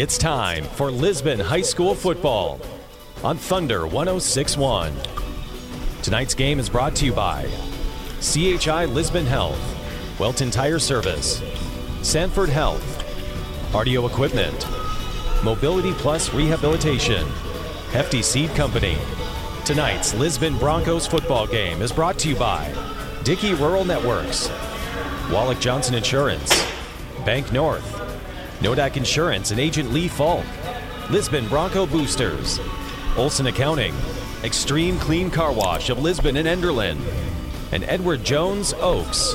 It's 0.00 0.16
time 0.16 0.64
for 0.64 0.90
Lisbon 0.90 1.38
High 1.38 1.60
School 1.60 1.94
football 1.94 2.58
on 3.22 3.36
Thunder 3.36 3.86
1061. 3.86 4.94
Tonight's 6.02 6.32
game 6.32 6.58
is 6.58 6.70
brought 6.70 6.96
to 6.96 7.04
you 7.04 7.12
by 7.12 7.46
CHI 8.22 8.86
Lisbon 8.86 9.26
Health, 9.26 9.60
Welton 10.18 10.50
Tire 10.50 10.78
Service, 10.78 11.42
Sanford 12.00 12.48
Health, 12.48 13.04
Cardio 13.72 14.08
Equipment, 14.08 14.66
Mobility 15.44 15.92
Plus 15.92 16.32
Rehabilitation, 16.32 17.26
Hefty 17.90 18.22
Seed 18.22 18.48
Company. 18.54 18.96
Tonight's 19.66 20.14
Lisbon 20.14 20.56
Broncos 20.56 21.06
football 21.06 21.46
game 21.46 21.82
is 21.82 21.92
brought 21.92 22.18
to 22.20 22.30
you 22.30 22.36
by 22.36 22.72
Dickey 23.22 23.52
Rural 23.52 23.84
Networks, 23.84 24.48
Wallach 25.30 25.60
Johnson 25.60 25.94
Insurance, 25.94 26.64
Bank 27.26 27.52
North, 27.52 27.99
Nodak 28.60 28.96
Insurance 28.96 29.50
and 29.50 29.60
Agent 29.60 29.92
Lee 29.92 30.08
Falk, 30.08 30.44
Lisbon 31.10 31.48
Bronco 31.48 31.86
Boosters, 31.86 32.60
Olson 33.16 33.46
Accounting, 33.46 33.94
Extreme 34.44 34.98
Clean 34.98 35.30
Car 35.30 35.52
Wash 35.52 35.90
of 35.90 35.98
Lisbon 35.98 36.36
and 36.36 36.46
Enderlin, 36.46 36.98
and 37.72 37.84
Edward 37.84 38.22
Jones 38.22 38.72
Oakes. 38.74 39.34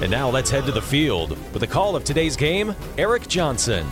And 0.00 0.10
now 0.10 0.28
let's 0.28 0.50
head 0.50 0.66
to 0.66 0.72
the 0.72 0.82
field 0.82 1.30
with 1.52 1.60
the 1.60 1.66
call 1.66 1.96
of 1.96 2.04
today's 2.04 2.36
game, 2.36 2.74
Eric 2.98 3.28
Johnson. 3.28 3.86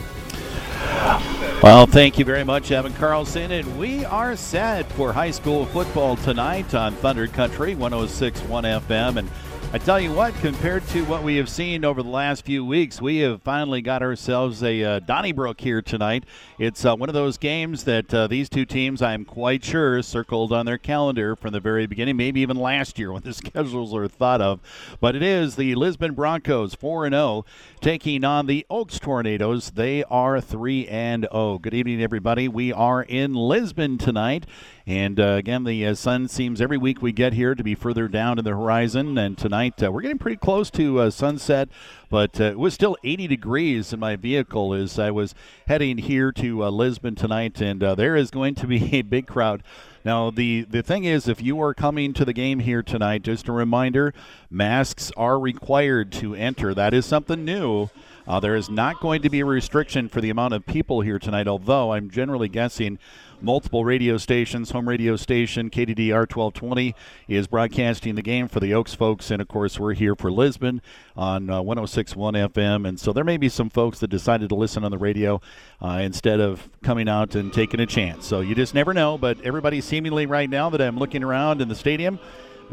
Well, 1.62 1.86
thank 1.86 2.18
you 2.18 2.24
very 2.24 2.44
much, 2.44 2.70
Evan 2.70 2.92
Carlson. 2.92 3.50
And 3.50 3.78
we 3.78 4.04
are 4.04 4.36
set 4.36 4.90
for 4.92 5.12
high 5.12 5.30
school 5.30 5.64
football 5.66 6.16
tonight 6.16 6.74
on 6.74 6.94
Thunder 6.96 7.26
Country 7.26 7.74
1061 7.74 8.64
FM. 8.64 9.16
And 9.16 9.30
I 9.74 9.78
tell 9.78 9.98
you 9.98 10.12
what, 10.12 10.32
compared 10.36 10.86
to 10.90 11.04
what 11.06 11.24
we 11.24 11.34
have 11.34 11.48
seen 11.48 11.84
over 11.84 12.00
the 12.00 12.08
last 12.08 12.44
few 12.44 12.64
weeks, 12.64 13.02
we 13.02 13.18
have 13.18 13.42
finally 13.42 13.82
got 13.82 14.02
ourselves 14.02 14.62
a 14.62 14.84
uh, 14.84 14.98
Donnybrook 15.00 15.60
here 15.60 15.82
tonight. 15.82 16.22
It's 16.60 16.84
uh, 16.84 16.94
one 16.94 17.08
of 17.08 17.12
those 17.12 17.38
games 17.38 17.82
that 17.82 18.14
uh, 18.14 18.28
these 18.28 18.48
two 18.48 18.66
teams, 18.66 19.02
I'm 19.02 19.24
quite 19.24 19.64
sure, 19.64 20.00
circled 20.00 20.52
on 20.52 20.64
their 20.64 20.78
calendar 20.78 21.34
from 21.34 21.52
the 21.52 21.58
very 21.58 21.88
beginning, 21.88 22.16
maybe 22.16 22.40
even 22.40 22.56
last 22.56 23.00
year 23.00 23.12
when 23.14 23.24
the 23.24 23.34
schedules 23.34 23.92
were 23.92 24.06
thought 24.06 24.40
of. 24.40 24.60
But 25.00 25.16
it 25.16 25.24
is 25.24 25.56
the 25.56 25.74
Lisbon 25.74 26.14
Broncos 26.14 26.76
4 26.76 27.10
0 27.10 27.44
taking 27.80 28.22
on 28.22 28.46
the 28.46 28.64
Oakes 28.70 29.00
Tornadoes. 29.00 29.72
They 29.72 30.04
are 30.04 30.40
3 30.40 30.86
0. 30.86 31.58
Good 31.60 31.74
evening, 31.74 32.00
everybody. 32.00 32.46
We 32.46 32.72
are 32.72 33.02
in 33.02 33.34
Lisbon 33.34 33.98
tonight. 33.98 34.46
And 34.86 35.18
uh, 35.18 35.36
again, 35.38 35.64
the 35.64 35.86
uh, 35.86 35.94
sun 35.94 36.28
seems 36.28 36.60
every 36.60 36.76
week 36.76 37.00
we 37.00 37.10
get 37.10 37.32
here 37.32 37.54
to 37.54 37.64
be 37.64 37.74
further 37.74 38.06
down 38.06 38.38
in 38.38 38.44
the 38.44 38.50
horizon. 38.50 39.16
And 39.16 39.38
tonight 39.38 39.82
uh, 39.82 39.90
we're 39.90 40.02
getting 40.02 40.18
pretty 40.18 40.36
close 40.36 40.70
to 40.72 41.00
uh, 41.00 41.10
sunset, 41.10 41.70
but 42.10 42.38
uh, 42.38 42.44
it 42.44 42.58
was 42.58 42.74
still 42.74 42.94
80 43.02 43.26
degrees 43.26 43.94
in 43.94 44.00
my 44.00 44.16
vehicle 44.16 44.74
as 44.74 44.98
I 44.98 45.10
was 45.10 45.34
heading 45.66 45.96
here 45.96 46.32
to 46.32 46.64
uh, 46.64 46.70
Lisbon 46.70 47.14
tonight. 47.14 47.62
And 47.62 47.80
there 47.80 48.14
is 48.14 48.30
going 48.30 48.56
to 48.56 48.66
be 48.66 48.94
a 48.98 49.02
big 49.02 49.26
crowd. 49.26 49.62
Now, 50.04 50.30
the, 50.30 50.66
the 50.68 50.82
thing 50.82 51.04
is, 51.04 51.28
if 51.28 51.42
you 51.42 51.62
are 51.62 51.72
coming 51.72 52.12
to 52.12 52.26
the 52.26 52.34
game 52.34 52.58
here 52.58 52.82
tonight, 52.82 53.22
just 53.22 53.48
a 53.48 53.52
reminder 53.52 54.12
masks 54.50 55.10
are 55.16 55.38
required 55.38 56.12
to 56.12 56.34
enter. 56.34 56.74
That 56.74 56.92
is 56.92 57.06
something 57.06 57.42
new. 57.42 57.88
Uh, 58.26 58.40
there 58.40 58.56
is 58.56 58.68
not 58.68 59.00
going 59.00 59.22
to 59.22 59.30
be 59.30 59.40
a 59.40 59.46
restriction 59.46 60.08
for 60.10 60.20
the 60.20 60.30
amount 60.30 60.52
of 60.54 60.66
people 60.66 61.00
here 61.00 61.18
tonight, 61.18 61.48
although 61.48 61.92
I'm 61.92 62.10
generally 62.10 62.48
guessing 62.48 62.98
multiple 63.44 63.84
radio 63.84 64.16
stations. 64.16 64.70
Home 64.70 64.88
radio 64.88 65.16
station 65.16 65.68
KDDR 65.68 66.26
1220 66.26 66.94
is 67.28 67.46
broadcasting 67.46 68.14
the 68.14 68.22
game 68.22 68.48
for 68.48 68.60
the 68.60 68.72
Oakes 68.72 68.94
folks, 68.94 69.30
and 69.30 69.42
of 69.42 69.48
course 69.48 69.78
we're 69.78 69.92
here 69.92 70.14
for 70.14 70.32
Lisbon 70.32 70.80
on 71.16 71.50
uh, 71.50 71.60
106.1 71.60 72.48
FM. 72.50 72.88
And 72.88 72.98
so 72.98 73.12
there 73.12 73.24
may 73.24 73.36
be 73.36 73.48
some 73.48 73.68
folks 73.68 73.98
that 74.00 74.08
decided 74.08 74.48
to 74.48 74.54
listen 74.54 74.82
on 74.82 74.90
the 74.90 74.98
radio 74.98 75.40
uh, 75.82 76.00
instead 76.02 76.40
of 76.40 76.68
coming 76.82 77.08
out 77.08 77.34
and 77.34 77.52
taking 77.52 77.80
a 77.80 77.86
chance. 77.86 78.26
So 78.26 78.40
you 78.40 78.54
just 78.54 78.74
never 78.74 78.94
know. 78.94 79.18
But 79.18 79.40
everybody 79.42 79.80
seemingly 79.80 80.26
right 80.26 80.48
now 80.48 80.70
that 80.70 80.80
I'm 80.80 80.98
looking 80.98 81.22
around 81.22 81.60
in 81.60 81.68
the 81.68 81.74
stadium 81.74 82.18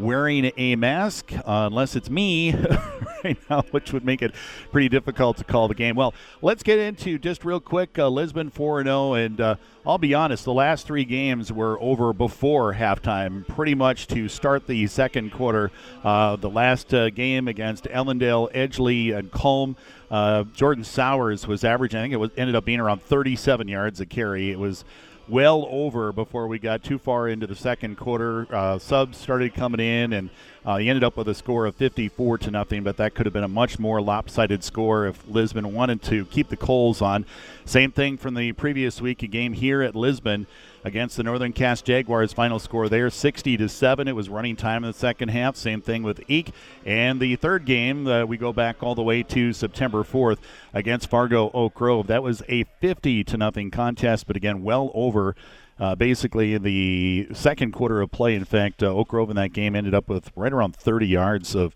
wearing 0.02 0.50
a 0.56 0.76
mask, 0.76 1.32
uh, 1.32 1.68
unless 1.70 1.96
it's 1.96 2.10
me 2.10 2.52
right 3.24 3.38
now, 3.48 3.62
which 3.70 3.92
would 3.92 4.04
make 4.04 4.20
it 4.20 4.34
pretty 4.70 4.88
difficult 4.88 5.36
to 5.38 5.44
call 5.44 5.68
the 5.68 5.74
game. 5.74 5.94
Well, 5.96 6.12
let's 6.42 6.62
get 6.62 6.78
into 6.78 7.18
just 7.18 7.44
real 7.44 7.60
quick 7.60 7.98
uh, 7.98 8.08
Lisbon 8.08 8.50
4 8.50 8.82
0. 8.84 9.14
And 9.14 9.40
uh, 9.40 9.54
I'll 9.86 9.98
be 9.98 10.14
honest, 10.14 10.44
the 10.44 10.52
last 10.52 10.86
three 10.86 11.04
games 11.04 11.52
were 11.52 11.80
over 11.80 12.12
before 12.12 12.74
halftime, 12.74 13.46
pretty 13.46 13.74
much 13.74 14.06
to 14.08 14.28
start 14.28 14.66
the 14.66 14.86
second 14.88 15.32
quarter. 15.32 15.70
Uh, 16.02 16.36
the 16.36 16.50
last 16.50 16.92
uh, 16.92 17.10
game 17.10 17.48
against 17.48 17.84
Ellendale, 17.84 18.52
Edgeley, 18.52 19.16
and 19.16 19.30
Kulm. 19.30 19.76
Uh, 20.10 20.44
Jordan 20.52 20.84
Sowers 20.84 21.46
was 21.46 21.64
averaging, 21.64 21.98
I 21.98 22.02
think 22.02 22.14
it 22.14 22.18
was 22.18 22.30
ended 22.36 22.54
up 22.54 22.66
being 22.66 22.80
around 22.80 23.02
37 23.02 23.66
yards 23.66 24.00
a 24.00 24.06
carry. 24.06 24.50
It 24.50 24.58
was 24.58 24.84
well 25.32 25.66
over 25.70 26.12
before 26.12 26.46
we 26.46 26.58
got 26.58 26.82
too 26.84 26.98
far 26.98 27.26
into 27.26 27.46
the 27.46 27.56
second 27.56 27.96
quarter. 27.96 28.46
Uh, 28.54 28.78
subs 28.78 29.16
started 29.16 29.54
coming 29.54 29.80
in, 29.80 30.12
and 30.12 30.28
uh, 30.62 30.76
he 30.76 30.90
ended 30.90 31.02
up 31.02 31.16
with 31.16 31.26
a 31.26 31.34
score 31.34 31.64
of 31.64 31.74
54 31.74 32.36
to 32.36 32.50
nothing. 32.50 32.82
But 32.82 32.98
that 32.98 33.14
could 33.14 33.24
have 33.24 33.32
been 33.32 33.42
a 33.42 33.48
much 33.48 33.78
more 33.78 34.02
lopsided 34.02 34.62
score 34.62 35.06
if 35.06 35.26
Lisbon 35.26 35.72
wanted 35.72 36.02
to 36.02 36.26
keep 36.26 36.50
the 36.50 36.56
coals 36.56 37.00
on. 37.00 37.24
Same 37.64 37.90
thing 37.90 38.18
from 38.18 38.34
the 38.34 38.52
previous 38.52 39.00
week, 39.00 39.22
a 39.22 39.26
game 39.26 39.54
here 39.54 39.80
at 39.80 39.96
Lisbon 39.96 40.46
against 40.84 41.16
the 41.16 41.22
Northern 41.22 41.52
Cass 41.52 41.82
Jaguars. 41.82 42.32
Final 42.32 42.58
score 42.58 42.88
there, 42.88 43.10
60 43.10 43.56
to 43.56 43.68
seven. 43.68 44.08
It 44.08 44.16
was 44.16 44.28
running 44.28 44.56
time 44.56 44.84
in 44.84 44.90
the 44.90 44.98
second 44.98 45.28
half. 45.28 45.56
Same 45.56 45.80
thing 45.80 46.02
with 46.02 46.20
Eek. 46.28 46.52
And 46.84 47.20
the 47.20 47.36
third 47.36 47.64
game, 47.64 48.06
uh, 48.06 48.24
we 48.24 48.36
go 48.36 48.52
back 48.52 48.82
all 48.82 48.94
the 48.94 49.02
way 49.02 49.22
to 49.24 49.52
September 49.52 50.02
4th 50.02 50.38
against 50.74 51.08
Fargo 51.08 51.50
Oak 51.52 51.74
Grove. 51.74 52.06
That 52.06 52.22
was 52.22 52.42
a 52.48 52.64
50 52.80 53.24
to 53.24 53.36
nothing 53.36 53.70
contest, 53.70 54.26
but 54.26 54.36
again, 54.36 54.62
well 54.62 54.90
over. 54.94 55.36
Uh, 55.78 55.94
basically, 55.94 56.58
the 56.58 57.28
second 57.32 57.72
quarter 57.72 58.00
of 58.00 58.10
play, 58.10 58.34
in 58.34 58.44
fact, 58.44 58.82
uh, 58.82 58.86
Oak 58.86 59.08
Grove 59.08 59.30
in 59.30 59.36
that 59.36 59.52
game 59.52 59.74
ended 59.74 59.94
up 59.94 60.08
with 60.08 60.30
right 60.36 60.52
around 60.52 60.76
30 60.76 61.06
yards 61.06 61.54
of, 61.54 61.74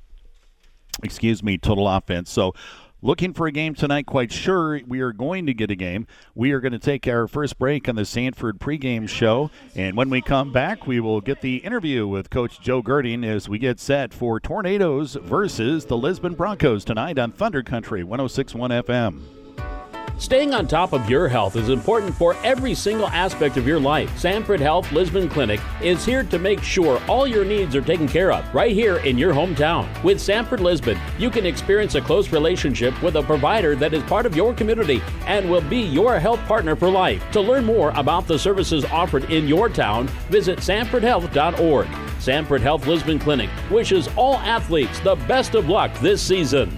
excuse 1.03 1.43
me, 1.43 1.59
total 1.59 1.89
offense. 1.89 2.31
So 2.31 2.55
looking 3.03 3.33
for 3.33 3.47
a 3.47 3.53
game 3.53 3.75
tonight. 3.75 4.07
Quite 4.07 4.33
sure 4.33 4.81
we 4.87 5.01
are 5.01 5.12
going 5.12 5.47
to 5.47 5.55
get 5.55 5.71
a 5.71 5.77
game. 5.77 6.07
We 6.34 6.53
are 6.53 6.61
going 6.61 6.73
to 6.73 6.79
take 6.79 7.07
our 7.07 7.29
first 7.29 7.59
break 7.59 7.89
on 7.89 7.97
the 7.97 8.05
Sanford 8.05 8.59
pregame 8.59 9.09
show, 9.09 9.51
and 9.75 9.97
when 9.97 10.11
we 10.11 10.21
come 10.21 10.53
back, 10.53 10.87
we 10.87 11.01
will 11.01 11.21
get 11.21 11.41
the 11.41 11.57
interview 11.59 12.07
with 12.07 12.31
Coach 12.31 12.61
Joe 12.61 12.83
Girding 12.83 13.25
as 13.25 13.49
we 13.49 13.59
get 13.59 13.81
set 13.81 14.12
for 14.12 14.41
Tornadoes 14.41 15.15
versus 15.23 15.87
the 15.87 15.97
Lisbon 15.97 16.34
Broncos 16.34 16.84
tonight 16.84 17.19
on 17.19 17.33
Thunder 17.33 17.62
Country 17.62 18.03
106.1 18.03 18.83
FM. 18.84 19.85
Staying 20.19 20.54
on 20.54 20.66
top 20.66 20.94
of 20.94 21.10
your 21.10 21.28
health 21.28 21.56
is 21.56 21.69
important 21.69 22.15
for 22.15 22.37
every 22.43 22.75
single 22.75 23.06
aspect 23.09 23.59
of 23.59 23.66
your 23.66 23.78
life. 23.78 24.16
Sanford 24.19 24.60
Health 24.60 24.91
Lisbon 24.91 25.28
Clinic 25.28 25.60
is 25.82 26.06
here 26.06 26.25
to 26.25 26.38
make 26.38 26.62
sure 26.62 27.03
all 27.06 27.27
your 27.27 27.44
needs 27.44 27.77
are 27.77 27.82
taken 27.82 28.09
care 28.09 28.32
of 28.32 28.54
right 28.54 28.72
here 28.72 28.97
in 28.99 29.19
your 29.19 29.34
hometown. 29.34 29.87
With 30.03 30.19
Sanford 30.19 30.60
Lisbon, 30.60 30.99
you 31.19 31.28
can 31.28 31.44
experience 31.44 31.97
a 31.97 32.00
close 32.00 32.32
relationship 32.32 33.00
with 33.03 33.16
a 33.16 33.22
provider 33.22 33.77
that 33.77 33.93
is 33.93 34.03
part 34.04 34.25
of 34.25 34.34
your 34.34 34.54
community 34.54 35.03
and 35.27 35.50
will 35.50 35.60
be 35.60 35.81
your 35.81 36.19
health 36.19 36.41
partner 36.47 36.75
for 36.75 36.88
life. 36.88 37.22
To 37.33 37.43
learn 37.43 37.66
more 37.66 37.91
about 37.94 38.27
the 38.27 38.38
services 38.38 38.87
offered 38.87 39.31
in 39.31 39.47
your 39.47 39.69
town, 39.69 40.06
visit 40.31 40.60
sanfordhealth.org. 40.60 41.88
Sanford 42.21 42.62
Health 42.62 42.87
Lisbon 42.87 43.19
Clinic 43.19 43.50
wishes 43.71 44.09
all 44.16 44.37
athletes 44.38 44.98
the 45.00 45.16
best 45.28 45.54
of 45.54 45.69
luck 45.69 45.93
this 46.00 46.22
season. 46.22 46.77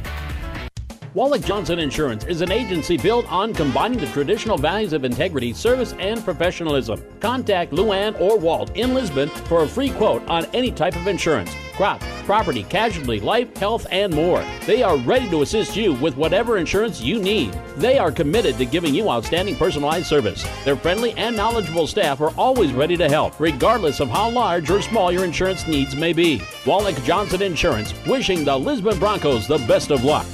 Wallach 1.14 1.42
Johnson 1.42 1.78
Insurance 1.78 2.24
is 2.24 2.42
an 2.42 2.52
agency 2.52 2.98
built 2.98 3.30
on 3.32 3.54
combining 3.54 3.98
the 3.98 4.06
traditional 4.08 4.58
values 4.58 4.92
of 4.92 5.04
integrity, 5.04 5.54
service, 5.54 5.94
and 5.98 6.22
professionalism. 6.22 7.02
Contact 7.20 7.72
Luann 7.72 8.20
or 8.20 8.38
Walt 8.38 8.76
in 8.76 8.92
Lisbon 8.92 9.28
for 9.28 9.62
a 9.62 9.68
free 9.68 9.90
quote 9.90 10.26
on 10.28 10.44
any 10.46 10.70
type 10.70 10.96
of 10.96 11.06
insurance 11.06 11.50
crop, 11.74 12.00
property, 12.24 12.64
casualty, 12.64 13.20
life, 13.20 13.56
health, 13.56 13.86
and 13.92 14.12
more. 14.12 14.44
They 14.66 14.82
are 14.82 14.96
ready 14.98 15.30
to 15.30 15.42
assist 15.42 15.76
you 15.76 15.92
with 15.94 16.16
whatever 16.16 16.58
insurance 16.58 17.00
you 17.00 17.20
need. 17.20 17.52
They 17.76 18.00
are 18.00 18.10
committed 18.10 18.58
to 18.58 18.64
giving 18.64 18.92
you 18.92 19.08
outstanding 19.08 19.54
personalized 19.54 20.06
service. 20.06 20.44
Their 20.64 20.74
friendly 20.74 21.12
and 21.12 21.36
knowledgeable 21.36 21.86
staff 21.86 22.20
are 22.20 22.34
always 22.36 22.72
ready 22.72 22.96
to 22.96 23.08
help, 23.08 23.38
regardless 23.38 24.00
of 24.00 24.08
how 24.08 24.28
large 24.28 24.68
or 24.70 24.82
small 24.82 25.12
your 25.12 25.24
insurance 25.24 25.68
needs 25.68 25.94
may 25.94 26.12
be. 26.12 26.42
Wallach 26.66 27.00
Johnson 27.04 27.42
Insurance, 27.42 27.94
wishing 28.08 28.44
the 28.44 28.58
Lisbon 28.58 28.98
Broncos 28.98 29.46
the 29.46 29.58
best 29.58 29.92
of 29.92 30.02
luck. 30.02 30.26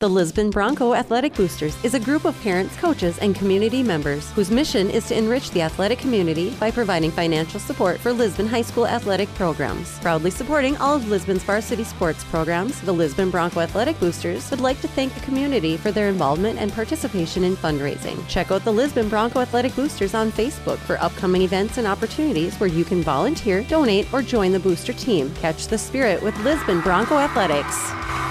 The 0.00 0.08
Lisbon 0.08 0.48
Bronco 0.48 0.94
Athletic 0.94 1.34
Boosters 1.34 1.76
is 1.84 1.92
a 1.92 2.00
group 2.00 2.24
of 2.24 2.40
parents, 2.40 2.74
coaches, 2.76 3.18
and 3.18 3.34
community 3.34 3.82
members 3.82 4.30
whose 4.30 4.50
mission 4.50 4.88
is 4.88 5.06
to 5.08 5.18
enrich 5.18 5.50
the 5.50 5.60
athletic 5.60 5.98
community 5.98 6.56
by 6.58 6.70
providing 6.70 7.10
financial 7.10 7.60
support 7.60 8.00
for 8.00 8.10
Lisbon 8.10 8.46
High 8.46 8.62
School 8.62 8.86
athletic 8.86 9.28
programs. 9.34 9.98
Proudly 9.98 10.30
supporting 10.30 10.74
all 10.78 10.96
of 10.96 11.10
Lisbon's 11.10 11.42
varsity 11.42 11.84
sports 11.84 12.24
programs, 12.24 12.80
the 12.80 12.92
Lisbon 12.92 13.28
Bronco 13.28 13.60
Athletic 13.60 14.00
Boosters 14.00 14.50
would 14.50 14.62
like 14.62 14.80
to 14.80 14.88
thank 14.88 15.12
the 15.12 15.20
community 15.20 15.76
for 15.76 15.90
their 15.92 16.08
involvement 16.08 16.58
and 16.58 16.72
participation 16.72 17.44
in 17.44 17.54
fundraising. 17.54 18.26
Check 18.26 18.50
out 18.50 18.64
the 18.64 18.72
Lisbon 18.72 19.10
Bronco 19.10 19.40
Athletic 19.40 19.76
Boosters 19.76 20.14
on 20.14 20.32
Facebook 20.32 20.78
for 20.78 20.96
upcoming 21.02 21.42
events 21.42 21.76
and 21.76 21.86
opportunities 21.86 22.56
where 22.56 22.70
you 22.70 22.86
can 22.86 23.02
volunteer, 23.02 23.64
donate, 23.64 24.10
or 24.14 24.22
join 24.22 24.50
the 24.52 24.60
booster 24.60 24.94
team. 24.94 25.30
Catch 25.42 25.66
the 25.66 25.76
spirit 25.76 26.22
with 26.22 26.34
Lisbon 26.38 26.80
Bronco 26.80 27.18
Athletics. 27.18 28.29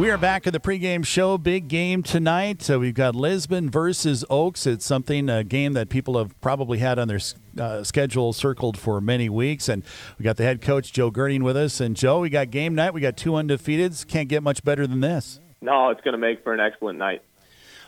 We 0.00 0.08
are 0.08 0.16
back 0.16 0.46
at 0.46 0.54
the 0.54 0.60
pregame 0.60 1.04
show. 1.04 1.36
Big 1.36 1.68
game 1.68 2.02
tonight. 2.02 2.62
So 2.62 2.78
we've 2.78 2.94
got 2.94 3.14
Lisbon 3.14 3.68
versus 3.68 4.24
Oakes. 4.30 4.66
It's 4.66 4.86
something, 4.86 5.28
a 5.28 5.44
game 5.44 5.74
that 5.74 5.90
people 5.90 6.16
have 6.16 6.40
probably 6.40 6.78
had 6.78 6.98
on 6.98 7.06
their 7.06 7.20
uh, 7.58 7.84
schedule 7.84 8.32
circled 8.32 8.78
for 8.78 9.02
many 9.02 9.28
weeks. 9.28 9.68
And 9.68 9.84
we 10.18 10.22
got 10.22 10.38
the 10.38 10.42
head 10.44 10.62
coach, 10.62 10.94
Joe 10.94 11.10
Gerding, 11.10 11.42
with 11.42 11.54
us. 11.54 11.82
And 11.82 11.94
Joe, 11.94 12.20
we 12.20 12.30
got 12.30 12.50
game 12.50 12.74
night. 12.74 12.94
We 12.94 13.02
got 13.02 13.18
two 13.18 13.32
undefeateds. 13.32 14.06
Can't 14.06 14.30
get 14.30 14.42
much 14.42 14.64
better 14.64 14.86
than 14.86 15.00
this. 15.00 15.38
No, 15.60 15.90
it's 15.90 16.00
going 16.00 16.12
to 16.12 16.18
make 16.18 16.42
for 16.42 16.54
an 16.54 16.60
excellent 16.60 16.98
night. 16.98 17.22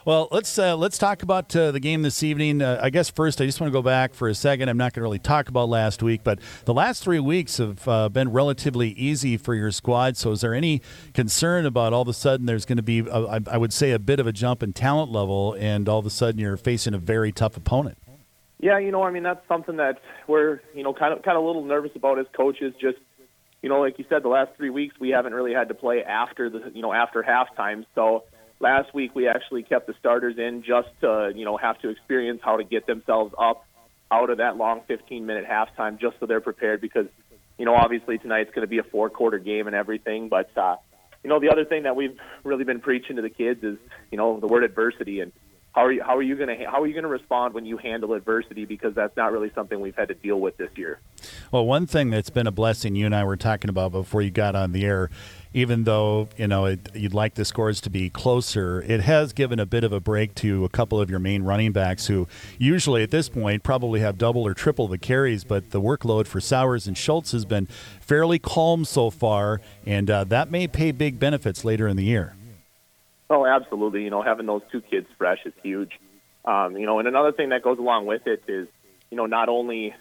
Well, 0.04 0.26
let's 0.32 0.58
uh, 0.58 0.76
let's 0.76 0.98
talk 0.98 1.22
about 1.22 1.54
uh, 1.54 1.70
the 1.70 1.78
game 1.78 2.02
this 2.02 2.24
evening. 2.24 2.60
Uh, 2.60 2.80
I 2.82 2.90
guess 2.90 3.08
first, 3.08 3.40
I 3.40 3.46
just 3.46 3.60
want 3.60 3.72
to 3.72 3.72
go 3.72 3.82
back 3.82 4.14
for 4.14 4.28
a 4.28 4.34
second. 4.34 4.68
I'm 4.68 4.76
not 4.76 4.94
going 4.94 5.00
to 5.00 5.04
really 5.04 5.20
talk 5.20 5.48
about 5.48 5.68
last 5.68 6.02
week, 6.02 6.22
but 6.24 6.40
the 6.64 6.74
last 6.74 7.04
three 7.04 7.20
weeks 7.20 7.58
have 7.58 7.86
uh, 7.86 8.08
been 8.08 8.32
relatively 8.32 8.88
easy 8.90 9.36
for 9.36 9.54
your 9.54 9.70
squad. 9.70 10.16
So, 10.16 10.32
is 10.32 10.40
there 10.40 10.54
any 10.54 10.82
concern 11.14 11.66
about 11.66 11.92
all 11.92 12.02
of 12.02 12.08
a 12.08 12.12
sudden 12.12 12.46
there's 12.46 12.64
going 12.64 12.78
to 12.78 12.82
be, 12.82 12.98
a, 12.98 13.42
I 13.46 13.56
would 13.56 13.72
say, 13.72 13.92
a 13.92 14.00
bit 14.00 14.18
of 14.18 14.26
a 14.26 14.32
jump 14.32 14.60
in 14.64 14.72
talent 14.72 15.12
level, 15.12 15.54
and 15.60 15.88
all 15.88 16.00
of 16.00 16.06
a 16.06 16.10
sudden 16.10 16.40
you're 16.40 16.56
facing 16.56 16.94
a 16.94 16.98
very 16.98 17.30
tough 17.30 17.56
opponent? 17.56 17.96
Yeah, 18.58 18.80
you 18.80 18.90
know, 18.90 19.04
I 19.04 19.12
mean, 19.12 19.22
that's 19.22 19.46
something 19.46 19.76
that 19.76 20.00
we're, 20.26 20.62
you 20.74 20.82
know, 20.82 20.92
kind 20.92 21.12
of 21.12 21.22
kind 21.22 21.36
of 21.36 21.44
a 21.44 21.46
little 21.46 21.64
nervous 21.64 21.92
about 21.94 22.18
as 22.18 22.26
coaches. 22.36 22.74
Just, 22.80 22.98
you 23.62 23.68
know, 23.68 23.80
like 23.80 24.00
you 24.00 24.04
said, 24.08 24.24
the 24.24 24.28
last 24.28 24.50
three 24.56 24.70
weeks 24.70 24.96
we 24.98 25.10
haven't 25.10 25.32
really 25.32 25.54
had 25.54 25.68
to 25.68 25.74
play 25.74 26.02
after 26.02 26.50
the, 26.50 26.72
you 26.74 26.82
know, 26.82 26.92
after 26.92 27.22
halftime. 27.22 27.86
So 27.94 28.24
Last 28.62 28.94
week 28.94 29.14
we 29.14 29.26
actually 29.26 29.64
kept 29.64 29.88
the 29.88 29.94
starters 29.98 30.38
in 30.38 30.62
just 30.62 30.88
to 31.00 31.32
you 31.34 31.44
know 31.44 31.56
have 31.56 31.80
to 31.80 31.88
experience 31.88 32.40
how 32.42 32.56
to 32.56 32.64
get 32.64 32.86
themselves 32.86 33.34
up 33.36 33.66
out 34.12 34.30
of 34.30 34.38
that 34.38 34.56
long 34.56 34.82
15 34.86 35.26
minute 35.26 35.44
halftime 35.44 35.98
just 35.98 36.20
so 36.20 36.26
they're 36.26 36.40
prepared 36.40 36.80
because 36.80 37.06
you 37.58 37.64
know 37.64 37.74
obviously 37.74 38.18
tonight's 38.18 38.50
going 38.50 38.60
to 38.60 38.68
be 38.68 38.78
a 38.78 38.84
four 38.84 39.10
quarter 39.10 39.38
game 39.38 39.66
and 39.66 39.74
everything 39.74 40.28
but 40.28 40.56
uh 40.56 40.76
you 41.24 41.30
know 41.30 41.40
the 41.40 41.50
other 41.50 41.64
thing 41.64 41.82
that 41.84 41.96
we've 41.96 42.16
really 42.44 42.62
been 42.62 42.78
preaching 42.78 43.16
to 43.16 43.22
the 43.22 43.30
kids 43.30 43.64
is 43.64 43.78
you 44.12 44.18
know 44.18 44.38
the 44.38 44.46
word 44.46 44.62
adversity 44.62 45.18
and 45.20 45.32
how 45.72 45.86
are 45.86 45.92
you 45.92 46.02
how 46.02 46.16
are 46.16 46.22
you 46.22 46.36
going 46.36 46.56
to 46.56 46.64
how 46.66 46.82
are 46.82 46.86
you 46.86 46.92
going 46.92 47.04
to 47.04 47.08
respond 47.08 47.54
when 47.54 47.64
you 47.64 47.78
handle 47.78 48.12
adversity 48.12 48.64
because 48.64 48.94
that's 48.94 49.16
not 49.16 49.32
really 49.32 49.50
something 49.54 49.80
we've 49.80 49.96
had 49.96 50.08
to 50.08 50.14
deal 50.14 50.38
with 50.38 50.56
this 50.58 50.70
year. 50.76 51.00
Well, 51.50 51.64
one 51.64 51.86
thing 51.86 52.10
that's 52.10 52.30
been 52.30 52.46
a 52.46 52.52
blessing 52.52 52.94
you 52.94 53.06
and 53.06 53.14
I 53.14 53.24
were 53.24 53.36
talking 53.36 53.70
about 53.70 53.92
before 53.92 54.22
you 54.22 54.30
got 54.30 54.54
on 54.54 54.72
the 54.72 54.84
air 54.84 55.10
even 55.54 55.84
though 55.84 56.28
you 56.36 56.46
know 56.46 56.66
it, 56.66 56.80
you'd 56.94 57.14
like 57.14 57.34
the 57.34 57.44
scores 57.44 57.80
to 57.82 57.90
be 57.90 58.10
closer, 58.10 58.82
it 58.82 59.00
has 59.00 59.32
given 59.32 59.58
a 59.58 59.66
bit 59.66 59.84
of 59.84 59.92
a 59.92 60.00
break 60.00 60.34
to 60.36 60.64
a 60.64 60.68
couple 60.68 61.00
of 61.00 61.10
your 61.10 61.18
main 61.18 61.42
running 61.42 61.72
backs 61.72 62.06
who 62.06 62.26
usually 62.58 63.02
at 63.02 63.10
this 63.10 63.28
point 63.28 63.62
probably 63.62 64.00
have 64.00 64.18
double 64.18 64.46
or 64.46 64.54
triple 64.54 64.88
the 64.88 64.98
carries. 64.98 65.44
But 65.44 65.70
the 65.70 65.80
workload 65.80 66.26
for 66.26 66.40
Sowers 66.40 66.86
and 66.86 66.96
Schultz 66.96 67.32
has 67.32 67.44
been 67.44 67.66
fairly 68.00 68.38
calm 68.38 68.84
so 68.84 69.10
far, 69.10 69.60
and 69.86 70.10
uh, 70.10 70.24
that 70.24 70.50
may 70.50 70.66
pay 70.66 70.92
big 70.92 71.18
benefits 71.18 71.64
later 71.64 71.86
in 71.88 71.96
the 71.96 72.04
year. 72.04 72.34
Oh, 73.30 73.46
absolutely. 73.46 74.04
You 74.04 74.10
know, 74.10 74.22
having 74.22 74.46
those 74.46 74.62
two 74.70 74.82
kids 74.82 75.06
fresh 75.16 75.38
is 75.46 75.54
huge. 75.62 75.92
Um, 76.44 76.76
you 76.76 76.86
know, 76.86 76.98
and 76.98 77.08
another 77.08 77.32
thing 77.32 77.50
that 77.50 77.62
goes 77.62 77.78
along 77.78 78.06
with 78.06 78.26
it 78.26 78.42
is, 78.48 78.68
you 79.10 79.16
know, 79.16 79.26
not 79.26 79.48
only 79.48 79.94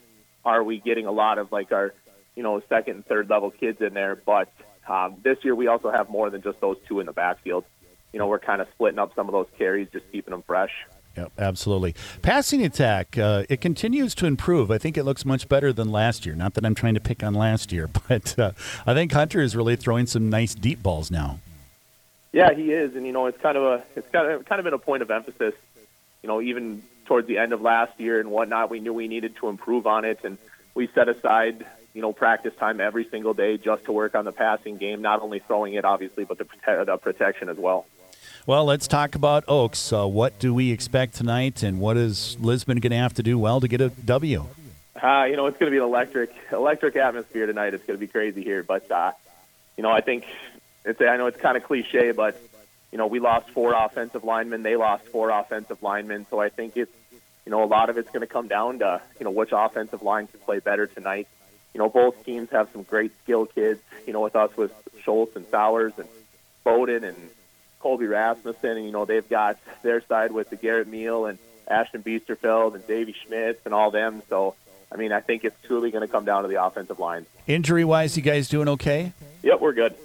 are 0.43 0.63
we 0.63 0.79
getting 0.79 1.05
a 1.05 1.11
lot 1.11 1.37
of 1.37 1.51
like 1.51 1.71
our, 1.71 1.93
you 2.35 2.43
know, 2.43 2.61
second 2.67 2.95
and 2.95 3.05
third 3.05 3.29
level 3.29 3.51
kids 3.51 3.79
in 3.79 3.93
there, 3.93 4.15
but 4.15 4.49
um, 4.91 5.15
this 5.23 5.37
year, 5.43 5.55
we 5.55 5.67
also 5.67 5.89
have 5.89 6.09
more 6.09 6.29
than 6.29 6.41
just 6.41 6.59
those 6.59 6.75
two 6.85 6.99
in 6.99 7.05
the 7.05 7.13
backfield. 7.13 7.63
You 8.11 8.19
know, 8.19 8.27
we're 8.27 8.39
kind 8.39 8.61
of 8.61 8.67
splitting 8.73 8.99
up 8.99 9.15
some 9.15 9.29
of 9.29 9.31
those 9.31 9.47
carries, 9.57 9.87
just 9.93 10.03
keeping 10.11 10.31
them 10.31 10.43
fresh. 10.45 10.71
Yep, 11.15 11.31
absolutely. 11.37 11.95
Passing 12.21 12.63
attack, 12.63 13.17
uh, 13.17 13.43
it 13.47 13.61
continues 13.61 14.13
to 14.15 14.25
improve. 14.25 14.69
I 14.69 14.77
think 14.77 14.97
it 14.97 15.03
looks 15.03 15.23
much 15.23 15.47
better 15.47 15.71
than 15.71 15.91
last 15.91 16.25
year. 16.25 16.35
Not 16.35 16.55
that 16.55 16.65
I'm 16.65 16.75
trying 16.75 16.95
to 16.95 16.99
pick 16.99 17.23
on 17.23 17.33
last 17.33 17.71
year, 17.71 17.89
but 18.09 18.37
uh, 18.37 18.51
I 18.85 18.93
think 18.93 19.13
Hunter 19.13 19.39
is 19.39 19.55
really 19.55 19.77
throwing 19.77 20.07
some 20.07 20.29
nice 20.29 20.53
deep 20.53 20.83
balls 20.83 21.09
now. 21.09 21.39
Yeah, 22.33 22.53
he 22.53 22.73
is, 22.73 22.93
and 22.95 23.05
you 23.05 23.13
know, 23.13 23.27
it's 23.27 23.41
kind 23.41 23.57
of 23.57 23.63
a 23.63 23.83
it's 23.95 24.09
kind 24.09 24.29
of 24.29 24.45
kind 24.45 24.59
of 24.59 24.65
been 24.65 24.73
a 24.73 24.77
point 24.77 25.01
of 25.01 25.11
emphasis. 25.11 25.53
You 26.21 26.27
know, 26.27 26.41
even 26.41 26.83
towards 27.05 27.27
the 27.27 27.37
end 27.37 27.51
of 27.51 27.61
last 27.61 27.97
year 27.97 28.19
and 28.19 28.29
whatnot, 28.29 28.69
we 28.69 28.79
knew 28.79 28.93
we 28.93 29.07
needed 29.07 29.35
to 29.37 29.47
improve 29.47 29.87
on 29.87 30.05
it, 30.05 30.19
and 30.23 30.37
we 30.73 30.89
set 30.95 31.09
aside 31.09 31.65
you 31.93 32.01
know, 32.01 32.13
practice 32.13 32.53
time 32.57 32.79
every 32.79 33.07
single 33.09 33.33
day 33.33 33.57
just 33.57 33.85
to 33.85 33.91
work 33.91 34.15
on 34.15 34.25
the 34.25 34.31
passing 34.31 34.77
game, 34.77 35.01
not 35.01 35.21
only 35.21 35.39
throwing 35.39 35.73
it, 35.73 35.85
obviously, 35.85 36.23
but 36.23 36.37
the, 36.37 36.45
prote- 36.45 36.85
the 36.85 36.97
protection 36.97 37.49
as 37.49 37.57
well. 37.57 37.85
Well, 38.47 38.65
let's 38.65 38.87
talk 38.87 39.15
about 39.15 39.43
Oakes. 39.47 39.93
Uh, 39.93 40.07
what 40.07 40.39
do 40.39 40.53
we 40.53 40.71
expect 40.71 41.15
tonight, 41.15 41.61
and 41.61 41.79
what 41.79 41.97
is 41.97 42.37
Lisbon 42.39 42.79
going 42.79 42.91
to 42.91 42.97
have 42.97 43.13
to 43.15 43.23
do 43.23 43.37
well 43.37 43.61
to 43.61 43.67
get 43.67 43.81
a 43.81 43.89
W? 43.89 44.45
Uh, 44.95 45.25
you 45.25 45.35
know, 45.35 45.45
it's 45.47 45.57
going 45.57 45.71
to 45.71 45.75
be 45.75 45.77
an 45.77 45.83
electric, 45.83 46.33
electric 46.51 46.95
atmosphere 46.95 47.45
tonight. 47.45 47.73
It's 47.73 47.85
going 47.85 47.99
to 47.99 47.99
be 47.99 48.11
crazy 48.11 48.43
here, 48.43 48.63
but 48.63 48.89
uh, 48.89 49.11
you 49.77 49.83
know, 49.83 49.91
I 49.91 50.01
think 50.01 50.25
it's. 50.85 50.99
I 51.01 51.17
know 51.17 51.27
it's 51.27 51.39
kind 51.39 51.55
of 51.55 51.63
cliche, 51.63 52.11
but 52.11 52.39
you 52.91 52.97
know, 52.97 53.07
we 53.07 53.19
lost 53.19 53.49
four 53.49 53.73
offensive 53.73 54.23
linemen. 54.23 54.63
They 54.63 54.75
lost 54.75 55.05
four 55.05 55.29
offensive 55.29 55.81
linemen. 55.83 56.25
So 56.29 56.39
I 56.39 56.49
think 56.49 56.75
it's, 56.75 56.91
you 57.45 57.51
know, 57.51 57.63
a 57.63 57.65
lot 57.65 57.89
of 57.89 57.97
it's 57.97 58.09
going 58.09 58.21
to 58.21 58.27
come 58.27 58.47
down 58.47 58.79
to 58.79 59.01
you 59.19 59.23
know 59.23 59.31
which 59.31 59.49
offensive 59.51 60.01
line 60.01 60.27
can 60.27 60.39
play 60.39 60.59
better 60.59 60.87
tonight 60.87 61.27
you 61.73 61.79
know, 61.79 61.89
both 61.89 62.23
teams 62.25 62.49
have 62.51 62.69
some 62.71 62.83
great 62.83 63.11
skill 63.23 63.45
kids. 63.45 63.81
You 64.05 64.13
know, 64.13 64.21
with 64.21 64.35
us 64.35 64.55
with 64.57 64.73
Schultz 65.03 65.35
and 65.35 65.45
Sowers 65.49 65.93
and 65.97 66.07
Bowden 66.63 67.03
and 67.03 67.17
Colby 67.79 68.07
Rasmussen, 68.07 68.77
and 68.77 68.85
you 68.85 68.91
know 68.91 69.05
they've 69.05 69.27
got 69.27 69.57
their 69.83 70.01
side 70.01 70.31
with 70.31 70.49
the 70.49 70.55
Garrett 70.55 70.87
Meal 70.87 71.25
and 71.25 71.37
Ashton 71.67 72.03
Biesterfeld 72.03 72.75
and 72.75 72.85
Davey 72.85 73.15
Schmitz 73.25 73.61
and 73.65 73.73
all 73.73 73.91
them. 73.91 74.21
So, 74.29 74.55
I 74.91 74.97
mean, 74.97 75.11
I 75.11 75.21
think 75.21 75.43
it's 75.43 75.55
truly 75.65 75.91
going 75.91 76.05
to 76.05 76.11
come 76.11 76.25
down 76.25 76.43
to 76.43 76.49
the 76.49 76.63
offensive 76.63 76.99
line. 76.99 77.25
Injury 77.47 77.85
wise, 77.85 78.17
you 78.17 78.23
guys 78.23 78.49
doing 78.49 78.67
okay? 78.67 79.13
Yep, 79.43 79.61
we're 79.61 79.73
good. 79.73 79.95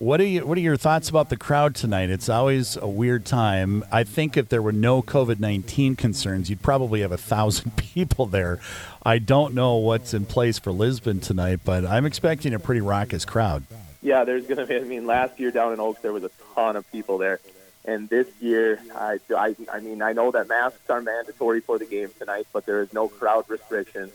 What 0.00 0.18
are 0.22 0.24
you, 0.24 0.46
What 0.46 0.56
are 0.56 0.62
your 0.62 0.78
thoughts 0.78 1.10
about 1.10 1.28
the 1.28 1.36
crowd 1.36 1.74
tonight? 1.74 2.08
It's 2.08 2.30
always 2.30 2.74
a 2.74 2.88
weird 2.88 3.26
time. 3.26 3.84
I 3.92 4.02
think 4.02 4.34
if 4.38 4.48
there 4.48 4.62
were 4.62 4.72
no 4.72 5.02
COVID 5.02 5.40
nineteen 5.40 5.94
concerns, 5.94 6.48
you'd 6.48 6.62
probably 6.62 7.02
have 7.02 7.12
a 7.12 7.18
thousand 7.18 7.76
people 7.76 8.24
there. 8.24 8.60
I 9.02 9.18
don't 9.18 9.52
know 9.52 9.76
what's 9.76 10.14
in 10.14 10.24
place 10.24 10.58
for 10.58 10.72
Lisbon 10.72 11.20
tonight, 11.20 11.60
but 11.66 11.84
I'm 11.84 12.06
expecting 12.06 12.54
a 12.54 12.58
pretty 12.58 12.80
raucous 12.80 13.26
crowd. 13.26 13.64
Yeah, 14.00 14.24
there's 14.24 14.46
going 14.46 14.56
to 14.56 14.64
be. 14.64 14.76
I 14.76 14.80
mean, 14.84 15.06
last 15.06 15.38
year 15.38 15.50
down 15.50 15.74
in 15.74 15.80
Oakes, 15.80 16.00
there 16.00 16.14
was 16.14 16.24
a 16.24 16.30
ton 16.54 16.76
of 16.76 16.90
people 16.90 17.18
there, 17.18 17.38
and 17.84 18.08
this 18.08 18.26
year, 18.40 18.80
I, 18.96 19.18
I, 19.36 19.54
I 19.70 19.80
mean, 19.80 20.00
I 20.00 20.14
know 20.14 20.30
that 20.30 20.48
masks 20.48 20.88
are 20.88 21.02
mandatory 21.02 21.60
for 21.60 21.78
the 21.78 21.84
game 21.84 22.08
tonight, 22.18 22.46
but 22.54 22.64
there 22.64 22.80
is 22.80 22.90
no 22.94 23.08
crowd 23.08 23.44
restriction, 23.50 24.10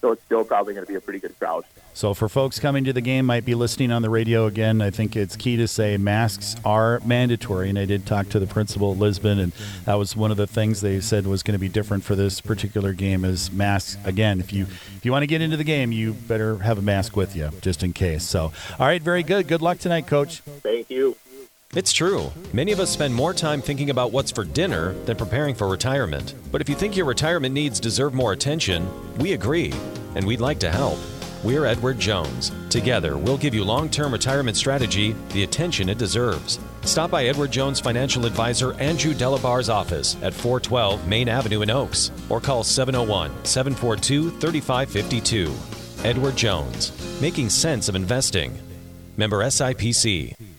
so 0.00 0.10
it's 0.10 0.24
still 0.24 0.42
probably 0.44 0.74
going 0.74 0.84
to 0.84 0.90
be 0.90 0.96
a 0.96 1.00
pretty 1.00 1.20
good 1.20 1.38
crowd. 1.38 1.62
So 1.98 2.14
for 2.14 2.28
folks 2.28 2.60
coming 2.60 2.84
to 2.84 2.92
the 2.92 3.00
game, 3.00 3.26
might 3.26 3.44
be 3.44 3.56
listening 3.56 3.90
on 3.90 4.02
the 4.02 4.08
radio 4.08 4.46
again. 4.46 4.80
I 4.80 4.88
think 4.88 5.16
it's 5.16 5.34
key 5.34 5.56
to 5.56 5.66
say 5.66 5.96
masks 5.96 6.54
are 6.64 7.00
mandatory, 7.04 7.68
and 7.70 7.76
I 7.76 7.86
did 7.86 8.06
talk 8.06 8.28
to 8.28 8.38
the 8.38 8.46
principal 8.46 8.92
at 8.92 8.98
Lisbon, 8.98 9.40
and 9.40 9.52
that 9.84 9.94
was 9.94 10.14
one 10.14 10.30
of 10.30 10.36
the 10.36 10.46
things 10.46 10.80
they 10.80 11.00
said 11.00 11.26
was 11.26 11.42
going 11.42 11.56
to 11.56 11.58
be 11.58 11.68
different 11.68 12.04
for 12.04 12.14
this 12.14 12.40
particular 12.40 12.92
game 12.92 13.24
is 13.24 13.50
masks. 13.50 13.96
Again, 14.04 14.38
if 14.38 14.52
you 14.52 14.66
if 14.96 15.00
you 15.02 15.10
want 15.10 15.24
to 15.24 15.26
get 15.26 15.42
into 15.42 15.56
the 15.56 15.64
game, 15.64 15.90
you 15.90 16.12
better 16.12 16.58
have 16.58 16.78
a 16.78 16.82
mask 16.82 17.16
with 17.16 17.34
you 17.34 17.50
just 17.62 17.82
in 17.82 17.92
case. 17.92 18.22
So, 18.22 18.52
all 18.78 18.86
right, 18.86 19.02
very 19.02 19.24
good. 19.24 19.48
Good 19.48 19.60
luck 19.60 19.78
tonight, 19.78 20.06
Coach. 20.06 20.38
Thank 20.62 20.90
you. 20.90 21.16
It's 21.74 21.92
true. 21.92 22.30
Many 22.52 22.70
of 22.70 22.78
us 22.78 22.90
spend 22.90 23.12
more 23.12 23.34
time 23.34 23.60
thinking 23.60 23.90
about 23.90 24.12
what's 24.12 24.30
for 24.30 24.44
dinner 24.44 24.92
than 25.06 25.16
preparing 25.16 25.56
for 25.56 25.66
retirement. 25.66 26.36
But 26.52 26.60
if 26.60 26.68
you 26.68 26.76
think 26.76 26.96
your 26.96 27.06
retirement 27.06 27.54
needs 27.54 27.80
deserve 27.80 28.14
more 28.14 28.32
attention, 28.32 28.88
we 29.18 29.32
agree, 29.32 29.74
and 30.14 30.24
we'd 30.24 30.40
like 30.40 30.60
to 30.60 30.70
help. 30.70 31.00
We're 31.44 31.66
Edward 31.66 32.00
Jones. 32.00 32.50
Together, 32.68 33.16
we'll 33.16 33.38
give 33.38 33.54
you 33.54 33.62
long 33.62 33.88
term 33.88 34.12
retirement 34.12 34.56
strategy 34.56 35.14
the 35.28 35.44
attention 35.44 35.88
it 35.88 35.96
deserves. 35.96 36.58
Stop 36.82 37.12
by 37.12 37.26
Edward 37.26 37.52
Jones 37.52 37.78
financial 37.78 38.26
advisor 38.26 38.72
Andrew 38.74 39.14
Delabar's 39.14 39.68
office 39.68 40.16
at 40.20 40.34
412 40.34 41.06
Main 41.06 41.28
Avenue 41.28 41.62
in 41.62 41.70
Oakes 41.70 42.10
or 42.28 42.40
call 42.40 42.64
701 42.64 43.30
742 43.44 44.30
3552. 44.40 45.54
Edward 46.04 46.36
Jones, 46.36 46.92
making 47.20 47.50
sense 47.50 47.88
of 47.88 47.94
investing. 47.94 48.58
Member 49.16 49.44
SIPC. 49.44 50.57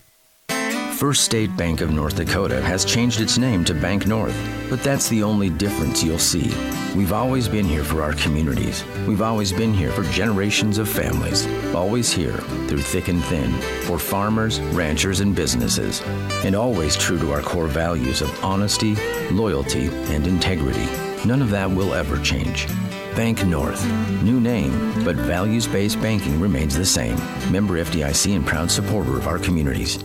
First 1.00 1.24
State 1.24 1.56
Bank 1.56 1.79
of 1.79 1.91
North 1.91 2.18
Dakota 2.18 2.62
has 2.62 2.84
changed 2.84 3.22
its 3.22 3.38
name 3.38 3.63
to 3.63 3.74
Bank 3.74 4.06
North, 4.06 4.36
but 4.70 4.84
that's 4.84 5.08
the 5.08 5.24
only 5.24 5.50
difference 5.50 6.03
you'll 6.03 6.20
see. 6.20 6.53
We've 6.94 7.13
always 7.13 7.48
been 7.48 7.63
here 7.63 7.86
for 7.86 8.03
our 8.03 8.12
communities. 8.15 8.84
We've 9.08 9.22
always 9.22 9.53
been 9.53 9.74
here 9.74 9.94
for 9.94 10.03
generations 10.12 10.77
of 10.77 10.89
families. 10.89 11.48
Always 11.74 12.12
here 12.12 12.36
through 12.68 12.82
thick 12.82 13.08
and 13.08 13.24
thin 13.24 13.50
for 13.86 13.98
farmers, 13.98 14.60
ranchers, 14.75 15.22
and 15.22 15.34
businesses. 15.34 16.01
And 16.44 16.53
always 16.53 16.98
true 16.98 17.18
to 17.20 17.32
our 17.32 17.41
core 17.41 17.68
values 17.68 18.22
of 18.22 18.44
honesty, 18.44 18.96
loyalty, 19.32 19.88
and 20.13 20.27
integrity. 20.27 20.86
None 21.25 21.41
of 21.41 21.50
that 21.51 21.72
will 21.72 21.94
ever 21.94 22.22
change. 22.22 22.68
Bank 23.15 23.46
North. 23.46 23.89
New 24.22 24.41
name, 24.41 25.06
but 25.06 25.15
values 25.15 25.65
based 25.65 26.01
banking 26.01 26.41
remains 26.41 26.75
the 26.75 26.86
same. 26.86 27.15
Member 27.50 27.75
FDIC 27.75 28.36
and 28.36 28.46
proud 28.46 28.70
supporter 28.70 29.15
of 29.15 29.27
our 29.27 29.39
communities. 29.39 30.03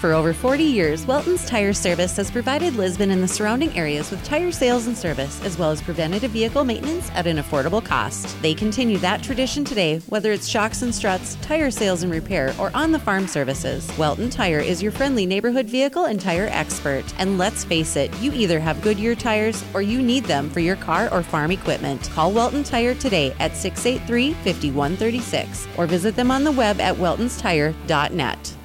For 0.00 0.14
over 0.14 0.32
40 0.32 0.64
years, 0.64 1.04
Welton's 1.04 1.44
Tire 1.44 1.74
Service 1.74 2.16
has 2.16 2.30
provided 2.30 2.74
Lisbon 2.74 3.10
and 3.10 3.22
the 3.22 3.28
surrounding 3.28 3.76
areas 3.76 4.10
with 4.10 4.24
tire 4.24 4.50
sales 4.50 4.86
and 4.86 4.96
service, 4.96 5.44
as 5.44 5.58
well 5.58 5.70
as 5.70 5.82
preventative 5.82 6.30
vehicle 6.30 6.64
maintenance 6.64 7.10
at 7.10 7.26
an 7.26 7.36
affordable 7.36 7.84
cost. 7.84 8.40
They 8.40 8.54
continue 8.54 8.96
that 8.96 9.22
tradition 9.22 9.62
today, 9.62 9.98
whether 10.08 10.32
it's 10.32 10.48
shocks 10.48 10.80
and 10.80 10.94
struts, 10.94 11.36
tire 11.42 11.70
sales 11.70 12.02
and 12.02 12.10
repair, 12.10 12.54
or 12.58 12.70
on 12.72 12.92
the 12.92 12.98
farm 12.98 13.28
services. 13.28 13.92
Welton 13.98 14.30
Tire 14.30 14.60
is 14.60 14.82
your 14.82 14.90
friendly 14.90 15.26
neighborhood 15.26 15.66
vehicle 15.66 16.06
and 16.06 16.18
tire 16.18 16.48
expert. 16.50 17.04
And 17.18 17.36
let's 17.36 17.64
face 17.64 17.94
it, 17.94 18.10
you 18.20 18.32
either 18.32 18.58
have 18.58 18.80
Goodyear 18.80 19.14
tires 19.14 19.62
or 19.74 19.82
you 19.82 20.00
need 20.00 20.24
them 20.24 20.48
for 20.48 20.60
your 20.60 20.76
car 20.76 21.12
or 21.12 21.22
farm 21.22 21.50
equipment. 21.50 22.08
Call 22.14 22.32
Welton 22.32 22.64
Tire 22.64 22.94
today 22.94 23.34
at 23.38 23.54
683 23.54 24.32
5136 24.32 25.68
or 25.76 25.84
visit 25.86 26.16
them 26.16 26.30
on 26.30 26.42
the 26.42 26.52
web 26.52 26.80
at 26.80 26.96
weltonstire.net. 26.96 28.56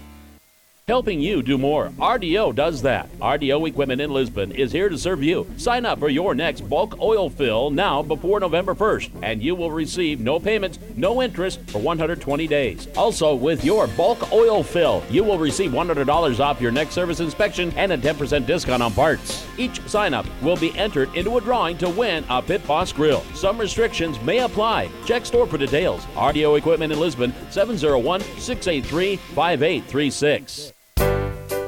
Helping 0.88 1.20
you 1.20 1.42
do 1.42 1.58
more. 1.58 1.90
RDO 1.98 2.54
does 2.54 2.84
that. 2.84 3.12
RDO 3.18 3.68
Equipment 3.68 4.00
in 4.00 4.12
Lisbon 4.12 4.52
is 4.52 4.72
here 4.72 4.88
to 4.88 5.00
serve 5.00 5.24
you. 5.24 5.48
Sign 5.58 5.84
up 5.84 5.98
for 5.98 6.10
your 6.10 6.36
next 6.36 6.62
bulk 6.70 7.02
oil 7.02 7.28
fill 7.28 7.72
now 7.72 8.04
before 8.04 8.40
November 8.40 8.76
1st, 8.76 9.10
and 9.24 9.42
you 9.42 9.56
will 9.56 9.72
receive 9.72 10.20
no 10.20 10.40
payments, 10.40 10.78
no 10.96 11.24
interest 11.24 11.60
for 11.72 11.80
120 11.80 12.46
days. 12.46 12.88
Also, 12.96 13.34
with 13.34 13.66
your 13.66 13.88
bulk 13.88 14.32
oil 14.32 14.62
fill, 14.62 15.04
you 15.10 15.24
will 15.24 15.40
receive 15.40 15.72
$100 15.72 16.40
off 16.40 16.62
your 16.62 16.72
next 16.72 16.94
service 16.94 17.20
inspection 17.20 17.74
and 17.78 17.92
a 17.92 17.98
10% 17.98 18.46
discount 18.46 18.84
on 18.84 18.94
parts. 18.94 19.44
Each 19.58 19.82
sign 19.88 20.14
up 20.14 20.28
will 20.44 20.58
be 20.58 20.78
entered 20.78 21.12
into 21.16 21.38
a 21.38 21.42
drawing 21.42 21.80
to 21.80 21.90
win 21.90 22.24
a 22.30 22.44
Pit 22.44 22.66
Boss 22.68 22.94
grill. 22.94 23.22
Some 23.34 23.58
restrictions 23.58 24.22
may 24.22 24.38
apply. 24.38 24.92
Check 25.08 25.26
store 25.26 25.48
for 25.48 25.58
details. 25.58 26.06
RDO 26.14 26.60
Equipment 26.60 26.94
in 26.94 27.00
Lisbon, 27.00 27.34
701 27.50 28.22
683 28.22 29.16
5836. 29.16 30.75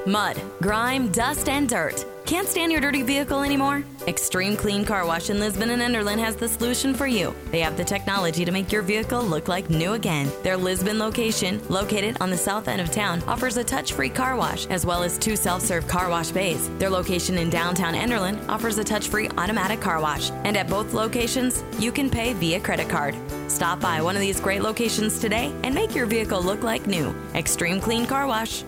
Mud, 0.08 0.42
grime, 0.62 1.12
dust, 1.12 1.50
and 1.50 1.68
dirt. 1.68 2.06
Can't 2.26 2.48
stand 2.48 2.72
your 2.72 2.80
dirty 2.80 3.02
vehicle 3.02 3.42
anymore? 3.42 3.84
Extreme 4.08 4.56
Clean 4.56 4.86
Car 4.86 5.06
Wash 5.06 5.30
in 5.30 5.38
Lisbon 5.38 5.70
and 5.72 5.82
Enderlin 5.82 6.18
has 6.18 6.38
the 6.38 6.48
solution 6.48 6.94
for 6.94 7.08
you. 7.08 7.36
They 7.52 7.60
have 7.60 7.76
the 7.76 7.84
technology 7.84 8.46
to 8.46 8.52
make 8.54 8.72
your 8.72 8.84
vehicle 8.84 9.22
look 9.22 9.50
like 9.50 9.70
new 9.70 9.94
again. 9.94 10.32
Their 10.44 10.56
Lisbon 10.56 10.98
location, 10.98 11.62
located 11.68 12.16
on 12.22 12.30
the 12.30 12.38
south 12.38 12.70
end 12.70 12.80
of 12.80 12.90
town, 12.90 13.22
offers 13.28 13.58
a 13.58 13.66
touch 13.66 13.92
free 13.92 14.10
car 14.10 14.38
wash 14.38 14.66
as 14.68 14.86
well 14.86 15.04
as 15.04 15.18
two 15.18 15.36
self 15.36 15.62
serve 15.62 15.90
car 15.90 16.10
wash 16.10 16.32
bays. 16.32 16.70
Their 16.80 16.90
location 16.90 17.38
in 17.38 17.50
downtown 17.50 17.94
Enderlin 17.94 18.48
offers 18.48 18.78
a 18.78 18.86
touch 18.86 19.10
free 19.10 19.28
automatic 19.38 19.82
car 19.82 20.00
wash. 20.00 20.32
And 20.46 20.56
at 20.56 20.70
both 20.70 20.94
locations, 20.94 21.66
you 21.80 21.92
can 21.92 22.10
pay 22.10 22.32
via 22.32 22.62
credit 22.62 22.88
card. 22.88 23.14
Stop 23.50 23.82
by 23.82 24.02
one 24.02 24.16
of 24.16 24.22
these 24.22 24.40
great 24.40 24.62
locations 24.62 25.20
today 25.20 25.54
and 25.64 25.76
make 25.76 25.94
your 25.94 26.06
vehicle 26.06 26.42
look 26.42 26.64
like 26.64 26.88
new. 26.88 27.14
Extreme 27.36 27.82
Clean 27.82 28.06
Car 28.06 28.26
Wash. 28.26 28.64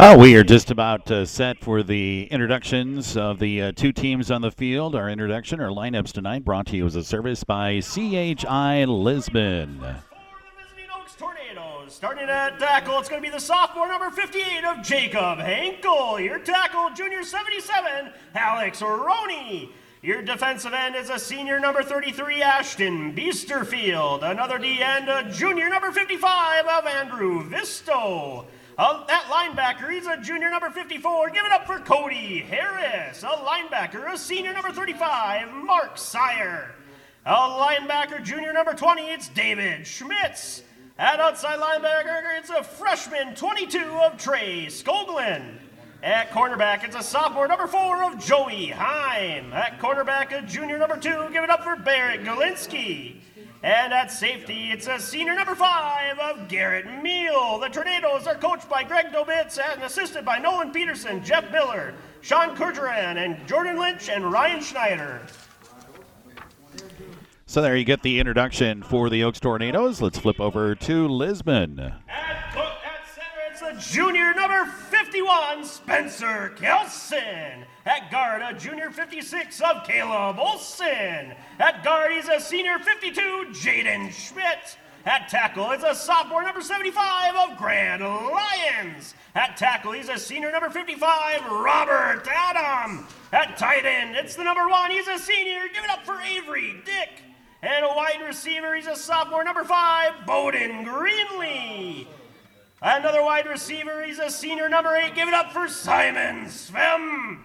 Oh, 0.00 0.16
we 0.16 0.36
are 0.36 0.44
just 0.44 0.70
about 0.70 1.10
uh, 1.10 1.26
set 1.26 1.58
for 1.58 1.82
the 1.82 2.28
introductions 2.30 3.16
of 3.16 3.40
the 3.40 3.62
uh, 3.62 3.72
two 3.72 3.90
teams 3.90 4.30
on 4.30 4.42
the 4.42 4.52
field. 4.52 4.94
Our 4.94 5.10
introduction, 5.10 5.58
our 5.58 5.70
lineups 5.70 6.12
tonight, 6.12 6.44
brought 6.44 6.66
to 6.66 6.76
you 6.76 6.86
as 6.86 6.94
a 6.94 7.02
service 7.02 7.42
by 7.42 7.80
CHI 7.80 8.84
Lisbon. 8.84 9.84
Tornadoes. 11.18 11.92
Starting 11.92 12.28
at 12.28 12.60
tackle, 12.60 13.00
it's 13.00 13.08
going 13.08 13.20
to 13.20 13.28
be 13.28 13.32
the 13.32 13.40
sophomore 13.40 13.88
number 13.88 14.08
58 14.12 14.64
of 14.66 14.84
Jacob 14.84 15.38
Hankel. 15.38 16.24
Your 16.24 16.38
tackle, 16.38 16.90
junior 16.94 17.24
77, 17.24 18.12
Alex 18.36 18.80
Roney. 18.80 19.72
Your 20.00 20.22
defensive 20.22 20.74
end 20.74 20.94
is 20.94 21.10
a 21.10 21.18
senior 21.18 21.58
number 21.58 21.82
33, 21.82 22.40
Ashton 22.40 23.16
Beesterfield. 23.16 24.22
Another 24.22 24.58
D 24.58 24.80
end, 24.80 25.08
a 25.08 25.28
junior 25.28 25.68
number 25.68 25.90
55 25.90 26.66
of 26.66 26.86
Andrew 26.86 27.42
Visto. 27.42 28.46
Uh, 28.78 29.04
that 29.06 29.24
linebacker, 29.24 29.90
he's 29.90 30.06
a 30.06 30.16
junior 30.18 30.48
number 30.48 30.70
54. 30.70 31.30
Give 31.30 31.44
it 31.44 31.50
up 31.50 31.66
for 31.66 31.80
Cody 31.80 32.38
Harris. 32.38 33.24
A 33.24 33.26
linebacker, 33.26 34.12
a 34.12 34.16
senior 34.16 34.52
number 34.52 34.70
35, 34.70 35.52
Mark 35.52 35.98
Sire. 35.98 36.76
A 37.26 37.34
linebacker, 37.34 38.22
junior 38.22 38.52
number 38.52 38.74
20, 38.74 39.02
it's 39.02 39.28
David 39.30 39.84
Schmitz. 39.84 40.62
At 40.96 41.18
outside 41.18 41.58
linebacker, 41.58 42.38
it's 42.38 42.50
a 42.50 42.62
freshman 42.62 43.34
22 43.34 43.80
of 43.80 44.16
Trey 44.16 44.66
Skoglin. 44.66 45.56
At 46.00 46.30
cornerback, 46.30 46.84
it's 46.84 46.94
a 46.94 47.02
sophomore 47.02 47.48
number 47.48 47.66
four 47.66 48.04
of 48.04 48.24
Joey 48.24 48.66
Heim. 48.66 49.52
At 49.52 49.80
cornerback, 49.80 50.30
a 50.30 50.46
junior 50.46 50.78
number 50.78 50.96
two. 50.96 51.28
Give 51.32 51.42
it 51.42 51.50
up 51.50 51.64
for 51.64 51.74
Barrett 51.74 52.22
Galinsky. 52.22 53.16
And 53.62 53.92
at 53.92 54.12
safety, 54.12 54.70
it's 54.70 54.86
a 54.86 55.00
senior 55.00 55.34
number 55.34 55.56
five 55.56 56.16
of 56.20 56.48
Garrett 56.48 57.02
Meal. 57.02 57.58
The 57.58 57.68
Tornadoes 57.68 58.28
are 58.28 58.36
coached 58.36 58.68
by 58.68 58.84
Greg 58.84 59.06
Dobitz 59.06 59.58
and 59.58 59.82
assisted 59.82 60.24
by 60.24 60.38
Nolan 60.38 60.70
Peterson, 60.70 61.24
Jeff 61.24 61.50
Miller, 61.50 61.94
Sean 62.20 62.56
Kurgeran, 62.56 63.16
and 63.16 63.48
Jordan 63.48 63.76
Lynch 63.76 64.08
and 64.08 64.30
Ryan 64.30 64.62
Schneider. 64.62 65.22
So 67.46 67.60
there 67.60 67.76
you 67.76 67.84
get 67.84 68.02
the 68.02 68.20
introduction 68.20 68.82
for 68.82 69.10
the 69.10 69.24
Oakes 69.24 69.40
Tornadoes. 69.40 70.00
Let's 70.00 70.18
flip 70.18 70.38
over 70.38 70.76
to 70.76 71.08
Lisbon. 71.08 71.80
At, 71.80 71.94
at 72.08 72.52
center, 73.12 73.50
it's 73.50 73.62
a 73.62 73.92
junior 73.92 74.34
number 74.34 74.66
51, 75.08 75.64
Spencer 75.64 76.50
Kelson. 76.56 77.64
At 77.86 78.10
guard, 78.10 78.42
a 78.42 78.52
junior 78.52 78.90
56 78.90 79.58
of 79.62 79.86
Caleb 79.86 80.38
Olson. 80.38 81.32
At 81.58 81.82
guard, 81.82 82.12
he's 82.12 82.28
a 82.28 82.38
senior 82.38 82.78
52, 82.78 83.46
Jaden 83.52 84.12
Schmidt. 84.12 84.76
At 85.06 85.30
tackle, 85.30 85.70
it's 85.70 85.82
a 85.82 85.94
sophomore 85.94 86.42
number 86.42 86.60
75 86.60 87.34
of 87.36 87.56
Grand 87.56 88.02
Lions. 88.02 89.14
At 89.34 89.56
tackle, 89.56 89.92
he's 89.92 90.10
a 90.10 90.18
senior 90.18 90.52
number 90.52 90.68
55, 90.68 91.52
Robert 91.52 92.28
Adam. 92.30 93.06
At 93.32 93.56
tight 93.56 93.86
end, 93.86 94.14
it's 94.14 94.36
the 94.36 94.44
number 94.44 94.68
one, 94.68 94.90
he's 94.90 95.08
a 95.08 95.18
senior. 95.18 95.68
Give 95.72 95.84
it 95.84 95.90
up 95.90 96.04
for 96.04 96.20
Avery 96.20 96.82
Dick. 96.84 97.22
And 97.62 97.82
a 97.82 97.88
wide 97.88 98.20
receiver, 98.26 98.74
he's 98.76 98.86
a 98.86 98.94
sophomore 98.94 99.42
number 99.42 99.64
five, 99.64 100.26
Bowden 100.26 100.84
Greenlee. 100.84 102.06
Another 102.80 103.22
wide 103.22 103.46
receiver, 103.46 104.04
he's 104.04 104.20
a 104.20 104.30
senior 104.30 104.68
number 104.68 104.94
eight. 104.94 105.14
Give 105.14 105.26
it 105.26 105.34
up 105.34 105.52
for 105.52 105.66
Simon 105.66 106.46
Svem. 106.46 107.40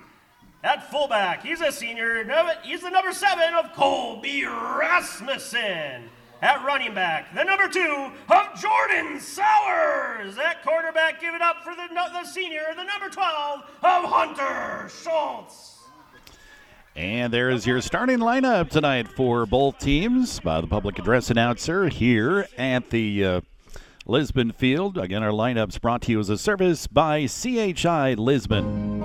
At 0.63 0.89
fullback, 0.91 1.43
he's 1.43 1.59
a 1.59 1.71
senior. 1.71 2.23
He's 2.63 2.81
the 2.81 2.89
number 2.89 3.11
seven 3.11 3.53
of 3.55 3.73
Colby 3.73 4.45
Rasmussen. 4.45 6.09
At 6.41 6.63
running 6.65 6.93
back, 6.93 7.33
the 7.33 7.43
number 7.43 7.67
two 7.67 8.11
of 8.29 8.61
Jordan 8.61 9.19
Sowers. 9.19 10.37
At 10.37 10.61
quarterback, 10.61 11.19
give 11.19 11.33
it 11.33 11.41
up 11.41 11.63
for 11.63 11.73
the, 11.73 11.87
the 11.93 12.25
senior, 12.25 12.65
the 12.75 12.83
number 12.83 13.09
12 13.09 13.61
of 13.61 14.03
Hunter 14.03 14.89
Schultz. 14.89 15.79
And 16.95 17.33
there 17.33 17.49
is 17.49 17.65
your 17.65 17.81
starting 17.81 18.19
lineup 18.19 18.69
tonight 18.69 19.07
for 19.07 19.45
both 19.45 19.79
teams 19.79 20.39
by 20.39 20.61
the 20.61 20.67
public 20.67 20.99
address 20.99 21.31
announcer 21.31 21.87
here 21.87 22.47
at 22.57 22.89
the 22.89 23.25
uh, 23.25 23.41
Lisbon 24.05 24.51
Field. 24.51 24.98
Again, 24.98 25.24
our 25.24 25.31
lineups 25.31 25.79
brought 25.79 26.01
to 26.03 26.12
you 26.12 26.19
as 26.19 26.29
a 26.29 26.38
service 26.38 26.88
by 26.88 27.25
CHI 27.25 28.15
Lisbon. 28.15 29.02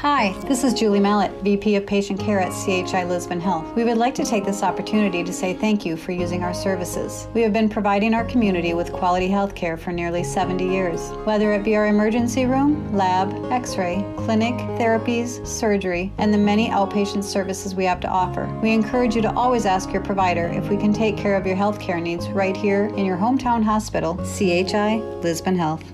Hi, 0.00 0.32
this 0.48 0.64
is 0.64 0.72
Julie 0.72 0.98
Mallet, 0.98 1.30
VP 1.42 1.76
of 1.76 1.86
Patient 1.86 2.18
Care 2.18 2.40
at 2.40 2.52
CHI 2.52 3.04
Lisbon 3.04 3.38
Health. 3.38 3.76
We 3.76 3.84
would 3.84 3.98
like 3.98 4.14
to 4.14 4.24
take 4.24 4.46
this 4.46 4.62
opportunity 4.62 5.22
to 5.22 5.30
say 5.30 5.52
thank 5.52 5.84
you 5.84 5.94
for 5.94 6.12
using 6.12 6.42
our 6.42 6.54
services. 6.54 7.28
We 7.34 7.42
have 7.42 7.52
been 7.52 7.68
providing 7.68 8.14
our 8.14 8.24
community 8.24 8.72
with 8.72 8.94
quality 8.94 9.28
health 9.28 9.54
care 9.54 9.76
for 9.76 9.92
nearly 9.92 10.24
70 10.24 10.64
years. 10.64 11.10
Whether 11.24 11.52
it 11.52 11.64
be 11.64 11.76
our 11.76 11.88
emergency 11.88 12.46
room, 12.46 12.96
lab, 12.96 13.30
x 13.52 13.76
ray, 13.76 14.02
clinic, 14.16 14.54
therapies, 14.80 15.46
surgery, 15.46 16.10
and 16.16 16.32
the 16.32 16.38
many 16.38 16.70
outpatient 16.70 17.22
services 17.22 17.74
we 17.74 17.84
have 17.84 18.00
to 18.00 18.08
offer, 18.08 18.46
we 18.62 18.72
encourage 18.72 19.14
you 19.14 19.20
to 19.20 19.34
always 19.34 19.66
ask 19.66 19.92
your 19.92 20.02
provider 20.02 20.46
if 20.46 20.70
we 20.70 20.78
can 20.78 20.94
take 20.94 21.18
care 21.18 21.36
of 21.36 21.46
your 21.46 21.56
health 21.56 21.78
care 21.78 22.00
needs 22.00 22.26
right 22.30 22.56
here 22.56 22.86
in 22.96 23.04
your 23.04 23.18
hometown 23.18 23.62
hospital, 23.62 24.16
CHI 24.24 24.96
Lisbon 25.20 25.58
Health. 25.58 25.84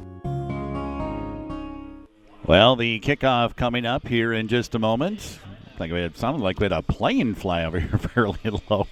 Well, 2.47 2.77
the 2.77 3.01
kickoff 3.01 3.57
coming 3.57 3.85
up 3.85 4.07
here 4.07 4.33
in 4.33 4.47
just 4.47 4.77
a 4.77 4.79
moment. 4.79 5.41
I 5.75 5.79
think 5.79 5.93
it 5.93 6.17
sounded 6.17 6.45
like 6.45 6.61
we 6.61 6.67
had 6.67 6.73
a 6.73 6.81
plane 6.81 7.35
fly 7.35 7.65
over 7.65 7.81
here 7.81 7.99
fairly 8.15 8.39
low. 8.71 8.87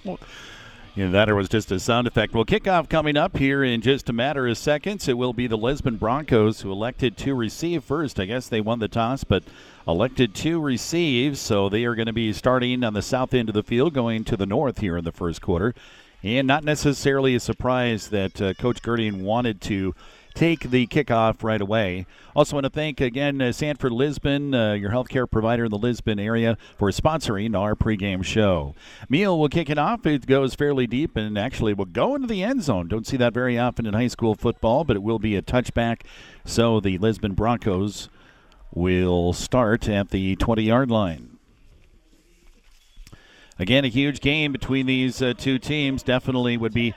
Yeah, 0.93 1.07
that 1.11 1.33
was 1.33 1.47
just 1.47 1.71
a 1.71 1.79
sound 1.79 2.05
effect. 2.05 2.33
Well, 2.33 2.43
kickoff 2.43 2.89
coming 2.89 3.15
up 3.15 3.37
here 3.37 3.63
in 3.63 3.79
just 3.79 4.09
a 4.09 4.13
matter 4.13 4.45
of 4.45 4.57
seconds. 4.57 5.07
It 5.07 5.17
will 5.17 5.31
be 5.31 5.47
the 5.47 5.57
Lisbon 5.57 5.95
Broncos 5.95 6.61
who 6.61 6.71
elected 6.71 7.15
to 7.19 7.33
receive 7.33 7.85
first. 7.85 8.19
I 8.19 8.25
guess 8.25 8.49
they 8.49 8.59
won 8.59 8.79
the 8.79 8.89
toss, 8.89 9.23
but 9.23 9.43
elected 9.87 10.35
to 10.35 10.59
receive. 10.59 11.37
So 11.37 11.69
they 11.69 11.85
are 11.85 11.95
going 11.95 12.07
to 12.07 12.13
be 12.13 12.33
starting 12.33 12.83
on 12.83 12.93
the 12.93 13.01
south 13.01 13.33
end 13.33 13.47
of 13.47 13.55
the 13.55 13.63
field, 13.63 13.93
going 13.93 14.25
to 14.25 14.35
the 14.35 14.45
north 14.45 14.79
here 14.79 14.97
in 14.97 15.05
the 15.05 15.13
first 15.13 15.41
quarter. 15.41 15.73
And 16.23 16.45
not 16.45 16.65
necessarily 16.65 17.35
a 17.35 17.39
surprise 17.39 18.09
that 18.09 18.41
uh, 18.41 18.53
Coach 18.55 18.81
Gerding 18.81 19.21
wanted 19.21 19.61
to 19.61 19.95
take 20.35 20.69
the 20.69 20.85
kickoff 20.85 21.43
right 21.43 21.61
away. 21.61 22.05
Also, 22.35 22.55
want 22.55 22.65
to 22.65 22.69
thank 22.69 23.01
again 23.01 23.41
uh, 23.41 23.51
Sanford 23.51 23.93
Lisbon, 23.93 24.53
uh, 24.53 24.73
your 24.73 24.91
healthcare 24.91 25.29
provider 25.29 25.65
in 25.65 25.71
the 25.71 25.77
Lisbon 25.77 26.19
area, 26.19 26.57
for 26.77 26.91
sponsoring 26.91 27.57
our 27.57 27.75
pregame 27.75 28.23
show. 28.23 28.75
Meal 29.09 29.39
will 29.39 29.49
kick 29.49 29.69
it 29.69 29.77
off. 29.77 30.05
It 30.05 30.27
goes 30.27 30.53
fairly 30.53 30.85
deep 30.85 31.15
and 31.15 31.37
actually 31.37 31.73
will 31.73 31.85
go 31.85 32.13
into 32.13 32.27
the 32.27 32.43
end 32.43 32.61
zone. 32.61 32.87
Don't 32.87 33.07
see 33.07 33.17
that 33.17 33.33
very 33.33 33.57
often 33.57 33.85
in 33.85 33.93
high 33.93 34.07
school 34.07 34.35
football, 34.35 34.83
but 34.83 34.97
it 34.97 35.03
will 35.03 35.19
be 35.19 35.35
a 35.35 35.41
touchback. 35.41 36.01
So 36.43 36.79
the 36.79 36.97
Lisbon 36.97 37.33
Broncos 37.33 38.09
will 38.73 39.31
start 39.31 39.87
at 39.87 40.09
the 40.09 40.35
20 40.35 40.63
yard 40.63 40.91
line. 40.91 41.35
Again, 43.57 43.85
a 43.85 43.87
huge 43.87 44.19
game 44.19 44.51
between 44.51 44.85
these 44.85 45.21
uh, 45.21 45.33
two 45.37 45.57
teams. 45.57 46.03
Definitely 46.03 46.57
would 46.57 46.73
be 46.73 46.93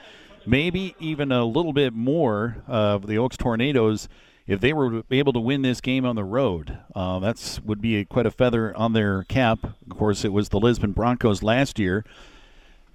maybe 0.49 0.95
even 0.99 1.31
a 1.31 1.45
little 1.45 1.73
bit 1.73 1.93
more 1.93 2.57
of 2.67 3.05
the 3.07 3.17
Oakes 3.17 3.37
Tornadoes 3.37 4.09
if 4.47 4.59
they 4.59 4.73
were 4.73 5.03
able 5.11 5.31
to 5.31 5.39
win 5.39 5.61
this 5.61 5.79
game 5.79 6.05
on 6.05 6.15
the 6.15 6.23
road. 6.23 6.77
Uh, 6.95 7.19
that's 7.19 7.61
would 7.61 7.79
be 7.79 7.97
a, 7.97 8.05
quite 8.05 8.25
a 8.25 8.31
feather 8.31 8.75
on 8.75 8.93
their 8.93 9.23
cap. 9.25 9.59
Of 9.63 9.97
course, 9.97 10.25
it 10.25 10.33
was 10.33 10.49
the 10.49 10.59
Lisbon 10.59 10.91
Broncos 10.91 11.43
last 11.43 11.77
year 11.77 12.03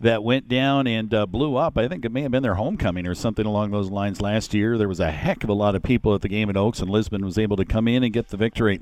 that 0.01 0.25
went 0.25 0.49
down 0.49 0.87
and 0.87 1.15
uh, 1.15 1.27
blew 1.27 1.57
up. 1.57 1.79
I 1.79 1.89
think 1.89 2.05
it 2.05 2.13
may 2.13 2.23
have 2.23 2.31
been 2.31 2.43
their 2.43 2.55
homecoming 2.55 3.07
or 3.07 3.15
something 3.15 3.47
along 3.47 3.71
those 3.71 3.91
lines 3.91 4.21
last 4.21 4.53
year. 4.53 4.77
There 4.77 4.89
was 4.89 5.01
a 5.01 5.11
heck 5.11 5.45
of 5.45 5.51
a 5.51 5.55
lot 5.55 5.75
of 5.75 5.83
people 5.83 6.15
at 6.15 6.21
the 6.21 6.29
game 6.29 6.51
at 6.51 6.57
Oakes, 6.57 6.81
and 6.81 6.91
Lisbon 6.91 7.25
was 7.25 7.39
able 7.39 7.57
to 7.57 7.65
come 7.65 7.89
in 7.89 8.03
and 8.03 8.13
get 8.13 8.29
the 8.29 8.37
victory. 8.37 8.81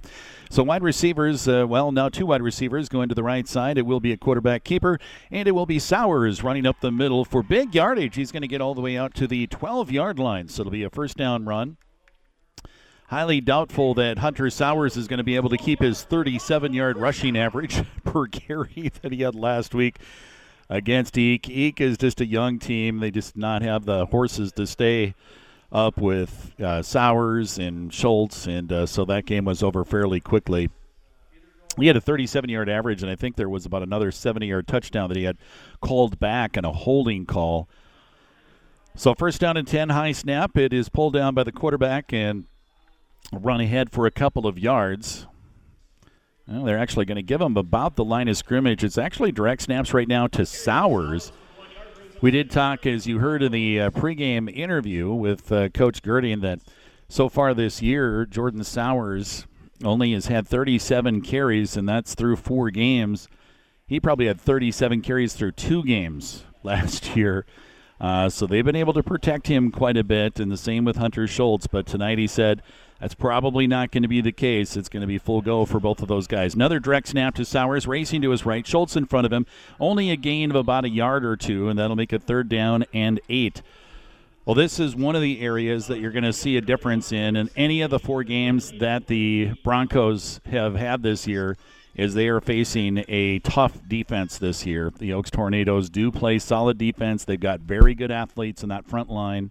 So, 0.51 0.63
wide 0.63 0.83
receivers, 0.83 1.47
uh, 1.47 1.67
well, 1.69 1.93
now 1.93 2.09
two 2.09 2.27
wide 2.27 2.43
receivers 2.43 2.89
going 2.89 3.09
to 3.09 3.15
the 3.15 3.23
right 3.23 3.47
side. 3.47 3.79
It 3.79 3.87
will 3.87 4.01
be 4.01 4.13
a 4.13 4.17
quarterback 4.17 4.65
keeper, 4.65 4.99
and 5.31 5.47
it 5.47 5.53
will 5.53 5.67
be 5.67 5.79
Sowers 5.79 6.43
running 6.43 6.67
up 6.67 6.81
the 6.81 6.91
middle 6.91 7.25
for 7.25 7.43
big 7.43 7.75
yardage. 7.75 8.17
He's 8.17 8.33
going 8.33 8.43
to 8.43 8.49
get 8.49 8.61
all 8.61 8.75
the 8.75 8.81
way 8.81 8.97
out 8.97 9.15
to 9.15 9.27
the 9.27 9.47
12 9.47 9.91
yard 9.91 10.19
line, 10.19 10.49
so 10.49 10.63
it'll 10.63 10.73
be 10.73 10.83
a 10.83 10.91
first 10.91 11.17
down 11.17 11.45
run. 11.45 11.77
Highly 13.09 13.43
doubtful 13.43 13.93
that 13.95 14.19
Hunter 14.19 14.49
Sowers 14.49 14.97
is 14.97 15.07
going 15.07 15.19
to 15.19 15.25
be 15.25 15.37
able 15.37 15.51
to 15.51 15.59
keep 15.59 15.81
his 15.81 16.03
37 16.03 16.73
yard 16.73 16.97
rushing 16.97 17.37
average 17.37 17.83
per 18.05 18.27
carry 18.27 18.91
that 19.03 19.13
he 19.13 19.23
had 19.23 19.35
last 19.35 19.75
week 19.75 19.99
against 20.69 21.17
Eek. 21.19 21.49
Eek 21.49 21.81
is 21.81 21.99
just 21.99 22.21
a 22.21 22.27
young 22.27 22.59
team. 22.59 23.01
They 23.01 23.11
just 23.11 23.37
not 23.37 23.63
have 23.63 23.85
the 23.85 24.07
horses 24.07 24.53
to 24.53 24.67
stay 24.67 25.15
up 25.71 25.99
with 25.99 26.53
uh, 26.61 26.83
Sowers 26.83 27.59
and 27.59 27.93
Schultz, 27.93 28.47
and 28.47 28.71
uh, 28.73 28.87
so 28.87 29.05
that 29.07 29.27
game 29.27 29.45
was 29.45 29.63
over 29.63 29.85
fairly 29.85 30.21
quickly. 30.21 30.71
He 31.79 31.87
had 31.87 31.97
a 31.97 32.01
37 32.01 32.51
yard 32.51 32.69
average, 32.69 33.03
and 33.03 33.11
I 33.11 33.17
think 33.17 33.37
there 33.37 33.49
was 33.49 33.65
about 33.65 33.83
another 33.83 34.11
70 34.11 34.47
yard 34.47 34.69
touchdown 34.69 35.09
that 35.09 35.17
he 35.17 35.25
had 35.25 35.39
called 35.81 36.21
back 36.21 36.57
and 36.57 36.67
a 36.67 36.73
holding 36.73 37.25
call. 37.25 37.69
So, 38.95 39.15
first 39.15 39.41
down 39.41 39.57
and 39.57 39.67
10, 39.67 39.89
high 39.89 40.13
snap. 40.13 40.57
It 40.59 40.75
is 40.75 40.91
pulled 40.91 41.15
down 41.15 41.35
by 41.35 41.45
the 41.45 41.53
quarterback 41.53 42.13
and 42.13 42.45
run 43.33 43.63
ahead 43.63 43.91
for 43.91 44.05
a 44.05 44.11
couple 44.11 44.47
of 44.47 44.59
yards. 44.59 45.27
Well, 46.47 46.65
they're 46.65 46.79
actually 46.79 47.05
going 47.05 47.17
to 47.17 47.23
give 47.23 47.41
them 47.41 47.57
about 47.57 47.97
the 47.97 48.05
line 48.05 48.29
of 48.29 48.37
scrimmage. 48.37 48.83
It's 48.83 48.99
actually 48.99 49.33
direct 49.33 49.63
snaps 49.63 49.95
right 49.95 50.09
now 50.09 50.27
to 50.29 50.45
Sowers. 50.45 51.33
We 52.21 52.31
did 52.31 52.51
talk, 52.51 52.87
as 52.87 53.07
you 53.07 53.19
heard 53.19 53.43
in 53.43 53.53
the 53.53 53.81
uh, 53.81 53.91
pregame 53.91 54.55
interview 54.55 55.13
with 55.13 55.51
uh, 55.51 55.69
Coach 55.71 56.03
Gerding, 56.03 56.41
that 56.43 56.61
so 57.09 57.29
far 57.29 57.55
this 57.55 57.83
year, 57.83 58.27
Jordan 58.27 58.65
Sowers 58.65 59.47
only 59.85 60.13
has 60.13 60.27
had 60.27 60.47
37 60.47 61.23
carries, 61.23 61.77
and 61.77 61.89
that's 61.89 62.15
through 62.15 62.37
four 62.37 62.71
games. 62.71 63.29
He 63.87 64.01
probably 64.01 64.27
had 64.27 64.41
37 64.41 65.03
carries 65.03 65.35
through 65.35 65.53
two 65.53 65.83
games 65.85 66.45
last 66.63 67.17
year. 67.17 67.45
Uh, 68.01 68.29
so 68.29 68.47
they've 68.47 68.65
been 68.65 68.77
able 68.77 68.93
to 68.93 69.03
protect 69.03 69.47
him 69.47 69.71
quite 69.71 69.97
a 69.97 70.05
bit, 70.05 70.41
and 70.41 70.51
the 70.51 70.57
same 70.57 70.85
with 70.85 70.97
Hunter 70.97 71.27
Schultz. 71.27 71.67
But 71.69 71.87
tonight 71.87 72.19
he 72.19 72.27
said 72.27 72.63
that's 73.03 73.15
probably 73.15 73.67
not 73.67 73.91
going 73.91 74.05
to 74.05 74.09
be 74.09 74.21
the 74.21 74.31
case. 74.31 74.77
It's 74.77 74.89
going 74.89 75.01
to 75.01 75.09
be 75.09 75.19
full 75.19 75.43
go 75.43 75.65
for 75.65 75.81
both 75.81 76.03
of 76.03 76.09
those 76.09 76.29
guys. 76.29 76.55
Another 76.55 76.79
direct 76.79 77.09
snap 77.09 77.35
to 77.35 77.45
Sowers, 77.45 77.85
racing 77.85 78.23
to 78.23 78.31
his 78.31 78.47
right. 78.47 78.65
Schultz 78.65 78.95
in 78.95 79.07
front 79.07 79.27
of 79.27 79.33
him. 79.33 79.45
Only 79.81 80.13
a 80.13 80.17
gain 80.17 80.51
of 80.51 80.57
about 80.57 80.85
a 80.85 80.89
yard 80.89 81.25
or 81.25 81.37
two, 81.37 81.69
and 81.69 81.77
that'll 81.77 81.97
make 81.97 82.13
a 82.13 82.21
third 82.21 82.49
down 82.49 82.85
and 82.95 83.21
eight. 83.29 83.61
Well, 84.45 84.55
this 84.55 84.79
is 84.79 84.95
one 84.95 85.17
of 85.17 85.23
the 85.23 85.41
areas 85.41 85.89
that 85.89 85.99
you're 85.99 86.13
going 86.13 86.23
to 86.23 86.33
see 86.33 86.57
a 86.57 86.61
difference 86.61 87.11
in. 87.11 87.35
In 87.35 87.51
any 87.57 87.81
of 87.83 87.91
the 87.91 87.99
four 87.99 88.23
games 88.23 88.73
that 88.79 89.09
the 89.09 89.55
Broncos 89.65 90.41
have 90.47 90.77
had 90.77 91.03
this 91.03 91.27
year, 91.27 91.57
is 91.97 92.15
they 92.15 92.29
are 92.29 92.41
facing 92.41 93.05
a 93.09 93.41
tough 93.41 93.81
defense 93.89 94.39
this 94.39 94.65
year. 94.65 94.93
The 94.97 95.13
Oakes 95.13 95.31
Tornadoes 95.31 95.91
do 95.91 96.13
play 96.13 96.39
solid 96.39 96.79
defense. 96.79 97.25
They've 97.25 97.39
got 97.39 97.61
very 97.61 97.97
good 97.97 98.13
athletes 98.13 98.63
in 98.63 98.69
that 98.69 98.87
front 98.87 99.11
line. 99.11 99.51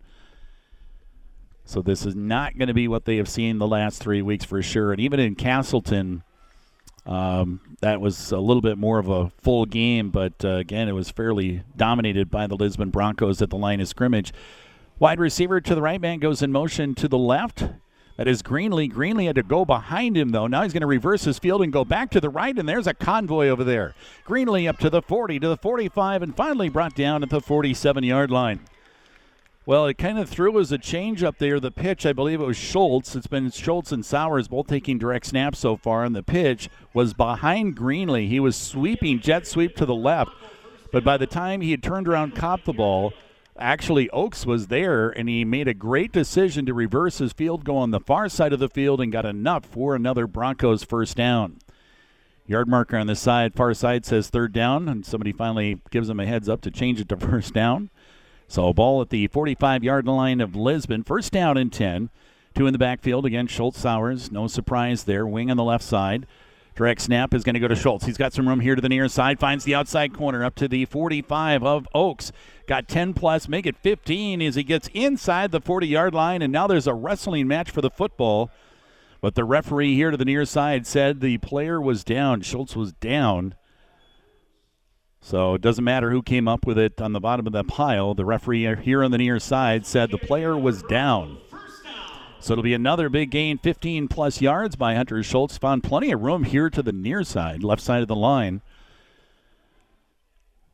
So 1.71 1.81
this 1.81 2.05
is 2.05 2.17
not 2.17 2.57
going 2.57 2.67
to 2.67 2.73
be 2.73 2.89
what 2.89 3.05
they 3.05 3.15
have 3.15 3.29
seen 3.29 3.57
the 3.57 3.65
last 3.65 4.03
three 4.03 4.21
weeks 4.21 4.43
for 4.43 4.61
sure. 4.61 4.91
And 4.91 4.99
even 4.99 5.21
in 5.21 5.35
Castleton, 5.35 6.21
um, 7.05 7.61
that 7.79 8.01
was 8.01 8.33
a 8.33 8.39
little 8.39 8.59
bit 8.59 8.77
more 8.77 8.99
of 8.99 9.07
a 9.07 9.29
full 9.37 9.65
game, 9.65 10.09
but 10.09 10.33
uh, 10.43 10.55
again, 10.55 10.89
it 10.89 10.91
was 10.91 11.09
fairly 11.09 11.63
dominated 11.77 12.29
by 12.29 12.45
the 12.45 12.57
Lisbon 12.57 12.89
Broncos 12.89 13.41
at 13.41 13.51
the 13.51 13.55
line 13.55 13.79
of 13.79 13.87
scrimmage. 13.87 14.33
Wide 14.99 15.17
receiver 15.17 15.61
to 15.61 15.73
the 15.73 15.81
right, 15.81 16.01
man 16.01 16.19
goes 16.19 16.41
in 16.41 16.51
motion 16.51 16.93
to 16.95 17.07
the 17.07 17.17
left. 17.17 17.63
That 18.17 18.27
is 18.27 18.43
Greenlee. 18.43 18.91
Greenlee 18.91 19.27
had 19.27 19.35
to 19.35 19.41
go 19.41 19.63
behind 19.63 20.17
him, 20.17 20.29
though. 20.29 20.47
Now 20.47 20.63
he's 20.63 20.73
going 20.73 20.81
to 20.81 20.87
reverse 20.87 21.23
his 21.23 21.39
field 21.39 21.61
and 21.61 21.71
go 21.71 21.85
back 21.85 22.11
to 22.11 22.19
the 22.19 22.29
right, 22.29 22.55
and 22.59 22.67
there's 22.67 22.85
a 22.85 22.93
convoy 22.93 23.47
over 23.47 23.63
there. 23.63 23.95
Greenlee 24.27 24.67
up 24.67 24.77
to 24.79 24.89
the 24.89 25.01
40, 25.01 25.39
to 25.39 25.47
the 25.47 25.55
45, 25.55 26.21
and 26.21 26.35
finally 26.35 26.67
brought 26.67 26.95
down 26.95 27.23
at 27.23 27.29
the 27.29 27.39
47 27.39 28.03
yard 28.03 28.29
line. 28.29 28.59
Well, 29.63 29.85
it 29.85 29.99
kind 29.99 30.17
of 30.17 30.27
threw 30.27 30.59
as 30.59 30.71
a 30.71 30.79
change 30.79 31.21
up 31.21 31.37
there. 31.37 31.59
The 31.59 31.69
pitch, 31.69 32.03
I 32.07 32.13
believe 32.13 32.41
it 32.41 32.45
was 32.45 32.57
Schultz. 32.57 33.15
It's 33.15 33.27
been 33.27 33.51
Schultz 33.51 33.91
and 33.91 34.03
Sowers 34.03 34.47
both 34.47 34.65
taking 34.65 34.97
direct 34.97 35.27
snaps 35.27 35.59
so 35.59 35.77
far, 35.77 36.03
and 36.03 36.15
the 36.15 36.23
pitch 36.23 36.67
was 36.95 37.13
behind 37.13 37.77
Greenlee. 37.77 38.27
He 38.27 38.39
was 38.39 38.55
sweeping, 38.55 39.19
jet 39.19 39.45
sweep 39.45 39.75
to 39.75 39.85
the 39.85 39.93
left. 39.93 40.31
But 40.91 41.03
by 41.03 41.17
the 41.17 41.27
time 41.27 41.61
he 41.61 41.69
had 41.69 41.83
turned 41.83 42.07
around, 42.07 42.35
caught 42.35 42.65
the 42.65 42.73
ball, 42.73 43.13
actually 43.55 44.09
Oakes 44.09 44.47
was 44.47 44.67
there, 44.67 45.11
and 45.11 45.29
he 45.29 45.45
made 45.45 45.67
a 45.67 45.75
great 45.75 46.11
decision 46.11 46.65
to 46.65 46.73
reverse 46.73 47.19
his 47.19 47.31
field, 47.31 47.63
go 47.63 47.77
on 47.77 47.91
the 47.91 47.99
far 47.99 48.29
side 48.29 48.53
of 48.53 48.59
the 48.59 48.67
field, 48.67 48.99
and 48.99 49.11
got 49.11 49.27
enough 49.27 49.65
for 49.65 49.93
another 49.93 50.25
Broncos 50.25 50.83
first 50.83 51.15
down. 51.15 51.59
Yard 52.47 52.67
marker 52.67 52.97
on 52.97 53.05
the 53.05 53.15
side, 53.15 53.53
far 53.53 53.75
side 53.75 54.05
says 54.07 54.29
third 54.29 54.53
down, 54.53 54.89
and 54.89 55.05
somebody 55.05 55.31
finally 55.31 55.79
gives 55.91 56.09
him 56.09 56.19
a 56.19 56.25
heads 56.25 56.49
up 56.49 56.61
to 56.61 56.71
change 56.71 56.99
it 56.99 57.07
to 57.09 57.17
first 57.17 57.53
down. 57.53 57.91
So 58.51 58.67
a 58.67 58.73
ball 58.73 59.01
at 59.01 59.11
the 59.11 59.27
45 59.27 59.81
yard 59.81 60.05
line 60.05 60.41
of 60.41 60.57
Lisbon. 60.57 61.03
First 61.03 61.31
down 61.31 61.55
and 61.55 61.71
10. 61.71 62.09
Two 62.53 62.67
in 62.67 62.73
the 62.73 62.79
backfield 62.79 63.25
again. 63.25 63.47
Schultz 63.47 63.79
Sowers. 63.79 64.29
No 64.29 64.47
surprise 64.47 65.05
there. 65.05 65.25
Wing 65.25 65.49
on 65.49 65.55
the 65.55 65.63
left 65.63 65.85
side. 65.85 66.27
Direct 66.75 66.99
snap 66.99 67.33
is 67.33 67.45
going 67.45 67.53
to 67.53 67.61
go 67.61 67.69
to 67.69 67.77
Schultz. 67.77 68.05
He's 68.05 68.17
got 68.17 68.33
some 68.33 68.49
room 68.49 68.59
here 68.59 68.75
to 68.75 68.81
the 68.81 68.89
near 68.89 69.07
side. 69.07 69.39
Finds 69.39 69.63
the 69.63 69.73
outside 69.73 70.13
corner 70.13 70.43
up 70.43 70.55
to 70.55 70.67
the 70.67 70.83
45 70.83 71.63
of 71.63 71.87
Oakes. 71.95 72.33
Got 72.67 72.89
10 72.89 73.13
plus, 73.13 73.47
make 73.47 73.65
it 73.65 73.77
15 73.77 74.41
as 74.41 74.55
he 74.55 74.63
gets 74.63 74.89
inside 74.93 75.51
the 75.51 75.61
40 75.61 75.87
yard 75.87 76.13
line. 76.13 76.41
And 76.41 76.51
now 76.51 76.67
there's 76.67 76.87
a 76.87 76.93
wrestling 76.93 77.47
match 77.47 77.71
for 77.71 77.79
the 77.79 77.89
football. 77.89 78.51
But 79.21 79.35
the 79.35 79.45
referee 79.45 79.95
here 79.95 80.11
to 80.11 80.17
the 80.17 80.25
near 80.25 80.43
side 80.43 80.85
said 80.85 81.21
the 81.21 81.37
player 81.37 81.79
was 81.79 82.03
down. 82.03 82.41
Schultz 82.41 82.75
was 82.75 82.91
down. 82.91 83.55
So 85.21 85.53
it 85.53 85.61
doesn't 85.61 85.83
matter 85.83 86.09
who 86.09 86.23
came 86.23 86.47
up 86.47 86.65
with 86.65 86.77
it 86.77 86.99
on 86.99 87.13
the 87.13 87.19
bottom 87.19 87.45
of 87.45 87.53
the 87.53 87.63
pile. 87.63 88.13
The 88.15 88.25
referee 88.25 88.75
here 88.81 89.03
on 89.03 89.11
the 89.11 89.19
near 89.19 89.39
side 89.39 89.85
said 89.85 90.09
the 90.09 90.17
player 90.17 90.57
was 90.57 90.81
down. 90.83 91.37
So 92.39 92.53
it'll 92.53 92.63
be 92.63 92.73
another 92.73 93.07
big 93.07 93.29
gain, 93.29 93.59
15 93.59 94.07
plus 94.07 94.41
yards 94.41 94.75
by 94.75 94.95
Hunter 94.95 95.21
Schultz. 95.21 95.59
Found 95.59 95.83
plenty 95.83 96.11
of 96.11 96.21
room 96.21 96.43
here 96.43 96.71
to 96.71 96.81
the 96.81 96.91
near 96.91 97.23
side, 97.23 97.63
left 97.63 97.83
side 97.83 98.01
of 98.01 98.07
the 98.07 98.15
line. 98.15 98.61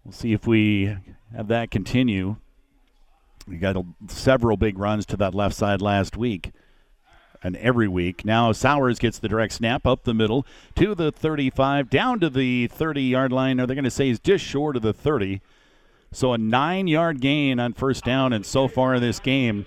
We'll 0.05 0.13
see 0.13 0.31
if 0.31 0.47
we 0.47 0.95
have 1.35 1.49
that 1.49 1.69
continue. 1.69 2.37
We 3.45 3.57
got 3.57 3.75
several 4.07 4.55
big 4.55 4.79
runs 4.79 5.05
to 5.07 5.17
that 5.17 5.35
left 5.35 5.55
side 5.55 5.81
last 5.81 6.15
week 6.15 6.51
and 7.43 7.55
every 7.57 7.87
week. 7.87 8.25
Now 8.25 8.51
Sowers 8.51 8.99
gets 8.99 9.19
the 9.19 9.27
direct 9.27 9.53
snap 9.53 9.85
up 9.85 10.03
the 10.03 10.13
middle 10.13 10.45
to 10.75 10.95
the 10.95 11.11
35, 11.11 11.89
down 11.89 12.19
to 12.19 12.29
the 12.29 12.67
30 12.67 13.01
yard 13.01 13.31
line. 13.31 13.59
Are 13.59 13.67
they 13.67 13.75
going 13.75 13.83
to 13.83 13.91
say 13.91 14.07
he's 14.07 14.19
just 14.19 14.43
short 14.43 14.75
of 14.75 14.81
the 14.81 14.93
30? 14.93 15.41
So 16.11 16.33
a 16.33 16.37
nine 16.37 16.87
yard 16.87 17.21
gain 17.21 17.59
on 17.59 17.73
first 17.73 18.03
down, 18.03 18.33
and 18.33 18.45
so 18.45 18.67
far 18.67 18.95
in 18.95 19.01
this 19.01 19.19
game, 19.19 19.65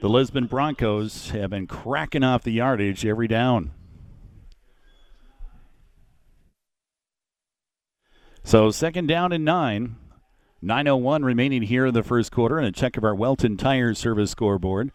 the 0.00 0.08
Lisbon 0.08 0.46
Broncos 0.46 1.30
have 1.30 1.50
been 1.50 1.66
cracking 1.66 2.24
off 2.24 2.42
the 2.42 2.52
yardage 2.52 3.04
every 3.04 3.28
down. 3.28 3.72
So 8.42 8.70
second 8.70 9.06
down 9.06 9.32
and 9.32 9.44
nine. 9.44 9.96
9.01 10.64 11.24
remaining 11.24 11.60
here 11.60 11.86
in 11.86 11.92
the 11.92 12.02
first 12.02 12.32
quarter, 12.32 12.56
and 12.56 12.66
a 12.66 12.72
check 12.72 12.96
of 12.96 13.04
our 13.04 13.14
Welton 13.14 13.58
Tire 13.58 13.92
Service 13.92 14.30
scoreboard. 14.30 14.92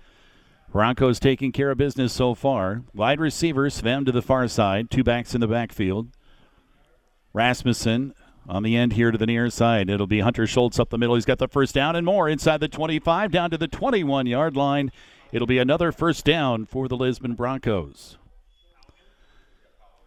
Broncos 0.72 1.20
taking 1.20 1.52
care 1.52 1.72
of 1.72 1.78
business 1.78 2.14
so 2.14 2.36
far. 2.36 2.84
Wide 2.94 3.20
receiver, 3.20 3.70
Sven 3.70 4.06
to 4.06 4.12
the 4.12 4.22
far 4.22 4.48
side, 4.48 4.92
two 4.92 5.04
backs 5.04 5.34
in 5.34 5.42
the 5.42 5.48
backfield. 5.48 6.10
Rasmussen 7.34 8.14
on 8.48 8.64
the 8.64 8.76
end 8.76 8.94
here 8.94 9.12
to 9.12 9.18
the 9.18 9.26
near 9.26 9.50
side. 9.50 9.90
It'll 9.90 10.08
be 10.08 10.20
Hunter 10.20 10.46
Schultz 10.46 10.80
up 10.80 10.90
the 10.90 10.98
middle. 10.98 11.16
He's 11.16 11.26
got 11.26 11.40
the 11.40 11.48
first 11.48 11.74
down 11.74 11.96
and 11.96 12.06
more 12.06 12.30
inside 12.30 12.60
the 12.60 12.68
25 12.68 13.32
down 13.32 13.50
to 13.52 13.58
the 13.58 13.68
21 13.68 14.28
yard 14.28 14.56
line. 14.56 14.92
It'll 15.32 15.48
be 15.48 15.60
another 15.60 15.92
first 15.92 16.26
down 16.26 16.66
for 16.66 16.88
the 16.88 16.98
Lisbon 16.98 17.34
Broncos. 17.34 18.18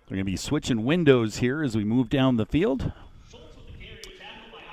They're 0.07 0.17
going 0.17 0.27
to 0.27 0.31
be 0.31 0.37
switching 0.37 0.85
windows 0.85 1.39
here 1.39 1.63
as 1.63 1.77
we 1.77 1.85
move 1.85 2.09
down 2.09 2.37
the 2.37 2.47
field. 2.47 2.93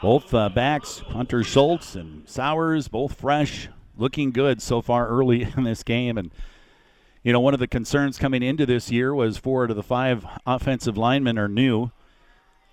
Both 0.01 0.33
uh, 0.33 0.49
backs, 0.49 0.99
Hunter 0.99 1.43
Schultz 1.43 1.95
and 1.95 2.27
Sowers, 2.27 2.87
both 2.87 3.19
fresh, 3.19 3.69
looking 3.99 4.31
good 4.31 4.61
so 4.61 4.81
far 4.81 5.07
early 5.07 5.43
in 5.57 5.63
this 5.63 5.83
game. 5.83 6.17
And, 6.17 6.31
you 7.23 7.33
know, 7.33 7.39
one 7.39 7.53
of 7.53 7.59
the 7.59 7.67
concerns 7.67 8.17
coming 8.17 8.41
into 8.41 8.65
this 8.65 8.91
year 8.91 9.13
was 9.13 9.37
four 9.37 9.65
out 9.65 9.69
of 9.69 9.75
the 9.75 9.83
five 9.83 10.25
offensive 10.45 10.97
linemen 10.97 11.37
are 11.37 11.47
new 11.47 11.91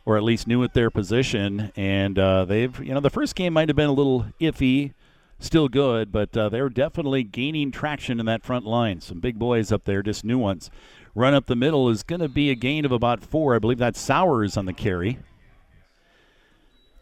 or 0.06 0.16
at 0.16 0.22
least 0.22 0.46
new 0.46 0.62
at 0.62 0.72
their 0.72 0.88
position. 0.88 1.72
And 1.76 2.18
uh, 2.18 2.44
they've, 2.44 2.78
you 2.80 2.94
know, 2.94 3.00
the 3.00 3.10
first 3.10 3.34
game 3.34 3.52
might 3.52 3.68
have 3.68 3.76
been 3.76 3.88
a 3.88 3.92
little 3.92 4.26
iffy, 4.40 4.94
still 5.40 5.68
good, 5.68 6.12
but 6.12 6.34
uh, 6.36 6.48
they're 6.48 6.68
definitely 6.68 7.24
gaining 7.24 7.72
traction 7.72 8.20
in 8.20 8.26
that 8.26 8.44
front 8.44 8.64
line. 8.64 9.00
Some 9.00 9.18
big 9.18 9.38
boys 9.38 9.72
up 9.72 9.84
there, 9.84 10.02
just 10.02 10.24
new 10.24 10.38
ones. 10.38 10.70
Run 11.14 11.34
up 11.34 11.46
the 11.46 11.56
middle 11.56 11.88
is 11.88 12.04
going 12.04 12.20
to 12.20 12.28
be 12.28 12.50
a 12.50 12.54
gain 12.54 12.84
of 12.84 12.92
about 12.92 13.24
four. 13.24 13.56
I 13.56 13.58
believe 13.58 13.78
that's 13.78 14.00
Sowers 14.00 14.56
on 14.56 14.66
the 14.66 14.72
carry. 14.72 15.18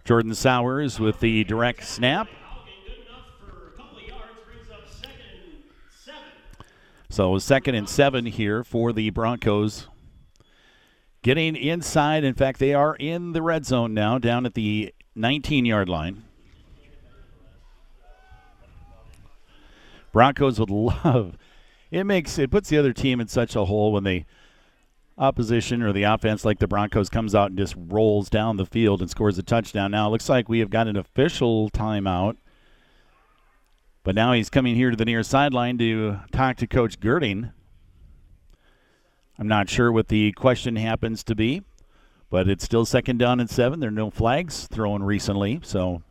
Jordan 0.04 0.34
Sowers 0.34 0.98
with 0.98 1.20
the 1.20 1.44
direct 1.44 1.84
snap. 1.84 2.28
So 7.14 7.38
second 7.38 7.76
and 7.76 7.88
seven 7.88 8.26
here 8.26 8.64
for 8.64 8.92
the 8.92 9.10
Broncos 9.10 9.86
Getting 11.22 11.54
inside. 11.54 12.24
In 12.24 12.34
fact, 12.34 12.58
they 12.58 12.74
are 12.74 12.96
in 12.96 13.30
the 13.30 13.40
red 13.40 13.64
zone 13.64 13.94
now, 13.94 14.18
down 14.18 14.44
at 14.46 14.54
the 14.54 14.92
19 15.14 15.64
yard 15.64 15.88
line. 15.88 16.24
Broncos 20.10 20.58
would 20.58 20.70
love 21.04 21.38
it 21.92 22.02
makes 22.02 22.36
it 22.36 22.50
puts 22.50 22.68
the 22.68 22.78
other 22.78 22.92
team 22.92 23.20
in 23.20 23.28
such 23.28 23.54
a 23.54 23.64
hole 23.64 23.92
when 23.92 24.02
the 24.02 24.24
opposition 25.16 25.82
or 25.82 25.92
the 25.92 26.02
offense 26.02 26.44
like 26.44 26.58
the 26.58 26.66
Broncos 26.66 27.10
comes 27.10 27.32
out 27.32 27.50
and 27.50 27.58
just 27.58 27.76
rolls 27.78 28.28
down 28.28 28.56
the 28.56 28.66
field 28.66 29.00
and 29.00 29.08
scores 29.08 29.38
a 29.38 29.44
touchdown. 29.44 29.92
Now 29.92 30.08
it 30.08 30.10
looks 30.10 30.28
like 30.28 30.48
we 30.48 30.58
have 30.58 30.70
got 30.70 30.88
an 30.88 30.96
official 30.96 31.70
timeout. 31.70 32.38
But 34.04 34.14
now 34.14 34.34
he's 34.34 34.50
coming 34.50 34.76
here 34.76 34.90
to 34.90 34.96
the 34.96 35.06
near 35.06 35.22
sideline 35.22 35.78
to 35.78 36.20
talk 36.30 36.58
to 36.58 36.66
Coach 36.66 37.00
Girding. 37.00 37.52
I'm 39.38 39.48
not 39.48 39.70
sure 39.70 39.90
what 39.90 40.08
the 40.08 40.32
question 40.32 40.76
happens 40.76 41.24
to 41.24 41.34
be, 41.34 41.62
but 42.28 42.46
it's 42.46 42.64
still 42.64 42.84
second 42.84 43.18
down 43.18 43.40
and 43.40 43.48
seven. 43.48 43.80
There 43.80 43.88
are 43.88 43.92
no 43.92 44.10
flags 44.10 44.66
thrown 44.66 45.02
recently, 45.02 45.60
so. 45.64 46.02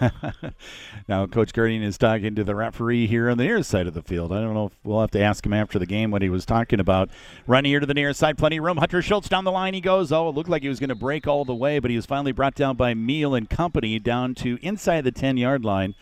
now, 1.08 1.26
Coach 1.26 1.52
Girding 1.52 1.82
is 1.82 1.98
talking 1.98 2.34
to 2.34 2.44
the 2.44 2.54
referee 2.54 3.06
here 3.06 3.30
on 3.30 3.38
the 3.38 3.44
near 3.44 3.62
side 3.62 3.86
of 3.86 3.94
the 3.94 4.02
field. 4.02 4.32
I 4.32 4.40
don't 4.40 4.54
know 4.54 4.66
if 4.66 4.72
we'll 4.84 5.00
have 5.00 5.10
to 5.12 5.20
ask 5.20 5.44
him 5.44 5.52
after 5.52 5.78
the 5.78 5.86
game 5.86 6.10
what 6.10 6.22
he 6.22 6.28
was 6.28 6.44
talking 6.44 6.80
about. 6.80 7.10
Running 7.46 7.70
here 7.70 7.80
to 7.80 7.86
the 7.86 7.94
near 7.94 8.12
side, 8.12 8.38
plenty 8.38 8.58
of 8.58 8.64
room. 8.64 8.76
Hunter 8.78 9.02
Schultz 9.02 9.28
down 9.28 9.44
the 9.44 9.52
line. 9.52 9.74
He 9.74 9.80
goes. 9.80 10.12
Oh, 10.12 10.28
it 10.28 10.34
looked 10.34 10.50
like 10.50 10.62
he 10.62 10.68
was 10.68 10.80
going 10.80 10.88
to 10.88 10.94
break 10.94 11.26
all 11.26 11.44
the 11.44 11.54
way, 11.54 11.78
but 11.78 11.90
he 11.90 11.96
was 11.96 12.06
finally 12.06 12.32
brought 12.32 12.54
down 12.54 12.76
by 12.76 12.94
Meal 12.94 13.34
and 13.34 13.48
company 13.48 13.98
down 13.98 14.34
to 14.36 14.58
inside 14.62 15.02
the 15.02 15.12
10 15.12 15.36
yard 15.36 15.64
line. 15.64 15.94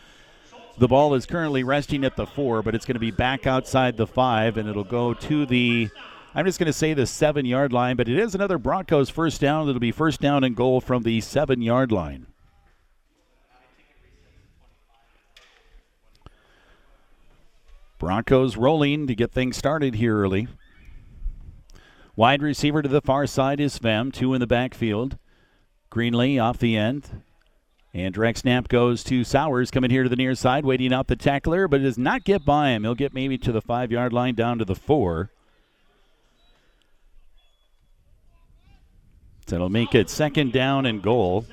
The 0.77 0.87
ball 0.89 1.13
is 1.13 1.25
currently 1.25 1.63
resting 1.63 2.03
at 2.03 2.17
the 2.17 2.25
four, 2.25 2.61
but 2.61 2.75
it's 2.75 2.85
going 2.85 2.95
to 2.95 2.99
be 2.99 3.11
back 3.11 3.47
outside 3.47 3.95
the 3.95 4.07
five, 4.07 4.57
and 4.57 4.67
it'll 4.67 4.83
go 4.83 5.13
to 5.13 5.45
the. 5.45 5.89
I'm 6.33 6.45
just 6.45 6.59
going 6.59 6.67
to 6.67 6.73
say 6.73 6.93
the 6.93 7.07
seven 7.07 7.45
yard 7.45 7.71
line, 7.71 7.95
but 7.95 8.09
it 8.09 8.19
is 8.19 8.35
another 8.35 8.57
Broncos 8.57 9.09
first 9.09 9.39
down. 9.39 9.69
It'll 9.69 9.79
be 9.79 9.93
first 9.93 10.19
down 10.19 10.43
and 10.43 10.53
goal 10.53 10.81
from 10.81 11.03
the 11.03 11.21
seven 11.21 11.61
yard 11.61 11.93
line. 11.93 12.27
Broncos 17.97 18.57
rolling 18.57 19.07
to 19.07 19.15
get 19.15 19.31
things 19.31 19.57
started 19.57 19.95
here 19.95 20.17
early. 20.17 20.47
Wide 22.15 22.41
receiver 22.41 22.81
to 22.81 22.89
the 22.89 23.01
far 23.01 23.27
side 23.27 23.59
is 23.59 23.77
Fem, 23.77 24.11
two 24.11 24.33
in 24.33 24.39
the 24.39 24.47
backfield. 24.47 25.17
Greenlee 25.91 26.41
off 26.41 26.57
the 26.57 26.77
end. 26.77 27.21
And 27.93 28.13
direct 28.13 28.39
snap 28.39 28.67
goes 28.67 29.03
to 29.05 29.23
Sowers 29.23 29.71
coming 29.71 29.89
here 29.89 30.03
to 30.03 30.09
the 30.09 30.17
near 30.17 30.35
side, 30.35 30.65
waiting 30.65 30.93
out 30.93 31.07
the 31.07 31.15
tackler, 31.15 31.67
but 31.69 31.79
it 31.79 31.83
does 31.83 31.97
not 31.97 32.25
get 32.25 32.43
by 32.43 32.69
him. 32.69 32.83
He'll 32.83 32.95
get 32.95 33.13
maybe 33.13 33.37
to 33.37 33.53
the 33.53 33.61
five 33.61 33.91
yard 33.91 34.11
line 34.11 34.35
down 34.35 34.57
to 34.59 34.65
the 34.65 34.75
four. 34.75 35.31
So 39.47 39.55
it'll 39.55 39.69
make 39.69 39.95
it 39.95 40.09
second 40.09 40.51
down 40.51 40.85
and 40.85 41.01
goal. 41.01 41.45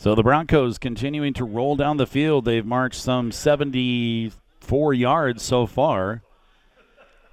So 0.00 0.14
the 0.14 0.22
Broncos 0.22 0.78
continuing 0.78 1.34
to 1.34 1.44
roll 1.44 1.76
down 1.76 1.98
the 1.98 2.06
field. 2.06 2.46
They've 2.46 2.64
marched 2.64 3.02
some 3.02 3.30
74 3.30 4.94
yards 4.94 5.42
so 5.42 5.66
far 5.66 6.22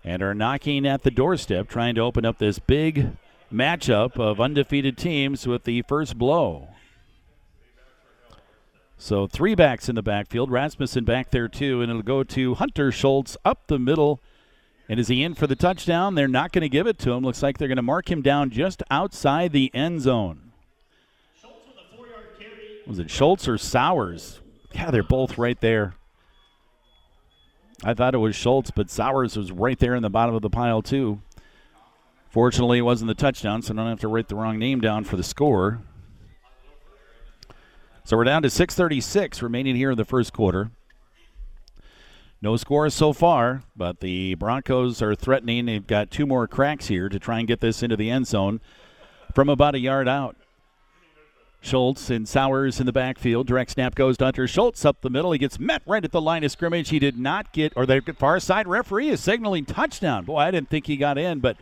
and 0.04 0.22
are 0.22 0.34
knocking 0.34 0.86
at 0.86 1.04
the 1.04 1.10
doorstep, 1.10 1.70
trying 1.70 1.96
to 1.96 2.02
open 2.02 2.26
up 2.26 2.40
this 2.40 2.60
big 2.60 3.12
matchup 3.50 4.20
of 4.20 4.42
undefeated 4.42 4.98
teams 4.98 5.48
with 5.48 5.64
the 5.64 5.82
first 5.84 6.18
blow. 6.18 6.68
So 8.98 9.28
three 9.28 9.56
backs 9.56 9.88
in 9.88 9.96
the 9.96 10.04
backfield. 10.04 10.52
Rasmussen 10.52 11.06
back 11.06 11.32
there 11.32 11.48
too, 11.48 11.82
and 11.82 11.90
it'll 11.90 12.02
go 12.02 12.26
to 12.26 12.56
Hunter 12.56 12.92
Schultz 12.92 13.38
up 13.46 13.68
the 13.68 13.80
middle. 13.80 14.20
And 14.90 15.00
is 15.00 15.08
he 15.08 15.24
in 15.24 15.36
for 15.36 15.48
the 15.48 15.56
touchdown? 15.56 16.16
They're 16.16 16.28
not 16.28 16.52
going 16.52 16.64
to 16.64 16.70
give 16.70 16.86
it 16.86 17.00
to 17.00 17.14
him. 17.14 17.24
Looks 17.24 17.42
like 17.42 17.60
they're 17.60 17.70
going 17.70 17.78
to 17.78 17.82
mark 17.82 18.12
him 18.12 18.22
down 18.22 18.50
just 18.50 18.84
outside 18.92 19.54
the 19.54 19.74
end 19.74 20.02
zone. 20.02 20.47
Was 22.88 23.00
it 23.00 23.12
Schultz 23.12 23.48
or 23.48 23.58
Sowers? 23.58 24.40
Yeah, 24.74 24.92
they're 24.92 25.04
both 25.04 25.38
right 25.38 25.60
there. 25.60 25.96
I 27.84 27.94
thought 27.94 28.16
it 28.16 28.20
was 28.20 28.36
Schultz, 28.36 28.72
but 28.72 28.90
Sowers 28.90 29.38
was 29.38 29.52
right 29.52 29.78
there 29.78 29.94
in 29.94 30.02
the 30.02 30.10
bottom 30.10 30.34
of 30.34 30.42
the 30.42 30.50
pile, 30.50 30.82
too. 30.82 31.22
Fortunately, 32.30 32.78
it 32.78 32.84
wasn't 32.84 33.10
the 33.10 33.16
touchdown, 33.16 33.62
so 33.62 33.74
I 33.74 33.78
don't 33.78 33.88
have 33.88 34.00
to 34.00 34.08
write 34.08 34.30
the 34.30 34.36
wrong 34.36 34.58
name 34.58 34.80
down 34.80 35.04
for 35.04 35.18
the 35.18 35.24
score. 35.24 35.82
So 38.04 38.16
we're 38.16 38.24
down 38.24 38.42
to 38.44 38.50
6:36 38.50 39.42
remaining 39.42 39.76
here 39.76 39.92
in 39.92 39.98
the 39.98 40.06
first 40.06 40.32
quarter. 40.32 40.72
No 42.42 42.56
scores 42.56 42.94
so 42.94 43.12
far, 43.12 43.64
but 43.76 44.00
the 44.00 44.36
Broncos 44.36 45.02
are 45.02 45.16
threatening. 45.16 45.66
They've 45.66 45.86
got 45.86 46.12
two 46.12 46.26
more 46.26 46.48
cracks 46.48 46.88
here 46.88 47.10
to 47.10 47.20
try 47.20 47.40
and 47.40 47.48
get 47.48 47.60
this 47.60 47.84
into 47.84 47.98
the 47.98 48.10
end 48.10 48.28
zone 48.28 48.62
from 49.34 49.50
about 49.50 49.76
a 49.76 49.80
yard 49.80 50.08
out. 50.08 50.38
Schultz 51.68 52.10
and 52.10 52.28
Sowers 52.28 52.80
in 52.80 52.86
the 52.86 52.94
backfield. 52.94 53.46
Direct 53.46 53.72
snap 53.72 53.94
goes 53.94 54.18
to 54.18 54.26
Hunter 54.26 54.48
Schultz 54.48 54.86
up 54.86 55.02
the 55.02 55.10
middle. 55.10 55.34
He 55.34 55.38
gets 55.38 55.60
met 55.60 55.82
right 55.86 56.04
at 56.04 56.14
the 56.14 56.22
line 56.22 56.44
of 56.46 56.52
scrimmage. 56.52 56.90
He 56.90 57.00
did 57.00 57.20
not 57.20 57.52
get, 57.52 57.74
or 57.76 57.86
the 57.86 58.02
far 58.18 58.40
side 58.40 58.68
referee 58.68 59.10
is 59.10 59.20
signaling 59.20 59.66
touchdown. 59.66 60.24
Boy, 60.24 60.38
I 60.38 60.52
didn't 60.52 60.70
think 60.70 60.88
he 60.88 60.96
got 60.96 61.18
in, 61.18 61.40
but 61.40 61.58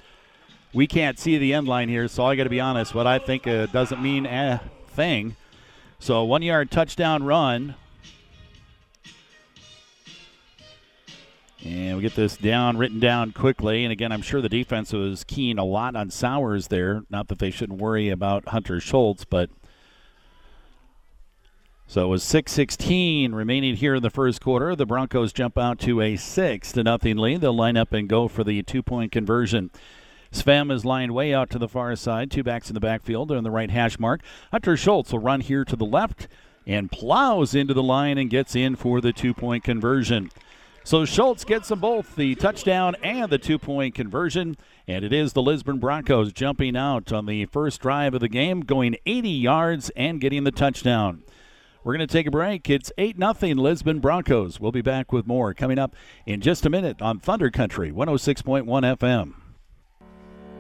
we 0.74 0.86
can't 0.86 1.18
see 1.18 1.38
the 1.38 1.54
end 1.54 1.68
line 1.68 1.90
here, 1.90 2.08
so 2.08 2.26
I 2.26 2.36
got 2.36 2.44
to 2.44 2.50
be 2.50 2.60
honest. 2.60 2.94
What 2.94 3.08
I 3.08 3.18
think 3.18 3.48
uh, 3.48 3.66
doesn't 3.66 4.02
mean 4.02 4.26
a 4.26 4.62
thing. 4.90 5.36
So 6.00 6.24
one 6.24 6.44
yard 6.44 6.70
touchdown 6.70 7.24
run. 7.24 7.76
And 11.64 11.96
we 11.96 12.04
get 12.04 12.14
this 12.14 12.38
down, 12.38 12.78
written 12.78 13.00
down 13.00 13.32
quickly. 13.32 13.84
And 13.84 13.92
again, 13.92 14.12
I'm 14.12 14.22
sure 14.22 14.40
the 14.40 14.50
defense 14.50 14.94
was 14.94 15.24
keen 15.24 15.58
a 15.58 15.64
lot 15.64 15.96
on 15.96 16.12
Sowers 16.12 16.68
there. 16.68 17.02
Not 17.10 17.28
that 17.30 17.40
they 17.40 17.50
shouldn't 17.50 17.80
worry 17.80 18.10
about 18.10 18.50
Hunter 18.50 18.80
Schultz, 18.80 19.26
but 19.26 19.50
so 21.88 22.06
it 22.06 22.08
was 22.08 22.24
6:16 22.24 23.34
remaining 23.34 23.76
here 23.76 23.96
in 23.96 24.04
the 24.04 24.10
first 24.10 24.42
quarter. 24.42 24.76
The 24.76 24.86
Broncos 24.86 25.32
jump 25.32 25.58
out 25.58 25.80
to 25.80 26.02
a 26.02 26.16
six 26.16 26.72
to 26.74 26.84
nothing 26.84 27.18
lead. 27.18 27.42
They'll 27.42 27.56
line 27.56 27.78
up 27.78 27.94
and 27.94 28.10
go 28.10 28.28
for 28.28 28.44
the 28.44 28.64
two-point 28.64 29.12
conversion. 29.12 29.70
Svam 30.32 30.72
is 30.72 30.84
lined 30.84 31.14
way 31.14 31.34
out 31.34 31.50
to 31.52 31.60
the 31.60 31.70
far 31.70 31.96
side. 31.96 32.30
Two 32.30 32.44
backs 32.44 32.70
in 32.70 32.74
the 32.74 32.80
backfield 32.80 33.30
They're 33.30 33.38
in 33.38 33.44
the 33.44 33.52
right 33.52 33.70
hash 33.70 34.00
mark. 34.00 34.22
Hunter 34.52 34.76
Schultz 34.76 35.12
will 35.12 35.20
run 35.20 35.42
here 35.42 35.64
to 35.64 35.76
the 35.76 35.86
left 35.86 36.28
and 36.68 36.92
plows 36.92 37.54
into 37.54 37.74
the 37.74 37.84
line 37.84 38.18
and 38.18 38.30
gets 38.30 38.56
in 38.56 38.76
for 38.76 39.00
the 39.00 39.14
two-point 39.14 39.64
conversion. 39.64 40.32
So 40.84 41.06
Schultz 41.06 41.44
gets 41.44 41.70
them 41.70 41.80
both, 41.80 42.16
the 42.16 42.36
touchdown 42.36 42.96
and 43.02 43.32
the 43.32 43.38
two-point 43.38 43.96
conversion. 43.96 44.56
And 44.88 45.06
it 45.06 45.14
is 45.14 45.34
the 45.34 45.42
Lisbon 45.42 45.80
Broncos 45.80 46.34
jumping 46.34 46.76
out 46.76 47.12
on 47.12 47.26
the 47.26 47.46
first 47.46 47.82
drive 47.82 48.14
of 48.14 48.22
the 48.22 48.30
game, 48.30 48.62
going 48.62 48.96
80 49.06 49.30
yards 49.30 49.90
and 49.92 50.22
getting 50.22 50.44
the 50.44 50.52
touchdown. 50.52 51.24
We're 51.86 51.96
going 51.96 52.08
to 52.08 52.12
take 52.12 52.26
a 52.26 52.32
break. 52.32 52.68
It's 52.68 52.92
8 52.98 53.18
0 53.18 53.54
Lisbon 53.62 54.00
Broncos. 54.00 54.60
We'll 54.60 54.72
be 54.72 54.82
back 54.82 55.14
with 55.14 55.28
more 55.28 55.54
coming 55.54 55.78
up 55.78 55.96
in 56.26 56.42
just 56.42 56.66
a 56.66 56.70
minute 56.72 57.00
on 57.00 57.20
Thunder 57.20 57.52
Country 57.52 57.92
106.1 57.92 58.66
FM. 58.66 59.45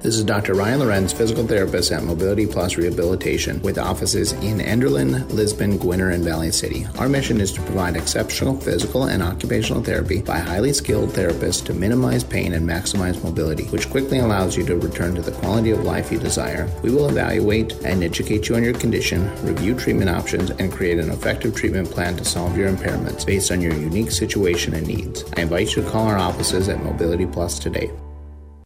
This 0.01 0.17
is 0.17 0.23
Dr. 0.23 0.53
Ryan 0.53 0.81
Lorenz, 0.81 1.13
physical 1.13 1.47
therapist 1.47 1.91
at 1.91 2.03
Mobility 2.03 2.45
Plus 2.45 2.77
Rehabilitation, 2.77 3.59
with 3.63 3.79
offices 3.79 4.33
in 4.33 4.59
Enderlin, 4.59 5.27
Lisbon, 5.31 5.79
Gwinner, 5.79 6.13
and 6.13 6.23
Valley 6.23 6.51
City. 6.51 6.85
Our 6.99 7.09
mission 7.09 7.41
is 7.41 7.51
to 7.53 7.61
provide 7.63 7.95
exceptional 7.95 8.59
physical 8.59 9.05
and 9.05 9.23
occupational 9.23 9.81
therapy 9.81 10.21
by 10.21 10.37
highly 10.37 10.73
skilled 10.73 11.09
therapists 11.09 11.65
to 11.65 11.73
minimize 11.73 12.23
pain 12.23 12.53
and 12.53 12.69
maximize 12.69 13.23
mobility, 13.23 13.63
which 13.69 13.89
quickly 13.89 14.19
allows 14.19 14.55
you 14.55 14.63
to 14.67 14.77
return 14.77 15.15
to 15.15 15.23
the 15.23 15.31
quality 15.31 15.71
of 15.71 15.83
life 15.83 16.11
you 16.11 16.19
desire. 16.19 16.69
We 16.83 16.91
will 16.91 17.09
evaluate 17.09 17.73
and 17.83 18.03
educate 18.03 18.47
you 18.47 18.55
on 18.57 18.63
your 18.63 18.77
condition, 18.77 19.27
review 19.43 19.73
treatment 19.73 20.11
options, 20.11 20.51
and 20.51 20.71
create 20.71 20.99
an 20.99 21.09
effective 21.09 21.55
treatment 21.55 21.89
plan 21.89 22.15
to 22.17 22.25
solve 22.25 22.55
your 22.55 22.69
impairments 22.69 23.25
based 23.25 23.49
on 23.49 23.59
your 23.59 23.73
unique 23.73 24.11
situation 24.11 24.75
and 24.75 24.85
needs. 24.85 25.25
I 25.35 25.41
invite 25.41 25.75
you 25.75 25.81
to 25.81 25.89
call 25.89 26.05
our 26.05 26.19
offices 26.19 26.69
at 26.69 26.83
Mobility 26.83 27.25
Plus 27.25 27.57
today. 27.57 27.89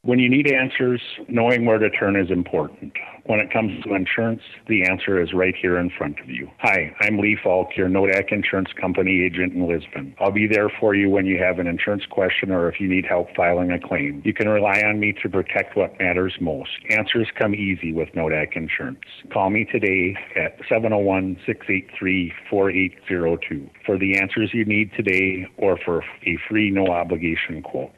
When 0.09 0.17
you 0.17 0.27
need 0.27 0.51
answers, 0.51 1.03
knowing 1.27 1.67
where 1.67 1.77
to 1.77 1.87
turn 1.87 2.15
is 2.15 2.31
important. 2.31 2.93
When 3.25 3.39
it 3.39 3.53
comes 3.53 3.83
to 3.83 3.93
insurance, 3.93 4.41
the 4.67 4.81
answer 4.89 5.21
is 5.21 5.33
right 5.35 5.53
here 5.55 5.77
in 5.77 5.91
front 5.95 6.19
of 6.19 6.31
you. 6.31 6.49
Hi, 6.61 6.95
I'm 7.01 7.19
Lee 7.19 7.37
Falk, 7.43 7.77
your 7.77 7.89
Nodak 7.89 8.31
Insurance 8.31 8.69
Company 8.81 9.21
agent 9.23 9.53
in 9.53 9.67
Lisbon. 9.67 10.15
I'll 10.19 10.31
be 10.31 10.47
there 10.47 10.71
for 10.79 10.95
you 10.95 11.11
when 11.11 11.27
you 11.27 11.37
have 11.37 11.59
an 11.59 11.67
insurance 11.67 12.07
question 12.09 12.49
or 12.49 12.67
if 12.67 12.79
you 12.79 12.87
need 12.87 13.05
help 13.05 13.27
filing 13.35 13.69
a 13.69 13.79
claim. 13.79 14.23
You 14.25 14.33
can 14.33 14.49
rely 14.49 14.81
on 14.81 14.99
me 14.99 15.13
to 15.21 15.29
protect 15.29 15.77
what 15.77 15.99
matters 15.99 16.33
most. 16.41 16.71
Answers 16.89 17.27
come 17.37 17.53
easy 17.53 17.93
with 17.93 18.09
Nodak 18.15 18.55
Insurance. 18.55 19.05
Call 19.31 19.51
me 19.51 19.67
today 19.71 20.15
at 20.35 20.57
701 20.67 21.37
683 21.45 22.33
4802 22.49 23.69
for 23.85 23.99
the 23.99 24.17
answers 24.17 24.49
you 24.55 24.65
need 24.65 24.89
today 24.97 25.45
or 25.57 25.77
for 25.85 26.01
a 26.25 26.39
free 26.49 26.71
no 26.71 26.87
obligation 26.87 27.61
quote. 27.61 27.91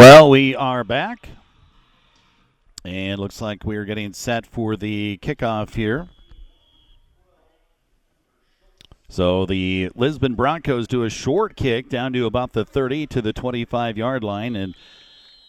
Well, 0.00 0.30
we 0.30 0.56
are 0.56 0.82
back. 0.82 1.28
And 2.86 3.20
looks 3.20 3.42
like 3.42 3.64
we're 3.64 3.84
getting 3.84 4.14
set 4.14 4.46
for 4.46 4.74
the 4.74 5.18
kickoff 5.20 5.74
here. 5.74 6.08
So 9.10 9.44
the 9.44 9.90
Lisbon 9.94 10.36
Broncos 10.36 10.88
do 10.88 11.04
a 11.04 11.10
short 11.10 11.54
kick 11.54 11.90
down 11.90 12.14
to 12.14 12.24
about 12.24 12.54
the 12.54 12.64
30 12.64 13.08
to 13.08 13.20
the 13.20 13.34
25 13.34 13.98
yard 13.98 14.24
line. 14.24 14.56
And 14.56 14.74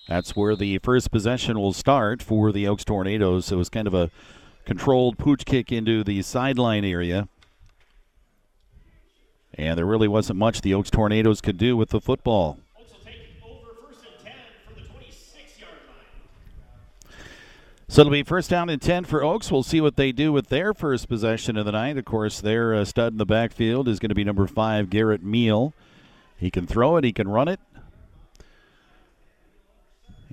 that's 0.10 0.36
where 0.36 0.58
the 0.58 0.80
first 0.80 1.12
possession 1.12 1.58
will 1.58 1.72
start 1.72 2.22
for 2.22 2.52
the 2.52 2.68
Oakes 2.68 2.84
Tornadoes. 2.84 3.54
It 3.54 3.56
was 3.56 3.70
kind 3.70 3.88
of 3.88 3.94
a 3.94 4.12
controlled 4.66 5.18
pooch 5.18 5.46
kick 5.46 5.72
into 5.72 6.04
the 6.04 6.22
sideline 6.24 6.84
area. 6.84 7.30
And 9.54 9.78
there 9.78 9.86
really 9.86 10.10
wasn't 10.10 10.40
much 10.40 10.60
the 10.60 10.74
Oakes 10.74 10.92
Tornadoes 10.92 11.40
could 11.40 11.58
do 11.58 11.78
with 11.78 11.92
the 11.92 12.02
football. 12.02 12.60
So 17.92 18.00
it'll 18.00 18.12
be 18.14 18.24
first 18.24 18.50
down 18.50 18.70
and 18.70 18.82
10 18.82 19.04
for 19.04 19.22
Oakes. 19.22 19.52
We'll 19.52 19.64
see 19.64 19.82
what 19.82 19.98
they 19.98 20.14
do 20.14 20.32
with 20.32 20.48
their 20.48 20.74
first 20.74 21.10
possession 21.10 21.58
of 21.58 21.66
the 21.66 21.74
night. 21.74 21.98
Of 21.98 22.06
course, 22.06 22.40
their 22.40 22.74
uh, 22.74 22.86
stud 22.86 23.12
in 23.12 23.18
the 23.18 23.26
backfield 23.26 23.90
is 23.90 24.00
going 24.00 24.08
to 24.08 24.16
be 24.16 24.24
number 24.24 24.48
five, 24.48 24.90
Garrett 24.90 25.22
Meal. 25.22 25.74
He 26.38 26.50
can 26.50 26.66
throw 26.66 26.96
it, 26.96 27.04
he 27.04 27.12
can 27.12 27.28
run 27.28 27.50
it. 27.50 27.60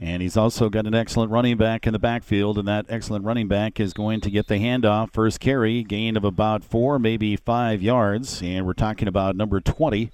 And 0.00 0.22
he's 0.22 0.36
also 0.36 0.68
got 0.68 0.86
an 0.86 0.94
excellent 0.94 1.32
running 1.32 1.56
back 1.56 1.84
in 1.84 1.92
the 1.92 1.98
backfield, 1.98 2.58
and 2.58 2.68
that 2.68 2.86
excellent 2.88 3.24
running 3.24 3.48
back 3.48 3.80
is 3.80 3.92
going 3.92 4.20
to 4.20 4.30
get 4.30 4.46
the 4.46 4.60
handoff. 4.60 5.12
First 5.12 5.40
carry, 5.40 5.82
gain 5.82 6.16
of 6.16 6.22
about 6.22 6.62
four, 6.62 7.00
maybe 7.00 7.34
five 7.34 7.82
yards. 7.82 8.40
And 8.40 8.66
we're 8.66 8.72
talking 8.72 9.08
about 9.08 9.34
number 9.34 9.60
20, 9.60 10.12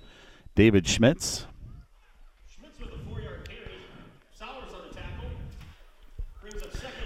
David 0.54 0.88
Schmitz. 0.88 1.46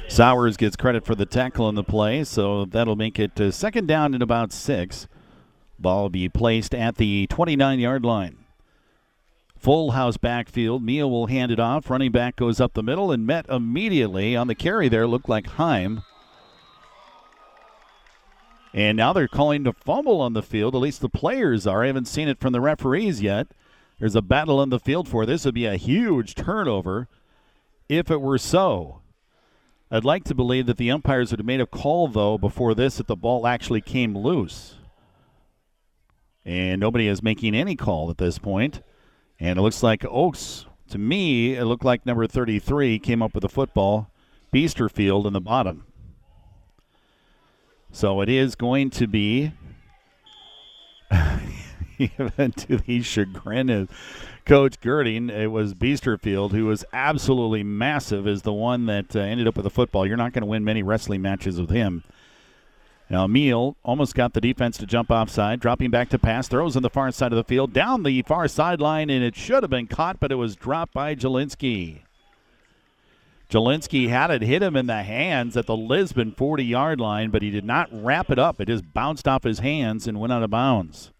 Sowers 0.09 0.57
gets 0.57 0.75
credit 0.75 1.05
for 1.05 1.15
the 1.15 1.27
tackle 1.27 1.67
on 1.67 1.75
the 1.75 1.85
play, 1.85 2.25
so 2.25 2.65
that'll 2.65 2.97
make 2.97 3.19
it 3.19 3.39
uh, 3.39 3.51
second 3.51 3.87
down 3.87 4.15
and 4.15 4.23
about 4.23 4.53
six. 4.53 5.07
Ball 5.79 6.09
be 6.09 6.29
placed 6.29 6.75
at 6.75 6.97
the 6.97 7.27
29 7.29 7.79
yard 7.79 8.05
line. 8.05 8.39
Full 9.59 9.93
house 9.93 10.17
backfield. 10.17 10.83
Mia 10.83 11.07
will 11.07 11.27
hand 11.27 11.53
it 11.53 11.61
off. 11.61 11.91
Running 11.91 12.11
back 12.11 12.37
goes 12.37 12.61
up 12.61 12.73
the 12.73 12.83
middle 12.83 13.13
and 13.13 13.27
met 13.27 13.47
immediately 13.49 14.35
on 14.35 14.47
the 14.47 14.55
carry 14.55 14.89
there. 14.89 15.07
Looked 15.07 15.29
like 15.29 15.47
Heim. 15.47 16.03
And 18.73 18.97
now 18.97 19.13
they're 19.13 19.29
calling 19.29 19.65
the 19.65 19.73
fumble 19.73 20.21
on 20.21 20.33
the 20.33 20.43
field. 20.43 20.75
At 20.75 20.81
least 20.81 21.01
the 21.01 21.09
players 21.09 21.67
are. 21.67 21.85
I 21.85 21.89
haven't 21.89 22.09
seen 22.09 22.29
it 22.29 22.41
from 22.41 22.53
the 22.53 22.61
referees 22.61 23.21
yet. 23.21 23.49
There's 23.99 24.15
a 24.15 24.23
battle 24.23 24.61
on 24.61 24.71
the 24.71 24.79
field 24.79 25.09
for 25.09 25.27
this. 25.27 25.45
Would 25.45 25.55
be 25.55 25.67
a 25.67 25.77
huge 25.77 26.35
turnover 26.35 27.09
if 27.89 28.11
it 28.11 28.21
were 28.21 28.39
so. 28.39 28.98
I'd 29.91 30.05
like 30.05 30.25
to 30.25 30.35
believe 30.35 30.67
that 30.67 30.77
the 30.77 30.91
umpires 30.91 31.31
would 31.31 31.41
have 31.41 31.47
made 31.47 31.63
a 31.63 31.67
call, 31.67 32.09
though, 32.09 32.37
before 32.37 32.75
this, 32.75 32.99
that 32.99 33.07
the 33.07 33.17
ball 33.17 33.47
actually 33.47 33.81
came 33.81 34.17
loose. 34.17 34.75
And 36.45 36.81
nobody 36.81 37.09
is 37.09 37.23
making 37.23 37.55
any 37.55 37.75
call 37.75 38.11
at 38.11 38.19
this 38.19 38.39
point. 38.39 38.83
And 39.41 39.59
it 39.59 39.63
looks 39.63 39.83
like 39.83 40.05
Oakes, 40.05 40.67
to 40.91 40.99
me, 40.99 41.55
it 41.55 41.65
looked 41.65 41.85
like 41.85 42.05
number 42.05 42.27
33 42.27 42.99
came 42.99 43.23
up 43.23 43.35
with 43.35 43.43
the 43.43 43.49
football. 43.49 44.11
Beasterfield 44.53 45.27
in 45.27 45.33
the 45.33 45.41
bottom. 45.41 45.85
So 47.91 48.21
it 48.21 48.29
is 48.29 48.55
going 48.55 48.91
to 48.91 49.07
be, 49.07 49.53
even 51.99 52.53
to 52.53 52.77
the 52.77 53.03
chagrin 53.03 53.71
of 53.71 53.89
Coach 54.49 54.81
Girding, 54.81 55.29
it 55.29 55.49
was 55.49 55.75
Beasterfield, 55.75 56.53
who 56.53 56.65
was 56.65 56.83
absolutely 56.91 57.63
massive, 57.63 58.27
is 58.27 58.41
the 58.41 58.53
one 58.53 58.87
that 58.87 59.15
uh, 59.15 59.19
ended 59.19 59.47
up 59.47 59.57
with 59.57 59.65
the 59.65 59.71
football. 59.71 60.07
You're 60.07 60.17
not 60.17 60.33
going 60.33 60.41
to 60.41 60.47
win 60.47 60.65
many 60.65 60.83
wrestling 60.83 61.21
matches 61.21 61.61
with 61.61 61.69
him. 61.69 62.03
Now, 63.11 63.27
Meal 63.27 63.77
almost 63.85 64.15
got 64.15 64.33
the 64.33 64.41
defense 64.41 64.79
to 64.79 64.87
jump 64.87 65.11
offside, 65.11 65.61
dropping 65.61 65.91
back 65.91 66.09
to 66.09 66.19
pass, 66.19 66.49
throws 66.49 66.77
on 66.77 66.83
the 66.83 66.89
far 66.89 67.11
side 67.11 67.31
of 67.31 67.37
the 67.37 67.45
field, 67.45 67.75
down 67.75 68.05
the 68.05 68.23
far 68.23 68.49
sideline, 68.49 69.11
and 69.11 69.23
it 69.23 69.37
should 69.37 69.63
have 69.63 69.69
been 69.69 69.87
caught, 69.87 70.19
but 70.19 70.33
it 70.33 70.37
was 70.37 70.57
dropped 70.57 70.95
by 70.95 71.15
Jelinski. 71.15 72.01
Jelinski 73.51 74.09
had 74.09 74.31
it 74.31 74.41
hit 74.41 74.63
him 74.63 74.77
in 74.77 74.87
the 74.87 75.03
hands 75.03 75.59
at 75.59 75.67
the 75.67 75.77
Lisbon 75.77 76.33
40 76.33 76.65
yard 76.65 77.01
line, 77.01 77.29
but 77.29 77.43
he 77.43 77.51
did 77.51 77.67
not 77.67 77.91
wrap 77.93 78.31
it 78.31 78.39
up. 78.39 78.63
It 78.63 78.69
just 78.69 78.95
bounced 78.95 79.29
off 79.29 79.43
his 79.43 79.59
hands 79.59 80.09
and 80.09 80.19
went 80.19 80.33
out 80.33 80.43
of 80.43 80.49
bounds. 80.49 81.11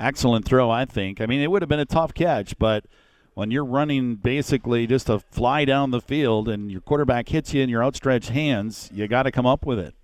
Excellent 0.00 0.46
throw, 0.46 0.70
I 0.70 0.86
think. 0.86 1.20
I 1.20 1.26
mean, 1.26 1.42
it 1.42 1.50
would 1.50 1.60
have 1.60 1.68
been 1.68 1.78
a 1.78 1.84
tough 1.84 2.14
catch, 2.14 2.58
but 2.58 2.86
when 3.34 3.50
you're 3.50 3.64
running 3.64 4.16
basically 4.16 4.86
just 4.86 5.10
a 5.10 5.18
fly 5.18 5.66
down 5.66 5.90
the 5.90 6.00
field 6.00 6.48
and 6.48 6.70
your 6.70 6.80
quarterback 6.80 7.28
hits 7.28 7.52
you 7.52 7.62
in 7.62 7.68
your 7.68 7.84
outstretched 7.84 8.30
hands, 8.30 8.88
you 8.94 9.06
got 9.06 9.24
to 9.24 9.30
come 9.30 9.46
up 9.46 9.66
with 9.66 9.78
it. 9.78 9.94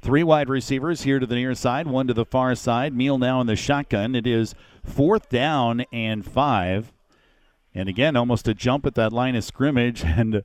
Three 0.00 0.22
wide 0.22 0.48
receivers 0.48 1.02
here 1.02 1.18
to 1.18 1.26
the 1.26 1.34
near 1.34 1.54
side, 1.54 1.86
one 1.86 2.06
to 2.06 2.14
the 2.14 2.24
far 2.24 2.54
side. 2.54 2.94
Meal 2.94 3.18
now 3.18 3.42
in 3.42 3.46
the 3.46 3.56
shotgun. 3.56 4.14
It 4.14 4.26
is 4.26 4.54
fourth 4.82 5.28
down 5.28 5.84
and 5.92 6.24
five. 6.24 6.92
And 7.74 7.88
again, 7.88 8.16
almost 8.16 8.48
a 8.48 8.54
jump 8.54 8.86
at 8.86 8.94
that 8.94 9.12
line 9.12 9.36
of 9.36 9.44
scrimmage. 9.44 10.02
And 10.04 10.44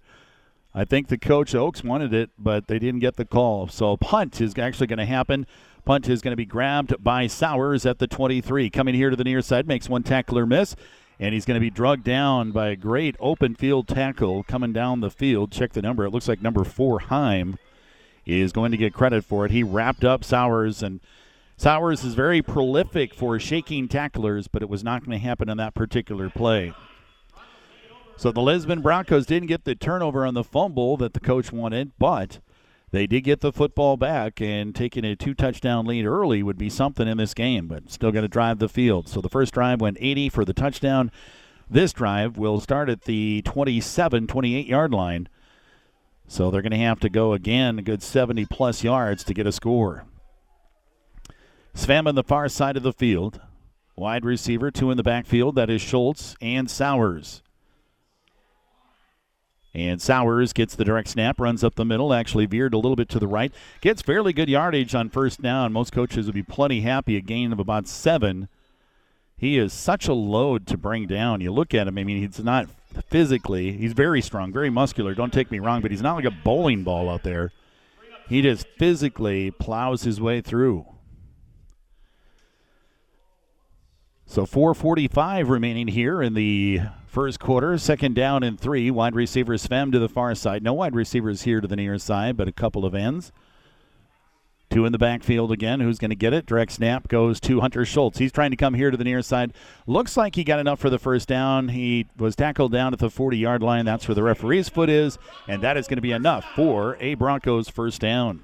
I 0.76 0.86
think 0.86 1.08
the 1.08 1.20
coach 1.20 1.54
Oakes 1.54 1.84
wanted 1.84 2.14
it, 2.14 2.32
but 2.38 2.68
they 2.68 2.80
didn't 2.80 3.00
get 3.00 3.16
the 3.16 3.26
call. 3.26 3.68
So 3.68 3.96
punt 3.96 4.42
is 4.42 4.58
actually 4.58 4.88
going 4.88 4.98
to 4.98 5.06
happen 5.06 5.46
Punt 5.86 6.08
is 6.08 6.22
going 6.22 6.32
to 6.32 6.38
be 6.38 6.46
grabbed 6.46 7.04
by 7.04 7.28
Sowers 7.28 7.86
at 7.86 8.00
the 8.00 8.08
23. 8.08 8.70
Coming 8.70 8.96
here 8.96 9.10
to 9.10 9.16
the 9.18 9.24
near 9.24 9.42
side, 9.42 9.68
makes 9.68 9.90
one 9.90 10.04
tackler 10.04 10.46
miss, 10.46 10.78
and 11.20 11.34
he's 11.34 11.46
going 11.46 11.56
to 11.56 11.62
be 11.62 11.70
drugged 11.70 12.06
down 12.06 12.52
by 12.52 12.70
a 12.70 12.76
great 12.78 13.18
open 13.20 13.54
field 13.54 13.90
tackle 13.90 14.44
coming 14.44 14.72
down 14.72 15.02
the 15.02 15.10
field. 15.10 15.52
Check 15.52 15.74
the 15.74 15.82
number. 15.82 16.06
It 16.06 16.12
looks 16.12 16.30
like 16.30 16.42
number 16.42 16.64
four, 16.64 17.00
Heim, 17.00 17.58
is 18.26 18.54
going 18.54 18.72
to 18.72 18.78
get 18.78 18.94
credit 18.94 19.26
for 19.26 19.46
it. 19.46 19.52
He 19.52 19.62
wrapped 19.62 20.06
up 20.06 20.24
Sowers, 20.24 20.82
and 20.82 21.02
Sowers 21.58 22.06
is 22.06 22.14
very 22.14 22.42
prolific 22.42 23.14
for 23.14 23.38
shaking 23.38 23.90
tacklers, 23.90 24.48
but 24.48 24.62
it 24.62 24.70
was 24.70 24.86
not 24.86 25.06
going 25.06 25.20
to 25.20 25.26
happen 25.26 25.50
in 25.50 25.58
that 25.58 25.76
particular 25.76 26.30
play. 26.30 26.74
So 28.16 28.32
the 28.32 28.42
Lisbon 28.42 28.82
Broncos 28.82 29.26
didn't 29.26 29.50
get 29.50 29.66
the 29.66 29.76
turnover 29.76 30.26
on 30.26 30.34
the 30.34 30.46
fumble 30.46 30.96
that 30.98 31.14
the 31.14 31.20
coach 31.20 31.52
wanted, 31.52 31.92
but 32.00 32.40
they 32.94 33.08
did 33.08 33.22
get 33.22 33.42
the 33.42 33.52
football 33.52 33.98
back, 33.98 34.40
and 34.40 34.76
taking 34.76 35.04
a 35.04 35.16
two 35.16 35.34
touchdown 35.34 35.88
lead 35.88 36.06
early 36.06 36.44
would 36.44 36.60
be 36.60 36.70
something 36.70 37.08
in 37.08 37.18
this 37.18 37.34
game, 37.34 37.68
but 37.68 37.92
still 37.92 38.12
going 38.12 38.22
to 38.22 38.30
drive 38.30 38.60
the 38.60 38.70
field. 38.70 39.10
So 39.10 39.20
the 39.20 39.30
first 39.30 39.56
drive 39.56 39.82
went 39.82 39.98
80 40.00 40.30
for 40.30 40.46
the 40.46 40.54
touchdown. 40.54 41.10
This 41.68 41.92
drive 41.92 42.38
will 42.38 42.60
start 42.60 42.90
at 42.90 43.06
the 43.06 43.42
27, 43.46 44.28
28 44.28 44.68
yard 44.68 44.94
line. 44.94 45.28
So 46.28 46.52
they're 46.52 46.62
going 46.62 46.70
to 46.72 46.78
have 46.78 47.00
to 47.00 47.10
go 47.10 47.34
again 47.34 47.80
a 47.80 47.82
good 47.82 48.04
70 48.04 48.46
plus 48.46 48.84
yards 48.84 49.24
to 49.24 49.34
get 49.34 49.48
a 49.48 49.52
score. 49.52 50.06
Svam 51.74 52.08
on 52.08 52.14
the 52.14 52.24
far 52.24 52.48
side 52.48 52.78
of 52.78 52.84
the 52.84 52.94
field. 52.94 53.42
Wide 53.96 54.24
receiver, 54.24 54.70
two 54.70 54.92
in 54.92 54.98
the 54.98 55.04
backfield. 55.04 55.56
That 55.56 55.72
is 55.72 55.82
Schultz 55.82 56.36
and 56.42 56.70
Sowers. 56.70 57.42
And 59.76 60.00
Sowers 60.00 60.54
gets 60.54 60.76
the 60.76 60.86
direct 60.86 61.10
snap, 61.10 61.40
runs 61.40 61.64
up 61.64 61.76
the 61.76 61.86
middle, 61.86 62.14
actually 62.14 62.46
veered 62.46 62.76
a 62.76 62.78
little 62.78 62.96
bit 62.96 63.10
to 63.10 63.20
the 63.20 63.28
right. 63.28 63.52
Gets 63.82 64.04
fairly 64.04 64.32
good 64.32 64.50
yardage 64.50 64.94
on 64.94 65.10
first 65.10 65.42
down. 65.42 65.74
Most 65.74 65.92
coaches 65.92 66.28
would 66.28 66.36
be 66.36 66.44
plenty 66.44 66.82
happy, 66.82 67.18
a 67.18 67.22
gain 67.22 67.52
of 67.52 67.60
about 67.60 67.88
seven. 67.88 68.50
He 69.36 69.58
is 69.58 69.74
such 69.74 70.08
a 70.08 70.14
load 70.14 70.68
to 70.68 70.78
bring 70.78 71.08
down. 71.08 71.42
You 71.42 71.52
look 71.52 71.74
at 71.74 71.88
him, 71.88 71.98
I 71.98 72.04
mean, 72.04 72.22
he's 72.22 72.40
not 72.40 72.68
physically, 73.10 73.72
he's 73.72 73.94
very 73.94 74.22
strong, 74.22 74.54
very 74.54 74.70
muscular. 74.70 75.16
Don't 75.16 75.34
take 75.34 75.50
me 75.50 75.58
wrong, 75.58 75.82
but 75.82 75.90
he's 75.90 76.04
not 76.04 76.16
like 76.16 76.26
a 76.26 76.32
bowling 76.32 76.84
ball 76.84 77.10
out 77.10 77.24
there. 77.24 77.52
He 78.30 78.42
just 78.42 78.68
physically 78.78 79.52
plows 79.52 80.04
his 80.04 80.22
way 80.22 80.42
through. 80.42 80.86
So 84.26 84.46
4:45 84.46 85.50
remaining 85.50 85.88
here 85.88 86.22
in 86.22 86.36
the 86.36 86.82
first 87.14 87.40
quarter. 87.40 87.78
Second 87.78 88.16
down 88.16 88.42
and 88.42 88.60
three. 88.60 88.90
Wide 88.90 89.14
receiver 89.14 89.54
Svem 89.54 89.92
to 89.92 90.00
the 90.00 90.10
far 90.10 90.34
side. 90.34 90.64
No 90.64 90.74
wide 90.74 90.96
receivers 90.96 91.44
here 91.44 91.62
to 91.62 91.68
the 91.68 91.76
near 91.76 92.00
side, 92.00 92.36
but 92.36 92.48
a 92.48 92.52
couple 92.52 92.86
of 92.86 92.96
ends. 92.96 93.32
Two 94.72 94.86
in 94.88 94.92
the 94.92 94.98
backfield 94.98 95.52
again. 95.52 95.80
Who's 95.80 96.00
going 96.00 96.10
to 96.10 96.16
get 96.16 96.34
it? 96.34 96.48
Direct 96.48 96.72
snap 96.72 97.08
goes 97.08 97.40
to 97.42 97.62
Hunter 97.62 97.86
Schultz. 97.86 98.18
He's 98.18 98.32
trying 98.32 98.50
to 98.50 98.58
come 98.58 98.74
here 98.74 98.90
to 98.90 98.98
the 98.98 99.04
near 99.04 99.22
side. 99.22 99.54
Looks 99.86 100.18
like 100.18 100.34
he 100.34 100.44
got 100.44 100.60
enough 100.60 100.80
for 100.80 100.90
the 100.90 100.98
first 100.98 101.28
down. 101.28 101.68
He 101.68 102.08
was 102.18 102.36
tackled 102.36 102.72
down 102.72 102.92
at 102.92 103.00
the 103.00 103.12
40 103.12 103.38
yard 103.38 103.62
line. 103.62 103.86
That's 103.86 104.08
where 104.08 104.16
the 104.16 104.24
referee's 104.24 104.70
foot 104.70 104.90
is, 104.90 105.20
and 105.48 105.62
that 105.62 105.78
is 105.78 105.88
going 105.88 105.98
to 105.98 106.02
be 106.02 106.12
enough 106.12 106.44
for 106.56 106.98
a 107.00 107.14
Broncos 107.14 107.70
first 107.70 108.02
down. 108.02 108.42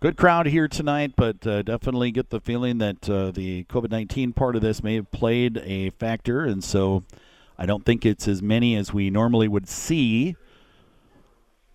Good 0.00 0.16
crowd 0.16 0.46
here 0.46 0.66
tonight, 0.66 1.12
but 1.14 1.46
uh, 1.46 1.60
definitely 1.60 2.10
get 2.10 2.30
the 2.30 2.40
feeling 2.40 2.78
that 2.78 3.10
uh, 3.10 3.32
the 3.32 3.64
COVID 3.64 3.90
19 3.90 4.32
part 4.32 4.56
of 4.56 4.62
this 4.62 4.82
may 4.82 4.94
have 4.94 5.10
played 5.10 5.58
a 5.58 5.90
factor, 5.90 6.46
and 6.46 6.64
so 6.64 7.04
I 7.58 7.66
don't 7.66 7.84
think 7.84 8.06
it's 8.06 8.26
as 8.26 8.40
many 8.40 8.76
as 8.76 8.94
we 8.94 9.10
normally 9.10 9.46
would 9.46 9.68
see. 9.68 10.36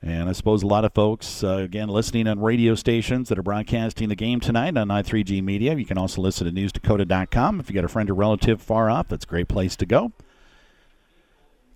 And 0.01 0.27
I 0.27 0.31
suppose 0.31 0.63
a 0.63 0.67
lot 0.67 0.85
of 0.85 0.95
folks, 0.95 1.43
uh, 1.43 1.57
again, 1.57 1.87
listening 1.87 2.27
on 2.27 2.39
radio 2.39 2.73
stations 2.73 3.29
that 3.29 3.37
are 3.37 3.43
broadcasting 3.43 4.09
the 4.09 4.15
game 4.15 4.39
tonight 4.39 4.75
on 4.75 4.87
i3G 4.87 5.43
Media. 5.43 5.75
You 5.75 5.85
can 5.85 5.99
also 5.99 6.19
listen 6.19 6.47
to 6.47 6.51
newsdakota.com. 6.51 7.59
If 7.59 7.69
you 7.69 7.75
got 7.75 7.85
a 7.85 7.87
friend 7.87 8.09
or 8.09 8.15
relative 8.15 8.59
far 8.59 8.89
off, 8.89 9.07
that's 9.07 9.25
a 9.25 9.27
great 9.27 9.47
place 9.47 9.75
to 9.75 9.85
go. 9.85 10.13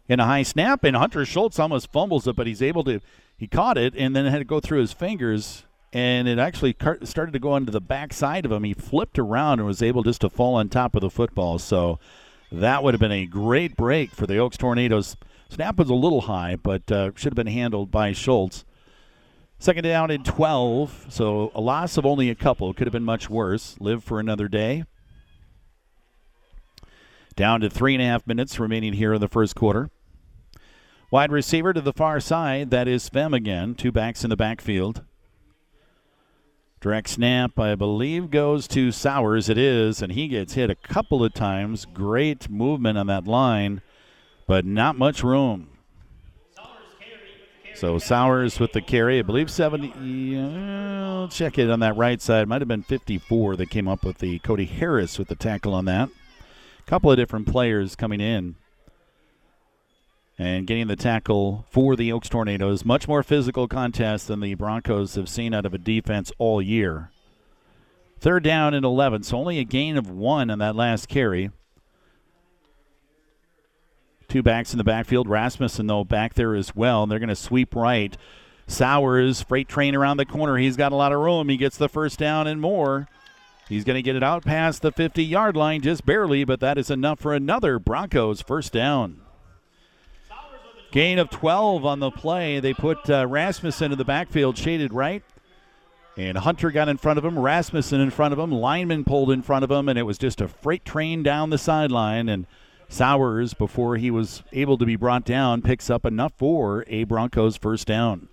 In 0.08 0.20
a 0.20 0.26
high 0.26 0.42
snap, 0.42 0.84
and 0.84 0.98
Hunter 0.98 1.26
Schultz 1.26 1.60
almost 1.60 1.92
fumbles 1.92 2.28
it, 2.28 2.36
but 2.36 2.48
he's 2.48 2.64
able 2.64 2.84
to, 2.86 3.02
he 3.38 3.46
caught 3.46 3.78
it 3.78 3.94
and 3.96 4.16
then 4.16 4.26
had 4.26 4.40
to 4.40 4.46
go 4.46 4.60
through 4.60 4.80
his 4.80 4.94
fingers 4.94 5.66
and 5.92 6.28
it 6.28 6.38
actually 6.38 6.76
started 7.04 7.32
to 7.32 7.40
go 7.40 7.56
into 7.56 7.72
the 7.72 7.82
backside 7.82 8.46
of 8.46 8.52
him. 8.52 8.64
He 8.64 8.74
flipped 8.74 9.18
around 9.18 9.60
and 9.60 9.68
was 9.68 9.82
able 9.82 10.04
just 10.04 10.22
to 10.22 10.30
fall 10.30 10.56
on 10.56 10.70
top 10.70 10.96
of 10.96 11.02
the 11.02 11.10
football. 11.10 11.58
So 11.58 12.00
that 12.52 12.84
would 12.84 12.94
have 12.94 13.02
been 13.02 13.12
a 13.12 13.26
great 13.26 13.76
break 13.76 14.12
for 14.12 14.28
the 14.28 14.38
Oakes 14.38 14.58
Tornadoes. 14.58 15.18
Snap 15.50 15.78
was 15.78 15.90
a 15.90 15.96
little 15.96 16.22
high, 16.22 16.56
but 16.56 16.92
uh, 16.92 17.12
should 17.16 17.32
have 17.32 17.36
been 17.36 17.48
handled 17.48 17.90
by 17.90 18.12
Schultz. 18.12 18.66
Second 19.58 19.84
down 19.84 20.12
in 20.12 20.24
12, 20.24 21.08
so 21.10 21.52
a 21.54 21.60
loss 21.60 21.98
of 21.98 22.06
only 22.06 22.30
a 22.30 22.36
couple. 22.36 22.74
Could 22.74 22.88
have 22.88 22.94
been 22.94 23.04
much 23.04 23.30
worse. 23.30 23.76
Live 23.80 24.04
for 24.04 24.20
another 24.20 24.48
day. 24.48 24.86
Down 27.36 27.62
to 27.62 27.70
three 27.70 27.96
and 27.96 28.02
a 28.02 28.06
half 28.06 28.28
minutes 28.28 28.60
remaining 28.60 28.94
here 28.94 29.14
in 29.14 29.22
the 29.22 29.28
first 29.28 29.56
quarter. 29.56 29.90
Wide 31.12 31.32
receiver 31.32 31.74
to 31.74 31.82
the 31.82 31.94
far 31.94 32.20
side, 32.20 32.70
that 32.70 32.88
is 32.88 33.10
Fem 33.10 33.34
again. 33.34 33.74
Two 33.74 33.92
backs 33.92 34.24
in 34.24 34.30
the 34.30 34.38
backfield. 34.38 35.04
Direct 36.82 37.10
snap, 37.10 37.60
I 37.60 37.76
believe, 37.76 38.32
goes 38.32 38.66
to 38.70 38.94
Sowers. 38.94 39.50
It 39.50 39.58
is, 39.58 40.02
and 40.02 40.14
he 40.14 40.30
gets 40.30 40.54
hit 40.54 40.70
a 40.70 40.76
couple 40.76 41.26
of 41.26 41.34
times. 41.34 41.86
Great 41.86 42.50
movement 42.50 42.98
on 42.98 43.08
that 43.08 43.28
line, 43.28 43.82
but 44.48 44.66
not 44.66 44.98
much 44.98 45.22
room. 45.22 45.68
So 47.76 47.98
Sowers 47.98 48.60
with 48.60 48.72
the 48.72 48.82
carry, 48.82 49.20
I 49.20 49.24
believe 49.24 49.50
70. 49.50 50.38
Uh, 50.38 51.28
check 51.28 51.58
it 51.58 51.70
on 51.70 51.82
that 51.82 51.98
right 51.98 52.22
side. 52.22 52.48
Might 52.48 52.62
have 52.62 52.68
been 52.68 52.84
54 52.84 53.58
that 53.58 53.70
came 53.70 53.88
up 53.88 54.04
with 54.06 54.20
the 54.20 54.40
Cody 54.40 54.66
Harris 54.66 55.20
with 55.20 55.28
the 55.28 55.36
tackle 55.36 55.74
on 55.74 55.86
that. 55.86 56.10
A 56.10 56.90
couple 56.90 57.12
of 57.12 57.18
different 57.18 57.48
players 57.48 57.96
coming 57.96 58.22
in 58.22 58.56
and 60.40 60.66
getting 60.66 60.88
the 60.88 60.96
tackle 60.96 61.66
for 61.70 61.98
the 61.98 62.14
Oakes 62.14 62.30
Tornadoes. 62.30 62.86
Much 62.86 63.10
more 63.10 63.22
physical 63.24 63.68
contest 63.68 64.30
than 64.30 64.40
the 64.40 64.54
Broncos 64.54 65.16
have 65.16 65.28
seen 65.28 65.54
out 65.54 65.66
of 65.66 65.74
a 65.74 65.78
defense 65.78 66.32
all 66.38 66.62
year. 66.62 67.12
Third 68.22 68.44
down 68.44 68.74
and 68.74 68.86
11, 68.86 69.24
so 69.24 69.38
only 69.38 69.60
a 69.60 69.66
gain 69.66 69.98
of 69.98 70.10
one 70.10 70.50
on 70.50 70.60
that 70.60 70.78
last 70.78 71.10
carry. 71.10 71.52
Two 74.30 74.42
backs 74.42 74.72
in 74.72 74.78
the 74.78 74.84
backfield. 74.84 75.28
Rasmussen, 75.28 75.88
though, 75.88 76.06
back 76.06 76.36
there 76.36 76.56
as 76.56 76.74
well. 76.74 77.04
And 77.04 77.12
they're 77.12 77.20
going 77.20 77.30
to 77.30 77.36
sweep 77.36 77.76
right. 77.76 78.16
Sowers, 78.68 79.42
freight 79.42 79.68
train 79.68 79.96
around 79.96 80.18
the 80.18 80.26
corner. 80.26 80.58
He's 80.58 80.78
got 80.78 80.92
a 80.92 80.96
lot 80.96 81.12
of 81.12 81.20
room. 81.20 81.50
He 81.50 81.58
gets 81.58 81.78
the 81.78 81.90
first 81.90 82.20
down 82.20 82.48
and 82.48 82.62
more. 82.62 83.10
He's 83.68 83.84
going 83.84 83.96
to 83.96 84.04
get 84.04 84.16
it 84.16 84.24
out 84.24 84.46
past 84.46 84.84
the 84.84 84.92
50 84.92 85.24
yard 85.24 85.58
line 85.58 85.82
just 85.82 86.06
barely, 86.06 86.44
but 86.44 86.60
that 86.60 86.78
is 86.78 86.90
enough 86.90 87.20
for 87.20 87.34
another 87.34 87.80
Broncos 87.80 88.42
first 88.42 88.72
down. 88.72 89.22
Gain 90.92 91.20
of 91.20 91.30
12 91.30 91.86
on 91.86 92.00
the 92.00 92.10
play. 92.10 92.60
They 92.60 92.74
put 92.74 93.10
uh, 93.10 93.28
Rasmussen 93.28 93.92
in 93.92 93.98
the 93.98 94.06
backfield, 94.06 94.58
shaded 94.58 94.94
right. 94.94 95.24
And 96.18 96.38
Hunter 96.38 96.72
got 96.72 96.90
in 96.90 96.98
front 96.98 97.18
of 97.18 97.26
him, 97.26 97.38
Rasmussen 97.38 98.02
in 98.02 98.10
front 98.10 98.34
of 98.34 98.40
him, 98.40 98.52
lineman 98.52 99.06
pulled 99.06 99.32
in 99.32 99.42
front 99.42 99.64
of 99.64 99.72
him, 99.72 99.88
and 99.88 99.98
it 99.98 100.04
was 100.04 100.18
just 100.18 100.42
a 100.42 100.48
freight 100.48 100.84
train 100.84 101.24
down 101.24 101.50
the 101.50 101.58
sideline. 101.58 102.28
And 102.28 102.46
Sowers, 102.90 103.54
before 103.54 103.98
he 103.98 104.10
was 104.10 104.44
able 104.52 104.78
to 104.80 104.86
be 104.86 104.96
brought 104.96 105.24
down, 105.24 105.62
picks 105.62 105.90
up 105.90 106.06
enough 106.06 106.34
for 106.36 106.84
a 106.88 107.04
Broncos 107.04 107.56
first 107.56 107.88
down. 107.88 108.28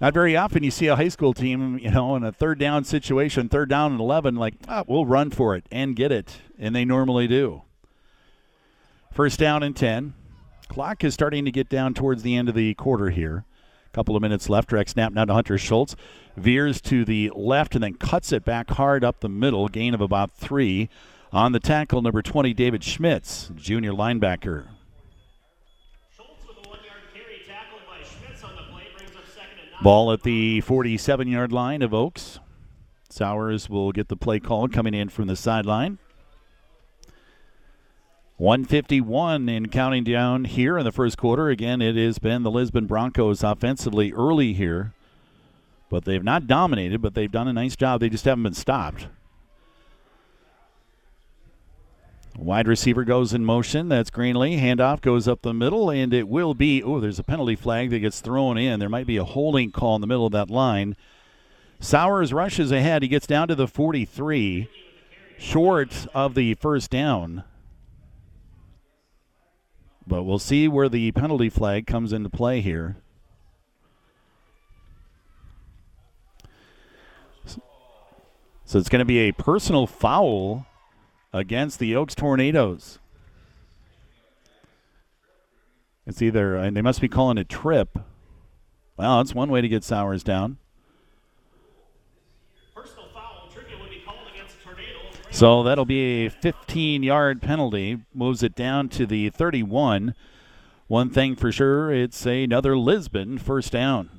Not 0.00 0.14
very 0.14 0.36
often 0.36 0.64
you 0.64 0.70
see 0.70 0.86
a 0.86 0.96
high 0.96 1.08
school 1.08 1.34
team, 1.34 1.78
you 1.78 1.90
know, 1.90 2.16
in 2.16 2.24
a 2.24 2.32
third 2.32 2.58
down 2.58 2.84
situation, 2.84 3.48
third 3.48 3.68
down 3.68 3.92
and 3.92 4.00
11, 4.00 4.36
like, 4.36 4.54
oh, 4.68 4.84
we'll 4.88 5.06
run 5.06 5.30
for 5.30 5.54
it 5.54 5.66
and 5.70 5.94
get 5.94 6.10
it. 6.10 6.38
And 6.58 6.74
they 6.74 6.84
normally 6.84 7.28
do. 7.28 7.62
First 9.12 9.38
down 9.38 9.62
and 9.62 9.76
10. 9.76 10.14
Clock 10.74 11.04
is 11.04 11.14
starting 11.14 11.44
to 11.44 11.52
get 11.52 11.68
down 11.68 11.94
towards 11.94 12.24
the 12.24 12.34
end 12.34 12.48
of 12.48 12.56
the 12.56 12.74
quarter 12.74 13.10
here. 13.10 13.44
A 13.86 13.90
couple 13.92 14.16
of 14.16 14.22
minutes 14.22 14.48
left. 14.48 14.70
Direct 14.70 14.90
snap 14.90 15.12
now 15.12 15.24
to 15.24 15.32
Hunter 15.32 15.56
Schultz. 15.56 15.94
Veers 16.36 16.80
to 16.80 17.04
the 17.04 17.30
left 17.36 17.76
and 17.76 17.84
then 17.84 17.94
cuts 17.94 18.32
it 18.32 18.44
back 18.44 18.70
hard 18.70 19.04
up 19.04 19.20
the 19.20 19.28
middle. 19.28 19.68
Gain 19.68 19.94
of 19.94 20.00
about 20.00 20.32
three. 20.32 20.88
On 21.32 21.52
the 21.52 21.60
tackle, 21.60 22.02
number 22.02 22.22
20, 22.22 22.52
David 22.54 22.82
Schmitz, 22.82 23.52
junior 23.54 23.92
linebacker. 23.92 24.66
Ball 29.80 30.12
at 30.12 30.24
the 30.24 30.60
47 30.62 31.28
yard 31.28 31.52
line 31.52 31.82
of 31.82 31.94
Oakes. 31.94 32.40
Sowers 33.08 33.70
will 33.70 33.92
get 33.92 34.08
the 34.08 34.16
play 34.16 34.40
call 34.40 34.66
coming 34.66 34.92
in 34.92 35.08
from 35.08 35.28
the 35.28 35.36
sideline. 35.36 35.98
151 38.36 39.48
in 39.48 39.68
counting 39.68 40.02
down 40.02 40.44
here 40.44 40.76
in 40.76 40.84
the 40.84 40.90
first 40.90 41.16
quarter. 41.16 41.50
Again, 41.50 41.80
it 41.80 41.94
has 41.94 42.18
been 42.18 42.42
the 42.42 42.50
Lisbon 42.50 42.86
Broncos 42.86 43.44
offensively 43.44 44.12
early 44.12 44.54
here, 44.54 44.92
but 45.88 46.04
they've 46.04 46.24
not 46.24 46.48
dominated, 46.48 47.00
but 47.00 47.14
they've 47.14 47.30
done 47.30 47.46
a 47.46 47.52
nice 47.52 47.76
job. 47.76 48.00
They 48.00 48.08
just 48.08 48.24
haven't 48.24 48.42
been 48.42 48.54
stopped. 48.54 49.06
Wide 52.36 52.66
receiver 52.66 53.04
goes 53.04 53.32
in 53.32 53.44
motion. 53.44 53.88
That's 53.88 54.10
Greenlee. 54.10 54.58
Handoff 54.58 55.00
goes 55.00 55.28
up 55.28 55.42
the 55.42 55.54
middle, 55.54 55.88
and 55.88 56.12
it 56.12 56.26
will 56.26 56.54
be. 56.54 56.82
Oh, 56.82 56.98
there's 56.98 57.20
a 57.20 57.24
penalty 57.24 57.54
flag 57.54 57.90
that 57.90 58.00
gets 58.00 58.20
thrown 58.20 58.58
in. 58.58 58.80
There 58.80 58.88
might 58.88 59.06
be 59.06 59.16
a 59.16 59.24
holding 59.24 59.70
call 59.70 59.94
in 59.94 60.00
the 60.00 60.08
middle 60.08 60.26
of 60.26 60.32
that 60.32 60.50
line. 60.50 60.96
Sowers 61.78 62.32
rushes 62.32 62.72
ahead. 62.72 63.02
He 63.02 63.08
gets 63.08 63.28
down 63.28 63.46
to 63.46 63.54
the 63.54 63.68
43, 63.68 64.68
short 65.38 66.08
of 66.12 66.34
the 66.34 66.54
first 66.54 66.90
down. 66.90 67.44
But 70.06 70.24
we'll 70.24 70.38
see 70.38 70.68
where 70.68 70.88
the 70.88 71.12
penalty 71.12 71.48
flag 71.48 71.86
comes 71.86 72.12
into 72.12 72.28
play 72.28 72.60
here. 72.60 72.96
So 78.66 78.78
it's 78.78 78.88
going 78.88 79.00
to 79.00 79.04
be 79.04 79.20
a 79.20 79.32
personal 79.32 79.86
foul 79.86 80.66
against 81.32 81.78
the 81.78 81.94
Oakes 81.94 82.14
Tornadoes. 82.14 82.98
It's 86.06 86.20
either, 86.20 86.56
and 86.56 86.76
they 86.76 86.82
must 86.82 87.00
be 87.00 87.08
calling 87.08 87.38
it 87.38 87.48
trip. 87.48 87.98
Well, 88.96 89.18
that's 89.18 89.34
one 89.34 89.50
way 89.50 89.60
to 89.60 89.68
get 89.68 89.84
Sowers 89.84 90.22
down. 90.22 90.58
So 95.34 95.64
that'll 95.64 95.84
be 95.84 96.26
a 96.26 96.30
15 96.30 97.02
yard 97.02 97.42
penalty, 97.42 97.98
moves 98.14 98.44
it 98.44 98.54
down 98.54 98.88
to 98.90 99.04
the 99.04 99.30
31. 99.30 100.14
One 100.86 101.10
thing 101.10 101.34
for 101.34 101.50
sure, 101.50 101.90
it's 101.92 102.24
another 102.24 102.78
Lisbon 102.78 103.38
first 103.38 103.72
down. 103.72 104.10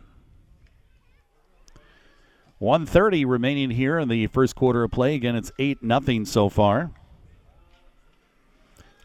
130 2.59 3.24
remaining 3.24 3.70
here 3.70 3.97
in 3.97 4.09
the 4.09 4.28
first 4.28 4.57
quarter 4.57 4.84
of 4.84 4.91
play. 4.91 5.16
Again, 5.16 5.38
it's 5.38 5.53
8 5.57 5.82
nothing 5.82 6.26
so 6.26 6.49
far. 6.49 6.91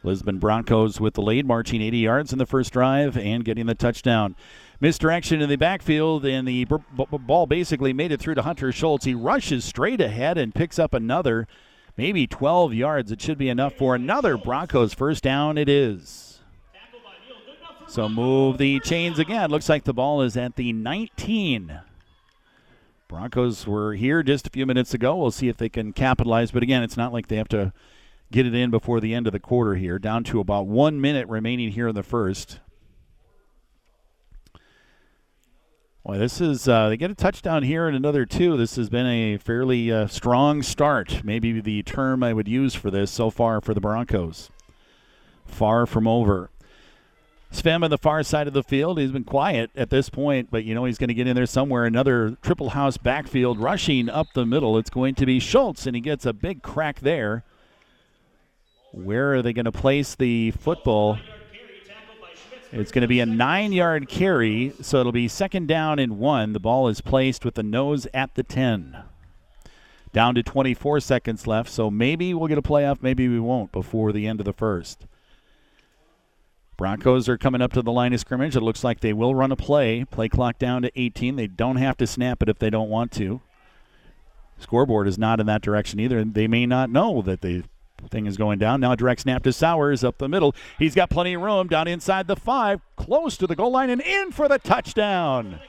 Lisbon 0.02 0.40
Broncos 0.40 1.00
with 1.00 1.14
the 1.14 1.22
lead, 1.22 1.46
marching 1.46 1.80
80 1.80 1.98
yards 1.98 2.32
in 2.32 2.40
the 2.40 2.46
first 2.46 2.72
drive 2.72 3.16
and 3.16 3.44
getting 3.44 3.66
the 3.66 3.74
touchdown. 3.76 4.34
Misdirection 4.80 5.40
in 5.40 5.48
the 5.48 5.54
backfield, 5.54 6.26
and 6.26 6.48
the 6.48 6.64
b- 6.64 6.76
b- 6.96 7.18
ball 7.18 7.46
basically 7.46 7.92
made 7.92 8.10
it 8.10 8.18
through 8.18 8.34
to 8.34 8.42
Hunter 8.42 8.72
Schultz. 8.72 9.04
He 9.04 9.14
rushes 9.14 9.64
straight 9.64 10.00
ahead 10.00 10.38
and 10.38 10.52
picks 10.52 10.76
up 10.76 10.92
another, 10.92 11.46
maybe 12.00 12.26
12 12.26 12.72
yards. 12.72 13.12
It 13.12 13.20
should 13.20 13.36
be 13.36 13.50
enough 13.50 13.74
for 13.74 13.94
another 13.94 14.38
Broncos 14.38 14.94
first 14.94 15.22
down. 15.22 15.58
It 15.58 15.68
is. 15.68 16.40
So 17.88 18.08
move 18.08 18.56
the 18.56 18.80
chains 18.80 19.18
again. 19.18 19.50
Looks 19.50 19.68
like 19.68 19.84
the 19.84 19.92
ball 19.92 20.22
is 20.22 20.34
at 20.34 20.56
the 20.56 20.72
19. 20.72 21.78
Broncos 23.06 23.66
were 23.66 23.92
here 23.92 24.22
just 24.22 24.46
a 24.46 24.50
few 24.50 24.64
minutes 24.64 24.94
ago. 24.94 25.14
We'll 25.14 25.30
see 25.30 25.48
if 25.48 25.58
they 25.58 25.68
can 25.68 25.92
capitalize. 25.92 26.52
But 26.52 26.62
again, 26.62 26.82
it's 26.82 26.96
not 26.96 27.12
like 27.12 27.26
they 27.26 27.36
have 27.36 27.48
to 27.48 27.74
get 28.32 28.46
it 28.46 28.54
in 28.54 28.70
before 28.70 29.00
the 29.00 29.12
end 29.12 29.26
of 29.26 29.34
the 29.34 29.38
quarter 29.38 29.74
here. 29.74 29.98
Down 29.98 30.24
to 30.24 30.40
about 30.40 30.66
one 30.66 31.02
minute 31.02 31.28
remaining 31.28 31.72
here 31.72 31.88
in 31.88 31.94
the 31.94 32.02
first. 32.02 32.60
Boy, 36.04 36.16
this 36.16 36.40
is 36.40 36.66
uh, 36.66 36.88
they 36.88 36.96
get 36.96 37.10
a 37.10 37.14
touchdown 37.14 37.62
here 37.62 37.86
and 37.86 37.94
another 37.94 38.24
two. 38.24 38.56
This 38.56 38.76
has 38.76 38.88
been 38.88 39.06
a 39.06 39.36
fairly 39.36 39.92
uh, 39.92 40.06
strong 40.06 40.62
start. 40.62 41.22
Maybe 41.24 41.60
the 41.60 41.82
term 41.82 42.22
I 42.22 42.32
would 42.32 42.48
use 42.48 42.74
for 42.74 42.90
this 42.90 43.10
so 43.10 43.28
far 43.28 43.60
for 43.60 43.74
the 43.74 43.82
Broncos. 43.82 44.48
Far 45.44 45.84
from 45.84 46.08
over. 46.08 46.48
Sven 47.50 47.84
on 47.84 47.90
the 47.90 47.98
far 47.98 48.22
side 48.22 48.46
of 48.46 48.54
the 48.54 48.62
field. 48.62 48.98
He's 48.98 49.10
been 49.10 49.24
quiet 49.24 49.70
at 49.76 49.90
this 49.90 50.08
point, 50.08 50.48
but 50.50 50.64
you 50.64 50.74
know 50.74 50.86
he's 50.86 50.96
going 50.96 51.08
to 51.08 51.14
get 51.14 51.26
in 51.26 51.36
there 51.36 51.44
somewhere. 51.44 51.84
Another 51.84 52.38
triple 52.40 52.70
house 52.70 52.96
backfield 52.96 53.60
rushing 53.60 54.08
up 54.08 54.28
the 54.32 54.46
middle. 54.46 54.78
It's 54.78 54.90
going 54.90 55.16
to 55.16 55.26
be 55.26 55.38
Schultz, 55.38 55.86
and 55.86 55.94
he 55.94 56.00
gets 56.00 56.24
a 56.24 56.32
big 56.32 56.62
crack 56.62 57.00
there. 57.00 57.44
Where 58.92 59.34
are 59.34 59.42
they 59.42 59.52
going 59.52 59.66
to 59.66 59.72
place 59.72 60.14
the 60.14 60.52
football? 60.52 61.18
It's 62.72 62.92
going 62.92 63.02
to 63.02 63.08
be 63.08 63.20
a 63.20 63.26
nine 63.26 63.72
yard 63.72 64.08
carry, 64.08 64.72
so 64.80 65.00
it'll 65.00 65.10
be 65.10 65.26
second 65.26 65.66
down 65.66 65.98
and 65.98 66.18
one. 66.18 66.52
The 66.52 66.60
ball 66.60 66.86
is 66.86 67.00
placed 67.00 67.44
with 67.44 67.54
the 67.54 67.64
nose 67.64 68.06
at 68.14 68.34
the 68.36 68.44
10. 68.44 69.02
Down 70.12 70.34
to 70.36 70.42
24 70.42 71.00
seconds 71.00 71.46
left, 71.46 71.68
so 71.70 71.90
maybe 71.90 72.32
we'll 72.32 72.48
get 72.48 72.58
a 72.58 72.62
playoff, 72.62 73.02
maybe 73.02 73.28
we 73.28 73.40
won't 73.40 73.72
before 73.72 74.12
the 74.12 74.26
end 74.26 74.40
of 74.40 74.46
the 74.46 74.52
first. 74.52 75.06
Broncos 76.76 77.28
are 77.28 77.36
coming 77.36 77.60
up 77.60 77.72
to 77.74 77.82
the 77.82 77.92
line 77.92 78.14
of 78.14 78.20
scrimmage. 78.20 78.56
It 78.56 78.62
looks 78.62 78.82
like 78.82 79.00
they 79.00 79.12
will 79.12 79.34
run 79.34 79.52
a 79.52 79.56
play. 79.56 80.04
Play 80.04 80.28
clock 80.28 80.58
down 80.58 80.82
to 80.82 80.92
18. 80.98 81.36
They 81.36 81.46
don't 81.46 81.76
have 81.76 81.96
to 81.98 82.06
snap 82.06 82.42
it 82.42 82.48
if 82.48 82.58
they 82.58 82.70
don't 82.70 82.88
want 82.88 83.12
to. 83.12 83.42
Scoreboard 84.58 85.06
is 85.06 85.18
not 85.18 85.40
in 85.40 85.46
that 85.46 85.60
direction 85.60 86.00
either. 86.00 86.24
They 86.24 86.46
may 86.46 86.66
not 86.66 86.88
know 86.88 87.20
that 87.22 87.42
the 87.42 87.64
thing 88.08 88.26
is 88.26 88.36
going 88.36 88.58
down. 88.58 88.80
Now 88.80 88.94
direct 88.94 89.22
snap 89.22 89.42
to 89.44 89.52
Sowers 89.52 90.04
up 90.04 90.18
the 90.18 90.28
middle. 90.28 90.54
He's 90.78 90.94
got 90.94 91.10
plenty 91.10 91.34
of 91.34 91.42
room 91.42 91.68
down 91.68 91.88
inside 91.88 92.26
the 92.26 92.36
five, 92.36 92.80
close 92.96 93.36
to 93.38 93.46
the 93.46 93.56
goal 93.56 93.72
line, 93.72 93.90
and 93.90 94.00
in 94.00 94.32
for 94.32 94.48
the 94.48 94.58
touchdown. 94.58 95.60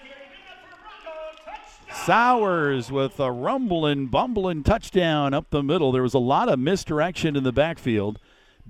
Sowers 2.06 2.92
with 2.92 3.20
a 3.20 3.32
rumbling, 3.32 4.08
bumbling 4.08 4.64
touchdown 4.64 5.34
up 5.34 5.50
the 5.50 5.62
middle. 5.62 5.92
There 5.92 6.04
was 6.04 6.14
a 6.14 6.20
lot 6.20 6.48
of 6.48 6.58
misdirection 6.58 7.36
in 7.36 7.44
the 7.44 7.52
backfield 7.52 8.18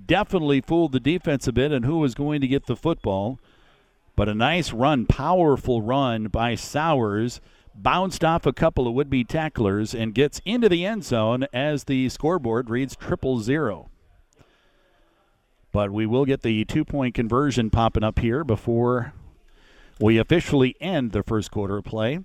definitely 0.06 0.60
fooled 0.60 0.92
the 0.92 1.00
defense 1.00 1.46
a 1.46 1.52
bit 1.52 1.72
and 1.72 1.84
who 1.84 1.98
was 1.98 2.14
going 2.14 2.40
to 2.40 2.48
get 2.48 2.66
the 2.66 2.76
football. 2.76 3.38
But 4.14 4.28
a 4.28 4.34
nice 4.34 4.72
run, 4.72 5.06
powerful 5.06 5.80
run 5.80 6.28
by 6.28 6.54
Sowers, 6.54 7.40
bounced 7.74 8.24
off 8.24 8.46
a 8.46 8.52
couple 8.52 8.86
of 8.86 8.94
would 8.94 9.10
be 9.10 9.24
tacklers 9.24 9.94
and 9.94 10.14
gets 10.14 10.40
into 10.44 10.68
the 10.68 10.84
end 10.84 11.04
zone 11.04 11.46
as 11.52 11.84
the 11.84 12.08
scoreboard 12.08 12.70
reads 12.70 12.96
triple 12.96 13.40
zero. 13.40 13.88
But 15.72 15.90
we 15.90 16.06
will 16.06 16.24
get 16.24 16.42
the 16.42 16.64
two 16.64 16.84
point 16.84 17.14
conversion 17.14 17.70
popping 17.70 18.04
up 18.04 18.18
here 18.18 18.44
before 18.44 19.14
we 19.98 20.18
officially 20.18 20.76
end 20.80 21.12
the 21.12 21.22
first 21.22 21.50
quarter 21.50 21.78
of 21.78 21.84
play. 21.84 22.20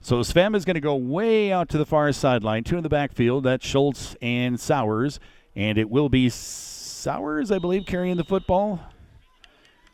So 0.00 0.22
Sven 0.22 0.54
is 0.54 0.64
going 0.64 0.74
to 0.74 0.80
go 0.80 0.96
way 0.96 1.50
out 1.50 1.68
to 1.70 1.78
the 1.78 1.86
far 1.86 2.12
sideline, 2.12 2.64
two 2.64 2.76
in 2.76 2.82
the 2.82 2.88
backfield. 2.88 3.44
That's 3.44 3.64
Schultz 3.64 4.16
and 4.20 4.60
Sowers, 4.60 5.18
and 5.56 5.78
it 5.78 5.88
will 5.88 6.08
be 6.08 6.28
Sowers, 6.28 7.50
I 7.50 7.58
believe, 7.58 7.86
carrying 7.86 8.16
the 8.16 8.24
football. 8.24 8.80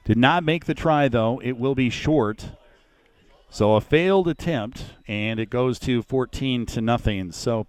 Did 0.05 0.19
not 0.19 0.43
make 0.43 0.65
the 0.65 0.75
try, 0.75 1.07
though. 1.09 1.41
It 1.45 1.59
will 1.59 1.75
be 1.75 1.91
short. 1.91 2.51
So 3.53 3.75
a 3.75 3.81
failed 3.81 4.29
attempt, 4.29 4.85
and 5.09 5.41
it 5.41 5.51
goes 5.51 5.81
to 5.81 6.03
14 6.03 6.67
to 6.67 6.81
nothing. 6.81 7.33
So 7.33 7.67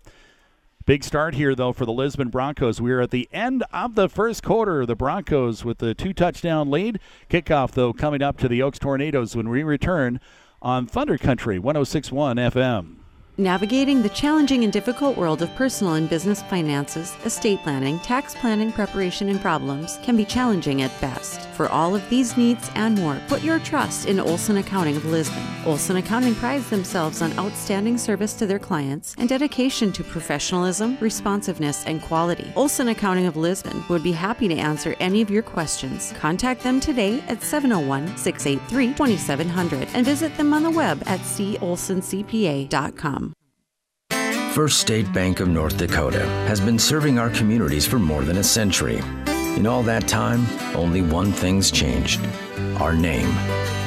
big 0.85 1.03
start 1.03 1.33
here, 1.33 1.55
though, 1.55 1.73
for 1.73 1.87
the 1.87 1.91
Lisbon 1.91 2.29
Broncos. 2.29 2.79
We 2.79 2.91
are 2.91 3.01
at 3.01 3.09
the 3.09 3.27
end 3.33 3.63
of 3.73 3.95
the 3.95 4.07
first 4.07 4.43
quarter. 4.43 4.85
The 4.85 4.95
Broncos 4.95 5.65
with 5.65 5.79
the 5.79 5.95
two 5.95 6.13
touchdown 6.13 6.69
lead. 6.69 6.99
Kickoff, 7.31 7.71
though, 7.71 7.93
coming 7.93 8.21
up 8.21 8.37
to 8.37 8.47
the 8.47 8.61
Oakes 8.61 8.77
Tornadoes 8.77 9.35
when 9.35 9.49
we 9.49 9.63
return 9.63 10.19
on 10.61 10.85
Thunder 10.85 11.17
Country 11.17 11.57
1061 11.57 12.37
FM. 12.37 13.00
Navigating 13.37 14.01
the 14.01 14.09
challenging 14.09 14.65
and 14.65 14.73
difficult 14.73 15.15
world 15.15 15.41
of 15.41 15.55
personal 15.55 15.93
and 15.93 16.09
business 16.09 16.41
finances, 16.43 17.15
estate 17.23 17.61
planning, 17.63 17.97
tax 17.99 18.35
planning 18.35 18.73
preparation, 18.73 19.29
and 19.29 19.39
problems 19.39 19.97
can 20.03 20.17
be 20.17 20.25
challenging 20.25 20.81
at 20.81 20.91
best. 20.99 21.47
For 21.51 21.69
all 21.69 21.95
of 21.95 22.07
these 22.09 22.35
needs 22.35 22.69
and 22.75 22.97
more, 22.97 23.17
put 23.29 23.41
your 23.41 23.59
trust 23.59 24.05
in 24.05 24.19
Olson 24.19 24.57
Accounting 24.57 24.97
of 24.97 25.05
Lisbon. 25.05 25.41
Olson 25.65 25.95
Accounting 25.95 26.35
prides 26.35 26.69
themselves 26.69 27.21
on 27.21 27.31
outstanding 27.39 27.97
service 27.97 28.33
to 28.33 28.45
their 28.45 28.59
clients 28.59 29.15
and 29.17 29.29
dedication 29.29 29.93
to 29.93 30.03
professionalism, 30.03 30.97
responsiveness, 30.99 31.85
and 31.85 32.01
quality. 32.01 32.51
Olson 32.57 32.89
Accounting 32.89 33.27
of 33.27 33.37
Lisbon 33.37 33.81
would 33.87 34.03
be 34.03 34.11
happy 34.11 34.49
to 34.49 34.55
answer 34.55 34.93
any 34.99 35.21
of 35.21 35.31
your 35.31 35.43
questions. 35.43 36.11
Contact 36.19 36.63
them 36.63 36.81
today 36.81 37.21
at 37.29 37.41
701 37.41 38.17
683 38.17 38.93
2700 38.93 39.87
and 39.93 40.05
visit 40.05 40.35
them 40.35 40.53
on 40.53 40.63
the 40.63 40.71
web 40.71 41.01
at 41.05 41.21
colsoncpa.com. 41.21 43.30
First 44.53 44.81
State 44.81 45.13
Bank 45.13 45.39
of 45.39 45.47
North 45.47 45.77
Dakota 45.77 46.25
has 46.45 46.59
been 46.59 46.77
serving 46.77 47.17
our 47.17 47.29
communities 47.29 47.87
for 47.87 47.97
more 47.97 48.21
than 48.25 48.35
a 48.35 48.43
century. 48.43 49.01
In 49.55 49.65
all 49.65 49.81
that 49.83 50.09
time, 50.09 50.45
only 50.75 51.01
one 51.01 51.31
thing's 51.31 51.71
changed 51.71 52.19
our 52.75 52.93
name. 52.93 53.33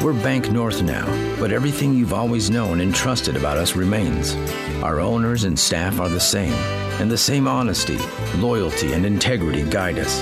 We're 0.02 0.14
Bank 0.14 0.50
North 0.50 0.82
now, 0.82 1.04
but 1.38 1.52
everything 1.52 1.92
you've 1.92 2.14
always 2.14 2.48
known 2.48 2.80
and 2.80 2.94
trusted 2.94 3.36
about 3.36 3.58
us 3.58 3.76
remains. 3.76 4.34
Our 4.82 5.00
owners 5.00 5.44
and 5.44 5.58
staff 5.58 6.00
are 6.00 6.08
the 6.08 6.18
same, 6.18 6.54
and 6.98 7.10
the 7.10 7.18
same 7.18 7.46
honesty, 7.46 7.98
loyalty, 8.38 8.94
and 8.94 9.04
integrity 9.04 9.68
guide 9.68 9.98
us. 9.98 10.18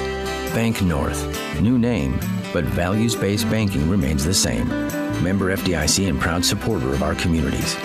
Bank 0.53 0.83
North, 0.83 1.25
new 1.61 1.79
name, 1.79 2.19
but 2.53 2.65
values 2.65 3.15
based 3.15 3.49
banking 3.49 3.89
remains 3.89 4.25
the 4.25 4.35
same. 4.35 4.69
Member 5.23 5.57
FDIC 5.57 6.09
and 6.09 6.21
proud 6.21 6.45
supporter 6.45 6.89
of 6.89 7.05
our 7.05 7.15
communities. 7.15 7.77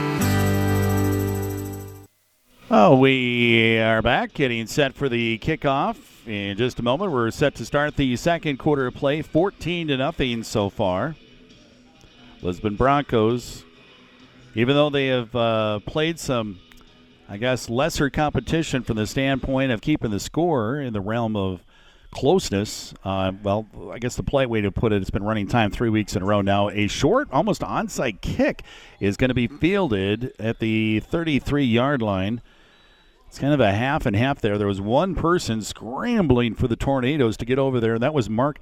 Oh, 2.69 2.97
we 2.97 3.79
are 3.79 4.01
back, 4.01 4.33
getting 4.33 4.67
set 4.67 4.93
for 4.93 5.07
the 5.07 5.37
kickoff. 5.37 5.95
In 6.27 6.57
just 6.57 6.79
a 6.79 6.83
moment, 6.83 7.13
we're 7.13 7.31
set 7.31 7.55
to 7.55 7.65
start 7.65 7.95
the 7.95 8.17
second 8.17 8.57
quarter 8.57 8.87
of 8.87 8.93
play. 8.93 9.21
14 9.21 9.87
to 9.87 9.95
nothing 9.95 10.43
so 10.43 10.69
far. 10.69 11.15
Lisbon 12.41 12.75
Broncos, 12.75 13.63
even 14.53 14.75
though 14.75 14.89
they 14.89 15.07
have 15.07 15.33
uh, 15.33 15.79
played 15.85 16.19
some, 16.19 16.59
I 17.29 17.37
guess, 17.37 17.69
lesser 17.69 18.09
competition 18.09 18.83
from 18.83 18.97
the 18.97 19.07
standpoint 19.07 19.71
of 19.71 19.79
keeping 19.79 20.11
the 20.11 20.19
score 20.19 20.81
in 20.81 20.91
the 20.91 20.99
realm 20.99 21.37
of 21.37 21.63
closeness. 22.11 22.93
Uh, 23.01 23.31
well, 23.43 23.65
I 23.93 23.99
guess 23.99 24.17
the 24.17 24.23
polite 24.23 24.49
way 24.49 24.59
to 24.59 24.73
put 24.73 24.91
it, 24.91 25.01
it's 25.01 25.09
been 25.09 25.23
running 25.23 25.47
time 25.47 25.71
three 25.71 25.89
weeks 25.89 26.17
in 26.17 26.21
a 26.21 26.25
row 26.25 26.41
now. 26.41 26.67
A 26.67 26.87
short, 26.87 27.29
almost 27.31 27.61
onside 27.61 28.19
kick 28.19 28.63
is 28.99 29.15
going 29.15 29.29
to 29.29 29.33
be 29.33 29.47
fielded 29.47 30.33
at 30.37 30.59
the 30.59 30.99
33 30.99 31.63
yard 31.63 32.01
line. 32.01 32.41
It's 33.37 33.41
kind 33.43 33.53
of 33.53 33.59
a 33.59 33.71
half 33.71 34.07
and 34.07 34.15
half 34.15 34.41
there. 34.41 34.57
There 34.57 34.65
was 34.65 34.81
one 34.81 35.13
person 35.13 35.61
scrambling 35.61 36.55
for 36.55 36.67
the 36.67 36.75
Tornadoes 36.75 37.37
to 37.37 37.45
get 37.45 37.59
over 37.59 37.79
there, 37.79 37.93
and 37.93 38.01
that 38.01 38.15
was 38.15 38.31
Mark 38.31 38.57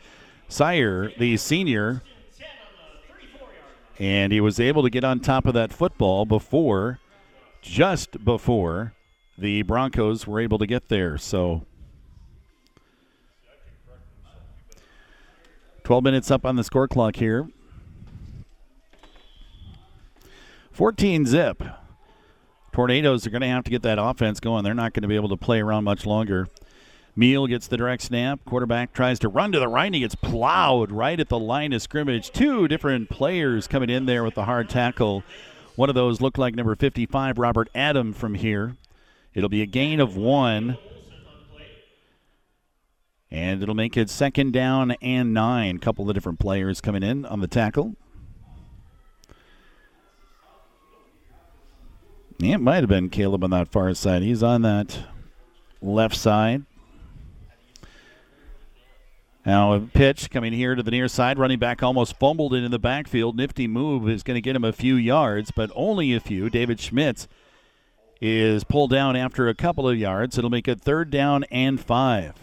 Sire, 0.50 1.14
the 1.18 1.38
senior. 1.38 2.04
And 3.98 4.34
he 4.34 4.42
was 4.42 4.60
able 4.60 4.84
to 4.84 4.90
get 4.90 5.06
on 5.06 5.22
top 5.22 5.46
of 5.46 5.54
that 5.54 5.72
football 5.72 6.26
before, 6.26 7.00
just 7.62 8.26
before, 8.26 8.92
the 9.38 9.62
Broncos 9.62 10.28
were 10.28 10.42
able 10.42 10.58
to 10.58 10.68
get 10.68 10.90
there. 10.90 11.18
So 11.18 11.66
12 15.86 16.04
minutes 16.04 16.30
up 16.30 16.46
on 16.46 16.58
the 16.58 16.66
score 16.66 16.90
clock 16.90 17.16
here. 17.16 17.48
14 20.74 21.26
zip. 21.26 21.64
Tornadoes 22.76 23.26
are 23.26 23.30
going 23.30 23.42
to 23.42 23.48
have 23.48 23.64
to 23.64 23.72
get 23.72 23.84
that 23.84 23.98
offense 23.98 24.42
going. 24.42 24.66
They're 24.66 24.74
not 24.74 24.92
going 24.92 25.04
to 25.04 25.08
be 25.08 25.16
able 25.16 25.30
to 25.30 25.38
play 25.38 25.62
around 25.62 25.86
much 25.86 26.06
longer. 26.06 26.50
Meal 27.16 27.48
gets 27.48 27.68
the 27.68 27.78
direct 27.78 28.04
snap. 28.04 28.42
Quarterback 28.44 28.92
tries 28.92 29.18
to 29.20 29.30
run 29.30 29.54
to 29.54 29.60
the 29.60 29.70
right. 29.70 29.94
He 29.94 30.02
gets 30.02 30.16
plowed 30.16 30.92
right 30.92 31.18
at 31.18 31.30
the 31.30 31.40
line 31.40 31.72
of 31.72 31.82
scrimmage. 31.82 32.32
Two 32.32 32.68
different 32.68 33.10
players 33.10 33.66
coming 33.66 33.90
in 33.90 34.08
there 34.08 34.26
with 34.26 34.36
the 34.36 34.44
hard 34.44 34.70
tackle. 34.70 35.24
One 35.78 35.88
of 35.88 35.96
those 35.96 36.20
looked 36.20 36.38
like 36.38 36.54
number 36.54 36.76
55, 36.76 37.38
Robert 37.38 37.70
Adam, 37.74 38.12
from 38.12 38.34
here. 38.34 38.76
It'll 39.34 39.48
be 39.48 39.62
a 39.62 39.66
gain 39.66 40.02
of 40.02 40.18
one. 40.18 40.78
And 43.32 43.64
it'll 43.64 43.74
make 43.74 43.96
it 43.96 44.10
second 44.10 44.52
down 44.52 44.92
and 45.02 45.34
nine. 45.34 45.78
A 45.78 45.80
couple 45.80 46.10
of 46.10 46.14
different 46.14 46.40
players 46.40 46.82
coming 46.82 47.04
in 47.04 47.26
on 47.26 47.40
the 47.40 47.48
tackle. 47.48 47.96
It 52.40 52.60
might 52.60 52.82
have 52.82 52.90
been 52.90 53.10
Caleb 53.10 53.44
on 53.44 53.50
that 53.52 53.72
far 53.72 53.94
side. 53.94 54.22
He's 54.22 54.44
on 54.44 54.62
that 54.64 55.00
left 55.82 56.16
side. 56.16 56.64
Now 59.46 59.74
a 59.74 59.80
pitch 59.80 60.32
coming 60.32 60.54
here 60.54 60.74
to 60.74 60.82
the 60.82 60.92
near 60.92 61.08
side. 61.08 61.38
Running 61.38 61.60
back 61.60 61.84
almost 61.84 62.18
fumbled 62.18 62.54
it 62.56 62.64
in 62.64 62.72
the 62.72 62.80
backfield. 62.80 63.38
Nifty 63.38 63.68
move 63.68 64.10
is 64.10 64.24
going 64.24 64.36
to 64.36 64.42
get 64.42 64.56
him 64.56 64.64
a 64.64 64.74
few 64.74 64.96
yards, 64.96 65.52
but 65.52 65.70
only 65.76 66.14
a 66.14 66.20
few. 66.20 66.50
David 66.50 66.80
Schmitz 66.80 67.28
is 68.20 68.64
pulled 68.64 68.90
down 68.90 69.16
after 69.16 69.48
a 69.48 69.54
couple 69.54 69.88
of 69.88 69.98
yards. 69.98 70.38
It'll 70.38 70.50
make 70.50 70.68
it 70.68 70.82
third 70.82 71.12
down 71.12 71.44
and 71.46 71.80
five. 71.80 72.34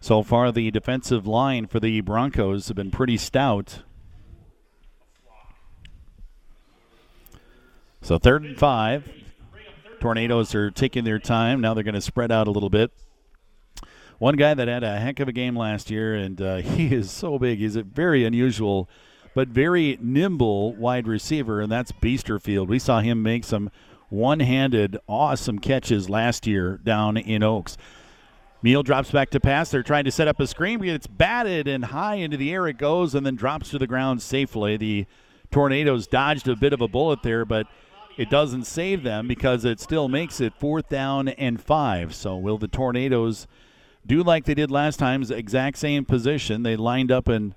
So 0.00 0.22
far, 0.22 0.52
the 0.52 0.70
defensive 0.70 1.26
line 1.26 1.66
for 1.66 1.80
the 1.80 2.00
Broncos 2.00 2.68
have 2.68 2.76
been 2.76 2.90
pretty 2.90 3.16
stout. 3.16 3.82
So 8.02 8.18
third 8.18 8.44
and 8.44 8.58
five. 8.58 9.08
Tornadoes 10.00 10.56
are 10.56 10.72
taking 10.72 11.04
their 11.04 11.20
time. 11.20 11.60
Now 11.60 11.72
they're 11.72 11.84
going 11.84 11.94
to 11.94 12.00
spread 12.00 12.32
out 12.32 12.48
a 12.48 12.50
little 12.50 12.68
bit. 12.68 12.90
One 14.18 14.34
guy 14.34 14.54
that 14.54 14.66
had 14.66 14.82
a 14.82 14.98
heck 14.98 15.20
of 15.20 15.28
a 15.28 15.32
game 15.32 15.56
last 15.56 15.88
year, 15.88 16.14
and 16.14 16.42
uh, 16.42 16.56
he 16.56 16.92
is 16.92 17.12
so 17.12 17.38
big. 17.38 17.60
He's 17.60 17.76
a 17.76 17.84
very 17.84 18.24
unusual, 18.24 18.88
but 19.36 19.48
very 19.48 19.98
nimble 20.00 20.74
wide 20.74 21.06
receiver, 21.06 21.60
and 21.60 21.70
that's 21.70 21.92
Biesterfeld. 21.92 22.66
We 22.66 22.80
saw 22.80 23.00
him 23.00 23.22
make 23.22 23.44
some 23.44 23.70
one 24.08 24.40
handed, 24.40 24.98
awesome 25.08 25.60
catches 25.60 26.10
last 26.10 26.44
year 26.44 26.80
down 26.82 27.16
in 27.16 27.44
Oakes. 27.44 27.76
Meal 28.62 28.82
drops 28.82 29.12
back 29.12 29.30
to 29.30 29.40
pass. 29.40 29.70
They're 29.70 29.82
trying 29.84 30.04
to 30.04 30.12
set 30.12 30.26
up 30.26 30.40
a 30.40 30.46
screen. 30.48 30.84
It's 30.84 31.06
batted 31.06 31.68
and 31.68 31.86
high 31.86 32.16
into 32.16 32.36
the 32.36 32.52
air 32.52 32.66
it 32.66 32.78
goes 32.78 33.14
and 33.14 33.24
then 33.24 33.36
drops 33.36 33.70
to 33.70 33.78
the 33.78 33.86
ground 33.86 34.22
safely. 34.22 34.76
The 34.76 35.06
Tornadoes 35.52 36.08
dodged 36.08 36.48
a 36.48 36.56
bit 36.56 36.72
of 36.72 36.80
a 36.80 36.88
bullet 36.88 37.22
there, 37.22 37.44
but 37.44 37.66
it 38.16 38.30
doesn't 38.30 38.64
save 38.64 39.02
them 39.02 39.26
because 39.26 39.64
it 39.64 39.80
still 39.80 40.08
makes 40.08 40.40
it 40.40 40.52
fourth 40.54 40.88
down 40.88 41.28
and 41.28 41.60
five. 41.60 42.14
So 42.14 42.36
will 42.36 42.58
the 42.58 42.68
Tornadoes 42.68 43.46
do 44.06 44.22
like 44.22 44.44
they 44.44 44.54
did 44.54 44.70
last 44.70 44.98
time's 44.98 45.30
exact 45.30 45.78
same 45.78 46.04
position? 46.04 46.62
They 46.62 46.76
lined 46.76 47.10
up 47.10 47.28
in 47.28 47.54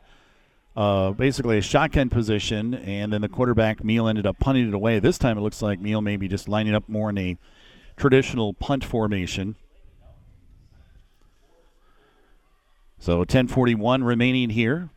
uh, 0.75 1.11
basically 1.11 1.57
a 1.57 1.61
shotgun 1.61 2.09
position, 2.09 2.73
and 2.73 3.11
then 3.11 3.21
the 3.21 3.29
quarterback 3.29 3.83
Meal 3.83 4.07
ended 4.07 4.25
up 4.25 4.39
punting 4.39 4.67
it 4.67 4.73
away. 4.73 4.99
This 4.99 5.17
time 5.17 5.37
it 5.37 5.41
looks 5.41 5.61
like 5.61 5.79
Meal 5.79 6.01
maybe 6.01 6.27
just 6.27 6.47
lining 6.47 6.75
up 6.75 6.87
more 6.89 7.09
in 7.09 7.17
a 7.17 7.37
traditional 7.95 8.53
punt 8.53 8.83
formation. 8.83 9.55
So 12.99 13.23
10:41 13.23 14.03
remaining 14.03 14.49
here. 14.49 14.89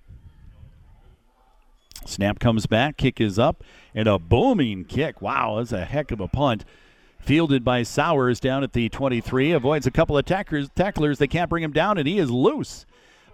Snap 2.08 2.38
comes 2.38 2.66
back, 2.66 2.96
kick 2.96 3.20
is 3.20 3.38
up, 3.38 3.62
and 3.94 4.08
a 4.08 4.18
booming 4.18 4.84
kick. 4.84 5.20
Wow, 5.20 5.56
that's 5.58 5.72
a 5.72 5.84
heck 5.84 6.10
of 6.10 6.20
a 6.20 6.28
punt. 6.28 6.64
Fielded 7.20 7.64
by 7.64 7.82
Sowers 7.82 8.40
down 8.40 8.62
at 8.62 8.72
the 8.72 8.88
23. 8.88 9.52
Avoids 9.52 9.86
a 9.86 9.90
couple 9.90 10.16
of 10.16 10.24
tacklers. 10.24 10.68
tacklers. 10.74 11.18
They 11.18 11.26
can't 11.26 11.50
bring 11.50 11.62
him 11.62 11.72
down, 11.72 11.98
and 11.98 12.08
he 12.08 12.18
is 12.18 12.30
loose. 12.30 12.86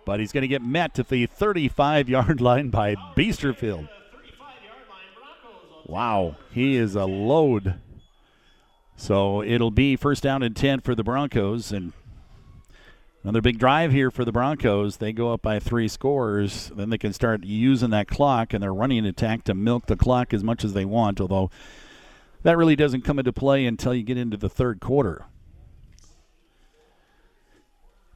But 0.05 0.21
he's 0.21 0.33
going 0.33 0.43
to 0.43 0.49
get 0.49 0.63
met 0.63 0.99
at 0.99 1.09
the 1.09 1.27
35 1.27 2.09
yard 2.09 2.41
line 2.43 2.71
by 2.71 2.95
Biesterfeld. 3.17 3.89
Wow, 5.87 6.37
he 6.51 6.77
is 6.77 6.95
a 6.95 7.05
load. 7.05 7.75
So 8.97 9.43
it'll 9.43 9.71
be 9.71 9.97
first 9.97 10.23
down 10.23 10.43
and 10.43 10.57
10 10.57 10.81
for 10.81 10.95
the 10.95 11.05
Broncos. 11.05 11.73
And 11.73 11.93
Another 13.25 13.41
big 13.41 13.59
drive 13.59 13.91
here 13.91 14.11
for 14.11 14.23
the 14.27 14.33
Broncos. 14.33 14.99
They 14.99 15.11
go 15.11 15.33
up 15.33 15.41
by 15.41 15.59
three 15.59 15.89
scores. 15.89 16.71
Then 16.77 16.91
they 16.91 16.99
can 16.99 17.15
start 17.15 17.43
using 17.43 17.89
that 17.89 18.07
clock 18.07 18.53
and 18.53 18.63
their 18.63 18.75
running 18.75 19.07
attack 19.07 19.45
to 19.45 19.55
milk 19.55 19.87
the 19.87 19.97
clock 19.97 20.35
as 20.35 20.45
much 20.45 20.63
as 20.63 20.75
they 20.75 20.85
want, 20.85 21.23
although 21.23 21.51
that 22.43 22.59
really 22.59 22.77
doesn't 22.77 23.01
come 23.01 23.19
into 23.19 23.33
play 23.33 23.65
until 23.65 23.95
you 23.95 24.03
get 24.03 24.19
into 24.19 24.37
the 24.37 24.51
third 24.51 24.79
quarter. 24.79 25.25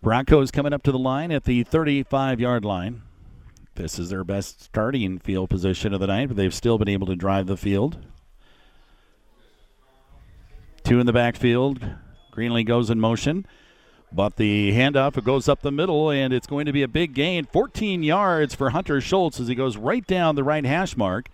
Broncos 0.02 0.50
coming 0.50 0.74
up 0.74 0.82
to 0.82 0.92
the 0.92 0.98
line 0.98 1.32
at 1.32 1.44
the 1.44 1.62
35 1.62 2.38
yard 2.38 2.66
line. 2.66 3.00
This 3.76 3.98
is 3.98 4.10
their 4.10 4.24
best 4.24 4.62
starting 4.62 5.18
field 5.18 5.48
position 5.48 5.94
of 5.94 6.00
the 6.00 6.06
night, 6.06 6.28
but 6.28 6.36
they've 6.36 6.52
still 6.52 6.76
been 6.76 6.88
able 6.88 7.06
to 7.06 7.16
drive 7.16 7.46
the 7.46 7.56
field. 7.56 7.96
Two 10.84 11.00
in 11.00 11.06
the 11.06 11.14
backfield. 11.14 11.80
Greenlee 12.30 12.66
goes 12.66 12.90
in 12.90 13.00
motion. 13.00 13.46
But 14.10 14.36
the 14.36 14.72
handoff 14.72 15.16
it 15.18 15.24
goes 15.24 15.48
up 15.48 15.60
the 15.60 15.70
middle, 15.70 16.10
and 16.10 16.32
it's 16.32 16.46
going 16.46 16.66
to 16.66 16.72
be 16.72 16.82
a 16.82 16.88
big 16.88 17.14
gain. 17.14 17.44
14 17.44 18.02
yards 18.02 18.54
for 18.54 18.70
Hunter 18.70 19.00
Schultz 19.00 19.38
as 19.38 19.48
he 19.48 19.54
goes 19.54 19.76
right 19.76 20.06
down 20.06 20.34
the 20.34 20.44
right 20.44 20.64
hash 20.64 20.96
mark. 20.96 21.28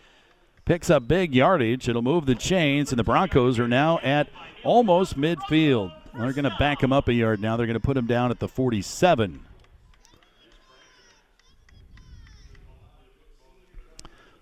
Picks 0.64 0.90
up 0.90 1.06
big 1.06 1.34
yardage. 1.34 1.88
It'll 1.88 2.02
move 2.02 2.26
the 2.26 2.34
chains, 2.34 2.90
and 2.90 2.98
the 2.98 3.04
Broncos 3.04 3.58
are 3.58 3.68
now 3.68 3.98
at 4.02 4.28
almost 4.64 5.16
midfield. 5.16 5.92
They're 6.14 6.32
going 6.32 6.44
to 6.44 6.56
back 6.58 6.82
him 6.82 6.92
up 6.92 7.08
a 7.08 7.12
yard 7.12 7.40
now. 7.40 7.56
They're 7.56 7.66
going 7.66 7.74
to 7.74 7.80
put 7.80 7.96
him 7.96 8.06
down 8.06 8.30
at 8.30 8.38
the 8.38 8.48
47. 8.48 9.40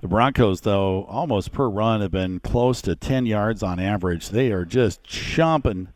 The 0.00 0.08
Broncos, 0.08 0.62
though, 0.62 1.04
almost 1.04 1.52
per 1.52 1.68
run 1.68 2.00
have 2.00 2.10
been 2.10 2.40
close 2.40 2.82
to 2.82 2.96
10 2.96 3.24
yards 3.24 3.62
on 3.62 3.78
average. 3.78 4.30
They 4.30 4.50
are 4.50 4.64
just 4.64 5.04
chomping 5.04 5.88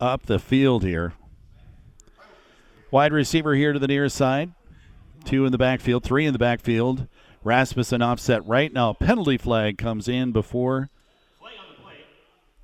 up 0.00 0.26
the 0.26 0.38
field 0.38 0.82
here. 0.82 1.12
Wide 2.96 3.12
receiver 3.12 3.54
here 3.54 3.74
to 3.74 3.78
the 3.78 3.88
near 3.88 4.08
side. 4.08 4.54
Two 5.26 5.44
in 5.44 5.52
the 5.52 5.58
backfield, 5.58 6.02
three 6.02 6.24
in 6.24 6.32
the 6.32 6.38
backfield. 6.38 7.06
Rasmussen 7.44 8.00
offset 8.00 8.46
right 8.46 8.72
now. 8.72 8.94
Penalty 8.94 9.36
flag 9.36 9.76
comes 9.76 10.08
in 10.08 10.32
before 10.32 10.88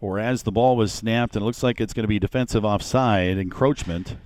or 0.01 0.18
as 0.18 0.45
the 0.45 0.51
ball 0.51 0.74
was 0.74 0.91
snapped, 0.91 1.37
and 1.37 1.43
it 1.43 1.45
looks 1.45 1.62
like 1.62 1.83
it's 1.83 1.93
going 1.93 2.05
to 2.05 2.09
be 2.09 2.18
defensive 2.18 2.64
offside 2.64 3.37
encroachment. 3.37 4.16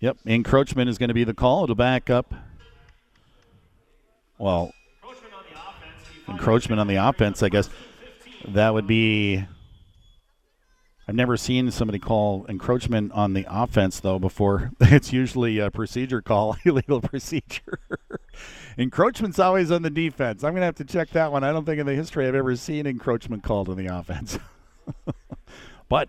Yep, 0.00 0.16
encroachment 0.26 0.90
is 0.90 0.98
going 0.98 1.10
to 1.10 1.14
be 1.14 1.22
the 1.22 1.32
call. 1.32 1.62
It'll 1.62 1.76
back 1.76 2.10
up. 2.10 2.34
Well, 4.36 4.72
encroachment 6.26 6.80
on 6.80 6.88
the 6.88 6.96
offense, 6.96 7.40
I 7.40 7.50
guess 7.50 7.70
that 8.48 8.74
would 8.74 8.88
be 8.88 9.46
I've 11.08 11.14
never 11.14 11.36
seen 11.36 11.70
somebody 11.70 12.00
call 12.00 12.46
encroachment 12.48 13.12
on 13.12 13.32
the 13.32 13.46
offense 13.48 14.00
though 14.00 14.18
before. 14.18 14.72
It's 14.80 15.12
usually 15.12 15.58
a 15.58 15.70
procedure 15.70 16.20
call, 16.20 16.56
illegal 16.64 17.00
procedure. 17.00 17.78
Encroachment's 18.78 19.38
always 19.38 19.70
on 19.70 19.82
the 19.82 19.90
defense. 19.90 20.42
I'm 20.42 20.52
gonna 20.52 20.66
have 20.66 20.76
to 20.76 20.84
check 20.84 21.10
that 21.10 21.32
one. 21.32 21.44
I 21.44 21.52
don't 21.52 21.64
think 21.64 21.78
in 21.78 21.86
the 21.86 21.94
history 21.94 22.26
I've 22.26 22.34
ever 22.34 22.56
seen 22.56 22.86
encroachment 22.86 23.42
called 23.42 23.68
on 23.68 23.76
the 23.76 23.86
offense. 23.86 24.38
but 25.88 26.08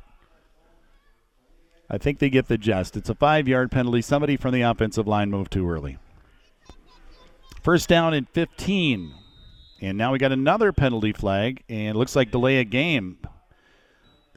I 1.89 1.97
think 1.97 2.19
they 2.19 2.29
get 2.29 2.47
the 2.47 2.57
gist. 2.57 2.97
It's 2.97 3.09
a 3.09 3.15
five-yard 3.15 3.71
penalty. 3.71 4.01
Somebody 4.01 4.35
from 4.35 4.53
the 4.53 4.61
offensive 4.61 5.07
line 5.07 5.29
moved 5.29 5.51
too 5.51 5.69
early. 5.69 5.97
First 7.63 7.87
down 7.87 8.13
and 8.13 8.27
15. 8.29 9.13
And 9.79 9.97
now 9.97 10.11
we 10.11 10.17
got 10.17 10.31
another 10.31 10.73
penalty 10.73 11.13
flag, 11.13 11.63
and 11.69 11.95
looks 11.97 12.15
like 12.15 12.31
delay 12.31 12.57
a 12.57 12.63
game. 12.63 13.19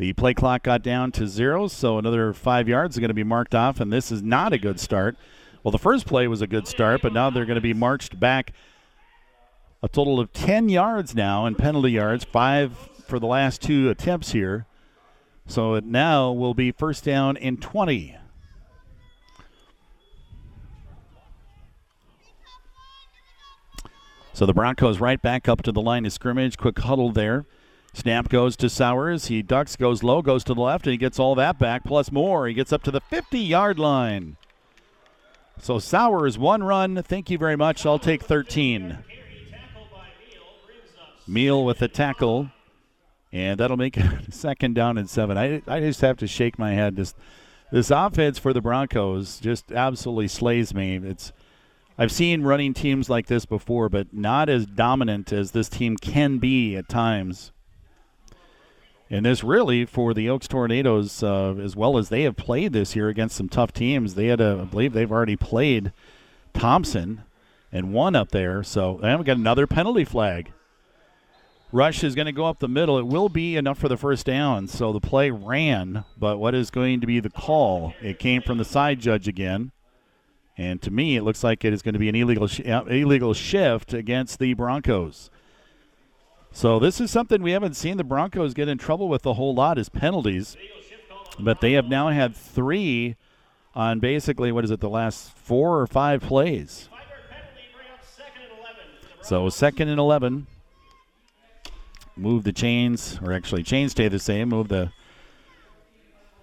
The 0.01 0.15
play 0.15 0.33
clock 0.33 0.63
got 0.63 0.83
down 0.83 1.13
to 1.13 1.27
zero, 1.27 1.69
so 1.69 1.99
another 1.99 2.33
five 2.33 2.67
yards 2.67 2.97
are 2.97 3.03
going 3.03 3.09
to 3.11 3.15
be 3.15 3.23
marked 3.23 3.55
off, 3.55 3.81
and 3.81 3.93
this 3.93 4.11
is 4.11 4.23
not 4.23 4.55
a 4.55 4.57
good 4.57 4.81
start. 4.81 5.15
Well, 5.63 5.73
the 5.73 5.79
first 5.79 6.07
play 6.07 6.27
was 6.27 6.41
a 6.41 6.47
good 6.47 6.67
start, 6.67 7.03
but 7.03 7.13
now 7.13 7.29
they're 7.29 7.45
going 7.45 7.57
to 7.57 7.61
be 7.61 7.75
marched 7.75 8.19
back 8.19 8.55
a 9.83 9.91
total 9.91 10.19
of 10.19 10.33
10 10.33 10.71
yards 10.71 11.15
now 11.15 11.45
in 11.45 11.55
penalty 11.55 11.91
yards, 11.91 12.25
five 12.25 12.79
for 13.07 13.19
the 13.19 13.27
last 13.27 13.61
two 13.61 13.91
attempts 13.91 14.33
here. 14.33 14.65
So 15.47 15.75
it 15.75 15.85
now 15.85 16.33
will 16.33 16.55
be 16.55 16.73
first 16.73 17.05
down 17.05 17.37
in 17.37 17.59
20. 17.59 18.17
So 24.33 24.47
the 24.47 24.55
Broncos 24.55 24.99
right 24.99 25.21
back 25.21 25.47
up 25.47 25.61
to 25.65 25.73
the 25.73 25.83
line 25.83 26.07
of 26.07 26.13
scrimmage. 26.15 26.57
Quick 26.57 26.79
huddle 26.79 27.13
there. 27.13 27.45
Snap 27.93 28.29
goes 28.29 28.57
to 28.57 28.69
Sowers. 28.69 29.27
He 29.27 29.43
ducks, 29.43 29.77
goes 29.77 30.03
low, 30.03 30.23
goes 30.23 30.45
to 30.45 30.55
the 30.55 30.61
left, 30.61 30.87
and 30.87 30.93
he 30.93 30.97
gets 30.97 31.19
all 31.19 31.35
that 31.35 31.59
back 31.59 31.85
plus 31.85 32.13
more. 32.13 32.47
He 32.47 32.55
gets 32.55 32.73
up 32.73 32.83
to 32.85 32.91
the 32.91 33.01
50 33.01 33.39
yard 33.39 33.79
line. 33.79 34.37
So 35.59 35.79
Sowers, 35.79 36.39
one 36.39 36.63
run. 36.63 37.03
Thank 37.03 37.31
you 37.31 37.37
very 37.37 37.57
much. 37.57 37.85
I'll 37.85 37.99
take 37.99 38.23
13. 38.23 38.99
Meal 41.27 41.65
with 41.65 41.83
a 41.83 41.89
tackle. 41.89 42.51
And 43.33 43.61
that'll 43.61 43.77
make 43.77 43.97
it 43.97 44.05
second 44.33 44.75
down 44.75 44.99
and 44.99 45.09
seven. 45.09 45.37
I, 45.37 45.63
I 45.67 45.81
just 45.81 46.01
have 46.01 46.17
to 46.19 46.27
shake 46.27 46.59
my 46.59 46.73
head. 46.73 46.97
This 46.97 47.15
this 47.71 47.91
offense 47.91 48.37
for 48.37 48.53
the 48.53 48.61
Broncos 48.61 49.39
just 49.39 49.71
absolutely 49.71 50.27
slays 50.27 50.75
me. 50.75 50.97
It's 50.97 51.33
I've 51.97 52.11
seen 52.11 52.43
running 52.43 52.75
teams 52.75 53.09
like 53.09 53.27
this 53.27 53.45
before, 53.45 53.89
but 53.89 54.13
not 54.13 54.49
as 54.49 54.67
dominant 54.67 55.33
as 55.33 55.53
this 55.53 55.69
team 55.69 55.97
can 55.97 56.39
be 56.39 56.75
at 56.75 56.89
times. 56.89 57.53
And 59.11 59.27
this 59.27 59.43
really 59.43 59.85
for 59.85 60.15
the 60.15 60.31
Oakes 60.31 60.47
Tornadoes, 60.47 61.23
uh, 61.23 61.57
as 61.61 61.75
well 61.75 61.99
as 61.99 62.09
they 62.09 62.23
have 62.23 62.37
played 62.37 62.73
this 62.73 62.95
year 62.95 63.09
against 63.09 63.37
some 63.37 63.49
tough 63.49 63.73
teams. 63.73 64.15
They 64.15 64.27
had, 64.27 64.41
a, 64.41 64.61
I 64.63 64.65
believe, 64.65 64.93
they've 64.93 65.11
already 65.11 65.37
played 65.37 65.93
Thompson 66.55 67.23
and 67.73 67.93
won 67.93 68.15
up 68.15 68.31
there. 68.31 68.63
So 68.63 69.01
and 69.03 69.19
we 69.19 69.25
got 69.25 69.37
another 69.37 69.67
penalty 69.67 70.05
flag. 70.05 70.53
Rush 71.73 72.03
is 72.03 72.15
going 72.15 72.27
to 72.27 72.33
go 72.33 72.47
up 72.47 72.59
the 72.59 72.69
middle. 72.69 72.99
It 72.99 73.07
will 73.07 73.29
be 73.29 73.57
enough 73.57 73.79
for 73.79 73.89
the 73.89 73.97
first 73.97 74.27
down. 74.27 74.67
So 74.67 74.93
the 74.93 75.01
play 75.01 75.31
ran, 75.31 76.05
but 76.19 76.39
what 76.39 76.55
is 76.55 76.71
going 76.71 77.01
to 77.01 77.07
be 77.07 77.21
the 77.21 77.31
call? 77.31 77.95
It 78.03 78.19
came 78.19 78.43
from 78.43 78.59
the 78.59 78.65
side 78.65 79.01
judge 79.01 79.29
again. 79.29 79.71
And 80.57 80.83
to 80.83 80.91
me, 80.91 81.17
it 81.17 81.23
looks 81.23 81.45
like 81.45 81.65
it 81.65 81.73
is 81.73 81.81
going 81.83 81.93
to 81.93 81.99
be 81.99 82.09
an 82.09 82.17
illegal 82.17 82.49
sh- 82.49 82.61
illegal 82.61 83.35
shift 83.35 83.95
against 83.95 84.39
the 84.41 84.55
Broncos. 84.55 85.31
So 86.53 86.79
this 86.79 87.01
is 87.01 87.11
something 87.11 87.43
we 87.43 87.53
haven't 87.53 87.75
seen 87.75 87.97
the 87.97 88.05
Broncos 88.05 88.55
get 88.55 88.69
in 88.69 88.79
trouble 88.79 89.09
with 89.09 89.25
a 89.25 89.35
whole 89.35 89.55
lot 89.55 89.79
is 89.79 89.89
penalties. 89.89 90.57
But 91.39 91.61
they 91.61 91.73
have 91.73 91.89
now 91.89 92.09
had 92.09 92.35
three 92.35 93.17
on 93.75 94.01
basically 94.01 94.51
what 94.53 94.65
is 94.65 94.71
it, 94.71 94.81
the 94.81 94.89
last 94.89 95.33
four 95.37 95.81
or 95.81 95.87
five 95.87 96.23
plays. 96.23 96.89
So 99.23 99.49
second 99.49 99.89
and 99.89 99.99
eleven 99.99 100.47
move 102.17 102.45
the 102.45 102.53
chains, 102.53 103.19
or 103.23 103.33
actually 103.33 103.63
chains 103.63 103.93
stay 103.93 104.09
the 104.09 104.19
same. 104.19 104.51
Move 104.51 104.69
the 104.69 104.93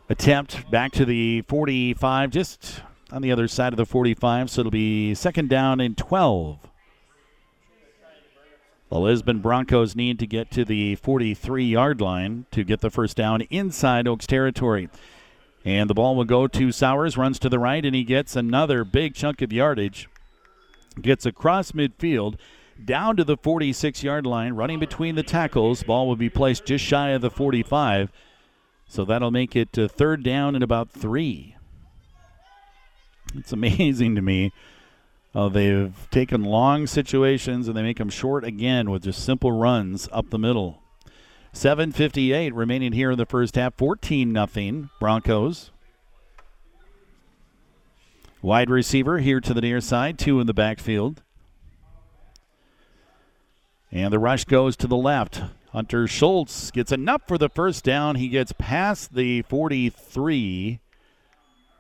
attempt 0.10 0.70
back 0.72 0.92
to 0.94 1.06
the 1.06 1.42
45, 1.44 2.32
just 2.32 2.82
on 3.12 3.22
the 3.22 3.32
other 3.32 3.48
side 3.48 3.74
of 3.74 3.78
the 3.78 3.86
45. 3.86 4.50
So 4.50 4.62
it'll 4.62 4.72
be 4.72 5.14
second 5.14 5.50
down 5.50 5.80
and 5.80 5.98
12. 5.98 6.60
The 8.90 9.00
Lisbon 9.00 9.40
Broncos 9.40 9.96
need 9.96 10.18
to 10.20 10.28
get 10.28 10.50
to 10.52 10.64
the 10.64 10.96
43 10.96 11.66
yard 11.66 12.00
line 12.00 12.46
to 12.52 12.64
get 12.64 12.82
the 12.82 12.90
first 12.90 13.18
down 13.18 13.42
inside 13.50 14.08
Oakes 14.08 14.26
territory. 14.26 14.90
And 15.66 15.90
the 15.90 15.94
ball 15.94 16.16
will 16.16 16.24
go 16.24 16.48
to 16.48 16.72
Sowers, 16.72 17.18
runs 17.18 17.40
to 17.40 17.50
the 17.50 17.60
right, 17.60 17.86
and 17.86 17.94
he 17.94 18.06
gets 18.06 18.38
another 18.38 18.86
big 18.86 19.14
chunk 19.14 19.42
of 19.42 19.52
yardage. 19.52 20.08
Gets 21.02 21.26
across 21.26 21.74
midfield 21.74 22.36
down 22.84 23.18
to 23.18 23.24
the 23.24 23.36
46 23.36 24.04
yard 24.04 24.26
line, 24.26 24.54
running 24.54 24.80
between 24.80 25.16
the 25.16 25.24
tackles. 25.24 25.84
Ball 25.84 26.08
will 26.08 26.16
be 26.16 26.30
placed 26.30 26.66
just 26.66 26.86
shy 26.86 27.10
of 27.10 27.22
the 27.22 27.30
45. 27.30 28.12
So 28.88 29.04
that'll 29.04 29.32
make 29.32 29.56
it 29.56 29.74
to 29.74 29.90
third 29.90 30.24
down 30.24 30.56
and 30.56 30.64
about 30.64 30.90
three. 30.90 31.56
It's 33.36 33.52
amazing 33.52 34.16
to 34.16 34.22
me. 34.22 34.54
Uh, 35.38 35.50
they've 35.50 36.08
taken 36.10 36.44
long 36.44 36.88
situations 36.88 37.68
and 37.68 37.78
they 37.78 37.84
make 37.84 38.00
them 38.00 38.10
short 38.10 38.44
again 38.44 38.90
with 38.90 39.04
just 39.04 39.24
simple 39.24 39.52
runs 39.52 40.10
up 40.12 40.32
the 40.32 40.40
middle. 40.40 40.82
7:58 41.54 42.56
remaining 42.56 42.92
here 42.92 43.12
in 43.12 43.20
the 43.20 43.26
first 43.28 43.54
half. 43.54 43.76
14 43.76 44.34
nothing 44.34 44.90
Broncos. 45.00 45.70
Wide 48.42 48.72
receiver 48.72 49.20
here 49.20 49.40
to 49.40 49.54
the 49.54 49.62
near 49.62 49.80
side, 49.80 50.18
two 50.18 50.40
in 50.40 50.48
the 50.48 50.56
backfield. 50.56 51.22
And 53.92 54.12
the 54.12 54.18
rush 54.18 54.46
goes 54.46 54.76
to 54.78 54.88
the 54.88 54.98
left. 54.98 55.44
Hunter 55.72 56.08
Schultz 56.08 56.72
gets 56.72 56.92
enough 56.92 57.22
for 57.28 57.38
the 57.38 57.50
first 57.50 57.84
down. 57.84 58.16
He 58.16 58.28
gets 58.28 58.54
past 58.58 59.14
the 59.14 59.44
43 59.44 60.80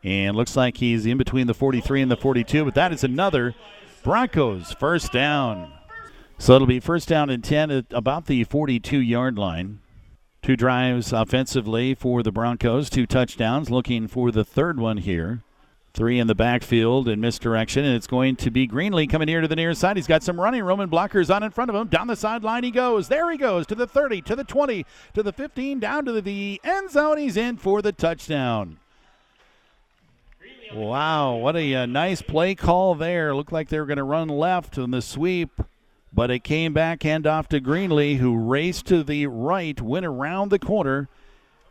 and 0.07 0.37
looks 0.37 0.55
like 0.55 0.77
he's 0.77 1.05
in 1.05 1.17
between 1.17 1.47
the 1.47 1.53
43 1.53 2.01
and 2.01 2.09
the 2.09 2.15
42, 2.15 2.63
but 2.63 2.75
that 2.75 2.93
is 2.93 3.03
another 3.03 3.53
Broncos 4.03 4.71
first 4.71 5.11
down. 5.11 5.73
So 6.37 6.53
it'll 6.53 6.65
be 6.65 6.79
first 6.79 7.09
down 7.09 7.29
and 7.29 7.43
10 7.43 7.71
at 7.71 7.85
about 7.91 8.27
the 8.27 8.45
42 8.45 8.99
yard 8.99 9.37
line. 9.37 9.79
Two 10.41 10.55
drives 10.55 11.11
offensively 11.11 11.93
for 11.93 12.23
the 12.23 12.31
Broncos, 12.31 12.89
two 12.89 13.05
touchdowns, 13.05 13.69
looking 13.69 14.07
for 14.07 14.31
the 14.31 14.45
third 14.45 14.79
one 14.79 14.97
here. 14.97 15.43
Three 15.93 16.19
in 16.19 16.27
the 16.27 16.35
backfield 16.35 17.09
in 17.09 17.19
misdirection, 17.19 17.83
and 17.83 17.95
it's 17.95 18.07
going 18.07 18.37
to 18.37 18.49
be 18.49 18.65
Greenlee 18.65 19.09
coming 19.09 19.27
here 19.27 19.41
to 19.41 19.47
the 19.47 19.55
near 19.57 19.73
side. 19.73 19.97
He's 19.97 20.07
got 20.07 20.23
some 20.23 20.39
running 20.39 20.63
room 20.63 20.79
and 20.79 20.91
blockers 20.91 21.33
on 21.35 21.43
in 21.43 21.51
front 21.51 21.69
of 21.69 21.75
him. 21.75 21.87
Down 21.87 22.07
the 22.07 22.15
sideline 22.15 22.63
he 22.63 22.71
goes. 22.71 23.09
There 23.09 23.29
he 23.29 23.37
goes 23.37 23.67
to 23.67 23.75
the 23.75 23.87
30, 23.87 24.21
to 24.21 24.37
the 24.37 24.45
20, 24.45 24.85
to 25.15 25.23
the 25.23 25.33
15, 25.33 25.79
down 25.79 26.05
to 26.05 26.21
the 26.21 26.61
end 26.63 26.91
zone. 26.91 27.17
He's 27.17 27.35
in 27.35 27.57
for 27.57 27.81
the 27.81 27.91
touchdown. 27.91 28.77
Wow, 30.73 31.35
what 31.35 31.55
a, 31.55 31.75
uh, 31.75 31.85
nice 31.85 32.21
play 32.21 32.55
call 32.55 32.95
there. 32.95 33.33
Looked 33.35 33.51
like 33.51 33.69
they 33.69 33.79
were 33.79 33.85
going 33.85 33.97
to 33.97 34.03
run 34.03 34.27
left 34.27 34.77
on 34.77 34.91
the 34.91 35.01
sweep, 35.01 35.61
but 36.13 36.29
it 36.29 36.43
came 36.43 36.73
back 36.73 36.99
handoff 36.99 37.47
to 37.47 37.61
Greenlee, 37.61 38.17
who 38.17 38.37
raced 38.37 38.85
to 38.87 39.03
the 39.03 39.27
right, 39.27 39.79
went 39.81 40.05
around 40.05 40.49
the 40.49 40.59
corner 40.59 41.09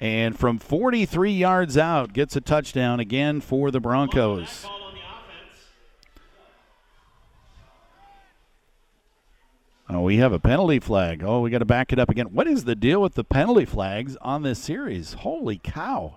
and 0.00 0.38
from 0.38 0.58
43 0.58 1.32
yards 1.32 1.78
out, 1.78 2.12
gets 2.12 2.36
a 2.36 2.40
touchdown 2.40 3.00
again 3.00 3.40
for 3.40 3.70
the 3.70 3.80
Broncos. 3.80 4.66
Oh, 9.88 10.00
we 10.02 10.16
have 10.16 10.32
a 10.32 10.40
penalty 10.40 10.80
flag. 10.80 11.22
Oh, 11.24 11.40
we 11.40 11.50
got 11.50 11.58
to 11.58 11.64
back 11.64 11.92
it 11.92 11.98
up 11.98 12.10
again. 12.10 12.26
What 12.32 12.48
is 12.48 12.64
the 12.64 12.74
deal 12.74 13.00
with 13.00 13.14
the 13.14 13.22
penalty 13.22 13.64
flags 13.64 14.16
on 14.20 14.42
this 14.42 14.58
series? 14.58 15.14
Holy 15.14 15.58
cow. 15.58 16.16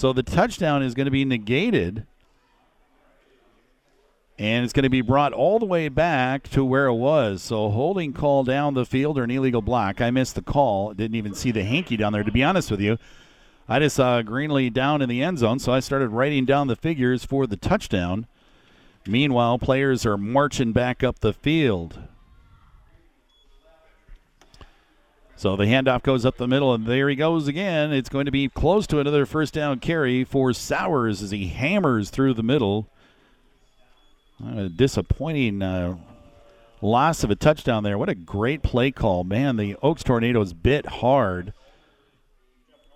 So 0.00 0.14
the 0.14 0.22
touchdown 0.22 0.82
is 0.82 0.94
going 0.94 1.04
to 1.04 1.10
be 1.10 1.26
negated 1.26 2.06
and 4.38 4.64
it's 4.64 4.72
going 4.72 4.84
to 4.84 4.88
be 4.88 5.02
brought 5.02 5.34
all 5.34 5.58
the 5.58 5.66
way 5.66 5.90
back 5.90 6.48
to 6.52 6.64
where 6.64 6.86
it 6.86 6.94
was. 6.94 7.42
So 7.42 7.68
holding 7.68 8.14
call 8.14 8.42
down 8.42 8.72
the 8.72 8.86
field 8.86 9.18
or 9.18 9.24
an 9.24 9.30
illegal 9.30 9.60
block. 9.60 10.00
I 10.00 10.10
missed 10.10 10.36
the 10.36 10.40
call. 10.40 10.94
Didn't 10.94 11.16
even 11.16 11.34
see 11.34 11.50
the 11.50 11.64
hanky 11.64 11.98
down 11.98 12.14
there. 12.14 12.22
To 12.22 12.32
be 12.32 12.42
honest 12.42 12.70
with 12.70 12.80
you, 12.80 12.96
I 13.68 13.78
just 13.78 13.96
saw 13.96 14.22
Greenlee 14.22 14.72
down 14.72 15.02
in 15.02 15.08
the 15.10 15.22
end 15.22 15.38
zone, 15.40 15.58
so 15.58 15.70
I 15.70 15.80
started 15.80 16.08
writing 16.08 16.46
down 16.46 16.68
the 16.68 16.76
figures 16.76 17.26
for 17.26 17.46
the 17.46 17.58
touchdown. 17.58 18.26
Meanwhile, 19.06 19.58
players 19.58 20.06
are 20.06 20.16
marching 20.16 20.72
back 20.72 21.04
up 21.04 21.18
the 21.18 21.34
field. 21.34 21.98
So 25.40 25.56
the 25.56 25.64
handoff 25.64 26.02
goes 26.02 26.26
up 26.26 26.36
the 26.36 26.46
middle, 26.46 26.74
and 26.74 26.84
there 26.84 27.08
he 27.08 27.16
goes 27.16 27.48
again. 27.48 27.94
It's 27.94 28.10
going 28.10 28.26
to 28.26 28.30
be 28.30 28.50
close 28.50 28.86
to 28.88 29.00
another 29.00 29.24
first 29.24 29.54
down 29.54 29.80
carry 29.80 30.22
for 30.22 30.52
Sowers 30.52 31.22
as 31.22 31.30
he 31.30 31.46
hammers 31.46 32.10
through 32.10 32.34
the 32.34 32.42
middle. 32.42 32.90
A 34.46 34.68
disappointing 34.68 35.62
uh, 35.62 35.96
loss 36.82 37.24
of 37.24 37.30
a 37.30 37.36
touchdown 37.36 37.84
there. 37.84 37.96
What 37.96 38.10
a 38.10 38.14
great 38.14 38.62
play 38.62 38.90
call. 38.90 39.24
Man, 39.24 39.56
the 39.56 39.76
Oakes 39.82 40.04
Tornadoes 40.04 40.52
bit 40.52 40.84
hard 40.84 41.54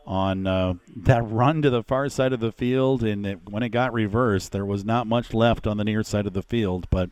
on 0.07 0.47
uh, 0.47 0.74
that 0.97 1.26
run 1.26 1.62
to 1.62 1.70
the 1.70 1.82
far 1.82 2.11
side 2.11 2.34
of 2.34 2.40
the 2.40 2.53
field, 2.53 3.03
and 3.03 3.24
it, 3.24 3.38
when 3.49 3.62
it 3.62 3.70
got 3.70 3.95
reversed, 3.95 4.53
there 4.53 4.66
was 4.66 4.84
not 4.84 5.07
much 5.07 5.32
left 5.32 5.66
on 5.66 5.78
the 5.78 5.84
near 5.84 6.03
side 6.03 6.26
of 6.26 6.34
the 6.34 6.42
field. 6.42 6.88
But 6.90 7.09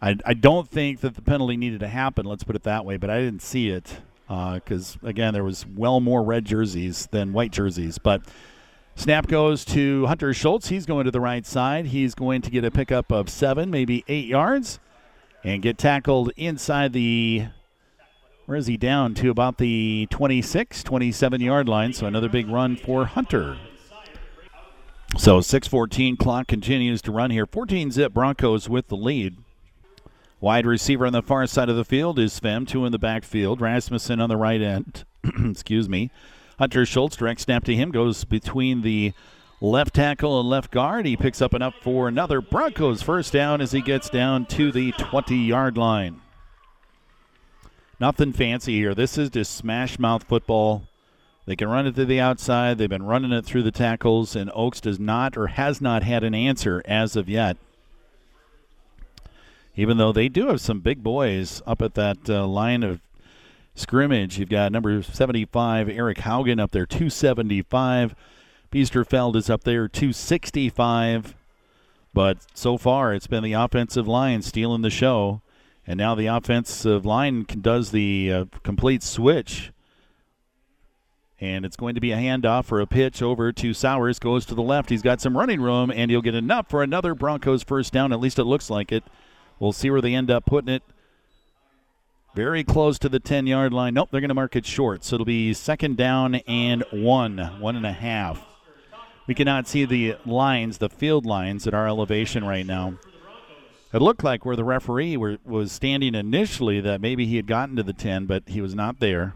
I, 0.00 0.16
I 0.24 0.34
don't 0.34 0.68
think 0.68 1.00
that 1.00 1.14
the 1.14 1.22
penalty 1.22 1.56
needed 1.56 1.80
to 1.80 1.88
happen, 1.88 2.26
let's 2.26 2.44
put 2.44 2.56
it 2.56 2.64
that 2.64 2.84
way, 2.84 2.96
but 2.96 3.10
I 3.10 3.20
didn't 3.20 3.42
see 3.42 3.70
it 3.70 4.00
because, 4.28 4.98
uh, 5.02 5.06
again, 5.06 5.32
there 5.34 5.44
was 5.44 5.66
well 5.66 6.00
more 6.00 6.22
red 6.22 6.44
jerseys 6.44 7.08
than 7.10 7.32
white 7.32 7.52
jerseys. 7.52 7.98
But 7.98 8.22
Snap 8.96 9.26
goes 9.26 9.64
to 9.66 10.06
Hunter 10.06 10.32
Schultz. 10.32 10.68
He's 10.68 10.86
going 10.86 11.04
to 11.04 11.10
the 11.10 11.20
right 11.20 11.46
side. 11.46 11.86
He's 11.86 12.14
going 12.14 12.42
to 12.42 12.50
get 12.50 12.64
a 12.64 12.70
pickup 12.70 13.12
of 13.12 13.28
seven, 13.28 13.70
maybe 13.70 14.04
eight 14.08 14.26
yards, 14.26 14.80
and 15.44 15.62
get 15.62 15.78
tackled 15.78 16.32
inside 16.36 16.92
the. 16.92 17.46
Where 18.46 18.56
is 18.56 18.68
he 18.68 18.76
down 18.76 19.14
to 19.14 19.30
about 19.30 19.58
the 19.58 20.06
26, 20.10 20.82
27 20.84 21.40
yard 21.40 21.68
line? 21.68 21.92
So 21.92 22.06
another 22.06 22.28
big 22.28 22.48
run 22.48 22.76
for 22.76 23.04
Hunter. 23.04 23.58
So 25.18 25.40
6:14 25.40 26.16
clock 26.16 26.46
continues 26.46 27.02
to 27.02 27.12
run 27.12 27.30
here. 27.30 27.46
14 27.46 27.90
zip 27.90 28.14
Broncos 28.14 28.68
with 28.68 28.88
the 28.88 28.96
lead. 28.96 29.36
Wide 30.40 30.66
receiver 30.66 31.06
on 31.06 31.12
the 31.12 31.22
far 31.22 31.46
side 31.46 31.68
of 31.68 31.76
the 31.76 31.84
field 31.84 32.18
is 32.18 32.32
Sven. 32.32 32.66
Two 32.66 32.84
in 32.84 32.92
the 32.92 32.98
backfield. 32.98 33.60
Rasmussen 33.60 34.20
on 34.20 34.28
the 34.28 34.36
right 34.36 34.60
end. 34.60 35.04
Excuse 35.44 35.88
me. 35.88 36.10
Hunter 36.58 36.84
Schultz, 36.84 37.16
direct 37.16 37.40
snap 37.40 37.64
to 37.64 37.74
him, 37.74 37.90
goes 37.90 38.24
between 38.24 38.82
the 38.82 39.12
left 39.60 39.94
tackle 39.94 40.38
and 40.38 40.48
left 40.48 40.70
guard. 40.70 41.06
He 41.06 41.16
picks 41.16 41.40
up 41.40 41.54
enough 41.54 41.74
for 41.80 42.08
another 42.08 42.40
Broncos 42.40 43.02
first 43.02 43.32
down 43.32 43.60
as 43.60 43.72
he 43.72 43.80
gets 43.80 44.10
down 44.10 44.46
to 44.46 44.70
the 44.70 44.92
20 44.92 45.36
yard 45.36 45.78
line. 45.78 46.20
Nothing 47.98 48.32
fancy 48.32 48.74
here. 48.74 48.94
This 48.94 49.16
is 49.16 49.30
just 49.30 49.54
smash 49.54 49.98
mouth 49.98 50.24
football. 50.24 50.84
They 51.46 51.56
can 51.56 51.68
run 51.68 51.86
it 51.86 51.94
to 51.94 52.04
the 52.04 52.20
outside. 52.20 52.76
They've 52.76 52.88
been 52.88 53.04
running 53.04 53.32
it 53.32 53.46
through 53.46 53.62
the 53.62 53.70
tackles, 53.70 54.36
and 54.36 54.50
Oakes 54.54 54.80
does 54.80 54.98
not 54.98 55.36
or 55.36 55.46
has 55.46 55.80
not 55.80 56.02
had 56.02 56.24
an 56.24 56.34
answer 56.34 56.82
as 56.84 57.16
of 57.16 57.28
yet. 57.28 57.56
Even 59.76 59.98
though 59.98 60.12
they 60.12 60.28
do 60.28 60.48
have 60.48 60.60
some 60.60 60.80
big 60.80 61.02
boys 61.02 61.62
up 61.66 61.82
at 61.82 61.94
that 61.94 62.28
uh, 62.28 62.46
line 62.46 62.82
of 62.82 63.00
scrimmage. 63.76 64.38
You've 64.38 64.48
got 64.48 64.72
number 64.72 65.02
75, 65.02 65.88
Eric 65.88 66.18
Haugen, 66.18 66.60
up 66.60 66.72
there, 66.72 66.86
275. 66.86 68.14
Biesterfeld 68.72 69.36
is 69.36 69.48
up 69.48 69.62
there, 69.62 69.86
265. 69.86 71.36
But 72.12 72.38
so 72.54 72.78
far, 72.78 73.12
it's 73.14 73.26
been 73.26 73.44
the 73.44 73.52
offensive 73.52 74.08
line 74.08 74.42
stealing 74.42 74.82
the 74.82 74.90
show. 74.90 75.42
And 75.86 75.98
now 75.98 76.14
the 76.16 76.26
offensive 76.26 77.06
line 77.06 77.44
does 77.44 77.92
the 77.92 78.32
uh, 78.32 78.44
complete 78.64 79.04
switch 79.04 79.70
And 81.38 81.64
it's 81.64 81.76
going 81.76 81.94
to 81.94 82.00
be 82.00 82.10
a 82.10 82.16
handoff 82.16 82.64
for 82.64 82.80
a 82.80 82.86
pitch 82.86 83.22
over 83.22 83.52
to 83.52 83.74
Sowers. 83.74 84.18
Goes 84.18 84.46
to 84.46 84.54
the 84.54 84.62
left. 84.62 84.90
He's 84.90 85.02
got 85.02 85.20
some 85.20 85.36
running 85.36 85.60
room, 85.60 85.92
and 85.94 86.10
he'll 86.10 86.22
get 86.22 86.34
enough 86.34 86.68
for 86.68 86.82
another 86.82 87.14
Broncos 87.14 87.62
first 87.62 87.92
down. 87.92 88.12
At 88.12 88.18
least 88.18 88.38
it 88.38 88.44
looks 88.44 88.70
like 88.70 88.90
it. 88.90 89.04
We'll 89.58 89.72
see 89.72 89.90
where 89.90 90.00
they 90.00 90.14
end 90.14 90.30
up 90.30 90.46
putting 90.46 90.72
it. 90.72 90.82
Very 92.34 92.64
close 92.64 92.98
to 92.98 93.08
the 93.08 93.18
10 93.18 93.46
yard 93.46 93.72
line. 93.72 93.94
Nope, 93.94 94.10
they're 94.10 94.20
going 94.20 94.28
to 94.28 94.34
mark 94.34 94.56
it 94.56 94.66
short. 94.66 95.04
So 95.04 95.16
it'll 95.16 95.24
be 95.24 95.54
second 95.54 95.96
down 95.96 96.34
and 96.46 96.84
one, 96.90 97.38
one 97.60 97.76
and 97.76 97.86
a 97.86 97.92
half. 97.92 98.44
We 99.26 99.34
cannot 99.34 99.66
see 99.66 99.84
the 99.84 100.16
lines, 100.26 100.78
the 100.78 100.90
field 100.90 101.24
lines 101.24 101.66
at 101.66 101.74
our 101.74 101.88
elevation 101.88 102.44
right 102.44 102.66
now. 102.66 102.98
It 103.92 104.02
looked 104.02 104.22
like 104.22 104.44
where 104.44 104.56
the 104.56 104.64
referee 104.64 105.16
were, 105.16 105.38
was 105.44 105.72
standing 105.72 106.14
initially 106.14 106.80
that 106.80 107.00
maybe 107.00 107.24
he 107.24 107.36
had 107.36 107.46
gotten 107.46 107.76
to 107.76 107.82
the 107.82 107.92
10, 107.94 108.26
but 108.26 108.42
he 108.46 108.60
was 108.60 108.74
not 108.74 109.00
there. 109.00 109.34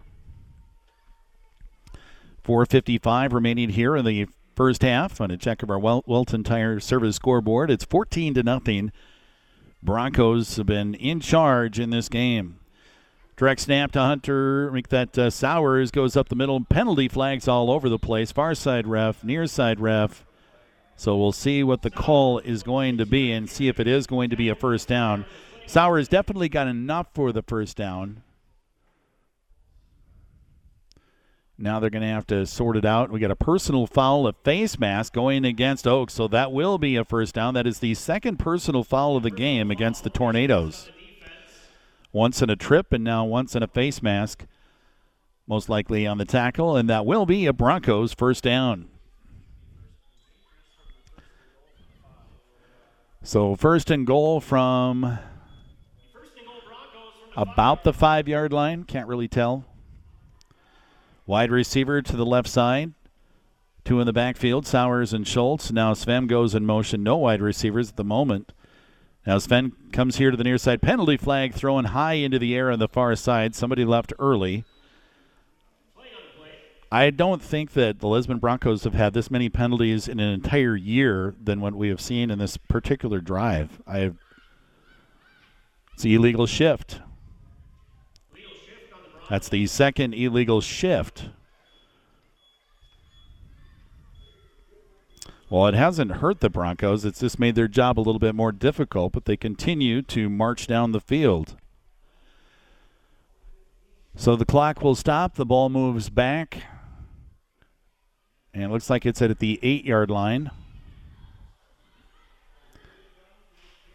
4.55 2.45 3.33
remaining 3.33 3.71
here 3.71 3.97
in 3.97 4.05
the 4.05 4.27
first 4.55 4.83
half. 4.83 5.21
On 5.21 5.31
a 5.31 5.37
check 5.37 5.63
of 5.63 5.71
our 5.71 5.79
Wel- 5.79 6.05
Wilton 6.07 6.45
Tire 6.45 6.81
Service 6.81 7.17
scoreboard, 7.17 7.71
it's 7.71 7.85
14 7.85 8.35
to 8.35 8.43
nothing. 8.43 8.93
Broncos 9.83 10.57
have 10.57 10.67
been 10.67 10.95
in 10.95 11.21
charge 11.21 11.79
in 11.79 11.91
this 11.91 12.09
game. 12.09 12.61
Direct 13.37 13.61
snap 13.63 13.93
to 13.93 14.01
Hunter. 14.01 14.71
Make 14.71 14.89
that 14.89 15.17
uh, 15.17 15.31
Sowers 15.31 15.91
goes 15.91 16.17
up 16.17 16.29
the 16.29 16.37
middle. 16.37 16.63
Penalty 16.63 17.09
flags 17.09 17.49
all 17.49 17.71
over 17.71 17.89
the 17.89 17.99
place. 17.99 18.31
Far 18.31 18.55
side 18.55 18.87
ref, 18.87 19.25
near 19.25 19.47
side 19.47 19.81
ref. 19.81 20.27
So 20.97 21.17
we'll 21.17 21.33
see 21.33 21.65
what 21.65 21.81
the 21.81 21.91
call 21.91 22.41
is 22.41 22.63
going 22.63 22.99
to 22.99 23.07
be 23.07 23.33
and 23.33 23.49
see 23.49 23.69
if 23.69 23.81
it 23.81 23.87
is 23.87 24.07
going 24.07 24.29
to 24.29 24.37
be 24.37 24.51
a 24.51 24.55
first 24.55 24.87
down. 24.87 25.25
Sowers 25.67 26.09
definitely 26.09 26.51
got 26.51 26.69
enough 26.69 27.07
for 27.15 27.33
the 27.33 27.41
first 27.41 27.79
down. 27.79 28.23
Now 31.63 31.79
they're 31.79 31.91
going 31.91 32.01
to 32.01 32.09
have 32.09 32.27
to 32.29 32.47
sort 32.47 32.79
it 32.79 32.87
out. 32.87 33.11
We 33.11 33.21
got 33.21 33.31
a 33.31 33.37
personal 33.37 33.87
foul, 33.87 34.27
of 34.27 34.35
face 34.45 34.79
mask 34.79 35.13
going 35.13 35.45
against 35.45 35.87
Oakes, 35.87 36.15
so 36.15 36.27
that 36.29 36.53
will 36.53 36.79
be 36.79 36.97
a 36.97 37.05
first 37.05 37.35
down. 37.35 37.53
That 37.53 37.67
is 37.67 37.81
the 37.81 37.93
second 37.95 38.39
personal 38.39 38.83
foul 38.83 39.19
of 39.19 39.23
the 39.23 39.31
game 39.31 39.71
against 39.71 40.03
the 40.03 40.09
Tornadoes. 40.09 40.91
Once 42.13 42.41
in 42.41 42.49
a 42.49 42.57
trip 42.57 42.95
and 42.95 43.05
now 43.05 43.27
once 43.27 43.55
in 43.55 43.63
a 43.63 43.67
face 43.67 44.03
mask, 44.03 44.47
most 45.47 45.69
likely 45.69 46.07
on 46.07 46.17
the 46.17 46.25
tackle, 46.25 46.77
and 46.77 46.89
that 46.89 47.05
will 47.05 47.27
be 47.27 47.45
a 47.45 47.53
Broncos 47.53 48.15
first 48.15 48.43
down. 48.43 48.89
So 53.23 53.55
first 53.55 53.91
and 53.91 54.07
goal 54.07 54.41
from 54.41 55.19
about 57.37 57.85
the 57.85 57.93
five 57.93 58.29
yard 58.29 58.51
line. 58.51 58.85
Can't 58.85 59.07
really 59.07 59.29
tell. 59.29 59.67
Wide 61.31 61.53
receiver 61.53 62.03
to 62.03 62.17
the 62.17 62.27
left 62.27 62.49
side. 62.49 62.93
Two 63.85 64.01
in 64.01 64.07
the 64.07 64.13
backfield, 64.13 64.67
Sowers 64.67 65.13
and 65.13 65.25
Schultz. 65.25 65.71
Now 65.71 65.95
Sven 65.95 66.27
goes 66.27 66.57
in 66.57 66.67
motion. 66.67 67.05
No 67.05 67.19
wide 67.19 67.41
receivers 67.41 67.91
at 67.91 67.95
the 67.95 68.03
moment. 68.03 68.51
Now 69.25 69.39
Sven 69.39 69.71
comes 69.93 70.17
here 70.17 70.33
to 70.33 70.37
the 70.37 70.43
near 70.43 70.59
side. 70.59 70.83
Penalty 70.83 71.17
flag 71.17 71.55
thrown 71.55 71.85
high 71.85 72.15
into 72.15 72.41
the 72.41 72.57
air 72.57 72.69
on 72.69 72.81
the 72.81 72.89
far 72.89 73.15
side. 73.15 73.55
Somebody 73.55 73.85
left 73.85 74.13
early. 74.19 74.65
I 76.91 77.11
don't 77.11 77.41
think 77.41 77.75
that 77.75 78.01
the 78.01 78.09
Lisbon 78.09 78.39
Broncos 78.39 78.83
have 78.83 78.95
had 78.95 79.15
this 79.15 79.31
many 79.31 79.49
penalties 79.49 80.09
in 80.09 80.19
an 80.19 80.33
entire 80.33 80.75
year 80.75 81.37
than 81.41 81.61
what 81.61 81.77
we 81.77 81.91
have 81.91 82.01
seen 82.01 82.33
in 82.33 82.41
this 82.41 82.57
particular 82.57 83.21
drive. 83.21 83.81
I 83.87 84.15
it's 85.95 86.03
the 86.03 86.17
illegal 86.17 86.49
shift. 86.49 87.03
That's 89.31 89.49
the 89.49 89.69
second 89.69 90.13
illegal 90.13 90.61
shift. 90.61 91.29
Well, 95.49 95.69
it 95.69 95.75
hasn't 95.75 96.17
hurt 96.17 96.41
the 96.41 96.51
Broncos. 96.51 97.05
It's 97.05 97.21
just 97.21 97.39
made 97.39 97.55
their 97.55 97.69
job 97.69 97.97
a 97.97 98.03
little 98.03 98.19
bit 98.19 98.35
more 98.35 98.51
difficult, 98.51 99.13
but 99.13 99.27
they 99.27 99.37
continue 99.37 100.03
to 100.03 100.29
march 100.29 100.67
down 100.67 100.91
the 100.91 101.01
field. 101.01 101.55
So 104.17 104.35
the 104.35 104.45
clock 104.45 104.83
will 104.83 104.97
stop. 104.97 105.37
The 105.37 105.47
ball 105.47 105.69
moves 105.69 106.11
back. 106.11 106.65
And 108.53 108.65
it 108.65 108.71
looks 108.71 108.91
like 108.91 109.07
it's 109.07 109.23
at 109.23 109.39
the 109.39 109.61
eight 109.63 109.85
yard 109.85 110.11
line. 110.11 110.51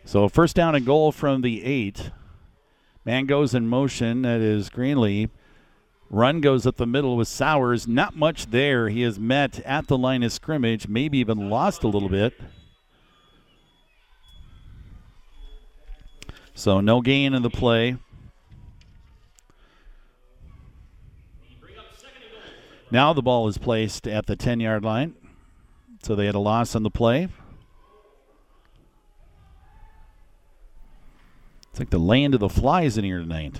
So 0.05 0.29
first 0.29 0.55
down 0.55 0.75
and 0.75 0.85
goal 0.85 1.11
from 1.11 1.41
the 1.41 1.61
eight. 1.65 2.11
Man 3.05 3.27
goes 3.27 3.53
in 3.53 3.67
motion. 3.67 4.23
That 4.23 4.41
is 4.41 4.69
Greenlee. 4.69 5.29
Run 6.09 6.41
goes 6.41 6.65
up 6.65 6.77
the 6.77 6.87
middle 6.87 7.15
with 7.15 7.27
Sowers. 7.27 7.87
Not 7.87 8.15
much 8.15 8.47
there. 8.47 8.89
He 8.89 9.03
is 9.03 9.19
met 9.19 9.59
at 9.59 9.87
the 9.87 9.97
line 9.97 10.23
of 10.23 10.31
scrimmage, 10.31 10.87
maybe 10.87 11.19
even 11.19 11.49
lost 11.49 11.83
a 11.83 11.87
little 11.87 12.09
bit. 12.09 12.33
So 16.55 16.79
no 16.79 17.01
gain 17.01 17.33
in 17.33 17.43
the 17.43 17.49
play. 17.49 17.97
Now 22.91 23.13
the 23.13 23.21
ball 23.21 23.47
is 23.47 23.57
placed 23.57 24.07
at 24.07 24.25
the 24.25 24.35
10 24.35 24.59
yard 24.59 24.83
line. 24.83 25.15
So 26.03 26.15
they 26.15 26.27
had 26.27 26.35
a 26.35 26.39
loss 26.39 26.75
on 26.75 26.83
the 26.83 26.91
play. 26.91 27.27
It's 31.75 31.79
like 31.81 31.89
the 31.89 31.99
land 31.99 32.33
of 32.33 32.39
the 32.39 32.47
flies 32.47 32.97
in 32.97 33.03
here 33.03 33.19
tonight. 33.19 33.59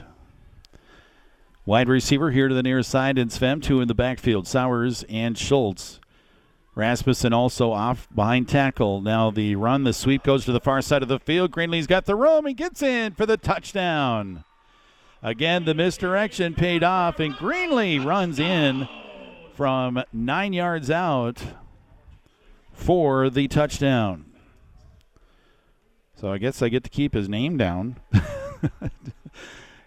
Wide 1.66 1.90
receiver 1.90 2.32
here 2.32 2.48
to 2.48 2.56
the 2.56 2.64
near 2.64 2.82
side, 2.82 3.18
and 3.18 3.30
Sven, 3.30 3.60
two 3.60 3.82
in 3.82 3.90
the 3.90 3.94
backfield. 3.94 4.48
Sowers 4.48 5.04
and 5.10 5.38
Schultz. 5.38 6.00
Rasmussen 6.76 7.34
also 7.34 7.74
off 7.74 8.08
behind 8.16 8.48
tackle. 8.48 9.02
Now 9.02 9.32
the 9.32 9.58
run, 9.58 9.84
the 9.84 9.92
sweep 9.92 10.24
goes 10.24 10.46
to 10.46 10.54
the 10.54 10.62
far 10.62 10.82
side 10.82 11.04
of 11.04 11.10
the 11.10 11.20
field. 11.20 11.52
Greenlee's 11.52 11.88
got 11.88 12.06
the 12.06 12.16
room. 12.16 12.46
He 12.46 12.54
gets 12.54 12.82
in 12.82 13.16
for 13.16 13.26
the 13.26 13.36
touchdown. 13.36 14.46
Again, 15.22 15.66
the 15.66 15.74
misdirection 15.74 16.56
paid 16.56 16.86
off, 16.86 17.20
and 17.20 17.34
Greenlee 17.34 18.02
runs 18.02 18.40
in 18.40 18.88
from 19.54 20.02
nine 20.14 20.54
yards 20.54 20.90
out 20.90 21.44
for 22.72 23.30
the 23.30 23.50
touchdown. 23.50 24.35
So 26.26 26.32
I 26.32 26.40
guess 26.40 26.64
I 26.64 26.70
get 26.70 26.84
to 26.84 26.90
keep 26.90 27.14
his 27.14 27.30
name 27.30 27.56
down. 27.56 27.98
and 28.82 28.90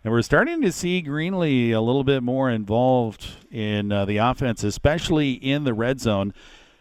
we're 0.04 0.22
starting 0.22 0.62
to 0.62 0.70
see 0.70 1.02
Greenlee 1.02 1.72
a 1.72 1.80
little 1.80 2.04
bit 2.04 2.22
more 2.22 2.48
involved 2.48 3.26
in 3.50 3.90
uh, 3.90 4.04
the 4.04 4.18
offense, 4.18 4.62
especially 4.62 5.32
in 5.32 5.64
the 5.64 5.74
red 5.74 6.00
zone. 6.00 6.32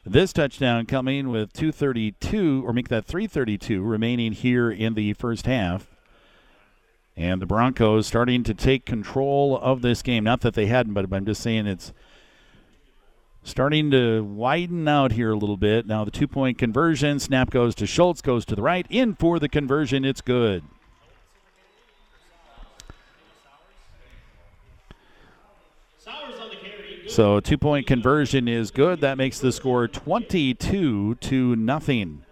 This 0.06 0.32
touchdown 0.32 0.86
coming 0.86 1.30
with 1.30 1.54
232, 1.54 2.68
or 2.68 2.72
make 2.72 2.90
that 2.90 3.06
332 3.06 3.82
remaining 3.82 4.34
here 4.34 4.70
in 4.70 4.94
the 4.94 5.14
first 5.14 5.48
half. 5.48 5.88
And 7.16 7.42
the 7.42 7.48
Broncos 7.48 8.06
starting 8.06 8.44
to 8.44 8.54
take 8.54 8.86
control 8.86 9.58
of 9.58 9.82
this 9.82 10.04
game. 10.04 10.24
Not 10.24 10.42
that 10.42 10.54
they 10.54 10.68
hadn't, 10.68 10.94
but 10.94 11.12
I'm 11.12 11.26
just 11.26 11.42
saying 11.42 11.66
it's 11.66 11.94
starting 13.48 13.90
to 13.92 14.22
widen 14.22 14.88
out 14.88 15.14
here 15.14 15.32
a 15.32 15.38
little 15.38 15.58
bit. 15.58 15.88
Now 15.88 16.04
the 16.04 16.12
two 16.12 16.28
point 16.28 16.58
conversion. 16.58 17.20
Snap 17.20 17.50
goes 17.50 17.74
to 17.76 17.88
Schultz, 17.88 18.22
goes 18.22 18.46
to 18.46 18.56
the 18.56 18.62
right. 18.62 18.86
In 18.90 19.16
for 19.16 19.40
the 19.40 19.50
conversion. 19.50 20.04
It's 20.04 20.22
good. 20.22 20.64
So 27.08 27.40
two 27.40 27.58
point 27.58 27.88
conversion 27.88 28.48
is 28.48 28.70
good. 28.70 29.00
That 29.02 29.18
makes 29.18 29.40
the 29.40 29.52
score 29.52 29.88
22 29.88 31.16
to 31.16 31.56
nothing. 31.56 32.24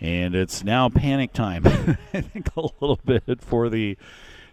And 0.00 0.34
it's 0.34 0.62
now 0.62 0.88
panic 0.88 1.32
time. 1.32 1.66
I 2.14 2.20
think 2.20 2.48
a 2.56 2.60
little 2.60 3.00
bit 3.04 3.40
for 3.40 3.68
the 3.68 3.98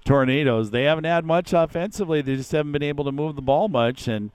Tornadoes. 0.06 0.72
They 0.72 0.84
haven't 0.84 1.04
had 1.04 1.24
much 1.24 1.54
offensively. 1.54 2.22
They 2.22 2.36
just 2.36 2.52
haven't 2.52 2.72
been 2.72 2.84
able 2.84 3.06
to 3.06 3.12
move 3.12 3.36
the 3.36 3.42
ball 3.42 3.68
much. 3.68 4.08
And 4.08 4.32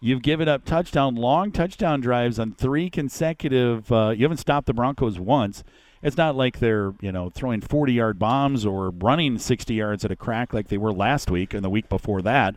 you've 0.00 0.22
given 0.22 0.48
up 0.48 0.64
touchdown, 0.64 1.14
long 1.14 1.52
touchdown 1.52 2.00
drives 2.00 2.38
on 2.38 2.52
three 2.52 2.90
consecutive. 2.90 3.90
Uh, 3.90 4.10
you 4.10 4.24
haven't 4.24 4.38
stopped 4.38 4.66
the 4.66 4.74
Broncos 4.74 5.18
once. 5.18 5.62
It's 6.02 6.16
not 6.16 6.34
like 6.34 6.58
they're 6.58 6.94
you 7.00 7.12
know 7.12 7.30
throwing 7.30 7.60
40 7.60 7.92
yard 7.92 8.18
bombs 8.18 8.64
or 8.64 8.90
running 8.90 9.38
60 9.38 9.74
yards 9.74 10.04
at 10.04 10.10
a 10.10 10.16
crack 10.16 10.54
like 10.54 10.68
they 10.68 10.78
were 10.78 10.92
last 10.92 11.30
week 11.30 11.52
and 11.52 11.62
the 11.62 11.70
week 11.70 11.88
before 11.88 12.22
that 12.22 12.56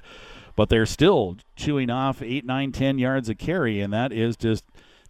but 0.56 0.70
they're 0.70 0.86
still 0.86 1.38
chewing 1.56 1.89
off 1.89 2.22
eight, 2.22 2.46
nine, 2.46 2.72
ten 2.72 2.98
yards 2.98 3.30
of 3.30 3.38
carry, 3.38 3.82
and 3.82 3.91
that 3.94 4.12
is 4.12 4.36
just 4.38 4.64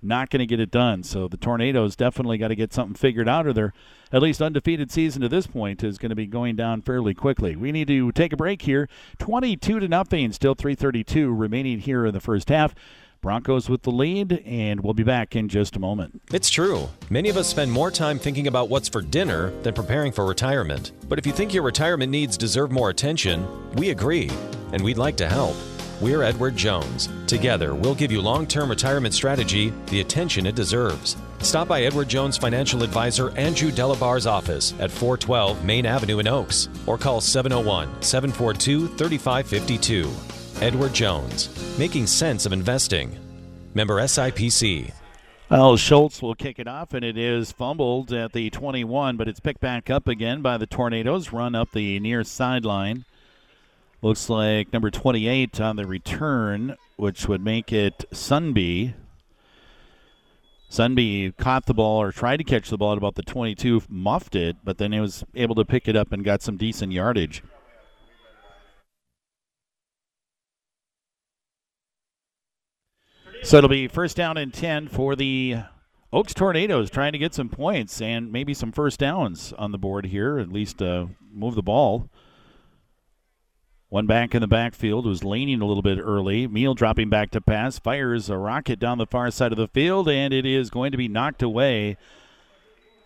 not 0.03 0.29
going 0.29 0.39
to 0.39 0.45
get 0.45 0.59
it 0.59 0.71
done. 0.71 1.03
So 1.03 1.27
the 1.27 1.37
Tornadoes 1.37 1.95
definitely 1.95 2.37
got 2.37 2.49
to 2.49 2.55
get 2.55 2.73
something 2.73 2.95
figured 2.95 3.29
out, 3.29 3.47
or 3.47 3.53
their 3.53 3.73
at 4.11 4.21
least 4.21 4.41
undefeated 4.41 4.91
season 4.91 5.21
to 5.21 5.29
this 5.29 5.47
point 5.47 5.83
is 5.83 5.97
going 5.97 6.09
to 6.09 6.15
be 6.15 6.27
going 6.27 6.55
down 6.55 6.81
fairly 6.81 7.13
quickly. 7.13 7.55
We 7.55 7.71
need 7.71 7.87
to 7.87 8.11
take 8.11 8.33
a 8.33 8.37
break 8.37 8.61
here. 8.61 8.87
22 9.19 9.79
to 9.79 9.87
nothing, 9.87 10.31
still 10.31 10.55
3:32 10.55 11.31
remaining 11.37 11.79
here 11.79 12.05
in 12.05 12.13
the 12.13 12.19
first 12.19 12.49
half. 12.49 12.75
Broncos 13.21 13.69
with 13.69 13.83
the 13.83 13.89
lead, 13.89 14.43
and 14.45 14.81
we'll 14.81 14.93
be 14.93 15.03
back 15.03 15.33
in 15.33 15.47
just 15.47 15.77
a 15.77 15.79
moment. 15.79 16.21
It's 16.33 16.49
true. 16.49 16.89
Many 17.09 17.29
of 17.29 17.37
us 17.37 17.47
spend 17.47 17.71
more 17.71 17.89
time 17.89 18.19
thinking 18.19 18.47
about 18.47 18.67
what's 18.67 18.89
for 18.89 19.01
dinner 19.01 19.49
than 19.61 19.73
preparing 19.73 20.11
for 20.11 20.25
retirement. 20.25 20.91
But 21.07 21.19
if 21.19 21.25
you 21.25 21.31
think 21.31 21.53
your 21.53 21.63
retirement 21.63 22.11
needs 22.11 22.37
deserve 22.37 22.71
more 22.71 22.89
attention, 22.89 23.47
we 23.75 23.91
agree, 23.91 24.29
and 24.73 24.83
we'd 24.83 24.97
like 24.97 25.15
to 25.17 25.29
help. 25.29 25.55
We're 26.01 26.23
Edward 26.23 26.55
Jones. 26.55 27.07
Together, 27.27 27.75
we'll 27.75 27.95
give 27.95 28.11
you 28.11 28.21
long 28.21 28.47
term 28.47 28.69
retirement 28.69 29.13
strategy 29.13 29.71
the 29.87 30.01
attention 30.01 30.45
it 30.45 30.55
deserves. 30.55 31.15
Stop 31.39 31.67
by 31.67 31.83
Edward 31.83 32.09
Jones 32.09 32.37
Financial 32.37 32.83
Advisor 32.83 33.29
Andrew 33.37 33.69
Delabar's 33.71 34.25
office 34.25 34.73
at 34.79 34.91
412 34.91 35.63
Main 35.63 35.85
Avenue 35.85 36.19
in 36.19 36.27
Oakes 36.27 36.69
or 36.87 36.97
call 36.97 37.21
701 37.21 38.01
742 38.01 38.87
3552. 38.87 40.11
Edward 40.61 40.93
Jones, 40.93 41.49
making 41.77 42.07
sense 42.07 42.45
of 42.45 42.53
investing. 42.53 43.17
Member 43.73 43.99
SIPC. 44.01 44.91
Well, 45.49 45.77
Schultz 45.77 46.21
will 46.21 46.35
kick 46.35 46.57
it 46.57 46.67
off, 46.67 46.93
and 46.93 47.03
it 47.05 47.17
is 47.17 47.51
fumbled 47.51 48.11
at 48.11 48.33
the 48.33 48.49
21, 48.49 49.17
but 49.17 49.27
it's 49.27 49.39
picked 49.39 49.59
back 49.59 49.89
up 49.89 50.07
again 50.07 50.41
by 50.41 50.57
the 50.57 50.65
Tornadoes. 50.65 51.31
Run 51.31 51.53
up 51.53 51.71
the 51.71 51.99
near 51.99 52.23
sideline. 52.23 53.05
Looks 54.03 54.29
like 54.29 54.73
number 54.73 54.91
28 54.91 55.61
on 55.61 55.77
the 55.77 55.87
return, 55.87 56.75
which 56.97 57.29
would 57.29 57.41
make 57.41 57.71
it 57.71 58.03
Sunby. 58.11 58.95
Sunby 60.69 61.31
caught 61.37 61.67
the 61.67 61.73
ball 61.73 62.01
or 62.01 62.11
tried 62.11 62.35
to 62.35 62.43
catch 62.43 62.69
the 62.69 62.77
ball 62.77 62.91
at 62.91 62.97
about 62.97 63.15
the 63.15 63.23
22, 63.23 63.83
muffed 63.87 64.35
it, 64.35 64.57
but 64.61 64.77
then 64.77 64.91
he 64.91 64.99
was 64.99 65.23
able 65.35 65.55
to 65.55 65.63
pick 65.63 65.87
it 65.87 65.95
up 65.95 66.11
and 66.11 66.25
got 66.25 66.41
some 66.41 66.57
decent 66.57 66.91
yardage. 66.91 67.43
So 73.43 73.59
it'll 73.59 73.69
be 73.69 73.87
first 73.87 74.17
down 74.17 74.35
and 74.35 74.53
10 74.53 74.89
for 74.89 75.15
the 75.15 75.59
Oakes 76.11 76.33
Tornadoes 76.33 76.89
trying 76.89 77.13
to 77.13 77.17
get 77.17 77.33
some 77.33 77.47
points 77.47 78.01
and 78.01 78.33
maybe 78.33 78.53
some 78.53 78.73
first 78.73 78.99
downs 78.99 79.53
on 79.57 79.71
the 79.71 79.77
board 79.77 80.07
here, 80.07 80.39
at 80.39 80.51
least 80.51 80.81
uh, 80.81 81.05
move 81.33 81.55
the 81.55 81.63
ball. 81.63 82.09
One 83.93 84.07
back 84.07 84.33
in 84.33 84.41
the 84.41 84.47
backfield 84.47 85.05
was 85.05 85.23
leaning 85.23 85.61
a 85.61 85.67
little 85.67 85.83
bit 85.83 85.99
early. 85.99 86.47
Meal 86.47 86.73
dropping 86.73 87.09
back 87.11 87.29
to 87.29 87.39
pass, 87.39 87.77
fires 87.77 88.27
a 88.27 88.39
rocket 88.39 88.79
down 88.79 88.97
the 88.97 89.05
far 89.05 89.29
side 89.29 89.51
of 89.51 89.59
the 89.59 89.67
field, 89.67 90.09
and 90.09 90.33
it 90.33 90.47
is 90.47 90.71
going 90.71 90.91
to 90.93 90.97
be 90.97 91.07
knocked 91.07 91.43
away. 91.43 91.97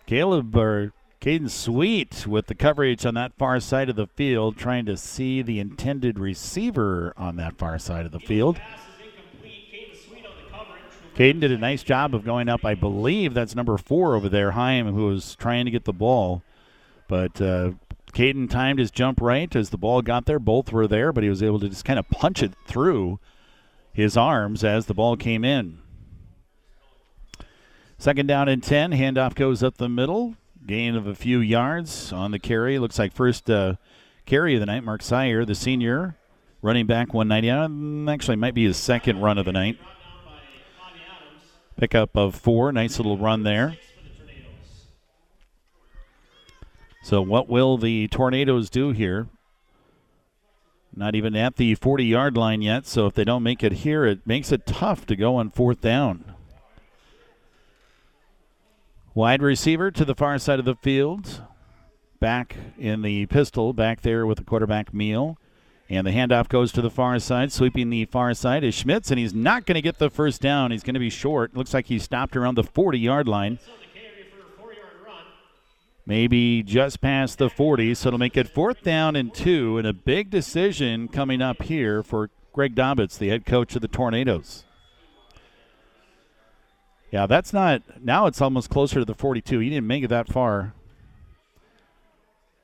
Caleb 0.06 0.56
or 0.56 0.94
Caden 1.20 1.50
Sweet 1.50 2.26
with 2.26 2.46
the 2.46 2.54
coverage 2.54 3.04
on 3.04 3.12
that 3.12 3.34
far 3.36 3.60
side 3.60 3.90
of 3.90 3.96
the 3.96 4.06
field, 4.06 4.56
trying 4.56 4.86
to 4.86 4.96
see 4.96 5.42
the 5.42 5.60
intended 5.60 6.18
receiver 6.18 7.12
on 7.18 7.36
that 7.36 7.58
far 7.58 7.78
side 7.78 8.06
of 8.06 8.12
the 8.12 8.18
field. 8.18 8.58
Caden 11.16 11.40
did 11.40 11.52
a 11.52 11.58
nice 11.58 11.82
job 11.82 12.14
of 12.14 12.24
going 12.24 12.48
up. 12.48 12.64
I 12.64 12.74
believe 12.74 13.34
that's 13.34 13.54
number 13.54 13.76
four 13.76 14.14
over 14.14 14.30
there, 14.30 14.52
Heim, 14.52 14.94
who 14.94 15.04
was 15.08 15.36
trying 15.36 15.66
to 15.66 15.70
get 15.70 15.84
the 15.84 15.92
ball. 15.92 16.42
But 17.08 17.42
uh, 17.42 17.72
Caden 18.12 18.48
timed 18.50 18.78
his 18.78 18.90
jump 18.90 19.20
right 19.20 19.54
as 19.54 19.70
the 19.70 19.78
ball 19.78 20.02
got 20.02 20.26
there. 20.26 20.38
Both 20.38 20.72
were 20.72 20.86
there, 20.86 21.12
but 21.12 21.22
he 21.22 21.30
was 21.30 21.42
able 21.42 21.60
to 21.60 21.68
just 21.68 21.84
kind 21.84 21.98
of 21.98 22.08
punch 22.08 22.42
it 22.42 22.52
through 22.66 23.18
his 23.92 24.16
arms 24.16 24.64
as 24.64 24.86
the 24.86 24.94
ball 24.94 25.16
came 25.16 25.44
in. 25.44 25.80
Second 27.98 28.26
down 28.26 28.48
and 28.48 28.62
10. 28.62 28.92
Handoff 28.92 29.34
goes 29.34 29.62
up 29.62 29.76
the 29.76 29.88
middle. 29.88 30.36
Gain 30.64 30.94
of 30.94 31.06
a 31.06 31.14
few 31.14 31.40
yards 31.40 32.12
on 32.12 32.30
the 32.30 32.38
carry. 32.38 32.78
Looks 32.78 32.98
like 32.98 33.12
first 33.12 33.50
uh, 33.50 33.74
carry 34.24 34.54
of 34.54 34.60
the 34.60 34.66
night. 34.66 34.84
Mark 34.84 35.02
Sire, 35.02 35.44
the 35.44 35.54
senior, 35.54 36.16
running 36.62 36.86
back 36.86 37.12
190. 37.12 37.50
Um, 37.50 38.08
actually, 38.08 38.36
might 38.36 38.54
be 38.54 38.64
his 38.64 38.76
second 38.76 39.20
run 39.20 39.38
of 39.38 39.46
the 39.46 39.52
night. 39.52 39.78
Pickup 41.76 42.16
of 42.16 42.34
four. 42.34 42.70
Nice 42.70 42.98
little 42.98 43.18
run 43.18 43.42
there. 43.42 43.76
So, 47.08 47.22
what 47.22 47.48
will 47.48 47.78
the 47.78 48.06
Tornadoes 48.08 48.68
do 48.68 48.90
here? 48.90 49.28
Not 50.94 51.14
even 51.14 51.34
at 51.36 51.56
the 51.56 51.74
40 51.74 52.04
yard 52.04 52.36
line 52.36 52.60
yet. 52.60 52.84
So, 52.84 53.06
if 53.06 53.14
they 53.14 53.24
don't 53.24 53.42
make 53.42 53.64
it 53.64 53.72
here, 53.72 54.04
it 54.04 54.26
makes 54.26 54.52
it 54.52 54.66
tough 54.66 55.06
to 55.06 55.16
go 55.16 55.36
on 55.36 55.48
fourth 55.48 55.80
down. 55.80 56.34
Wide 59.14 59.40
receiver 59.40 59.90
to 59.90 60.04
the 60.04 60.14
far 60.14 60.38
side 60.38 60.58
of 60.58 60.66
the 60.66 60.74
field. 60.74 61.44
Back 62.20 62.56
in 62.78 63.00
the 63.00 63.24
pistol, 63.24 63.72
back 63.72 64.02
there 64.02 64.26
with 64.26 64.36
the 64.36 64.44
quarterback 64.44 64.92
Meal. 64.92 65.38
And 65.88 66.06
the 66.06 66.10
handoff 66.10 66.50
goes 66.50 66.72
to 66.72 66.82
the 66.82 66.90
far 66.90 67.18
side. 67.20 67.52
Sweeping 67.52 67.88
the 67.88 68.04
far 68.04 68.34
side 68.34 68.64
is 68.64 68.74
Schmitz, 68.74 69.10
and 69.10 69.18
he's 69.18 69.32
not 69.32 69.64
going 69.64 69.76
to 69.76 69.80
get 69.80 69.96
the 69.96 70.10
first 70.10 70.42
down. 70.42 70.72
He's 70.72 70.82
going 70.82 70.92
to 70.92 71.00
be 71.00 71.08
short. 71.08 71.56
Looks 71.56 71.72
like 71.72 71.86
he 71.86 71.98
stopped 71.98 72.36
around 72.36 72.56
the 72.56 72.64
40 72.64 72.98
yard 72.98 73.26
line. 73.26 73.60
Maybe 76.08 76.62
just 76.62 77.02
past 77.02 77.36
the 77.36 77.50
40, 77.50 77.92
so 77.92 78.08
it'll 78.08 78.18
make 78.18 78.38
it 78.38 78.48
fourth 78.48 78.82
down 78.82 79.14
and 79.14 79.32
two, 79.32 79.76
and 79.76 79.86
a 79.86 79.92
big 79.92 80.30
decision 80.30 81.06
coming 81.06 81.42
up 81.42 81.60
here 81.64 82.02
for 82.02 82.30
Greg 82.54 82.74
Dobbitz, 82.74 83.18
the 83.18 83.28
head 83.28 83.44
coach 83.44 83.76
of 83.76 83.82
the 83.82 83.88
Tornadoes. 83.88 84.64
Yeah, 87.10 87.26
that's 87.26 87.52
not. 87.52 87.82
Now 88.02 88.24
it's 88.24 88.40
almost 88.40 88.70
closer 88.70 89.00
to 89.00 89.04
the 89.04 89.14
42. 89.14 89.58
He 89.58 89.68
didn't 89.68 89.86
make 89.86 90.02
it 90.02 90.08
that 90.08 90.32
far. 90.32 90.72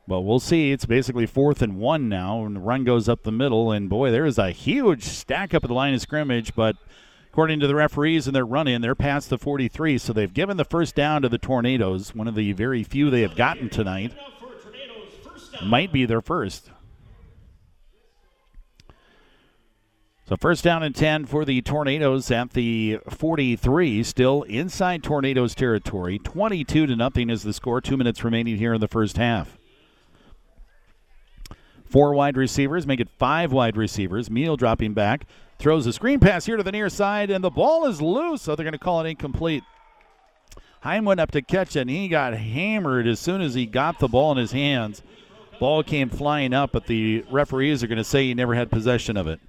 But 0.08 0.22
we'll 0.22 0.40
see. 0.40 0.72
It's 0.72 0.86
basically 0.86 1.26
fourth 1.26 1.60
and 1.60 1.76
one 1.76 2.08
now, 2.08 2.46
and 2.46 2.56
the 2.56 2.60
run 2.60 2.82
goes 2.82 3.10
up 3.10 3.24
the 3.24 3.30
middle. 3.30 3.70
And 3.70 3.90
boy, 3.90 4.10
there 4.10 4.24
is 4.24 4.38
a 4.38 4.52
huge 4.52 5.02
stack 5.04 5.52
up 5.52 5.64
at 5.64 5.68
the 5.68 5.74
line 5.74 5.92
of 5.92 6.00
scrimmage. 6.00 6.54
But 6.54 6.76
according 7.34 7.58
to 7.58 7.66
the 7.66 7.74
referees 7.74 8.28
and 8.28 8.36
their 8.36 8.46
run 8.46 8.68
in, 8.68 8.80
they're 8.80 8.94
past 8.94 9.28
the 9.28 9.36
43. 9.36 9.98
So 9.98 10.12
they've 10.12 10.32
given 10.32 10.56
the 10.56 10.64
first 10.64 10.94
down 10.94 11.22
to 11.22 11.28
the 11.28 11.36
Tornadoes, 11.36 12.14
one 12.14 12.28
of 12.28 12.36
the 12.36 12.52
very 12.52 12.84
few 12.84 13.10
they 13.10 13.22
have 13.22 13.34
gotten 13.34 13.68
tonight. 13.68 14.12
Might 15.60 15.92
be 15.92 16.06
their 16.06 16.20
first. 16.20 16.70
So 20.28 20.36
first 20.36 20.62
down 20.62 20.84
and 20.84 20.94
10 20.94 21.26
for 21.26 21.44
the 21.44 21.60
Tornadoes 21.60 22.30
at 22.30 22.52
the 22.52 23.00
43, 23.10 24.04
still 24.04 24.44
inside 24.44 25.02
Tornadoes 25.02 25.56
territory. 25.56 26.20
22 26.20 26.86
to 26.86 26.94
nothing 26.94 27.30
is 27.30 27.42
the 27.42 27.52
score. 27.52 27.80
Two 27.80 27.96
minutes 27.96 28.22
remaining 28.22 28.58
here 28.58 28.74
in 28.74 28.80
the 28.80 28.86
first 28.86 29.16
half. 29.16 29.58
Four 31.84 32.14
wide 32.14 32.36
receivers, 32.36 32.86
make 32.86 33.00
it 33.00 33.08
five 33.18 33.50
wide 33.50 33.76
receivers. 33.76 34.30
Meal 34.30 34.56
dropping 34.56 34.94
back, 34.94 35.26
throws 35.58 35.86
a 35.86 35.92
screen 35.92 36.20
pass 36.20 36.46
here 36.46 36.56
to 36.56 36.62
the 36.62 36.72
near 36.72 36.88
side, 36.88 37.30
and 37.30 37.42
the 37.42 37.50
ball 37.50 37.86
is 37.86 38.00
loose, 38.02 38.42
so 38.42 38.54
they're 38.54 38.64
going 38.64 38.72
to 38.72 38.78
call 38.78 39.00
it 39.00 39.08
incomplete. 39.08 39.64
Heim 40.80 41.04
went 41.04 41.20
up 41.20 41.30
to 41.30 41.40
catch 41.40 41.76
it, 41.76 41.80
and 41.80 41.90
he 41.90 42.08
got 42.08 42.34
hammered 42.34 43.06
as 43.06 43.18
soon 43.18 43.40
as 43.40 43.54
he 43.54 43.64
got 43.64 43.98
the 43.98 44.08
ball 44.08 44.32
in 44.32 44.38
his 44.38 44.52
hands. 44.52 45.02
Ball 45.58 45.82
came 45.82 46.10
flying 46.10 46.52
up, 46.52 46.72
but 46.72 46.86
the 46.86 47.24
referees 47.30 47.82
are 47.82 47.86
going 47.86 47.98
to 47.98 48.04
say 48.04 48.24
he 48.24 48.34
never 48.34 48.54
had 48.54 48.70
possession 48.70 49.16
of 49.16 49.26
it. 49.26 49.40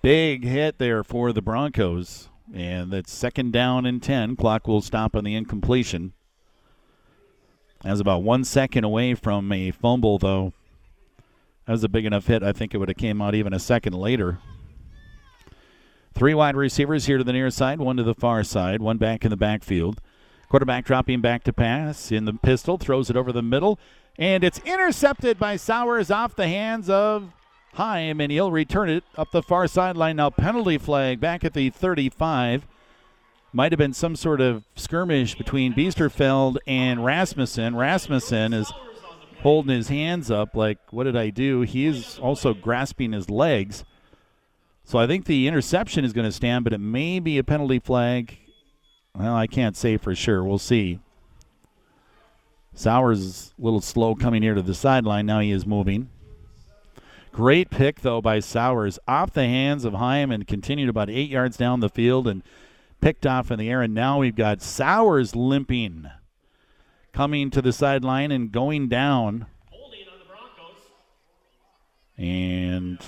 Big 0.00 0.44
hit 0.44 0.78
there 0.78 1.02
for 1.02 1.32
the 1.32 1.42
Broncos, 1.42 2.28
and 2.54 2.92
that's 2.92 3.12
second 3.12 3.52
down 3.52 3.84
and 3.84 4.02
10. 4.02 4.36
Clock 4.36 4.68
will 4.68 4.80
stop 4.80 5.16
on 5.16 5.24
the 5.24 5.34
incompletion. 5.34 6.12
That's 7.82 8.00
about 8.00 8.22
one 8.22 8.44
second 8.44 8.84
away 8.84 9.14
from 9.14 9.50
a 9.52 9.70
fumble, 9.70 10.18
though. 10.18 10.52
That 11.66 11.72
was 11.72 11.84
a 11.84 11.88
big 11.88 12.04
enough 12.04 12.26
hit. 12.26 12.42
I 12.42 12.52
think 12.52 12.74
it 12.74 12.78
would 12.78 12.88
have 12.88 12.96
came 12.96 13.20
out 13.20 13.34
even 13.34 13.52
a 13.52 13.58
second 13.58 13.94
later. 13.94 14.38
Three 16.14 16.32
wide 16.32 16.56
receivers 16.56 17.06
here 17.06 17.18
to 17.18 17.24
the 17.24 17.32
near 17.32 17.50
side, 17.50 17.78
one 17.78 17.96
to 17.96 18.02
the 18.02 18.14
far 18.14 18.42
side, 18.44 18.80
one 18.80 18.96
back 18.96 19.24
in 19.24 19.30
the 19.30 19.36
backfield. 19.36 20.00
Quarterback 20.48 20.84
dropping 20.84 21.20
back 21.20 21.42
to 21.44 21.52
pass 21.52 22.12
in 22.12 22.24
the 22.24 22.32
pistol, 22.32 22.78
throws 22.78 23.10
it 23.10 23.16
over 23.16 23.32
the 23.32 23.42
middle, 23.42 23.78
and 24.16 24.44
it's 24.44 24.60
intercepted 24.60 25.38
by 25.38 25.56
Sowers 25.56 26.10
off 26.10 26.36
the 26.36 26.48
hands 26.48 26.88
of 26.88 27.32
Heim, 27.74 28.20
and 28.20 28.30
he'll 28.32 28.52
return 28.52 28.88
it 28.88 29.04
up 29.18 29.32
the 29.32 29.42
far 29.42 29.66
sideline. 29.66 30.16
Now, 30.16 30.30
penalty 30.30 30.78
flag 30.78 31.20
back 31.20 31.44
at 31.44 31.52
the 31.52 31.68
35 31.68 32.66
might 33.52 33.72
have 33.72 33.78
been 33.78 33.92
some 33.92 34.16
sort 34.16 34.40
of 34.40 34.64
skirmish 34.76 35.34
between 35.34 35.74
Biesterfeld 35.74 36.58
and 36.66 37.04
Rasmussen. 37.04 37.74
Rasmussen 37.74 38.54
is 38.54 38.72
holding 39.42 39.74
his 39.74 39.88
hands 39.88 40.30
up 40.30 40.54
like, 40.54 40.78
what 40.90 41.04
did 41.04 41.16
I 41.16 41.30
do? 41.30 41.62
He 41.62 41.86
is 41.86 42.18
also 42.18 42.54
grasping 42.54 43.12
his 43.12 43.30
legs. 43.30 43.84
So 44.84 44.98
I 44.98 45.06
think 45.06 45.24
the 45.24 45.48
interception 45.48 46.04
is 46.04 46.12
going 46.12 46.26
to 46.26 46.32
stand, 46.32 46.64
but 46.64 46.72
it 46.72 46.78
may 46.78 47.20
be 47.20 47.38
a 47.38 47.44
penalty 47.44 47.78
flag. 47.78 48.38
Well, 49.14 49.34
I 49.34 49.46
can't 49.46 49.76
say 49.76 49.96
for 49.96 50.14
sure. 50.14 50.44
We'll 50.44 50.58
see. 50.58 51.00
Sowers 52.74 53.20
is 53.20 53.54
a 53.58 53.62
little 53.62 53.80
slow 53.80 54.14
coming 54.14 54.42
here 54.42 54.54
to 54.54 54.62
the 54.62 54.74
sideline. 54.74 55.26
Now 55.26 55.40
he 55.40 55.50
is 55.50 55.66
moving. 55.66 56.10
Great 57.32 57.70
pick, 57.70 58.00
though, 58.00 58.20
by 58.20 58.40
Sowers 58.40 58.98
off 59.08 59.32
the 59.32 59.44
hands 59.44 59.84
of 59.84 59.94
Heim 59.94 60.30
and 60.30 60.46
continued 60.46 60.88
about 60.88 61.10
eight 61.10 61.30
yards 61.30 61.56
down 61.56 61.80
the 61.80 61.88
field 61.88 62.28
and– 62.28 62.42
picked 63.00 63.26
off 63.26 63.50
in 63.50 63.58
the 63.58 63.70
air, 63.70 63.82
and 63.82 63.94
now 63.94 64.18
we've 64.18 64.36
got 64.36 64.62
Sowers 64.62 65.36
limping, 65.36 66.10
coming 67.16 67.48
to 67.48 67.62
the 67.62 67.72
sideline 67.72 68.30
and 68.30 68.52
going 68.52 68.88
down. 68.88 69.46
And 72.18 73.00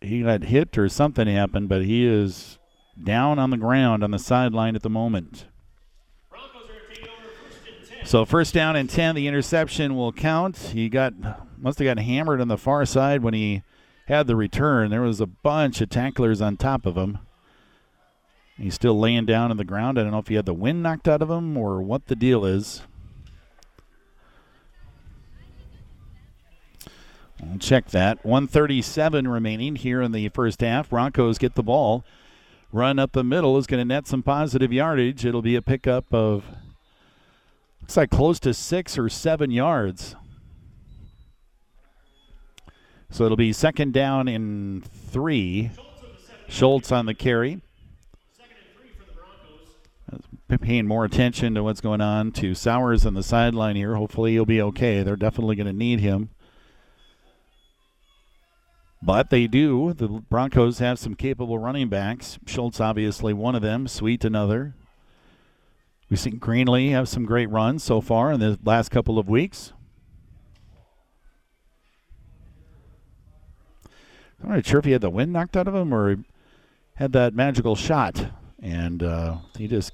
he 0.00 0.22
got 0.22 0.42
hit 0.42 0.76
or 0.76 0.88
something 0.88 1.28
happened, 1.28 1.68
but 1.68 1.84
he 1.84 2.04
is 2.04 2.58
down 3.02 3.38
on 3.38 3.50
the 3.50 3.56
ground 3.56 4.02
on 4.02 4.10
the 4.10 4.18
sideline 4.18 4.74
at 4.74 4.82
the 4.82 4.90
moment. 4.90 5.46
So 8.04 8.24
first 8.24 8.52
down 8.52 8.74
and 8.74 8.90
10, 8.90 9.14
the 9.14 9.28
interception 9.28 9.94
will 9.94 10.12
count. 10.12 10.56
He 10.56 10.88
got 10.88 11.12
must 11.56 11.78
have 11.78 11.86
got 11.86 12.02
hammered 12.02 12.40
on 12.40 12.48
the 12.48 12.58
far 12.58 12.84
side 12.84 13.22
when 13.22 13.34
he 13.34 13.62
had 14.06 14.26
the 14.26 14.34
return. 14.34 14.90
There 14.90 15.02
was 15.02 15.20
a 15.20 15.26
bunch 15.26 15.80
of 15.80 15.88
tacklers 15.88 16.40
on 16.40 16.56
top 16.56 16.84
of 16.84 16.96
him. 16.96 17.18
He's 18.58 18.74
still 18.74 18.98
laying 18.98 19.24
down 19.24 19.52
on 19.52 19.56
the 19.56 19.64
ground. 19.64 19.98
I 19.98 20.02
don't 20.02 20.10
know 20.10 20.18
if 20.18 20.28
he 20.28 20.34
had 20.34 20.46
the 20.46 20.52
wind 20.52 20.82
knocked 20.82 21.06
out 21.06 21.22
of 21.22 21.30
him 21.30 21.56
or 21.56 21.80
what 21.80 22.06
the 22.06 22.16
deal 22.16 22.44
is. 22.44 22.82
We'll 27.40 27.58
check 27.58 27.90
that. 27.90 28.24
137 28.24 29.28
remaining 29.28 29.76
here 29.76 30.02
in 30.02 30.10
the 30.10 30.28
first 30.30 30.60
half. 30.60 30.90
Broncos 30.90 31.38
get 31.38 31.54
the 31.54 31.62
ball. 31.62 32.04
Run 32.72 32.98
up 32.98 33.12
the 33.12 33.22
middle 33.22 33.56
is 33.56 33.68
going 33.68 33.80
to 33.80 33.84
net 33.84 34.08
some 34.08 34.24
positive 34.24 34.72
yardage. 34.72 35.24
It'll 35.24 35.40
be 35.40 35.54
a 35.54 35.62
pickup 35.62 36.12
of, 36.12 36.44
looks 37.80 37.96
like 37.96 38.10
close 38.10 38.40
to 38.40 38.52
six 38.52 38.98
or 38.98 39.08
seven 39.08 39.52
yards. 39.52 40.16
So 43.10 43.24
it'll 43.24 43.36
be 43.36 43.52
second 43.52 43.94
down 43.94 44.26
in 44.26 44.82
three. 44.82 45.70
Schultz 46.48 46.90
on 46.90 47.06
the 47.06 47.14
carry. 47.14 47.62
Paying 50.60 50.86
more 50.86 51.04
attention 51.04 51.54
to 51.54 51.62
what's 51.62 51.80
going 51.80 52.00
on 52.00 52.32
to 52.32 52.54
Sowers 52.54 53.06
on 53.06 53.14
the 53.14 53.22
sideline 53.22 53.76
here. 53.76 53.94
Hopefully 53.94 54.32
he'll 54.32 54.46
be 54.46 54.62
okay. 54.62 55.02
They're 55.02 55.16
definitely 55.16 55.56
going 55.56 55.66
to 55.66 55.72
need 55.72 56.00
him. 56.00 56.30
But 59.02 59.30
they 59.30 59.46
do. 59.46 59.92
The 59.92 60.08
Broncos 60.08 60.78
have 60.78 60.98
some 60.98 61.14
capable 61.14 61.58
running 61.58 61.88
backs. 61.88 62.38
Schultz, 62.46 62.80
obviously, 62.80 63.32
one 63.32 63.54
of 63.54 63.62
them. 63.62 63.86
Sweet, 63.86 64.24
another. 64.24 64.74
We've 66.10 66.18
seen 66.18 66.40
Greenlee 66.40 66.90
have 66.90 67.08
some 67.08 67.26
great 67.26 67.50
runs 67.50 67.84
so 67.84 68.00
far 68.00 68.32
in 68.32 68.40
the 68.40 68.58
last 68.64 68.90
couple 68.90 69.18
of 69.18 69.28
weeks. 69.28 69.72
I'm 74.42 74.50
not 74.50 74.66
sure 74.66 74.78
if 74.78 74.84
he 74.84 74.92
had 74.92 75.02
the 75.02 75.10
wind 75.10 75.32
knocked 75.32 75.56
out 75.56 75.68
of 75.68 75.74
him 75.74 75.92
or 75.92 76.16
had 76.94 77.12
that 77.12 77.34
magical 77.34 77.76
shot. 77.76 78.30
And 78.60 79.02
uh, 79.02 79.38
he 79.56 79.68
just 79.68 79.92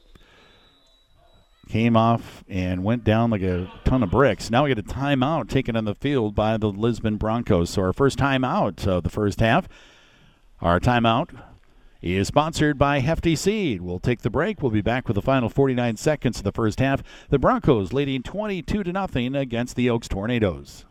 came 1.69 1.97
off 1.97 2.45
and 2.49 2.85
went 2.85 3.05
down 3.05 3.31
like 3.31 3.43
a 3.43 3.71
ton 3.85 4.03
of 4.03 4.11
bricks. 4.11 4.51
Now 4.51 4.65
we 4.65 4.75
get 4.75 4.79
a 4.79 4.83
timeout 4.83 5.49
taken 5.49 5.77
on 5.77 5.85
the 5.85 5.95
field 5.95 6.35
by 6.35 6.57
the 6.57 6.69
Lisbon 6.69 7.17
Broncos. 7.17 7.71
So 7.71 7.83
our 7.83 7.93
first 7.93 8.19
timeout 8.19 8.87
of 8.87 9.03
the 9.03 9.11
first 9.11 9.41
half. 9.41 9.69
Our 10.61 10.81
timeout 10.81 11.31
is 12.01 12.29
sponsored 12.29 12.79
by 12.79 13.01
Hefty 13.01 13.35
Seed. 13.35 13.81
We'll 13.81 13.99
take 13.99 14.23
the 14.23 14.31
break. 14.31 14.63
We'll 14.63 14.71
be 14.71 14.83
back 14.83 15.09
with 15.09 15.15
the 15.15 15.23
final 15.23 15.49
49 15.49 15.97
seconds 15.97 16.39
of 16.39 16.45
the 16.45 16.53
first 16.53 16.79
half. 16.81 17.03
The 17.31 17.39
Broncos 17.39 17.93
leading 17.93 18.23
22 18.23 18.85
to 18.85 18.93
nothing 18.93 19.35
against 19.35 19.75
the 19.75 19.91
Oakes 19.91 20.09
Tornadoes. 20.09 20.85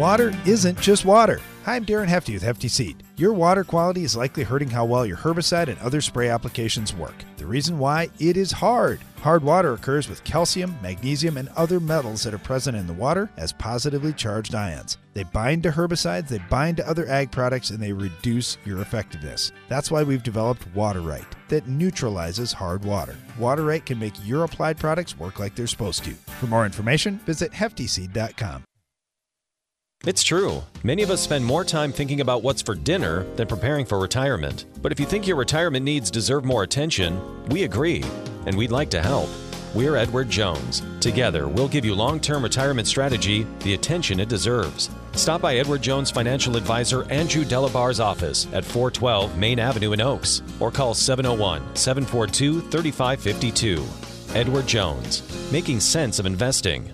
Water 0.00 0.32
isn't 0.46 0.80
just 0.80 1.04
water. 1.04 1.40
Hi, 1.66 1.76
I'm 1.76 1.84
Darren 1.84 2.08
Hefty 2.08 2.32
with 2.32 2.42
Hefty 2.42 2.68
Seed. 2.68 3.02
Your 3.16 3.34
water 3.34 3.64
quality 3.64 4.02
is 4.02 4.16
likely 4.16 4.44
hurting 4.44 4.70
how 4.70 4.86
well 4.86 5.04
your 5.04 5.18
herbicide 5.18 5.68
and 5.68 5.78
other 5.80 6.00
spray 6.00 6.30
applications 6.30 6.94
work. 6.94 7.22
The 7.36 7.44
reason 7.44 7.78
why? 7.78 8.08
It 8.18 8.38
is 8.38 8.50
hard. 8.50 9.00
Hard 9.18 9.44
water 9.44 9.74
occurs 9.74 10.08
with 10.08 10.24
calcium, 10.24 10.74
magnesium, 10.80 11.36
and 11.36 11.50
other 11.50 11.80
metals 11.80 12.22
that 12.22 12.32
are 12.32 12.38
present 12.38 12.78
in 12.78 12.86
the 12.86 12.94
water 12.94 13.28
as 13.36 13.52
positively 13.52 14.14
charged 14.14 14.54
ions. 14.54 14.96
They 15.12 15.24
bind 15.24 15.64
to 15.64 15.68
herbicides, 15.68 16.28
they 16.28 16.40
bind 16.48 16.78
to 16.78 16.88
other 16.88 17.06
ag 17.06 17.30
products, 17.30 17.68
and 17.68 17.78
they 17.78 17.92
reduce 17.92 18.56
your 18.64 18.80
effectiveness. 18.80 19.52
That's 19.68 19.90
why 19.90 20.02
we've 20.02 20.22
developed 20.22 20.74
Water-Rite 20.74 21.36
that 21.50 21.68
neutralizes 21.68 22.54
hard 22.54 22.86
water. 22.86 23.16
Water-Rite 23.38 23.84
can 23.84 23.98
make 23.98 24.14
your 24.24 24.44
applied 24.44 24.78
products 24.78 25.18
work 25.18 25.38
like 25.38 25.54
they're 25.54 25.66
supposed 25.66 26.04
to. 26.04 26.12
For 26.40 26.46
more 26.46 26.64
information, 26.64 27.18
visit 27.26 27.52
heftyseed.com. 27.52 28.64
It's 30.06 30.22
true. 30.22 30.62
Many 30.82 31.02
of 31.02 31.10
us 31.10 31.20
spend 31.20 31.44
more 31.44 31.62
time 31.62 31.92
thinking 31.92 32.22
about 32.22 32.42
what's 32.42 32.62
for 32.62 32.74
dinner 32.74 33.24
than 33.36 33.46
preparing 33.46 33.84
for 33.84 33.98
retirement. 33.98 34.64
But 34.80 34.92
if 34.92 34.98
you 34.98 35.04
think 35.04 35.26
your 35.26 35.36
retirement 35.36 35.84
needs 35.84 36.10
deserve 36.10 36.42
more 36.42 36.62
attention, 36.62 37.20
we 37.50 37.64
agree, 37.64 38.02
and 38.46 38.56
we'd 38.56 38.70
like 38.70 38.88
to 38.92 39.02
help. 39.02 39.28
We're 39.74 39.96
Edward 39.96 40.30
Jones. 40.30 40.82
Together, 41.00 41.48
we'll 41.48 41.68
give 41.68 41.84
you 41.84 41.94
long 41.94 42.18
term 42.18 42.42
retirement 42.42 42.88
strategy 42.88 43.46
the 43.58 43.74
attention 43.74 44.20
it 44.20 44.30
deserves. 44.30 44.88
Stop 45.12 45.42
by 45.42 45.56
Edward 45.56 45.82
Jones 45.82 46.10
financial 46.10 46.56
advisor 46.56 47.04
Andrew 47.12 47.44
Delabar's 47.44 48.00
office 48.00 48.46
at 48.54 48.64
412 48.64 49.36
Main 49.36 49.58
Avenue 49.58 49.92
in 49.92 50.00
Oakes 50.00 50.40
or 50.60 50.70
call 50.70 50.94
701 50.94 51.76
742 51.76 52.62
3552. 52.70 53.84
Edward 54.34 54.66
Jones, 54.66 55.52
making 55.52 55.78
sense 55.78 56.18
of 56.18 56.24
investing. 56.24 56.90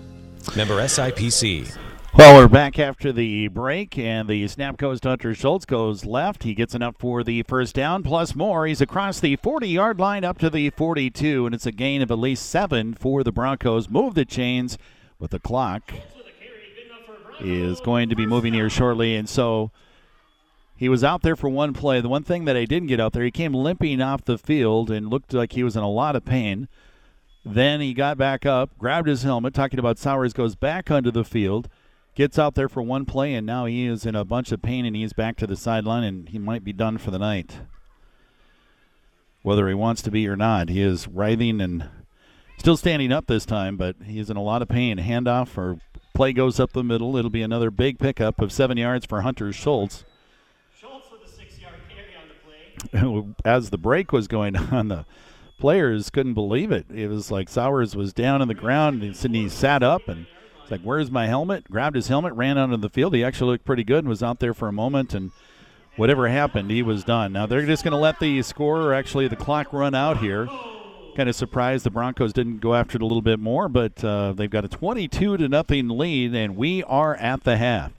Member 0.57 0.81
SIPC. 0.81 1.86
Well, 2.17 2.35
we're 2.35 2.47
back 2.47 2.79
after 2.79 3.11
the 3.11 3.47
break, 3.49 3.95
and 3.95 4.27
the 4.27 4.47
snap 4.47 4.77
goes 4.77 4.99
to 5.01 5.09
Hunter 5.09 5.35
Schultz, 5.35 5.65
goes 5.65 6.03
left. 6.03 6.41
He 6.41 6.55
gets 6.55 6.73
enough 6.73 6.95
for 6.97 7.23
the 7.23 7.43
first 7.43 7.75
down, 7.75 8.01
plus 8.01 8.33
more. 8.33 8.65
He's 8.65 8.81
across 8.81 9.19
the 9.19 9.35
40 9.35 9.67
yard 9.67 9.99
line 9.99 10.23
up 10.23 10.39
to 10.39 10.49
the 10.49 10.71
42, 10.71 11.45
and 11.45 11.53
it's 11.53 11.67
a 11.67 11.71
gain 11.71 12.01
of 12.01 12.09
at 12.09 12.17
least 12.17 12.49
seven 12.49 12.95
for 12.95 13.23
the 13.23 13.31
Broncos. 13.31 13.87
Move 13.87 14.15
the 14.15 14.25
chains, 14.25 14.79
but 15.19 15.29
the 15.29 15.37
clock 15.37 15.93
is 17.39 17.79
going 17.81 18.09
to 18.09 18.15
be 18.15 18.25
moving 18.25 18.53
here 18.53 18.71
shortly, 18.71 19.15
and 19.15 19.29
so 19.29 19.69
he 20.75 20.89
was 20.89 21.03
out 21.03 21.21
there 21.21 21.35
for 21.35 21.49
one 21.49 21.71
play. 21.71 22.01
The 22.01 22.09
one 22.09 22.23
thing 22.23 22.45
that 22.45 22.57
I 22.57 22.65
didn't 22.65 22.87
get 22.87 22.99
out 22.99 23.13
there, 23.13 23.25
he 23.25 23.29
came 23.29 23.53
limping 23.53 24.01
off 24.01 24.25
the 24.25 24.39
field 24.39 24.89
and 24.89 25.11
looked 25.11 25.35
like 25.35 25.53
he 25.53 25.61
was 25.61 25.77
in 25.77 25.83
a 25.83 25.89
lot 25.89 26.15
of 26.15 26.25
pain. 26.25 26.67
Then 27.45 27.79
he 27.79 27.93
got 27.93 28.17
back 28.17 28.43
up, 28.43 28.75
grabbed 28.79 29.07
his 29.07 29.21
helmet, 29.21 29.53
talking 29.53 29.77
about 29.77 29.99
Sowers, 29.99 30.33
goes 30.33 30.55
back 30.55 30.89
onto 30.89 31.11
the 31.11 31.23
field 31.23 31.69
gets 32.17 32.39
out 32.39 32.55
there 32.55 32.67
for 32.67 32.81
one 32.81 33.05
play, 33.05 33.35
and 33.35 33.45
now 33.45 33.65
he 33.65 33.85
is 33.85 34.03
in 34.03 34.15
a 34.15 34.25
bunch 34.25 34.51
of 34.51 34.59
pain 34.59 34.87
and 34.87 34.95
he's 34.95 35.13
back 35.13 35.37
to 35.37 35.45
the 35.45 35.55
sideline, 35.55 36.03
and 36.03 36.29
he 36.29 36.39
might 36.39 36.63
be 36.63 36.73
done 36.73 36.97
for 36.97 37.11
the 37.11 37.19
night. 37.19 37.59
Whether 39.43 39.67
he 39.67 39.75
wants 39.75 40.01
to 40.01 40.11
be 40.11 40.27
or 40.27 40.35
not, 40.35 40.69
he 40.69 40.81
is 40.81 41.07
writhing 41.07 41.61
and 41.61 41.87
still 42.57 42.75
standing 42.75 43.11
up 43.11 43.27
this 43.27 43.45
time, 43.45 43.77
but 43.77 43.95
he's 44.03 44.31
in 44.31 44.35
a 44.35 44.41
lot 44.41 44.63
of 44.63 44.67
pain. 44.67 44.97
Handoff 44.97 45.55
or 45.59 45.79
play 46.15 46.33
goes 46.33 46.59
up 46.59 46.73
the 46.73 46.83
middle. 46.83 47.15
It'll 47.15 47.29
be 47.29 47.43
another 47.43 47.69
big 47.69 47.99
pickup 47.99 48.41
of 48.41 48.51
seven 48.51 48.77
yards 48.77 49.05
for 49.05 49.21
Hunter 49.21 49.53
Schultz. 49.53 50.03
Schultz 50.75 51.11
with 51.11 51.21
a 51.21 51.31
six-yard 51.31 51.75
carry 51.87 52.15
on 52.15 53.13
the 53.13 53.27
play. 53.27 53.35
As 53.45 53.69
the 53.69 53.77
break 53.77 54.11
was 54.11 54.27
going 54.27 54.55
on, 54.73 54.87
the 54.87 55.05
players 55.59 56.09
couldn't 56.09 56.33
believe 56.33 56.71
it. 56.71 56.87
It 56.89 57.09
was 57.09 57.29
like 57.29 57.47
Sowers 57.47 57.95
was 57.95 58.11
down 58.11 58.41
on 58.41 58.47
the 58.47 58.55
ground 58.55 59.03
and 59.03 59.35
he 59.35 59.47
sat 59.47 59.83
up 59.83 60.07
and 60.07 60.25
it's 60.67 60.71
like, 60.73 60.81
where's 60.81 61.09
my 61.09 61.27
helmet? 61.27 61.71
Grabbed 61.71 61.95
his 61.95 62.09
helmet, 62.09 62.33
ran 62.33 62.57
onto 62.57 62.75
the 62.75 62.89
field. 62.89 63.15
He 63.15 63.23
actually 63.23 63.51
looked 63.51 63.63
pretty 63.63 63.85
good 63.85 63.99
and 63.99 64.09
was 64.09 64.21
out 64.21 64.41
there 64.41 64.53
for 64.53 64.67
a 64.67 64.73
moment. 64.73 65.13
And 65.13 65.31
whatever 65.95 66.27
happened, 66.27 66.69
he 66.69 66.83
was 66.83 67.05
done. 67.05 67.31
Now 67.31 67.45
they're 67.45 67.65
just 67.65 67.85
going 67.85 67.93
to 67.93 67.97
let 67.97 68.19
the 68.19 68.41
score, 68.41 68.81
or 68.81 68.93
actually 68.93 69.29
the 69.29 69.37
clock, 69.37 69.71
run 69.71 69.95
out 69.95 70.17
here. 70.17 70.49
Kind 71.15 71.29
of 71.29 71.35
surprised 71.35 71.85
the 71.85 71.89
Broncos 71.89 72.33
didn't 72.33 72.59
go 72.59 72.73
after 72.73 72.97
it 72.97 73.01
a 73.01 73.05
little 73.05 73.21
bit 73.21 73.39
more, 73.39 73.69
but 73.69 74.03
uh, 74.03 74.33
they've 74.33 74.49
got 74.49 74.65
a 74.65 74.67
22 74.67 75.37
to 75.37 75.47
nothing 75.47 75.87
lead, 75.87 76.35
and 76.35 76.57
we 76.57 76.83
are 76.83 77.15
at 77.15 77.45
the 77.45 77.55
half. 77.55 77.93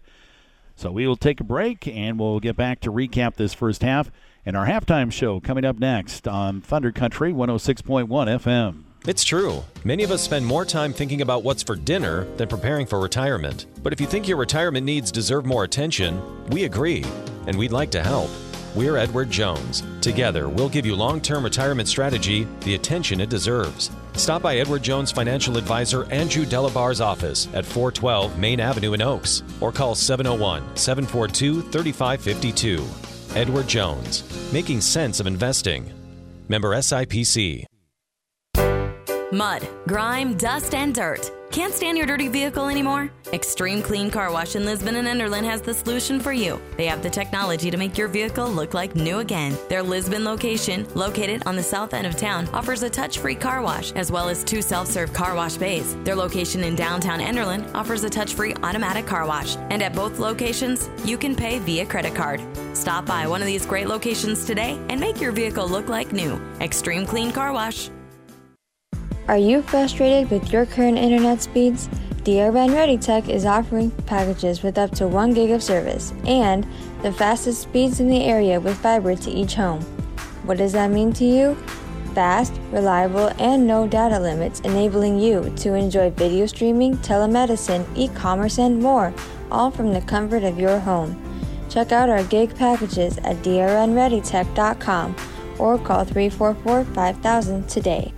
So 0.76 0.92
we 0.92 1.06
will 1.06 1.16
take 1.16 1.40
a 1.40 1.44
break, 1.44 1.88
and 1.88 2.18
we'll 2.18 2.38
get 2.38 2.54
back 2.54 2.80
to 2.80 2.92
recap 2.92 3.36
this 3.36 3.54
first 3.54 3.80
half 3.80 4.10
and 4.44 4.58
our 4.58 4.66
halftime 4.66 5.10
show 5.10 5.40
coming 5.40 5.64
up 5.64 5.78
next 5.78 6.28
on 6.28 6.60
Thunder 6.60 6.92
Country 6.92 7.32
106.1 7.32 8.08
FM. 8.08 8.88
It's 9.09 9.24
true. 9.24 9.64
Many 9.84 10.04
of 10.04 10.11
us 10.11 10.20
spend 10.20 10.44
more 10.44 10.66
time 10.66 10.92
thinking 10.92 11.22
about 11.22 11.42
what's 11.42 11.62
for 11.62 11.74
dinner 11.74 12.24
than 12.36 12.46
preparing 12.46 12.84
for 12.84 13.00
retirement. 13.00 13.64
But 13.82 13.94
if 13.94 14.02
you 14.02 14.06
think 14.06 14.28
your 14.28 14.36
retirement 14.36 14.84
needs 14.84 15.11
deserve 15.11 15.46
more 15.46 15.64
attention, 15.64 16.20
we 16.48 16.64
agree, 16.64 17.02
and 17.46 17.56
we'd 17.56 17.72
like 17.72 17.90
to 17.92 18.02
help. 18.02 18.28
We're 18.74 18.98
Edward 18.98 19.30
Jones. 19.30 19.82
Together, 20.02 20.50
we'll 20.50 20.68
give 20.68 20.84
you 20.84 20.94
long 20.94 21.22
term 21.22 21.42
retirement 21.42 21.88
strategy 21.88 22.46
the 22.61 22.74
attention 22.74 23.22
it 23.22 23.30
deserves. 23.30 23.90
Stop 24.12 24.42
by 24.42 24.59
Edward 24.59 24.82
Jones 24.82 25.11
financial 25.11 25.56
advisor 25.56 26.04
Andrew 26.12 26.44
Delabar's 26.44 27.00
office 27.00 27.48
at 27.54 27.64
412 27.64 28.38
Main 28.38 28.61
Avenue 28.61 28.92
in 28.92 29.00
Oakes 29.00 29.42
or 29.62 29.72
call 29.72 29.94
701 29.94 30.76
742 30.76 31.62
3552. 31.62 32.84
Edward 33.34 33.68
Jones, 33.68 34.52
making 34.52 34.82
sense 34.82 35.18
of 35.18 35.26
investing. 35.26 35.90
Member 36.50 36.74
SIPC. 36.74 37.64
Mud, 39.30 39.68
grime, 39.86 40.34
dust, 40.38 40.74
and 40.74 40.94
dirt. 40.94 41.30
Can't 41.50 41.74
stand 41.74 41.98
your 41.98 42.06
dirty 42.06 42.28
vehicle 42.28 42.68
anymore? 42.68 43.10
Extreme 43.34 43.82
Clean 43.82 44.10
Car 44.10 44.32
Wash 44.32 44.56
in 44.56 44.64
Lisbon 44.64 44.96
and 44.96 45.06
Enderlin 45.06 45.44
has 45.44 45.60
the 45.60 45.74
solution 45.74 46.18
for 46.18 46.32
you. 46.32 46.58
They 46.78 46.86
have 46.86 47.02
the 47.02 47.10
technology 47.10 47.70
to 47.70 47.76
make 47.76 47.98
your 47.98 48.08
vehicle 48.08 48.48
look 48.48 48.72
like 48.72 48.96
new 48.96 49.18
again. 49.18 49.54
Their 49.68 49.82
Lisbon 49.82 50.24
location, 50.24 50.86
located 50.94 51.42
on 51.44 51.56
the 51.56 51.62
south 51.62 51.92
end 51.92 52.06
of 52.06 52.16
town, 52.16 52.48
offers 52.54 52.82
a 52.82 52.88
touch 52.88 53.18
free 53.18 53.34
car 53.34 53.60
wash 53.60 53.92
as 53.92 54.10
well 54.10 54.30
as 54.30 54.44
two 54.44 54.62
self 54.62 54.88
serve 54.88 55.12
car 55.12 55.34
wash 55.34 55.58
bays. 55.58 55.94
Their 56.04 56.16
location 56.16 56.64
in 56.64 56.74
downtown 56.74 57.20
Enderlin 57.20 57.70
offers 57.74 58.04
a 58.04 58.10
touch 58.10 58.32
free 58.32 58.54
automatic 58.62 59.06
car 59.06 59.26
wash. 59.26 59.56
And 59.56 59.82
at 59.82 59.94
both 59.94 60.18
locations, 60.18 60.88
you 61.04 61.18
can 61.18 61.36
pay 61.36 61.58
via 61.58 61.84
credit 61.84 62.14
card. 62.14 62.40
Stop 62.72 63.04
by 63.04 63.26
one 63.26 63.42
of 63.42 63.46
these 63.46 63.66
great 63.66 63.88
locations 63.88 64.46
today 64.46 64.80
and 64.88 64.98
make 64.98 65.20
your 65.20 65.32
vehicle 65.32 65.68
look 65.68 65.90
like 65.90 66.12
new. 66.12 66.40
Extreme 66.62 67.04
Clean 67.04 67.30
Car 67.30 67.52
Wash. 67.52 67.90
Are 69.28 69.36
you 69.36 69.60
frustrated 69.60 70.30
with 70.30 70.54
your 70.54 70.64
current 70.64 70.96
internet 70.96 71.42
speeds? 71.42 71.86
DRN 72.22 72.72
Ready 72.72 72.96
Tech 72.96 73.28
is 73.28 73.44
offering 73.44 73.90
packages 74.06 74.62
with 74.62 74.78
up 74.78 74.90
to 74.92 75.06
1 75.06 75.34
gig 75.34 75.50
of 75.50 75.62
service 75.62 76.14
and 76.24 76.66
the 77.02 77.12
fastest 77.12 77.60
speeds 77.60 78.00
in 78.00 78.08
the 78.08 78.24
area 78.24 78.58
with 78.58 78.78
fiber 78.78 79.14
to 79.14 79.30
each 79.30 79.52
home. 79.52 79.82
What 80.46 80.56
does 80.56 80.72
that 80.72 80.90
mean 80.90 81.12
to 81.12 81.26
you? 81.26 81.56
Fast, 82.14 82.54
reliable, 82.72 83.30
and 83.38 83.66
no 83.66 83.86
data 83.86 84.18
limits, 84.18 84.60
enabling 84.60 85.20
you 85.20 85.52
to 85.56 85.74
enjoy 85.74 86.08
video 86.08 86.46
streaming, 86.46 86.96
telemedicine, 86.96 87.84
e 87.94 88.08
commerce, 88.08 88.56
and 88.56 88.80
more, 88.80 89.12
all 89.50 89.70
from 89.70 89.92
the 89.92 90.00
comfort 90.00 90.42
of 90.42 90.58
your 90.58 90.78
home. 90.78 91.22
Check 91.68 91.92
out 91.92 92.08
our 92.08 92.24
gig 92.24 92.56
packages 92.56 93.18
at 93.18 93.36
drnreadytech.com 93.42 95.16
or 95.58 95.76
call 95.76 96.04
344 96.04 96.84
5000 96.94 97.68
today. 97.68 98.10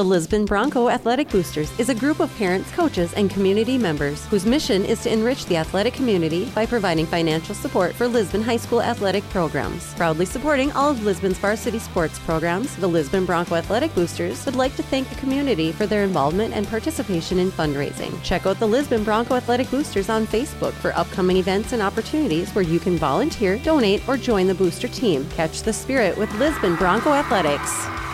The 0.00 0.04
Lisbon 0.04 0.46
Bronco 0.46 0.88
Athletic 0.88 1.28
Boosters 1.28 1.78
is 1.78 1.90
a 1.90 1.94
group 1.94 2.20
of 2.20 2.34
parents, 2.38 2.70
coaches, 2.70 3.12
and 3.12 3.28
community 3.28 3.76
members 3.76 4.24
whose 4.28 4.46
mission 4.46 4.82
is 4.82 5.02
to 5.02 5.12
enrich 5.12 5.44
the 5.44 5.58
athletic 5.58 5.92
community 5.92 6.46
by 6.54 6.64
providing 6.64 7.04
financial 7.04 7.54
support 7.54 7.94
for 7.94 8.08
Lisbon 8.08 8.40
High 8.40 8.56
School 8.56 8.80
athletic 8.80 9.22
programs. 9.28 9.92
Proudly 9.96 10.24
supporting 10.24 10.72
all 10.72 10.88
of 10.88 11.04
Lisbon's 11.04 11.36
varsity 11.36 11.78
sports 11.78 12.18
programs, 12.20 12.74
the 12.76 12.86
Lisbon 12.86 13.26
Bronco 13.26 13.56
Athletic 13.56 13.94
Boosters 13.94 14.46
would 14.46 14.56
like 14.56 14.74
to 14.76 14.82
thank 14.82 15.06
the 15.10 15.16
community 15.16 15.70
for 15.70 15.84
their 15.84 16.02
involvement 16.02 16.54
and 16.54 16.66
participation 16.66 17.38
in 17.38 17.50
fundraising. 17.50 18.10
Check 18.22 18.46
out 18.46 18.58
the 18.58 18.66
Lisbon 18.66 19.04
Bronco 19.04 19.34
Athletic 19.34 19.70
Boosters 19.70 20.08
on 20.08 20.26
Facebook 20.26 20.72
for 20.72 20.96
upcoming 20.96 21.36
events 21.36 21.74
and 21.74 21.82
opportunities 21.82 22.50
where 22.52 22.64
you 22.64 22.80
can 22.80 22.96
volunteer, 22.96 23.58
donate, 23.58 24.08
or 24.08 24.16
join 24.16 24.46
the 24.46 24.54
booster 24.54 24.88
team. 24.88 25.28
Catch 25.32 25.60
the 25.60 25.74
spirit 25.74 26.16
with 26.16 26.34
Lisbon 26.36 26.74
Bronco 26.76 27.12
Athletics. 27.12 28.09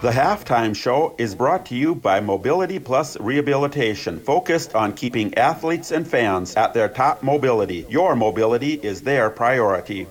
The 0.00 0.12
halftime 0.12 0.76
show 0.76 1.16
is 1.18 1.34
brought 1.34 1.66
to 1.66 1.74
you 1.74 1.96
by 1.96 2.20
Mobility 2.20 2.78
Plus 2.78 3.18
Rehabilitation, 3.18 4.20
focused 4.20 4.76
on 4.76 4.92
keeping 4.92 5.36
athletes 5.36 5.90
and 5.90 6.06
fans 6.06 6.54
at 6.54 6.72
their 6.72 6.88
top 6.88 7.24
mobility. 7.24 7.84
Your 7.90 8.14
mobility 8.14 8.74
is 8.74 9.02
their 9.02 9.28
priority. 9.28 10.06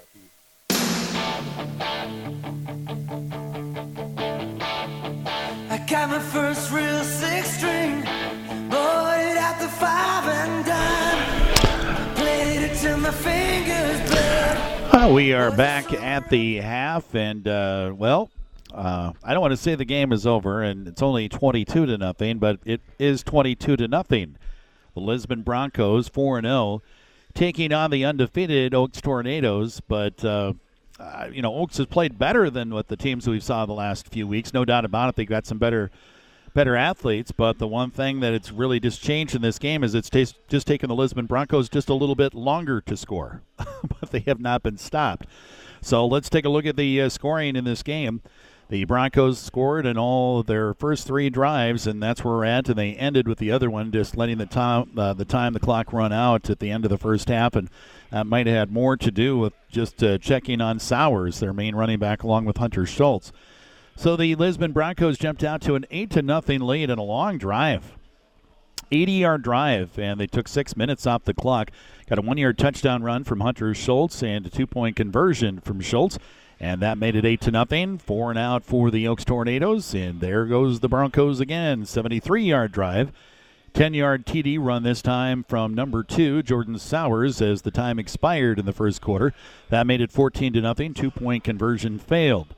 I 0.70 0.76
got 5.88 6.10
my 6.10 6.20
first 6.20 6.70
real 6.70 7.04
six 7.06 7.58
string, 7.58 8.02
bought 8.70 9.18
it 9.22 9.38
at 9.38 9.58
the 9.62 9.70
five 9.70 10.28
and 10.28 10.66
dime, 10.66 12.16
played 12.16 12.62
it 12.62 12.76
till 12.76 12.98
my 12.98 13.12
fingers 13.12 14.02
bled. 14.12 14.58
Uh, 14.94 15.14
we 15.14 15.32
are 15.32 15.56
back 15.56 15.94
at 15.94 16.30
the 16.30 16.58
half, 16.58 17.16
and 17.16 17.48
uh, 17.48 17.94
well, 17.96 18.30
uh, 18.78 19.12
I 19.24 19.34
don't 19.34 19.42
want 19.42 19.54
to 19.54 19.58
say 19.58 19.74
the 19.74 19.86
game 19.86 20.14
is 20.14 20.28
over, 20.28 20.62
and 20.62 20.88
it's 20.88 21.02
only 21.02 21.28
22 21.28 21.88
to 21.88 21.98
nothing, 21.98 22.38
but 22.38 22.60
it 22.64 22.82
is 23.00 23.24
22 23.24 23.76
to 23.76 23.88
nothing. 23.88 24.38
The 24.94 25.00
Lisbon 25.00 25.42
Broncos 25.42 26.08
4 26.08 26.42
0, 26.42 26.84
taking 27.34 27.74
on 27.74 27.90
the 27.90 28.06
undefeated 28.06 28.74
Oakes 28.74 29.02
Tornadoes, 29.02 29.82
but. 29.82 30.24
Uh, 30.24 30.54
uh, 31.00 31.30
you 31.32 31.44
know, 31.44 31.54
Oakes 31.54 31.78
has 31.78 31.86
played 31.86 32.18
better 32.18 32.50
than 32.50 32.74
what 32.74 32.88
the 32.88 32.98
teams 32.98 33.28
we've 33.28 33.44
saw 33.44 33.68
the 33.68 33.74
last 33.74 34.08
few 34.08 34.26
weeks. 34.26 34.52
No 34.52 34.66
doubt 34.66 34.84
about 34.84 35.10
it. 35.10 35.16
They've 35.16 35.28
got 35.28 35.46
some 35.46 35.60
better, 35.60 35.92
better 36.56 36.76
athletes. 36.76 37.32
But 37.32 37.60
the 37.60 37.68
one 37.68 37.92
thing 37.92 38.20
that 38.22 38.34
it's 38.34 38.52
really 38.52 38.80
just 38.80 39.00
changed 39.00 39.36
in 39.36 39.44
this 39.44 39.60
game 39.60 39.84
is 39.84 39.94
it's 39.94 40.10
t- 40.10 40.26
just 40.48 40.66
taken 40.66 40.90
the 40.90 40.96
Lisbon 40.96 41.28
Broncos 41.28 41.70
just 41.70 41.90
a 41.90 41.94
little 41.94 42.16
bit 42.16 42.34
longer 42.34 42.82
to 42.82 42.98
score, 42.98 43.44
but 43.58 44.10
they 44.10 44.22
have 44.22 44.40
not 44.40 44.64
been 44.64 44.80
stopped. 44.80 45.28
So 45.82 46.06
let's 46.06 46.30
take 46.30 46.46
a 46.46 46.50
look 46.50 46.66
at 46.66 46.76
the 46.76 47.02
uh, 47.02 47.10
scoring 47.10 47.56
in 47.56 47.64
this 47.64 47.84
game. 47.84 48.22
The 48.70 48.84
Broncos 48.84 49.40
scored 49.40 49.86
in 49.86 49.98
all 49.98 50.44
their 50.44 50.74
first 50.74 51.08
three 51.08 51.30
drives, 51.30 51.88
and 51.88 52.04
that's 52.04 52.24
where 52.24 52.34
we're 52.36 52.46
at. 52.46 52.68
And 52.68 52.78
they 52.78 52.96
ended 52.96 53.26
with 53.26 53.38
the 53.38 53.50
other 53.50 53.70
one, 53.70 53.94
just 53.94 54.18
letting 54.18 54.40
the 54.40 54.46
time 54.46 54.92
uh, 54.98 55.14
the 55.14 55.24
time 55.24 55.54
the 55.54 55.60
clock 55.60 55.94
run 55.94 56.12
out 56.12 56.50
at 56.50 56.60
the 56.60 56.70
end 56.70 56.84
of 56.84 56.92
the 56.92 56.98
first 56.98 57.30
half, 57.30 57.56
and 57.56 57.70
that 58.12 58.28
might 58.28 58.46
have 58.46 58.56
had 58.56 58.72
more 58.72 58.98
to 58.98 59.10
do 59.10 59.38
with 59.38 59.54
just 59.70 60.04
uh, 60.04 60.18
checking 60.18 60.60
on 60.60 60.80
Sowers, 60.80 61.40
their 61.40 61.54
main 61.54 61.76
running 61.76 62.00
back, 62.00 62.24
along 62.24 62.44
with 62.44 62.58
Hunter 62.58 62.86
Schultz. 62.86 63.32
So 63.96 64.18
the 64.18 64.36
Lisbon 64.36 64.74
Broncos 64.74 65.18
jumped 65.18 65.46
out 65.46 65.62
to 65.62 65.76
an 65.76 65.86
eight 65.90 66.12
to 66.12 66.22
nothing 66.22 66.60
lead 66.60 66.90
in 66.90 67.00
a 67.00 67.04
long 67.04 67.38
drive. 67.38 67.94
80 68.92 69.12
yard 69.14 69.42
drive, 69.44 69.98
and 69.98 70.20
they 70.20 70.28
took 70.28 70.48
six 70.48 70.76
minutes 70.76 71.08
off 71.08 71.24
the 71.24 71.34
clock. 71.34 71.72
Got 72.08 72.20
a 72.20 72.22
one 72.22 72.38
yard 72.38 72.58
touchdown 72.58 73.02
run 73.02 73.24
from 73.24 73.40
Hunter 73.40 73.74
Schultz 73.74 74.22
and 74.22 74.46
a 74.46 74.50
two 74.50 74.68
point 74.68 74.96
conversion 74.96 75.60
from 75.62 75.80
Schultz. 75.80 76.20
And 76.60 76.82
that 76.82 76.98
made 76.98 77.16
it 77.16 77.26
eight 77.26 77.42
to 77.42 77.52
nothing. 77.52 77.98
Four 77.98 78.30
and 78.32 78.40
out 78.40 78.64
for 78.64 78.90
the 78.90 79.08
Oakes 79.08 79.26
Tornadoes. 79.26 79.94
And 79.94 80.22
there 80.22 80.46
goes 80.46 80.80
the 80.80 80.90
Broncos 80.90 81.40
again. 81.40 81.86
73 81.86 82.44
yard 82.44 82.72
drive. 82.72 83.12
10 83.74 83.94
yard 83.94 84.26
TD 84.26 84.58
run 84.60 84.82
this 84.82 85.04
time 85.04 85.44
from 85.44 85.76
number 85.76 86.04
two, 86.04 86.42
Jordan 86.42 86.80
Sowers, 86.80 87.42
as 87.44 87.62
the 87.62 87.70
time 87.70 88.00
expired 88.00 88.58
in 88.58 88.66
the 88.66 88.74
first 88.74 89.02
quarter. 89.02 89.34
That 89.70 89.86
made 89.86 90.02
it 90.02 90.12
14 90.12 90.54
to 90.54 90.62
nothing. 90.62 90.96
Two 90.96 91.12
point 91.12 91.44
conversion 91.44 92.00
failed. 92.00 92.56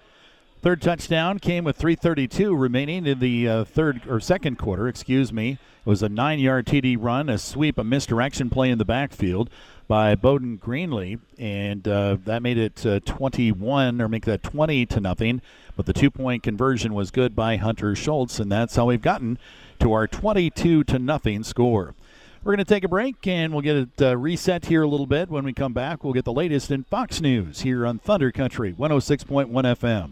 Third 0.61 0.81
touchdown 0.81 1.39
came 1.39 1.63
with 1.63 1.77
3:32 1.77 2.57
remaining 2.57 3.05
in 3.05 3.19
the 3.19 3.47
uh, 3.47 3.63
third 3.63 4.01
or 4.09 4.19
second 4.19 4.57
quarter. 4.57 4.87
Excuse 4.87 5.33
me. 5.33 5.51
It 5.51 5.85
was 5.85 6.03
a 6.03 6.09
nine-yard 6.09 6.65
TD 6.65 6.97
run, 6.99 7.29
a 7.29 7.37
sweep, 7.37 7.77
a 7.77 7.83
misdirection 7.83 8.49
play 8.49 8.69
in 8.69 8.77
the 8.77 8.85
backfield 8.85 9.49
by 9.89 10.13
Bowden 10.13 10.59
Greenlee, 10.59 11.19
and 11.39 11.87
uh, 11.87 12.17
that 12.23 12.43
made 12.43 12.59
it 12.59 12.85
uh, 12.85 12.99
21 13.01 13.99
or 13.99 14.07
make 14.07 14.23
that 14.25 14.43
20 14.43 14.85
to 14.85 14.99
nothing. 15.01 15.41
But 15.75 15.87
the 15.87 15.93
two-point 15.93 16.43
conversion 16.43 16.93
was 16.93 17.09
good 17.09 17.35
by 17.35 17.57
Hunter 17.57 17.95
Schultz, 17.95 18.39
and 18.39 18.51
that's 18.51 18.75
how 18.75 18.85
we've 18.85 19.01
gotten 19.01 19.39
to 19.79 19.91
our 19.91 20.07
22 20.07 20.83
to 20.83 20.99
nothing 20.99 21.43
score. 21.43 21.95
We're 22.43 22.51
going 22.55 22.65
to 22.65 22.73
take 22.73 22.83
a 22.83 22.87
break 22.87 23.25
and 23.27 23.51
we'll 23.51 23.63
get 23.63 23.75
it 23.75 24.01
uh, 24.01 24.15
reset 24.15 24.67
here 24.67 24.83
a 24.83 24.87
little 24.87 25.07
bit. 25.07 25.29
When 25.29 25.43
we 25.43 25.53
come 25.53 25.73
back, 25.73 26.03
we'll 26.03 26.13
get 26.13 26.23
the 26.23 26.31
latest 26.31 26.71
in 26.71 26.83
Fox 26.83 27.19
News 27.19 27.61
here 27.61 27.85
on 27.85 27.97
Thunder 27.97 28.31
Country 28.31 28.73
106.1 28.73 29.49
FM. 29.49 30.11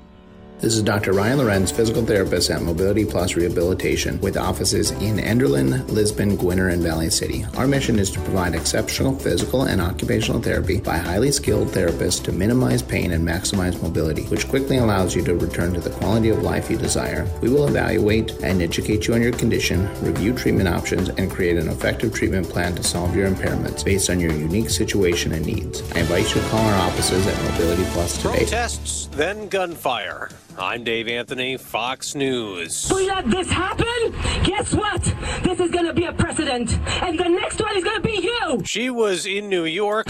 This 0.59 0.75
is 0.75 0.81
Dr. 0.81 1.13
Ryan 1.13 1.37
Lorenz, 1.37 1.69
physical 1.69 2.03
therapist 2.03 2.49
at 2.49 2.63
Mobility 2.63 3.05
Plus 3.05 3.35
Rehabilitation, 3.35 4.19
with 4.21 4.37
offices 4.37 4.89
in 4.89 5.17
Enderlin, 5.17 5.87
Lisbon, 5.87 6.35
Gwinner, 6.35 6.73
and 6.73 6.81
Valley 6.81 7.11
City. 7.11 7.45
Our 7.55 7.67
mission 7.67 7.99
is 7.99 8.09
to 8.09 8.19
provide 8.21 8.55
exceptional 8.55 9.15
physical 9.19 9.65
and 9.65 9.79
occupational 9.79 10.41
therapy 10.41 10.81
by 10.81 10.97
highly 10.97 11.31
skilled 11.31 11.67
therapists 11.67 12.23
to 12.23 12.31
minimize 12.31 12.81
pain 12.81 13.11
and 13.11 13.23
maximize 13.23 13.79
mobility, 13.83 14.23
which 14.23 14.49
quickly 14.49 14.77
allows 14.77 15.15
you 15.15 15.23
to 15.25 15.35
return 15.35 15.75
to 15.75 15.79
the 15.79 15.91
quality 15.91 16.29
of 16.29 16.41
life 16.41 16.71
you 16.71 16.77
desire. 16.77 17.27
We 17.39 17.49
will 17.49 17.67
evaluate 17.67 18.31
and 18.41 18.59
educate 18.59 19.07
you 19.07 19.13
on 19.13 19.21
your 19.21 19.33
condition, 19.33 19.87
review 20.01 20.33
treatment 20.33 20.69
options, 20.69 21.09
and 21.09 21.29
create 21.29 21.57
an 21.57 21.69
effective 21.69 22.15
treatment 22.15 22.49
plan 22.49 22.73
to 22.73 22.83
solve 22.83 23.15
your 23.15 23.29
impairments 23.29 23.85
based 23.85 24.09
on 24.09 24.19
your 24.19 24.33
unique 24.33 24.71
situation 24.71 25.33
and 25.33 25.45
needs. 25.45 25.83
I 25.91 25.99
invite 25.99 26.33
you 26.33 26.41
to 26.41 26.47
call 26.49 26.65
our 26.65 26.79
offices 26.89 27.27
at 27.27 27.51
Mobility 27.51 27.83
Plus 27.91 28.17
today. 28.17 28.39
Protests, 28.39 29.07
then 29.11 29.49
gunfire. 29.49 30.31
I'm 30.59 30.83
Dave 30.83 31.07
Anthony, 31.07 31.55
Fox 31.55 32.15
News. 32.15 32.91
We 32.91 33.07
let 33.07 33.29
this 33.29 33.47
happen? 33.47 34.11
Guess 34.43 34.73
what? 34.73 35.03
This 35.43 35.59
is 35.59 35.69
going 35.69 35.85
to 35.85 35.93
be 35.93 36.05
a 36.05 36.11
precedent, 36.11 36.71
and 37.03 37.19
the 37.19 37.29
next 37.29 37.61
one 37.61 37.77
is 37.77 37.83
going 37.83 38.01
to 38.01 38.07
be 38.07 38.19
you. 38.23 38.63
She 38.65 38.89
was 38.89 39.27
in 39.27 39.49
New 39.49 39.65
York 39.65 40.07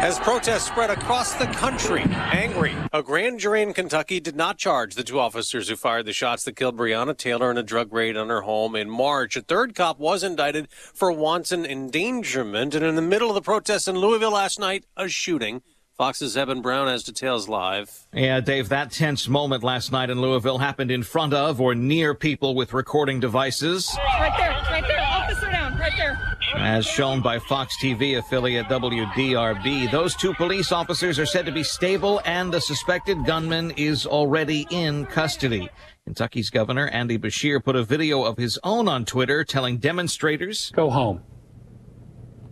as 0.00 0.20
protests 0.20 0.68
spread 0.68 0.90
across 0.90 1.34
the 1.34 1.46
country. 1.46 2.02
Angry. 2.02 2.72
A 2.92 3.02
grand 3.02 3.40
jury 3.40 3.60
in 3.62 3.74
Kentucky 3.74 4.20
did 4.20 4.36
not 4.36 4.56
charge 4.56 4.94
the 4.94 5.02
two 5.02 5.18
officers 5.18 5.68
who 5.68 5.74
fired 5.74 6.06
the 6.06 6.12
shots 6.12 6.44
that 6.44 6.54
killed 6.54 6.76
Breonna 6.76 7.16
Taylor 7.16 7.50
in 7.50 7.58
a 7.58 7.64
drug 7.64 7.92
raid 7.92 8.16
on 8.16 8.28
her 8.28 8.42
home 8.42 8.76
in 8.76 8.88
March. 8.88 9.34
A 9.34 9.40
third 9.40 9.74
cop 9.74 9.98
was 9.98 10.22
indicted 10.22 10.68
for 10.70 11.10
wanton 11.10 11.66
endangerment. 11.66 12.76
And 12.76 12.84
in 12.84 12.94
the 12.94 13.02
middle 13.02 13.28
of 13.28 13.34
the 13.34 13.42
protests 13.42 13.88
in 13.88 13.98
Louisville 13.98 14.30
last 14.30 14.60
night, 14.60 14.84
a 14.96 15.08
shooting. 15.08 15.62
Fox's 15.98 16.36
Evan 16.36 16.62
Brown 16.62 16.86
has 16.86 17.02
details 17.02 17.48
live. 17.48 18.06
Yeah, 18.12 18.38
Dave, 18.38 18.68
that 18.68 18.92
tense 18.92 19.26
moment 19.26 19.64
last 19.64 19.90
night 19.90 20.10
in 20.10 20.20
Louisville 20.20 20.58
happened 20.58 20.92
in 20.92 21.02
front 21.02 21.34
of 21.34 21.60
or 21.60 21.74
near 21.74 22.14
people 22.14 22.54
with 22.54 22.72
recording 22.72 23.18
devices. 23.18 23.92
Right 23.98 24.32
there, 24.38 24.50
right 24.70 24.84
there, 24.86 25.02
officer 25.02 25.50
down, 25.50 25.76
right 25.76 25.90
there. 25.96 26.16
As 26.54 26.86
shown 26.86 27.20
by 27.20 27.40
Fox 27.40 27.76
TV 27.82 28.16
affiliate 28.16 28.66
WDRB, 28.66 29.90
those 29.90 30.14
two 30.14 30.32
police 30.34 30.70
officers 30.70 31.18
are 31.18 31.26
said 31.26 31.44
to 31.46 31.52
be 31.52 31.64
stable 31.64 32.22
and 32.24 32.54
the 32.54 32.60
suspected 32.60 33.24
gunman 33.26 33.72
is 33.72 34.06
already 34.06 34.68
in 34.70 35.04
custody. 35.06 35.68
Kentucky's 36.04 36.48
Governor 36.48 36.86
Andy 36.86 37.18
Beshear 37.18 37.62
put 37.62 37.74
a 37.74 37.82
video 37.82 38.22
of 38.22 38.36
his 38.38 38.56
own 38.62 38.86
on 38.86 39.04
Twitter 39.04 39.42
telling 39.42 39.78
demonstrators, 39.78 40.70
Go 40.76 40.90
home. 40.90 41.22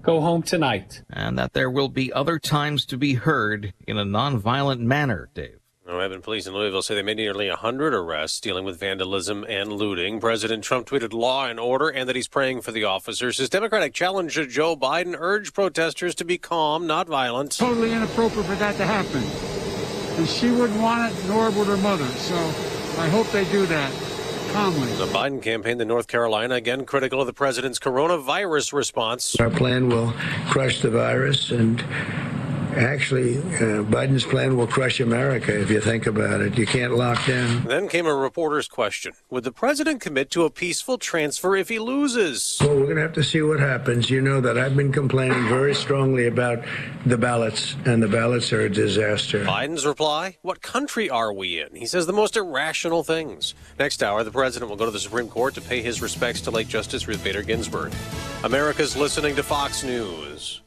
Go 0.06 0.20
home 0.20 0.42
tonight. 0.42 1.02
And 1.10 1.36
that 1.36 1.52
there 1.52 1.68
will 1.68 1.88
be 1.88 2.12
other 2.12 2.38
times 2.38 2.86
to 2.86 2.96
be 2.96 3.14
heard 3.14 3.74
in 3.88 3.98
a 3.98 4.04
nonviolent 4.04 4.78
manner, 4.78 5.28
Dave. 5.34 5.58
Evan 5.88 6.22
police 6.22 6.46
in 6.46 6.54
Louisville 6.54 6.82
say 6.82 6.94
they 6.94 7.02
made 7.02 7.16
nearly 7.16 7.48
100 7.48 7.92
arrests 7.92 8.38
dealing 8.38 8.64
with 8.64 8.78
vandalism 8.78 9.44
and 9.48 9.72
looting. 9.72 10.20
President 10.20 10.62
Trump 10.62 10.86
tweeted 10.86 11.12
law 11.12 11.46
and 11.46 11.58
order 11.58 11.88
and 11.88 12.08
that 12.08 12.14
he's 12.14 12.28
praying 12.28 12.60
for 12.60 12.70
the 12.70 12.84
officers. 12.84 13.38
His 13.38 13.48
Democratic 13.48 13.94
challenger 13.94 14.46
Joe 14.46 14.76
Biden 14.76 15.16
urged 15.18 15.54
protesters 15.54 16.14
to 16.16 16.24
be 16.24 16.38
calm, 16.38 16.86
not 16.86 17.08
violent. 17.08 17.50
Totally 17.50 17.92
inappropriate 17.92 18.46
for 18.46 18.54
that 18.54 18.76
to 18.76 18.86
happen. 18.86 19.24
and 20.18 20.28
she 20.28 20.50
wouldn't 20.50 20.80
want 20.80 21.12
it, 21.12 21.26
nor 21.26 21.50
would 21.50 21.66
her 21.66 21.76
mother. 21.78 22.06
So 22.06 22.36
I 23.00 23.08
hope 23.08 23.28
they 23.32 23.44
do 23.50 23.66
that 23.66 23.92
calmly. 24.56 24.90
The 24.94 25.04
Biden 25.08 25.42
campaign 25.42 25.78
in 25.82 25.88
North 25.88 26.08
Carolina 26.08 26.54
again 26.54 26.86
critical 26.86 27.20
of 27.20 27.26
the 27.26 27.34
president's 27.34 27.78
coronavirus 27.78 28.72
response. 28.72 29.36
Our 29.38 29.50
plan 29.50 29.90
will 29.90 30.14
crush 30.48 30.80
the 30.80 30.88
virus 30.88 31.50
and 31.50 31.84
Actually, 32.76 33.38
uh, 33.38 33.82
Biden's 33.84 34.24
plan 34.24 34.56
will 34.56 34.66
crush 34.66 35.00
America 35.00 35.58
if 35.58 35.70
you 35.70 35.80
think 35.80 36.06
about 36.06 36.42
it. 36.42 36.58
You 36.58 36.66
can't 36.66 36.94
lock 36.94 37.24
down. 37.26 37.64
Then 37.64 37.88
came 37.88 38.06
a 38.06 38.14
reporter's 38.14 38.68
question 38.68 39.14
Would 39.30 39.44
the 39.44 39.52
president 39.52 40.02
commit 40.02 40.30
to 40.32 40.44
a 40.44 40.50
peaceful 40.50 40.98
transfer 40.98 41.56
if 41.56 41.70
he 41.70 41.78
loses? 41.78 42.58
Well, 42.60 42.76
we're 42.76 42.84
going 42.84 42.96
to 42.96 43.02
have 43.02 43.14
to 43.14 43.24
see 43.24 43.40
what 43.40 43.60
happens. 43.60 44.10
You 44.10 44.20
know 44.20 44.42
that 44.42 44.58
I've 44.58 44.76
been 44.76 44.92
complaining 44.92 45.48
very 45.48 45.74
strongly 45.74 46.26
about 46.26 46.62
the 47.06 47.16
ballots, 47.16 47.76
and 47.86 48.02
the 48.02 48.08
ballots 48.08 48.52
are 48.52 48.60
a 48.60 48.70
disaster. 48.70 49.44
Biden's 49.44 49.86
reply 49.86 50.36
What 50.42 50.60
country 50.60 51.08
are 51.08 51.32
we 51.32 51.58
in? 51.60 51.74
He 51.74 51.86
says 51.86 52.06
the 52.06 52.12
most 52.12 52.36
irrational 52.36 53.02
things. 53.02 53.54
Next 53.78 54.02
hour, 54.02 54.22
the 54.22 54.30
president 54.30 54.68
will 54.68 54.76
go 54.76 54.84
to 54.84 54.90
the 54.90 55.00
Supreme 55.00 55.28
Court 55.28 55.54
to 55.54 55.62
pay 55.62 55.80
his 55.80 56.02
respects 56.02 56.42
to 56.42 56.50
late 56.50 56.68
Justice 56.68 57.08
Ruth 57.08 57.24
Bader 57.24 57.42
Ginsburg. 57.42 57.94
America's 58.44 58.96
listening 58.96 59.34
to 59.36 59.42
Fox 59.42 59.82
News. 59.82 60.60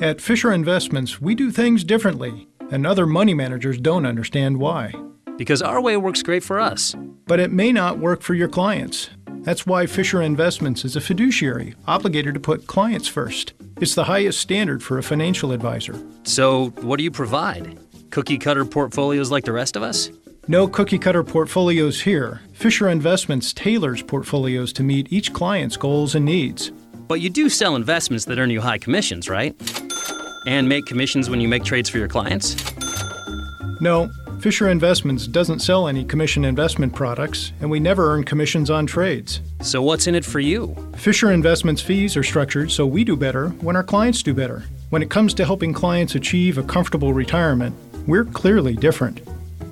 At 0.00 0.20
Fisher 0.20 0.52
Investments, 0.52 1.20
we 1.20 1.34
do 1.34 1.50
things 1.50 1.82
differently, 1.82 2.46
and 2.70 2.86
other 2.86 3.04
money 3.04 3.34
managers 3.34 3.78
don't 3.78 4.06
understand 4.06 4.60
why. 4.60 4.94
Because 5.36 5.60
our 5.60 5.80
way 5.80 5.96
works 5.96 6.22
great 6.22 6.44
for 6.44 6.60
us. 6.60 6.94
But 7.26 7.40
it 7.40 7.50
may 7.50 7.72
not 7.72 7.98
work 7.98 8.22
for 8.22 8.34
your 8.34 8.46
clients. 8.46 9.10
That's 9.40 9.66
why 9.66 9.86
Fisher 9.86 10.22
Investments 10.22 10.84
is 10.84 10.94
a 10.94 11.00
fiduciary, 11.00 11.74
obligated 11.88 12.34
to 12.34 12.40
put 12.40 12.68
clients 12.68 13.08
first. 13.08 13.54
It's 13.80 13.96
the 13.96 14.04
highest 14.04 14.38
standard 14.38 14.84
for 14.84 14.98
a 14.98 15.02
financial 15.02 15.50
advisor. 15.50 16.00
So, 16.22 16.68
what 16.82 16.98
do 16.98 17.02
you 17.02 17.10
provide? 17.10 17.76
Cookie 18.10 18.38
cutter 18.38 18.64
portfolios 18.64 19.32
like 19.32 19.46
the 19.46 19.52
rest 19.52 19.74
of 19.74 19.82
us? 19.82 20.12
No 20.46 20.68
cookie 20.68 20.98
cutter 21.00 21.24
portfolios 21.24 22.02
here. 22.02 22.40
Fisher 22.52 22.88
Investments 22.88 23.52
tailors 23.52 24.02
portfolios 24.04 24.72
to 24.74 24.84
meet 24.84 25.12
each 25.12 25.32
client's 25.32 25.76
goals 25.76 26.14
and 26.14 26.24
needs. 26.24 26.70
But 27.08 27.22
you 27.22 27.30
do 27.30 27.48
sell 27.48 27.74
investments 27.74 28.26
that 28.26 28.38
earn 28.38 28.50
you 28.50 28.60
high 28.60 28.76
commissions, 28.76 29.30
right? 29.30 29.56
And 30.46 30.68
make 30.68 30.84
commissions 30.84 31.30
when 31.30 31.40
you 31.40 31.48
make 31.48 31.64
trades 31.64 31.88
for 31.88 31.96
your 31.96 32.06
clients? 32.06 32.54
No, 33.80 34.10
Fisher 34.40 34.68
Investments 34.68 35.26
doesn't 35.26 35.60
sell 35.60 35.88
any 35.88 36.04
commission 36.04 36.44
investment 36.44 36.94
products, 36.94 37.52
and 37.60 37.70
we 37.70 37.80
never 37.80 38.12
earn 38.12 38.24
commissions 38.24 38.70
on 38.70 38.86
trades. 38.86 39.40
So, 39.62 39.82
what's 39.82 40.06
in 40.06 40.14
it 40.14 40.24
for 40.24 40.38
you? 40.38 40.76
Fisher 40.96 41.32
Investments 41.32 41.82
fees 41.82 42.16
are 42.16 42.22
structured 42.22 42.70
so 42.70 42.86
we 42.86 43.04
do 43.04 43.16
better 43.16 43.48
when 43.62 43.74
our 43.74 43.82
clients 43.82 44.22
do 44.22 44.34
better. 44.34 44.62
When 44.90 45.02
it 45.02 45.10
comes 45.10 45.34
to 45.34 45.44
helping 45.44 45.72
clients 45.72 46.14
achieve 46.14 46.58
a 46.58 46.62
comfortable 46.62 47.12
retirement, 47.12 47.74
we're 48.06 48.24
clearly 48.24 48.74
different. 48.74 49.20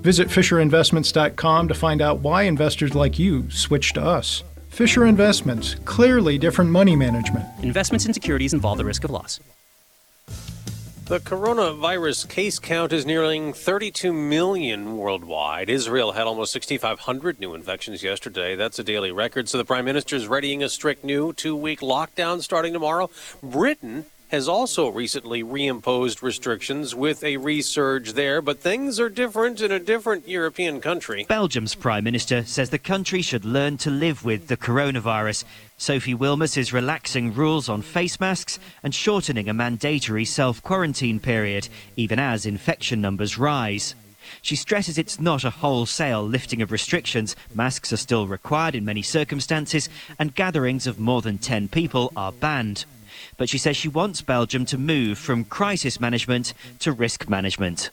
Visit 0.03 0.29
FisherInvestments.com 0.29 1.69
to 1.69 1.75
find 1.75 2.01
out 2.01 2.21
why 2.21 2.43
investors 2.43 2.95
like 2.95 3.19
you 3.19 3.51
switch 3.51 3.93
to 3.93 4.03
us. 4.03 4.43
Fisher 4.77 5.07
Investments, 5.07 5.75
clearly 5.87 6.37
different 6.37 6.71
money 6.71 6.95
management. 6.95 7.47
Investments 7.63 8.05
in 8.05 8.13
securities 8.13 8.53
involve 8.53 8.77
the 8.77 8.85
risk 8.85 9.05
of 9.05 9.11
loss. 9.11 9.41
The 11.07 11.19
coronavirus 11.19 12.29
case 12.29 12.59
count 12.59 12.93
is 12.93 13.07
nearing 13.07 13.55
32 13.55 14.13
million 14.13 14.99
worldwide. 14.99 15.71
Israel 15.71 16.13
had 16.13 16.27
almost 16.27 16.53
6,500 16.53 17.41
new 17.41 17.55
infections 17.55 18.03
yesterday. 18.03 18.55
That's 18.55 18.79
a 18.79 18.85
daily 18.85 19.11
record. 19.13 19.49
So 19.49 19.57
the 19.57 19.65
prime 19.65 19.87
minister 19.87 20.15
is 20.15 20.29
readying 20.29 20.63
a 20.63 20.69
strict 20.69 21.05
new 21.05 21.33
two 21.33 21.57
week 21.57 21.81
lockdown 21.81 22.43
starting 22.43 22.75
tomorrow. 22.75 23.09
Britain 23.43 24.05
has 24.29 24.49
also 24.49 24.89
recently 24.89 25.45
reimposed 25.45 26.21
restrictions 26.21 26.95
with 26.95 27.23
a 27.23 27.37
resurge 27.37 28.15
there, 28.15 28.43
but 28.43 28.59
things 28.59 28.99
are 28.99 29.09
different 29.09 29.61
in 29.61 29.71
a 29.71 29.79
different 29.79 30.29
European 30.29 30.81
country. 30.81 31.25
Belgium's 31.29 31.75
Prime 31.75 32.03
Minister 32.03 32.43
says 32.45 32.71
the 32.71 32.79
country 32.79 33.23
should 33.23 33.45
learn 33.45 33.77
to 33.79 33.91
live 33.91 34.25
with 34.25 34.49
the 34.49 34.57
coronavirus. 34.57 35.45
Sophie 35.79 36.15
Wilmès 36.15 36.57
is 36.57 36.73
relaxing 36.73 37.33
rules 37.35 37.69
on 37.69 37.83
face 37.83 38.19
masks 38.19 38.59
and 38.83 38.95
shortening 38.95 39.49
a 39.49 39.55
mandatory 39.55 40.25
self 40.25 40.63
quarantine 40.63 41.21
period, 41.21 41.69
even 41.97 42.19
as 42.19 42.47
infection 42.47 43.01
numbers 43.01 43.39
rise. 43.39 43.95
She 44.43 44.57
stresses 44.57 44.99
it's 44.99 45.21
not 45.21 45.45
a 45.45 45.51
wholesale 45.51 46.23
lifting 46.27 46.61
of 46.61 46.73
restrictions. 46.73 47.37
Masks 47.55 47.93
are 47.93 47.97
still 47.97 48.27
required 48.27 48.75
in 48.75 48.85
many 48.85 49.03
circumstances, 49.03 49.89
and 50.19 50.35
gatherings 50.35 50.89
of 50.89 50.99
more 50.99 51.23
than 51.23 51.39
10 51.39 51.69
people 51.69 52.13
are 52.17 52.33
banned 52.33 52.85
but 53.37 53.49
she 53.49 53.59
says 53.59 53.77
she 53.77 53.89
wants 53.89 54.23
Belgium 54.23 54.65
to 54.67 54.79
move 54.79 55.19
from 55.19 55.45
crisis 55.45 56.01
management 56.01 56.55
to 56.81 56.93
risk 56.93 57.29
management. 57.29 57.91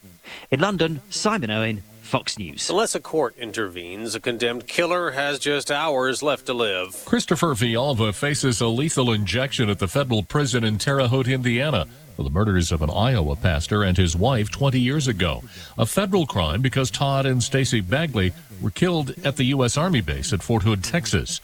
In 0.50 0.60
London, 0.60 1.02
Simon 1.10 1.50
Owen, 1.50 1.82
Fox 2.02 2.38
News. 2.38 2.68
Unless 2.70 2.94
a 2.94 3.00
court 3.00 3.36
intervenes, 3.38 4.14
a 4.14 4.20
condemned 4.20 4.66
killer 4.66 5.12
has 5.12 5.38
just 5.38 5.70
hours 5.70 6.22
left 6.22 6.46
to 6.46 6.54
live. 6.54 7.04
Christopher 7.04 7.54
Vialva 7.54 8.14
faces 8.14 8.60
a 8.60 8.68
lethal 8.68 9.10
injection 9.10 9.70
at 9.70 9.78
the 9.78 9.88
federal 9.88 10.22
prison 10.22 10.64
in 10.64 10.78
Terre 10.78 11.08
Haute, 11.08 11.28
Indiana. 11.28 11.86
For 12.16 12.22
the 12.22 12.30
murders 12.30 12.70
of 12.70 12.82
an 12.82 12.90
Iowa 12.90 13.34
pastor 13.34 13.82
and 13.82 13.96
his 13.96 14.14
wife 14.14 14.48
20 14.50 14.78
years 14.78 15.08
ago. 15.08 15.42
A 15.76 15.84
federal 15.84 16.26
crime 16.26 16.62
because 16.62 16.88
Todd 16.88 17.26
and 17.26 17.40
Stacie 17.40 17.80
Bagley 17.80 18.32
were 18.60 18.70
killed 18.70 19.14
at 19.24 19.34
the 19.34 19.44
U.S. 19.46 19.76
Army 19.76 20.00
base 20.00 20.32
at 20.32 20.40
Fort 20.40 20.62
Hood, 20.62 20.84
Texas. 20.84 21.40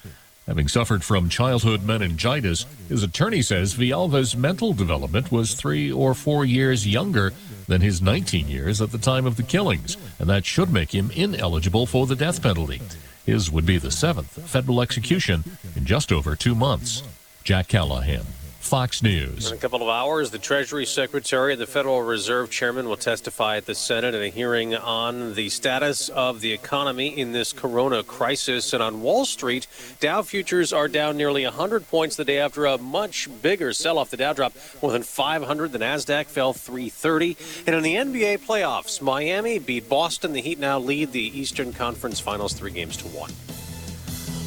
Having 0.51 0.67
suffered 0.67 1.05
from 1.05 1.29
childhood 1.29 1.85
meningitis, 1.85 2.67
his 2.89 3.05
attorney 3.05 3.41
says 3.41 3.75
Vialva's 3.75 4.37
mental 4.37 4.73
development 4.73 5.31
was 5.31 5.55
three 5.55 5.93
or 5.93 6.13
four 6.13 6.45
years 6.45 6.89
younger 6.89 7.33
than 7.69 7.81
his 7.81 8.03
19 8.03 8.49
years 8.49 8.83
at 8.83 8.91
the 8.91 8.99
time 8.99 9.27
of 9.27 9.37
the 9.37 9.45
killings, 9.45 9.97
and 10.19 10.29
that 10.29 10.45
should 10.45 10.73
make 10.73 10.93
him 10.93 11.13
ineligible 11.13 11.87
for 11.87 12.05
the 12.05 12.17
death 12.17 12.43
penalty. 12.43 12.83
His 13.25 13.49
would 13.49 13.65
be 13.65 13.79
the 13.79 13.93
seventh 13.93 14.51
federal 14.51 14.83
execution 14.83 15.45
in 15.77 15.85
just 15.85 16.11
over 16.11 16.35
two 16.35 16.57
months. 16.57 17.05
Jack 17.45 17.69
Callahan. 17.69 18.27
Fox 18.61 19.03
News. 19.03 19.51
In 19.51 19.57
a 19.57 19.61
couple 19.61 19.83
of 19.83 19.89
hours, 19.89 20.31
the 20.31 20.39
Treasury 20.39 20.85
Secretary 20.85 21.53
and 21.53 21.61
the 21.61 21.67
Federal 21.67 22.03
Reserve 22.03 22.51
Chairman 22.51 22.89
will 22.89 22.97
testify 22.97 23.57
at 23.57 23.65
the 23.65 23.75
Senate 23.75 24.15
in 24.15 24.23
a 24.23 24.29
hearing 24.29 24.77
on 24.77 25.35
the 25.35 25.49
status 25.49 26.11
of 26.11 26.41
the 26.41 26.53
economy 26.53 27.09
in 27.19 27.33
this 27.33 27.55
corona 27.55 28.05
crisis. 28.05 28.73
And 28.73 28.83
on 28.83 29.01
Wall 29.01 29.25
Street, 29.25 29.67
Dow 29.99 30.23
futures 30.23 30.75
are 30.75 30.89
down 30.89 31.17
nearly 31.17 31.43
100 31.45 31.89
points 31.89 32.17
the 32.17 32.25
day 32.25 32.39
after 32.39 32.67
a 32.67 32.77
much 32.77 33.29
bigger 33.41 33.73
sell 33.73 33.99
off. 33.99 34.11
The 34.11 34.19
Dow 34.19 34.35
dropped 34.35 34.59
more 34.83 34.93
than 34.93 35.03
500. 35.03 35.73
The 35.73 35.79
NASDAQ 35.79 36.27
fell 36.27 36.53
330. 36.53 37.39
And 37.67 37.75
in 37.75 37.83
the 37.83 37.95
NBA 37.97 38.41
playoffs, 38.47 39.01
Miami 39.01 39.59
beat 39.59 39.89
Boston. 39.89 40.33
The 40.33 40.43
Heat 40.43 40.61
now 40.61 40.79
lead 40.79 41.13
the 41.13 41.41
Eastern 41.41 41.73
Conference 41.73 42.21
Finals 42.21 42.53
three 42.53 42.73
games 42.73 42.99
to 42.99 43.09
one. 43.09 43.33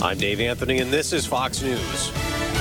I'm 0.01 0.19
Dave 0.19 0.39
Anthony, 0.39 0.77
and 0.77 0.91
this 0.91 1.13
is 1.13 1.25
Fox 1.25 1.61
News. 1.61 2.52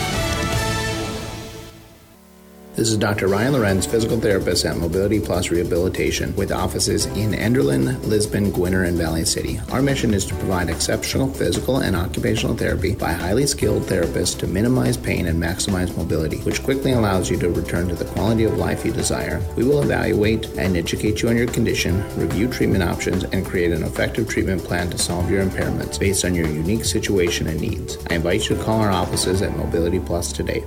This 2.75 2.91
is 2.91 2.97
Dr. 2.97 3.29
Ryan 3.29 3.53
Lorenz, 3.53 3.85
physical 3.85 4.19
therapist 4.19 4.65
at 4.65 4.79
Mobility 4.79 5.21
Plus 5.21 5.51
Rehabilitation, 5.51 6.35
with 6.37 6.51
offices 6.51 7.05
in 7.05 7.33
Enderlin, 7.33 8.03
Lisbon, 8.07 8.51
Gwinner, 8.51 8.89
and 8.89 8.97
Valley 8.97 9.27
City. 9.27 9.61
Our 9.71 9.83
mission 9.83 10.15
is 10.15 10.25
to 10.25 10.35
provide 10.35 10.71
exceptional 10.71 11.31
physical 11.35 11.81
and 11.81 11.95
occupational 11.95 12.57
therapy 12.57 12.95
by 12.95 13.13
highly 13.13 13.47
skilled 13.47 13.83
therapists 13.83 14.39
to 14.39 14.47
minimize 14.47 14.97
pain 14.97 15.27
and 15.27 15.39
maximize 15.41 15.95
mobility, 15.99 16.39
which 16.39 16.63
quickly 16.63 16.93
allows 16.93 17.29
you 17.29 17.37
to 17.41 17.51
return 17.51 17.89
to 17.89 17.95
the 17.95 18.07
quality 18.07 18.45
of 18.45 18.57
life 18.57 18.87
you 18.87 18.93
desire. 18.93 19.47
We 19.55 19.65
will 19.65 19.83
evaluate 19.83 20.47
and 20.57 20.75
educate 20.75 21.21
you 21.21 21.29
on 21.29 21.37
your 21.37 21.49
condition, 21.49 22.03
review 22.17 22.49
treatment 22.49 22.85
options, 22.85 23.25
and 23.25 23.45
create 23.45 23.73
an 23.73 23.83
effective 23.83 24.31
treatment 24.31 24.65
plan 24.65 24.89
to 24.89 24.97
solve 24.97 25.31
your 25.31 25.45
impairments 25.45 26.01
based 26.01 26.25
on 26.25 26.35
your 26.35 26.49
unique 26.49 26.87
situation 26.87 27.49
and 27.49 27.61
needs. 27.61 27.99
I 28.09 28.15
invite 28.15 28.49
you 28.49 28.57
to 28.57 28.65
call 28.65 28.81
our 28.81 28.91
offices 28.91 29.43
at 29.43 29.55
Mobility 29.59 30.01
Plus 30.01 30.33
today. 30.33 30.65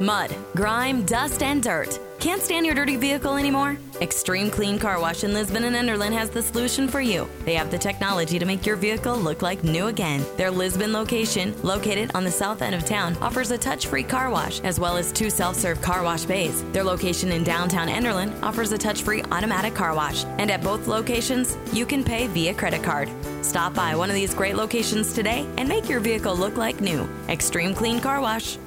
Mud, 0.00 0.32
grime, 0.54 1.04
dust, 1.04 1.42
and 1.42 1.60
dirt. 1.60 1.98
Can't 2.20 2.40
stand 2.40 2.64
your 2.64 2.74
dirty 2.74 2.94
vehicle 2.94 3.36
anymore? 3.36 3.76
Extreme 4.00 4.52
Clean 4.52 4.78
Car 4.78 5.00
Wash 5.00 5.24
in 5.24 5.34
Lisbon 5.34 5.64
and 5.64 5.74
Enderlin 5.74 6.12
has 6.12 6.30
the 6.30 6.40
solution 6.42 6.86
for 6.86 7.00
you. 7.00 7.28
They 7.44 7.54
have 7.54 7.72
the 7.72 7.78
technology 7.78 8.38
to 8.38 8.44
make 8.44 8.64
your 8.64 8.76
vehicle 8.76 9.16
look 9.16 9.42
like 9.42 9.64
new 9.64 9.88
again. 9.88 10.24
Their 10.36 10.52
Lisbon 10.52 10.92
location, 10.92 11.52
located 11.64 12.12
on 12.14 12.22
the 12.22 12.30
south 12.30 12.62
end 12.62 12.76
of 12.76 12.84
town, 12.84 13.16
offers 13.20 13.50
a 13.50 13.58
touch 13.58 13.88
free 13.88 14.04
car 14.04 14.30
wash 14.30 14.60
as 14.60 14.78
well 14.78 14.96
as 14.96 15.10
two 15.10 15.30
self 15.30 15.56
serve 15.56 15.82
car 15.82 16.04
wash 16.04 16.24
bays. 16.24 16.62
Their 16.72 16.84
location 16.84 17.32
in 17.32 17.42
downtown 17.42 17.88
Enderlin 17.88 18.40
offers 18.40 18.70
a 18.70 18.78
touch 18.78 19.02
free 19.02 19.24
automatic 19.32 19.74
car 19.74 19.96
wash. 19.96 20.24
And 20.38 20.48
at 20.50 20.62
both 20.62 20.86
locations, 20.86 21.56
you 21.72 21.84
can 21.86 22.04
pay 22.04 22.28
via 22.28 22.54
credit 22.54 22.84
card. 22.84 23.10
Stop 23.42 23.74
by 23.74 23.96
one 23.96 24.10
of 24.10 24.14
these 24.14 24.34
great 24.34 24.54
locations 24.54 25.12
today 25.12 25.44
and 25.56 25.68
make 25.68 25.88
your 25.88 25.98
vehicle 25.98 26.36
look 26.36 26.56
like 26.56 26.80
new. 26.80 27.08
Extreme 27.28 27.74
Clean 27.74 28.00
Car 28.00 28.20
Wash. 28.20 28.58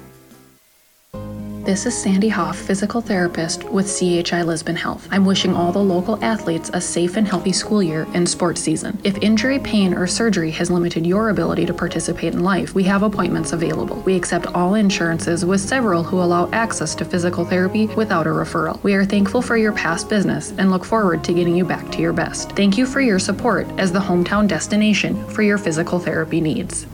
This 1.62 1.86
is 1.86 1.96
Sandy 1.96 2.28
Hoff, 2.28 2.58
physical 2.58 3.00
therapist 3.00 3.62
with 3.62 3.86
CHI 3.86 4.42
Lisbon 4.42 4.74
Health. 4.74 5.06
I'm 5.12 5.24
wishing 5.24 5.54
all 5.54 5.70
the 5.70 5.78
local 5.78 6.18
athletes 6.20 6.72
a 6.74 6.80
safe 6.80 7.16
and 7.16 7.26
healthy 7.26 7.52
school 7.52 7.80
year 7.80 8.04
and 8.14 8.28
sports 8.28 8.60
season. 8.60 9.00
If 9.04 9.16
injury, 9.18 9.60
pain, 9.60 9.94
or 9.94 10.08
surgery 10.08 10.50
has 10.50 10.72
limited 10.72 11.06
your 11.06 11.28
ability 11.28 11.66
to 11.66 11.72
participate 11.72 12.34
in 12.34 12.42
life, 12.42 12.74
we 12.74 12.82
have 12.82 13.04
appointments 13.04 13.52
available. 13.52 14.00
We 14.00 14.16
accept 14.16 14.48
all 14.48 14.74
insurances 14.74 15.44
with 15.44 15.60
several 15.60 16.02
who 16.02 16.20
allow 16.20 16.50
access 16.50 16.96
to 16.96 17.04
physical 17.04 17.44
therapy 17.44 17.86
without 17.86 18.26
a 18.26 18.30
referral. 18.30 18.82
We 18.82 18.94
are 18.94 19.04
thankful 19.04 19.40
for 19.40 19.56
your 19.56 19.72
past 19.72 20.08
business 20.08 20.52
and 20.58 20.68
look 20.68 20.84
forward 20.84 21.22
to 21.22 21.32
getting 21.32 21.54
you 21.54 21.64
back 21.64 21.92
to 21.92 22.00
your 22.00 22.12
best. 22.12 22.50
Thank 22.56 22.76
you 22.76 22.86
for 22.86 23.00
your 23.00 23.20
support 23.20 23.68
as 23.78 23.92
the 23.92 24.00
hometown 24.00 24.48
destination 24.48 25.24
for 25.28 25.42
your 25.42 25.58
physical 25.58 26.00
therapy 26.00 26.40
needs. 26.40 26.88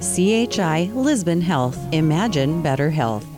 CHI 0.00 0.90
Lisbon 0.94 1.42
Health. 1.42 1.78
Imagine 1.92 2.62
better 2.62 2.88
health. 2.88 3.33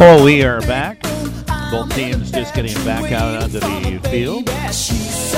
Oh, 0.00 0.24
we 0.24 0.44
are 0.44 0.60
back. 0.60 1.02
Both 1.72 1.92
teams 1.92 2.30
just 2.30 2.54
getting 2.54 2.72
back 2.84 3.10
out 3.10 3.42
onto 3.42 3.58
the 3.58 4.08
field. 4.08 4.46
Let's 4.46 4.76
see 4.76 5.34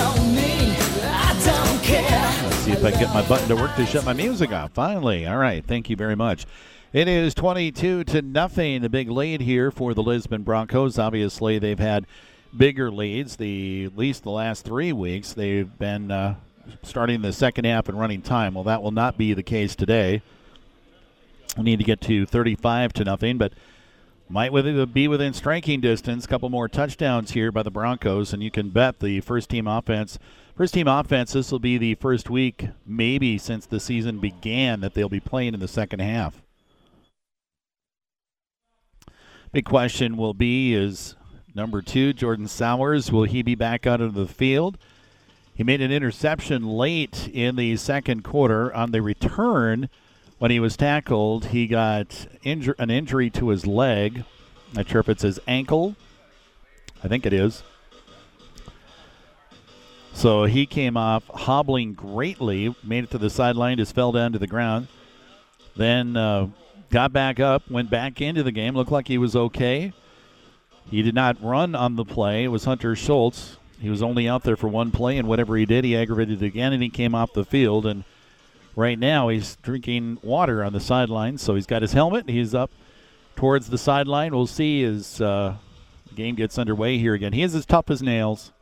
if 2.73 2.85
I 2.85 2.91
can 2.91 3.01
get 3.01 3.15
my 3.15 3.27
button 3.27 3.49
to 3.49 3.57
work 3.57 3.75
to 3.77 3.87
shut 3.87 4.05
my 4.05 4.13
music 4.13 4.53
off. 4.53 4.73
Finally. 4.73 5.27
All 5.27 5.39
right. 5.39 5.65
Thank 5.65 5.89
you 5.89 5.97
very 5.97 6.15
much. 6.15 6.45
It 6.93 7.09
is 7.09 7.33
22 7.33 8.05
to 8.05 8.21
nothing. 8.21 8.83
The 8.83 8.91
big 8.91 9.11
lead 9.11 9.41
here 9.41 9.71
for 9.71 9.95
the 9.95 10.03
Lisbon 10.03 10.43
Broncos. 10.43 10.99
Obviously, 10.99 11.59
they've 11.59 11.79
had 11.79 12.07
bigger 12.55 12.91
leads. 12.91 13.37
The 13.37 13.87
at 13.87 13.97
least 13.97 14.25
the 14.25 14.31
last 14.31 14.67
three 14.67 14.93
weeks, 14.93 15.33
they've 15.33 15.79
been 15.79 16.11
uh, 16.11 16.35
starting 16.83 17.23
the 17.23 17.33
second 17.33 17.65
half 17.65 17.89
and 17.89 17.99
running 17.99 18.21
time. 18.21 18.53
Well, 18.53 18.65
that 18.65 18.83
will 18.83 18.91
not 18.91 19.17
be 19.17 19.33
the 19.33 19.43
case 19.43 19.75
today. 19.75 20.21
We 21.57 21.63
need 21.63 21.79
to 21.79 21.85
get 21.85 22.03
to 22.03 22.27
35 22.27 22.93
to 22.93 23.05
nothing, 23.05 23.39
but 23.39 23.55
might 24.31 24.53
be 24.95 25.09
within 25.09 25.33
striking 25.33 25.81
distance. 25.81 26.25
A 26.25 26.29
couple 26.29 26.49
more 26.49 26.69
touchdowns 26.69 27.33
here 27.33 27.51
by 27.51 27.65
the 27.65 27.71
Broncos, 27.71 28.33
and 28.33 28.43
you 28.43 28.51
can 28.51 28.71
bet 28.71 29.01
the 29.01 29.21
first 29.21 29.51
team 29.51 29.67
offense. 29.67 30.19
First 30.57 30.75
team 30.75 30.87
offense. 30.87 31.33
This 31.33 31.51
will 31.51 31.59
be 31.59 31.79
the 31.79 31.97
first 31.97 32.31
week, 32.31 32.69
maybe 32.87 33.39
since 33.39 33.67
the 33.67 33.81
season 33.81 34.21
began, 34.21 34.81
that 34.81 34.95
they'll 34.95 35.09
be 35.09 35.21
playing 35.21 35.55
in 35.55 35.61
the 35.61 35.67
second 35.67 35.99
half. 36.01 36.43
Big 39.53 39.65
question 39.65 40.17
will 40.17 40.35
be: 40.35 40.75
Is 40.75 41.17
number 41.55 41.83
two 41.83 42.13
Jordan 42.13 42.47
Sowers 42.47 43.11
will 43.11 43.25
he 43.25 43.43
be 43.43 43.57
back 43.57 43.85
out 43.85 44.01
of 44.01 44.15
the 44.15 44.29
field? 44.29 44.79
He 45.53 45.65
made 45.65 45.81
an 45.81 45.91
interception 45.91 46.63
late 46.63 47.29
in 47.29 47.57
the 47.57 47.77
second 47.77 48.23
quarter 48.23 48.73
on 48.73 48.93
the 48.93 49.03
return 49.03 49.91
when 50.41 50.51
he 50.51 50.59
was 50.59 50.75
tackled, 50.75 51.47
he 51.47 51.67
got 51.67 52.09
inju- 52.43 52.75
an 52.79 52.91
injury 52.91 53.29
to 53.29 53.51
his 53.51 53.67
leg. 53.67 54.25
Not 54.73 54.89
sure 54.89 55.01
if 55.01 55.09
it's 55.11 55.23
his 55.23 55.39
ankle. 55.47 55.97
I 57.05 57.09
think 57.09 57.27
it 57.27 57.35
is. 57.35 57.63
So 60.15 60.45
he 60.45 60.65
came 60.65 60.97
off 60.97 61.27
hobbling 61.29 61.93
greatly, 61.93 62.75
made 62.83 63.05
it 63.05 63.11
to 63.11 63.19
the 63.19 63.29
sideline, 63.29 63.77
just 63.77 63.95
fell 63.95 64.13
down 64.13 64.33
to 64.33 64.39
the 64.39 64.47
ground. 64.47 64.89
Then 65.77 66.17
uh, 66.17 66.49
got 66.89 67.13
back 67.13 67.39
up, 67.39 67.71
went 67.71 67.91
back 67.91 68.23
into 68.23 68.43
the 68.43 68.51
game, 68.51 68.75
looked 68.75 68.91
like 68.91 69.09
he 69.09 69.19
was 69.19 69.37
okay. 69.37 69.93
He 70.91 71.03
did 71.03 71.15
not 71.15 71.37
run 71.43 71.75
on 71.75 71.97
the 71.97 72.05
play. 72.07 72.45
It 72.45 72.49
was 72.49 72.65
Hunter 72.65 72.97
Schultz. 72.97 73.59
He 73.79 73.91
was 73.91 74.03
only 74.03 74.27
out 74.27 74.45
there 74.45 74.57
for 74.57 74.69
one 74.69 74.91
play, 74.91 75.19
and 75.19 75.29
whatever 75.29 75.55
he 75.59 75.67
did, 75.67 75.85
he 75.85 75.95
aggravated 75.95 76.43
again, 76.43 76.73
and 76.73 76.83
he 76.83 76.89
came 76.89 77.15
off 77.15 77.35
the 77.35 77.45
field. 77.45 77.85
And 77.85 78.05
right 78.77 78.99
now 78.99 79.29
he's 79.29 79.57
drinking 79.57 80.19
water 80.23 80.63
on 80.65 80.73
the 80.73 80.81
sideline. 80.81 81.39
So 81.39 81.55
he's 81.55 81.67
got 81.67 81.83
his 81.83 81.93
helmet. 81.93 82.29
He's 82.29 82.55
up 82.55 82.71
towards 83.37 83.71
the 83.71 83.79
sideline. 83.79 84.35
We'll 84.35 84.47
see 84.47 84.85
as 84.85 85.21
uh, 85.21 85.57
the 86.09 86.15
game 86.15 86.35
gets 86.35 86.59
underway 86.59 86.99
here 86.99 87.15
again. 87.15 87.33
He 87.33 87.43
is 87.43 87.55
as 87.55 87.67
tough 87.67 87.91
as 87.91 88.03
nails. 88.03 88.53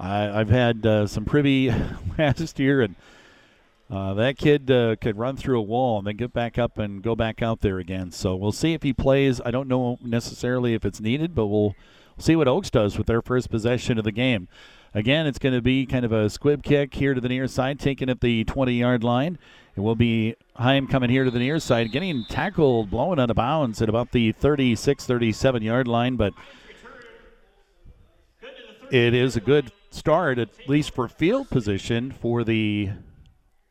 I, 0.00 0.20
have 0.20 0.50
had 0.50 0.86
uh, 0.86 1.06
some 1.08 1.24
privy 1.24 1.74
last 2.18 2.58
year, 2.60 2.82
and 2.82 2.94
uh, 3.90 4.14
that 4.14 4.38
kid 4.38 4.70
uh, 4.70 4.94
could 5.00 5.18
run 5.18 5.36
through 5.36 5.58
a 5.58 5.62
wall 5.62 5.98
and 5.98 6.06
then 6.06 6.16
get 6.16 6.32
back 6.32 6.58
up 6.58 6.78
and 6.78 7.02
go 7.02 7.16
back 7.16 7.42
out 7.42 7.62
there 7.62 7.78
again. 7.78 8.12
So 8.12 8.36
we'll 8.36 8.52
see 8.52 8.74
if 8.74 8.84
he 8.84 8.92
plays. 8.92 9.40
I 9.44 9.50
don't 9.50 9.68
know 9.68 9.98
necessarily 10.00 10.74
if 10.74 10.84
it's 10.84 11.00
needed, 11.00 11.34
but 11.34 11.46
we'll 11.46 11.74
see 12.18 12.36
what 12.36 12.46
Oakes 12.46 12.70
does 12.70 12.96
with 12.96 13.08
their 13.08 13.22
first 13.22 13.50
possession 13.50 13.98
of 13.98 14.04
the 14.04 14.12
game. 14.12 14.46
Again, 14.94 15.26
it's 15.26 15.38
going 15.38 15.54
to 15.54 15.60
be 15.60 15.84
kind 15.86 16.04
of 16.04 16.12
a 16.12 16.30
squib 16.30 16.62
kick 16.62 16.94
here 16.94 17.14
to 17.14 17.20
the 17.20 17.28
near 17.28 17.46
side, 17.46 17.78
taken 17.78 18.08
at 18.08 18.20
the 18.20 18.44
20 18.44 18.72
yard 18.72 19.04
line. 19.04 19.38
It 19.76 19.80
will 19.80 19.94
be 19.94 20.34
Heim 20.56 20.86
coming 20.86 21.10
here 21.10 21.24
to 21.24 21.30
the 21.30 21.38
near 21.38 21.58
side, 21.58 21.92
getting 21.92 22.24
tackled, 22.24 22.90
blowing 22.90 23.20
out 23.20 23.30
of 23.30 23.36
bounds 23.36 23.80
at 23.82 23.88
about 23.88 24.12
the 24.12 24.32
36 24.32 25.04
37 25.04 25.62
yard 25.62 25.86
line, 25.86 26.16
but 26.16 26.32
it 28.90 29.14
is 29.14 29.36
a 29.36 29.40
good 29.40 29.70
start, 29.90 30.38
at 30.38 30.48
least 30.68 30.94
for 30.94 31.08
field 31.08 31.50
position, 31.50 32.10
for 32.10 32.42
the 32.42 32.90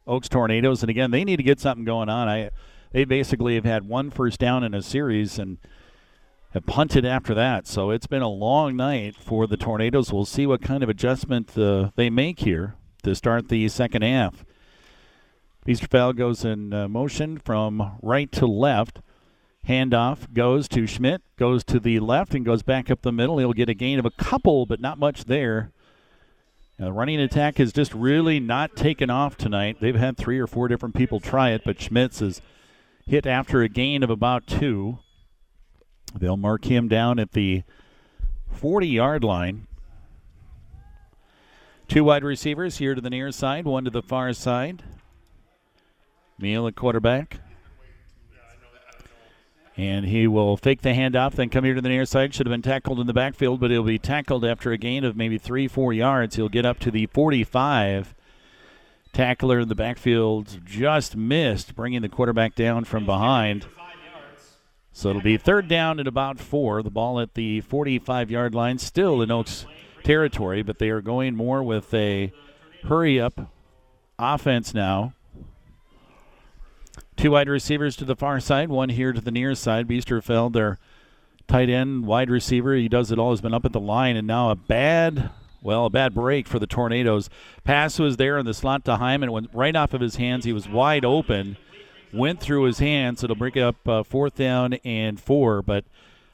Oakes 0.05 0.29
Tornadoes. 0.29 0.81
And 0.83 0.89
again, 0.89 1.11
they 1.11 1.23
need 1.23 1.37
to 1.37 1.43
get 1.43 1.59
something 1.59 1.85
going 1.85 2.09
on. 2.09 2.29
I 2.29 2.51
They 2.91 3.03
basically 3.03 3.55
have 3.55 3.65
had 3.65 3.87
one 3.87 4.11
first 4.11 4.39
down 4.39 4.63
in 4.63 4.73
a 4.73 4.81
series, 4.81 5.39
and 5.39 5.57
have 6.57 6.65
punted 6.65 7.05
after 7.05 7.33
that. 7.35 7.67
So 7.67 7.91
it's 7.91 8.07
been 8.07 8.23
a 8.23 8.27
long 8.27 8.75
night 8.75 9.15
for 9.15 9.45
the 9.45 9.57
Tornadoes. 9.57 10.11
We'll 10.11 10.25
see 10.25 10.47
what 10.47 10.61
kind 10.61 10.81
of 10.81 10.89
adjustment 10.89 11.55
uh, 11.57 11.91
they 11.95 12.09
make 12.09 12.39
here 12.39 12.75
to 13.03 13.13
start 13.13 13.47
the 13.47 13.67
second 13.69 14.01
half. 14.01 14.43
Biesterfeld 15.65 16.17
goes 16.17 16.43
in 16.43 16.73
uh, 16.73 16.87
motion 16.87 17.37
from 17.37 17.97
right 18.01 18.31
to 18.31 18.47
left. 18.47 19.01
Handoff 19.67 20.33
goes 20.33 20.67
to 20.69 20.87
Schmidt, 20.87 21.21
goes 21.37 21.63
to 21.65 21.79
the 21.79 21.99
left, 21.99 22.33
and 22.33 22.45
goes 22.45 22.63
back 22.63 22.89
up 22.89 23.01
the 23.01 23.11
middle. 23.11 23.37
He'll 23.37 23.53
get 23.53 23.69
a 23.69 23.73
gain 23.73 23.99
of 23.99 24.05
a 24.05 24.11
couple, 24.11 24.65
but 24.65 24.79
not 24.79 24.97
much 24.97 25.25
there. 25.25 25.71
The 26.79 26.91
running 26.91 27.19
attack 27.19 27.57
has 27.57 27.73
just 27.73 27.93
really 27.93 28.39
not 28.39 28.75
taken 28.75 29.09
off 29.09 29.37
tonight. 29.37 29.77
They've 29.79 29.95
had 29.95 30.17
three 30.17 30.39
or 30.39 30.47
four 30.47 30.67
different 30.67 30.95
people 30.95 31.19
try 31.19 31.51
it, 31.51 31.61
but 31.65 31.81
Schmitz 31.81 32.21
is 32.21 32.41
hit 33.05 33.27
after 33.27 33.61
a 33.61 33.69
gain 33.69 34.03
of 34.03 34.09
about 34.09 34.47
two. 34.47 34.99
They'll 36.19 36.37
mark 36.37 36.65
him 36.65 36.87
down 36.87 37.19
at 37.19 37.31
the 37.31 37.63
40 38.51 38.87
yard 38.87 39.23
line. 39.23 39.67
Two 41.87 42.03
wide 42.03 42.23
receivers 42.23 42.77
here 42.77 42.95
to 42.95 43.01
the 43.01 43.09
near 43.09 43.31
side, 43.31 43.65
one 43.65 43.85
to 43.85 43.89
the 43.89 44.01
far 44.01 44.33
side. 44.33 44.83
Meal 46.37 46.67
at 46.67 46.75
quarterback. 46.75 47.39
And 49.77 50.05
he 50.05 50.25
will 50.27 50.57
fake 50.57 50.81
the 50.81 50.89
handoff, 50.89 51.33
then 51.33 51.49
come 51.49 51.63
here 51.63 51.75
to 51.75 51.81
the 51.81 51.89
near 51.89 52.05
side. 52.05 52.33
Should 52.33 52.47
have 52.47 52.51
been 52.51 52.63
tackled 52.63 52.99
in 52.99 53.05
the 53.05 53.13
backfield, 53.13 53.59
but 53.59 53.69
he'll 53.69 53.83
be 53.83 53.99
tackled 53.99 54.43
after 54.43 54.71
a 54.71 54.77
gain 54.77 55.03
of 55.03 55.15
maybe 55.15 55.37
three, 55.37 55.67
four 55.67 55.93
yards. 55.93 56.35
He'll 56.35 56.49
get 56.49 56.65
up 56.65 56.79
to 56.79 56.91
the 56.91 57.05
45. 57.05 58.15
Tackler 59.13 59.59
in 59.59 59.67
the 59.67 59.75
backfield 59.75 60.61
just 60.65 61.15
missed, 61.15 61.75
bringing 61.75 62.01
the 62.01 62.09
quarterback 62.09 62.55
down 62.55 62.85
from 62.85 63.05
behind. 63.05 63.67
So 64.97 65.09
it'll 65.09 65.21
be 65.21 65.37
third 65.37 65.67
down 65.67 65.99
at 65.99 66.07
about 66.07 66.39
four. 66.39 66.81
The 66.81 66.89
ball 66.89 67.19
at 67.19 67.35
the 67.35 67.61
45 67.61 68.31
yard 68.31 68.55
line, 68.55 68.79
still 68.79 69.21
in 69.21 69.29
Oakes 69.29 69.67
territory, 70.03 70.63
but 70.63 70.79
they 70.79 70.89
are 70.89 71.01
going 71.01 71.35
more 71.35 71.61
with 71.61 71.93
a 71.93 72.33
hurry 72.85 73.21
up 73.21 73.51
offense 74.17 74.73
now. 74.73 75.13
Two 77.15 77.29
wide 77.29 77.47
receivers 77.47 77.95
to 77.97 78.05
the 78.05 78.15
far 78.15 78.39
side, 78.39 78.69
one 78.69 78.89
here 78.89 79.13
to 79.13 79.21
the 79.21 79.29
near 79.29 79.53
side. 79.53 79.87
Biesterfeld, 79.87 80.53
their 80.53 80.79
tight 81.47 81.69
end, 81.69 82.07
wide 82.07 82.31
receiver. 82.31 82.73
He 82.73 82.89
does 82.89 83.11
it 83.11 83.19
all. 83.19 83.29
Has 83.29 83.41
been 83.41 83.53
up 83.53 83.65
at 83.65 83.73
the 83.73 83.79
line, 83.79 84.15
and 84.15 84.25
now 84.25 84.49
a 84.49 84.55
bad, 84.55 85.29
well, 85.61 85.85
a 85.85 85.91
bad 85.91 86.15
break 86.15 86.47
for 86.47 86.57
the 86.57 86.65
Tornadoes. 86.65 87.29
Pass 87.63 87.99
was 87.99 88.17
there 88.17 88.39
in 88.39 88.47
the 88.47 88.53
slot 88.55 88.83
to 88.85 88.95
Heim. 88.95 89.21
Went 89.21 89.51
right 89.53 89.75
off 89.75 89.93
of 89.93 90.01
his 90.01 90.15
hands. 90.15 90.45
He 90.45 90.53
was 90.53 90.67
wide 90.67 91.05
open 91.05 91.57
went 92.17 92.39
through 92.39 92.63
his 92.63 92.79
hands. 92.79 93.23
It'll 93.23 93.35
bring 93.35 93.53
it 93.55 93.61
up 93.61 93.87
uh, 93.87 94.03
fourth 94.03 94.35
down 94.35 94.73
and 94.83 95.19
four, 95.19 95.61
but 95.61 95.85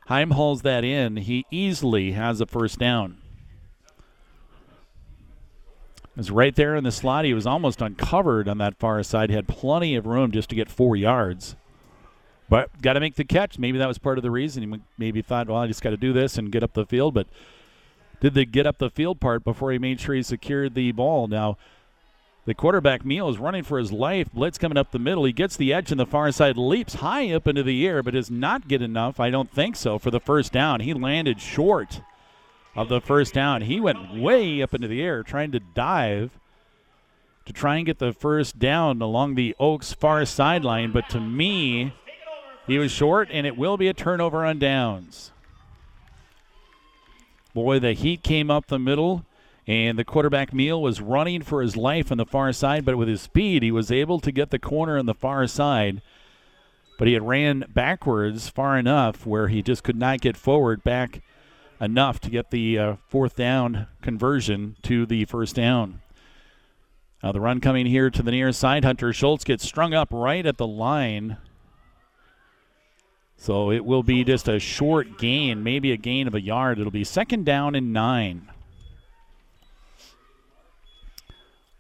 Heim 0.08 0.32
hauls 0.32 0.62
that 0.64 0.84
in. 0.84 1.18
He 1.18 1.46
easily 1.52 2.12
has 2.12 2.42
a 2.42 2.46
first 2.46 2.80
down. 2.80 3.18
It 6.04 6.18
was 6.18 6.32
right 6.32 6.56
there 6.56 6.76
in 6.76 6.84
the 6.84 6.92
slot. 6.92 7.26
He 7.26 7.34
was 7.34 7.48
almost 7.48 7.82
uncovered 7.82 8.48
on 8.48 8.60
that 8.60 8.78
far 8.78 9.02
side. 9.02 9.30
He 9.30 9.36
had 9.36 9.48
plenty 9.48 9.96
of 9.96 10.06
room 10.06 10.32
just 10.32 10.50
to 10.50 10.56
get 10.56 10.70
four 10.70 10.96
yards. 10.96 11.56
But 12.50 12.82
got 12.82 12.94
to 12.94 13.00
make 13.00 13.16
the 13.16 13.24
catch. 13.24 13.58
Maybe 13.58 13.80
that 13.80 13.88
was 13.88 13.98
part 13.98 14.20
of 14.20 14.22
the 14.22 14.30
reason. 14.30 14.62
He 14.62 14.80
maybe 14.98 15.22
thought, 15.24 15.48
well, 15.48 15.58
I 15.58 15.68
just 15.68 15.82
got 15.82 15.90
to 15.90 15.98
do 15.98 16.14
this 16.14 16.38
and 16.38 16.52
get 16.52 16.62
up 16.62 16.74
the 16.74 16.86
field. 16.86 17.16
But 17.16 17.28
did 18.20 18.36
the 18.36 18.46
get 18.46 18.68
up 18.68 18.78
the 18.78 18.92
field 18.92 19.20
part 19.20 19.44
before 19.44 19.72
he 19.72 19.80
made 19.80 20.00
sure 20.00 20.14
he 20.14 20.22
secured 20.22 20.76
the 20.76 20.92
ball. 20.92 21.28
Now, 21.28 21.58
the 22.46 22.54
quarterback 22.54 23.06
Meal 23.06 23.30
is 23.30 23.38
running 23.38 23.64
for 23.64 23.80
his 23.80 23.92
life. 23.92 24.32
Blitz 24.34 24.58
coming 24.58 24.78
up 24.78 24.92
the 24.92 25.00
middle. 25.00 25.24
He 25.24 25.32
gets 25.32 25.56
the 25.56 25.74
edge 25.74 25.92
on 25.92 25.98
the 25.98 26.06
far 26.06 26.32
side, 26.32 26.58
leaps 26.58 26.96
high 26.96 27.32
up 27.32 27.48
into 27.48 27.64
the 27.64 27.88
air, 27.88 28.04
but 28.04 28.14
does 28.14 28.30
not 28.30 28.68
get 28.68 28.82
enough. 28.82 29.20
I 29.20 29.30
don't 29.30 29.52
think 29.52 29.76
so 29.76 29.98
for 29.98 30.12
the 30.12 30.20
first 30.20 30.52
down. 30.52 30.82
He 30.82 30.94
landed 30.94 31.40
short 31.40 32.02
of 32.76 32.90
the 32.90 33.00
first 33.02 33.34
down. 33.34 33.62
He 33.62 33.80
went 33.80 34.14
way 34.14 34.62
up 34.62 34.74
into 34.74 34.88
the 34.88 35.02
air 35.02 35.24
trying 35.24 35.52
to 35.52 35.60
dive 35.60 36.38
to 37.46 37.54
try 37.54 37.78
and 37.78 37.86
get 37.86 38.00
the 38.00 38.14
first 38.14 38.58
down 38.60 39.02
along 39.02 39.36
the 39.36 39.56
Oakes 39.60 39.94
far 39.94 40.26
sideline, 40.26 40.92
but 40.92 41.10
to 41.10 41.20
me, 41.20 41.94
he 42.68 42.78
was 42.78 42.92
short, 42.92 43.28
and 43.32 43.46
it 43.46 43.58
will 43.58 43.76
be 43.76 43.88
a 43.88 43.94
turnover 43.94 44.46
on 44.46 44.60
downs. 44.60 45.32
Boy, 47.54 47.80
the 47.80 47.94
heat 47.94 48.24
came 48.24 48.50
up 48.50 48.68
the 48.68 48.80
middle, 48.80 49.26
and 49.66 49.98
the 49.98 50.04
quarterback 50.04 50.54
Meal 50.54 50.82
was 50.82 51.00
running 51.00 51.42
for 51.42 51.62
his 51.62 51.78
life 51.78 52.12
on 52.12 52.18
the 52.18 52.26
far 52.26 52.52
side, 52.52 52.84
but 52.84 52.98
with 52.98 53.08
his 53.08 53.22
speed, 53.22 53.64
he 53.64 53.72
was 53.72 53.92
able 53.92 54.20
to 54.20 54.32
get 54.32 54.50
the 54.50 54.60
corner 54.60 54.98
on 54.98 55.06
the 55.06 55.14
far 55.14 55.48
side. 55.48 56.02
But 56.98 57.08
he 57.08 57.14
had 57.14 57.28
ran 57.28 57.66
backwards 57.70 58.50
far 58.50 58.78
enough 58.78 59.26
where 59.26 59.48
he 59.48 59.62
just 59.62 59.84
could 59.84 59.96
not 59.96 60.22
get 60.22 60.38
forward 60.38 60.84
back 60.84 61.22
enough 61.80 62.20
to 62.22 62.30
get 62.30 62.52
the 62.52 62.78
uh, 62.78 62.96
fourth 63.08 63.36
down 63.36 63.88
conversion 64.02 64.76
to 64.84 65.06
the 65.06 65.26
first 65.26 65.56
down. 65.56 66.02
Now 67.22 67.32
the 67.32 67.42
run 67.42 67.62
coming 67.62 67.86
here 67.86 68.10
to 68.10 68.22
the 68.22 68.32
near 68.32 68.52
side. 68.52 68.84
Hunter 68.84 69.14
Schultz 69.14 69.46
gets 69.46 69.64
strung 69.64 69.94
up 69.94 70.10
right 70.12 70.46
at 70.46 70.58
the 70.58 70.68
line. 70.68 71.38
So 73.38 73.72
it 73.72 73.84
will 73.84 74.04
be 74.04 74.24
just 74.24 74.48
a 74.48 74.60
short 74.60 75.18
gain, 75.18 75.64
maybe 75.64 75.92
a 75.92 75.98
gain 75.98 76.28
of 76.28 76.36
a 76.36 76.42
yard. 76.42 76.80
It'll 76.80 76.92
be 76.92 77.04
second 77.04 77.46
down 77.46 77.76
and 77.76 77.92
nine. 77.92 78.50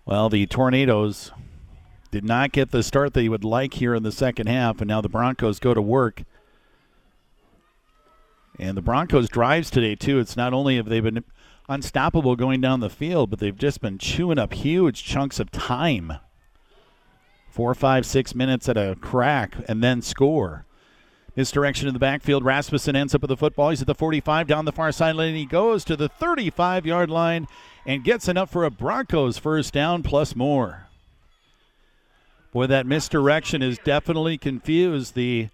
Well, 0.05 0.27
the 0.29 0.45
Tornadoes 0.45 1.31
did 2.11 2.25
not 2.25 2.51
get 2.51 2.71
the 2.71 2.83
start 2.83 3.13
they 3.13 3.29
would 3.29 3.45
like 3.45 3.75
here 3.75 3.95
in 3.95 4.03
the 4.03 4.11
second 4.11 4.47
half, 4.47 4.81
and 4.81 4.87
now 4.87 4.99
the 4.99 5.09
Broncos 5.09 5.59
go 5.59 5.73
to 5.73 5.81
work. 5.81 6.23
And 8.59 8.77
the 8.77 8.81
Broncos 8.81 9.29
drives 9.29 9.71
today 9.71 9.95
too. 9.95 10.19
It's 10.19 10.35
not 10.35 10.53
only 10.53 10.75
have 10.75 10.87
they 10.87 10.99
been 10.99 11.23
unstoppable 11.69 12.35
going 12.35 12.59
down 12.59 12.81
the 12.81 12.89
field, 12.89 13.29
but 13.29 13.39
they've 13.39 13.57
just 13.57 13.81
been 13.81 13.97
chewing 13.97 14.37
up 14.37 14.53
huge 14.53 15.03
chunks 15.05 15.39
of 15.39 15.51
time. 15.51 16.13
Four, 17.49 17.73
five, 17.73 18.05
six 18.05 18.35
minutes 18.35 18.67
at 18.67 18.77
a 18.77 18.97
crack, 18.99 19.55
and 19.69 19.81
then 19.81 20.01
score. 20.01 20.65
Misdirection 21.35 21.87
in 21.87 21.93
the 21.93 21.99
backfield. 21.99 22.43
Rasmussen 22.43 22.95
ends 22.95 23.15
up 23.15 23.21
with 23.21 23.29
the 23.29 23.37
football. 23.37 23.69
He's 23.69 23.81
at 23.81 23.87
the 23.87 23.95
45 23.95 24.47
down 24.47 24.65
the 24.65 24.71
far 24.71 24.91
sideline. 24.91 25.35
He 25.35 25.45
goes 25.45 25.83
to 25.85 25.95
the 25.95 26.09
35 26.09 26.85
yard 26.85 27.09
line 27.09 27.47
and 27.85 28.03
gets 28.03 28.27
enough 28.27 28.51
for 28.51 28.63
a 28.63 28.71
Broncos 28.71 29.37
first 29.37 29.73
down 29.73 30.03
plus 30.03 30.35
more. 30.35 30.87
Boy, 32.51 32.67
that 32.67 32.85
misdirection 32.85 33.61
has 33.61 33.79
definitely 33.79 34.37
confused 34.37 35.15
the 35.15 35.49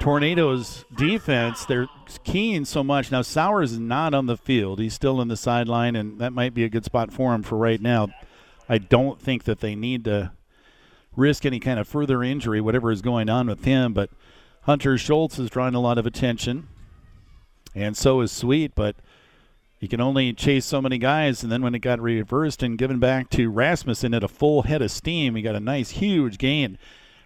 Tornadoes 0.00 0.84
defense. 0.96 1.64
They're 1.64 1.88
keen 2.24 2.64
so 2.64 2.82
much. 2.82 3.12
Now, 3.12 3.22
Sowers 3.22 3.72
is 3.72 3.78
not 3.78 4.14
on 4.14 4.26
the 4.26 4.36
field. 4.36 4.80
He's 4.80 4.94
still 4.94 5.20
in 5.20 5.28
the 5.28 5.36
sideline, 5.36 5.94
and 5.94 6.18
that 6.18 6.32
might 6.32 6.54
be 6.54 6.64
a 6.64 6.68
good 6.68 6.84
spot 6.84 7.12
for 7.12 7.34
him 7.34 7.42
for 7.42 7.56
right 7.56 7.80
now. 7.80 8.08
I 8.68 8.78
don't 8.78 9.20
think 9.20 9.44
that 9.44 9.60
they 9.60 9.74
need 9.74 10.04
to 10.04 10.32
risk 11.14 11.44
any 11.44 11.60
kind 11.60 11.78
of 11.78 11.86
further 11.86 12.22
injury, 12.22 12.60
whatever 12.60 12.90
is 12.90 13.02
going 13.02 13.28
on 13.28 13.46
with 13.46 13.64
him, 13.64 13.92
but 13.92 14.10
Hunter 14.62 14.96
Schultz 14.96 15.38
is 15.38 15.50
drawing 15.50 15.74
a 15.74 15.80
lot 15.80 15.98
of 15.98 16.06
attention, 16.06 16.68
and 17.74 17.96
so 17.96 18.20
is 18.22 18.32
Sweet, 18.32 18.74
but 18.74 18.96
he 19.82 19.88
can 19.88 20.00
only 20.00 20.32
chase 20.32 20.64
so 20.64 20.80
many 20.80 20.96
guys. 20.96 21.42
And 21.42 21.50
then 21.50 21.60
when 21.60 21.74
it 21.74 21.80
got 21.80 22.00
reversed 22.00 22.62
and 22.62 22.78
given 22.78 23.00
back 23.00 23.28
to 23.30 23.50
Rasmussen 23.50 24.14
at 24.14 24.22
a 24.22 24.28
full 24.28 24.62
head 24.62 24.80
of 24.80 24.92
steam, 24.92 25.34
he 25.34 25.42
got 25.42 25.56
a 25.56 25.60
nice, 25.60 25.90
huge 25.90 26.38
gain. 26.38 26.78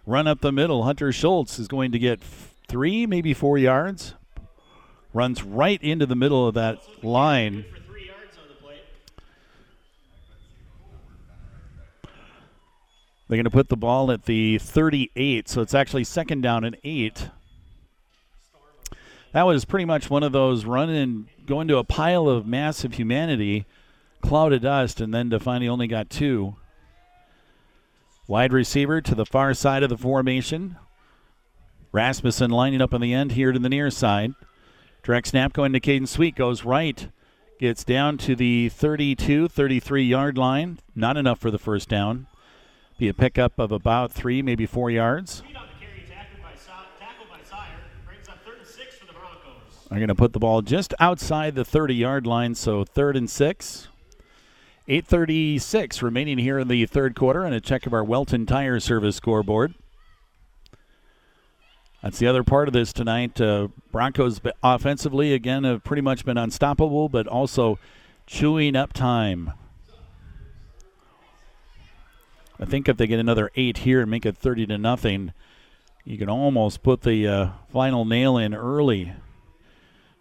Run 0.06 0.26
up 0.26 0.40
the 0.40 0.50
middle. 0.50 0.84
Hunter 0.84 1.12
Schultz 1.12 1.58
is 1.58 1.68
going 1.68 1.92
to 1.92 1.98
get 1.98 2.18
three, 2.66 3.04
maybe 3.04 3.34
four 3.34 3.58
yards. 3.58 4.14
Runs 5.12 5.42
right 5.42 5.82
into 5.82 6.06
the 6.06 6.16
middle 6.16 6.48
of 6.48 6.54
that 6.54 6.78
line. 7.04 7.66
They're 13.28 13.36
going 13.36 13.44
to 13.44 13.50
put 13.50 13.68
the 13.68 13.76
ball 13.76 14.10
at 14.10 14.24
the 14.24 14.56
38, 14.56 15.46
so 15.50 15.60
it's 15.60 15.74
actually 15.74 16.04
second 16.04 16.40
down 16.40 16.64
and 16.64 16.78
eight. 16.84 17.28
That 19.36 19.44
was 19.44 19.66
pretty 19.66 19.84
much 19.84 20.08
one 20.08 20.22
of 20.22 20.32
those 20.32 20.64
run 20.64 20.88
and 20.88 21.26
go 21.44 21.60
into 21.60 21.76
a 21.76 21.84
pile 21.84 22.26
of 22.26 22.46
massive 22.46 22.94
humanity, 22.94 23.66
cloud 24.22 24.54
of 24.54 24.62
dust, 24.62 24.98
and 24.98 25.12
then 25.12 25.28
to 25.28 25.38
find 25.38 25.62
he 25.62 25.68
only 25.68 25.86
got 25.86 26.08
two. 26.08 26.56
Wide 28.26 28.54
receiver 28.54 29.02
to 29.02 29.14
the 29.14 29.26
far 29.26 29.52
side 29.52 29.82
of 29.82 29.90
the 29.90 29.98
formation. 29.98 30.78
Rasmussen 31.92 32.50
lining 32.50 32.80
up 32.80 32.94
on 32.94 33.02
the 33.02 33.12
end 33.12 33.32
here 33.32 33.52
to 33.52 33.58
the 33.58 33.68
near 33.68 33.90
side. 33.90 34.32
Direct 35.02 35.26
snap 35.26 35.52
going 35.52 35.74
to 35.74 35.80
Caden 35.80 36.08
Sweet 36.08 36.34
goes 36.34 36.64
right. 36.64 37.06
Gets 37.60 37.84
down 37.84 38.16
to 38.16 38.34
the 38.34 38.70
32, 38.70 39.48
33 39.48 40.02
yard 40.02 40.38
line. 40.38 40.78
Not 40.94 41.18
enough 41.18 41.40
for 41.40 41.50
the 41.50 41.58
first 41.58 41.90
down. 41.90 42.26
Be 42.96 43.08
a 43.08 43.12
pickup 43.12 43.58
of 43.58 43.70
about 43.70 44.12
three, 44.12 44.40
maybe 44.40 44.64
four 44.64 44.90
yards. 44.90 45.42
Are 49.90 49.98
going 49.98 50.08
to 50.08 50.14
put 50.16 50.32
the 50.32 50.40
ball 50.40 50.62
just 50.62 50.94
outside 50.98 51.54
the 51.54 51.64
30 51.64 51.94
yard 51.94 52.26
line, 52.26 52.54
so 52.54 52.84
third 52.84 53.16
and 53.16 53.30
six. 53.30 53.88
8.36 54.88 56.00
remaining 56.00 56.38
here 56.38 56.60
in 56.60 56.68
the 56.68 56.86
third 56.86 57.16
quarter, 57.16 57.44
and 57.44 57.54
a 57.54 57.60
check 57.60 57.86
of 57.86 57.92
our 57.92 58.04
Welton 58.04 58.46
Tire 58.46 58.78
Service 58.78 59.16
scoreboard. 59.16 59.74
That's 62.02 62.20
the 62.20 62.28
other 62.28 62.44
part 62.44 62.68
of 62.68 62.72
this 62.72 62.92
tonight. 62.92 63.40
Uh, 63.40 63.68
Broncos 63.90 64.40
offensively, 64.62 65.32
again, 65.32 65.64
have 65.64 65.82
pretty 65.82 66.02
much 66.02 66.24
been 66.24 66.38
unstoppable, 66.38 67.08
but 67.08 67.26
also 67.26 67.80
chewing 68.26 68.76
up 68.76 68.92
time. 68.92 69.52
I 72.60 72.64
think 72.64 72.88
if 72.88 72.96
they 72.96 73.08
get 73.08 73.18
another 73.18 73.50
eight 73.56 73.78
here 73.78 74.02
and 74.02 74.10
make 74.10 74.24
it 74.24 74.36
30 74.36 74.66
to 74.66 74.78
nothing, 74.78 75.32
you 76.04 76.16
can 76.16 76.28
almost 76.28 76.84
put 76.84 77.02
the 77.02 77.26
uh, 77.26 77.48
final 77.72 78.04
nail 78.04 78.38
in 78.38 78.54
early. 78.54 79.14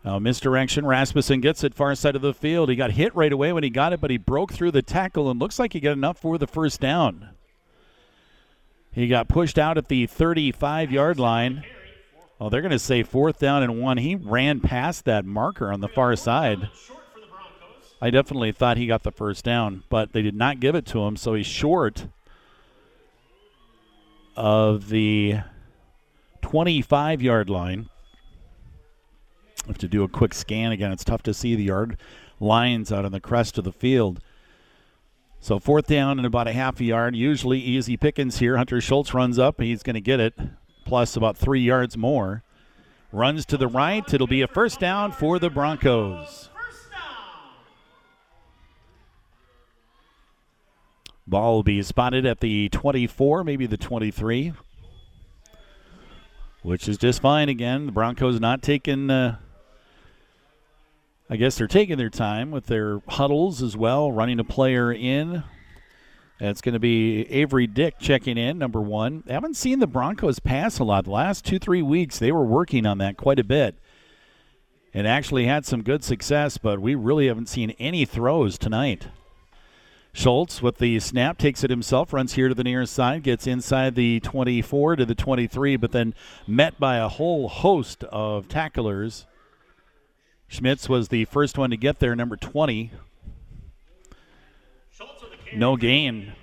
Uh, 0.06 0.20
misdirection. 0.20 0.86
Rasmussen 0.86 1.42
gets 1.42 1.64
it 1.64 1.74
far 1.74 1.96
side 1.96 2.16
of 2.16 2.22
the 2.22 2.34
field. 2.34 2.70
He 2.70 2.76
got 2.76 2.92
hit 2.92 3.16
right 3.16 3.34
away 3.34 3.52
when 3.52 3.64
he 3.64 3.72
got 3.72 3.92
it, 3.92 4.00
but 4.00 4.12
he 4.12 4.18
broke 4.18 4.54
through 4.54 4.70
the 4.70 4.84
tackle 4.84 5.32
and 5.32 5.40
looks 5.40 5.58
like 5.58 5.74
he 5.74 5.80
got 5.80 5.94
enough 5.94 6.20
for 6.20 6.38
the 6.38 6.46
first 6.46 6.80
down. 6.80 7.30
He 8.92 9.08
got 9.08 9.28
pushed 9.28 9.58
out 9.58 9.80
at 9.80 9.88
the 9.88 10.06
35 10.06 10.92
yard 10.92 11.20
line. 11.20 11.64
Oh, 12.40 12.50
they're 12.50 12.62
going 12.62 12.72
to 12.72 12.78
say 12.78 13.02
fourth 13.02 13.40
down 13.40 13.64
and 13.64 13.82
one. 13.82 13.98
He 13.98 14.14
ran 14.14 14.60
past 14.60 15.06
that 15.06 15.26
marker 15.26 15.72
on 15.72 15.82
the 15.82 15.88
far 15.88 16.16
side. 16.16 16.70
I 18.00 18.12
definitely 18.12 18.52
thought 18.52 18.78
he 18.78 18.86
got 18.86 19.04
the 19.04 19.12
first 19.12 19.44
down, 19.44 19.84
but 19.90 20.14
they 20.14 20.22
did 20.22 20.36
not 20.36 20.60
give 20.60 20.76
it 20.76 20.86
to 20.88 21.02
him, 21.04 21.16
so 21.16 21.34
he's 21.34 21.48
short 21.48 22.08
of 24.36 24.90
the 24.90 25.40
25 26.42 27.22
yard 27.24 27.50
line. 27.50 27.90
Have 29.68 29.78
to 29.80 29.88
do 29.88 30.04
a 30.04 30.08
quick 30.08 30.34
scan 30.34 30.72
again. 30.72 30.92
It's 30.92 31.04
tough 31.04 31.24
to 31.24 31.34
see 31.34 31.56
the 31.56 31.64
yard 31.64 31.98
lines 32.40 32.92
out 32.92 33.06
on 33.06 33.12
the 33.12 33.20
crest 33.20 33.58
of 33.58 33.64
the 33.64 33.72
field. 33.72 34.20
So 35.40 35.60
fourth 35.60 35.88
down 35.88 36.18
and 36.18 36.26
about 36.26 36.48
a 36.48 36.54
half 36.54 36.80
a 36.80 36.84
yard. 36.84 37.16
Usually 37.16 37.60
easy 37.60 37.98
pickings 37.98 38.40
here. 38.40 38.58
Hunter 38.58 38.82
Schultz 38.82 39.14
runs 39.14 39.38
up. 39.38 39.62
He's 39.62 39.84
going 39.84 39.94
to 39.94 40.02
get 40.02 40.20
it, 40.20 40.34
plus 40.86 41.16
about 41.16 41.38
three 41.38 41.62
yards 41.62 41.98
more. 41.98 42.44
Runs 43.12 43.46
to 43.48 43.58
the 43.58 43.68
right. 43.68 44.04
It'll 44.14 44.28
be 44.28 44.42
a 44.42 44.48
first 44.48 44.80
down 44.80 45.12
for 45.12 45.40
the 45.40 45.50
Broncos. 45.50 46.50
Ball 51.28 51.56
will 51.56 51.64
be 51.64 51.82
spotted 51.82 52.26
at 52.26 52.40
the 52.40 52.70
24, 52.70 53.44
maybe 53.44 53.66
the 53.66 53.78
23, 53.78 54.54
which 56.62 56.88
is 56.88 56.98
just 56.98 57.20
fine 57.20 57.50
again. 57.50 57.88
The 57.88 57.92
Broncos 57.92 58.40
not 58.40 58.62
taking, 58.62 59.10
uh, 59.10 59.38
I 61.30 61.38
guess 61.38 61.58
they're 61.58 61.68
taking 61.68 61.98
their 61.98 62.10
time 62.10 62.52
with 62.52 62.68
their 62.68 63.02
huddles 63.08 63.64
as 63.64 63.76
well, 63.76 64.12
running 64.12 64.40
a 64.40 64.44
player 64.44 64.92
in. 64.92 65.44
It's 66.40 66.62
going 66.62 66.74
to 66.74 66.80
be 66.80 67.22
Avery 67.32 67.66
Dick 67.66 67.96
checking 68.00 68.38
in, 68.38 68.60
number 68.60 68.80
one. 68.80 69.24
I 69.28 69.34
haven't 69.34 69.56
seen 69.56 69.80
the 69.80 69.88
Broncos 69.88 70.40
pass 70.40 70.78
a 70.78 70.84
lot. 70.84 71.06
The 71.06 71.12
last 71.12 71.44
two, 71.44 71.58
three 71.58 71.82
weeks, 71.82 72.20
they 72.20 72.32
were 72.32 72.46
working 72.46 72.86
on 72.86 73.00
that 73.00 73.18
quite 73.18 73.40
a 73.40 73.44
bit 73.44 73.76
and 74.94 75.08
actually 75.08 75.46
had 75.46 75.66
some 75.66 75.82
good 75.82 76.04
success, 76.04 76.58
but 76.58 76.80
we 76.80 76.94
really 76.94 77.28
haven't 77.28 77.50
seen 77.50 77.72
any 77.80 78.06
throws 78.06 78.58
tonight. 78.58 79.08
Schultz 80.14 80.62
with 80.62 80.78
the 80.78 81.00
snap 81.00 81.38
takes 81.38 81.64
it 81.64 81.70
himself, 81.70 82.14
runs 82.14 82.34
here 82.34 82.50
to 82.50 82.56
the 82.56 82.64
near 82.64 82.86
side, 82.86 83.24
gets 83.24 83.48
inside 83.48 83.96
the 83.96 84.20
24 84.20 84.98
to 84.98 85.06
the 85.06 85.16
23, 85.16 85.76
but 85.76 85.92
then 85.92 86.14
met 86.48 86.80
by 86.80 86.98
a 86.98 87.10
whole 87.10 87.50
host 87.50 88.04
of 88.06 88.48
tacklers 88.48 89.26
Schmitz 90.48 90.88
was 90.88 91.10
the 91.10 91.26
first 91.26 91.58
one 91.58 91.70
to 91.72 91.78
get 91.78 92.00
there, 92.00 92.16
number 92.16 92.38
20. 92.38 92.92
No 95.56 95.78
gain. 95.78 96.34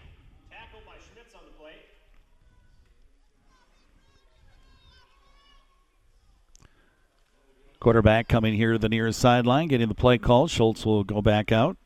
Quarterback 7.81 8.29
coming 8.29 8.55
here 8.55 8.73
to 8.73 8.79
the 8.79 8.89
nearest 8.89 9.19
sideline, 9.19 9.66
getting 9.66 9.89
the 9.89 9.95
play 9.95 10.16
call. 10.16 10.47
Schultz 10.47 10.87
will 10.87 11.03
go 11.03 11.20
back 11.20 11.51
out. 11.51 11.77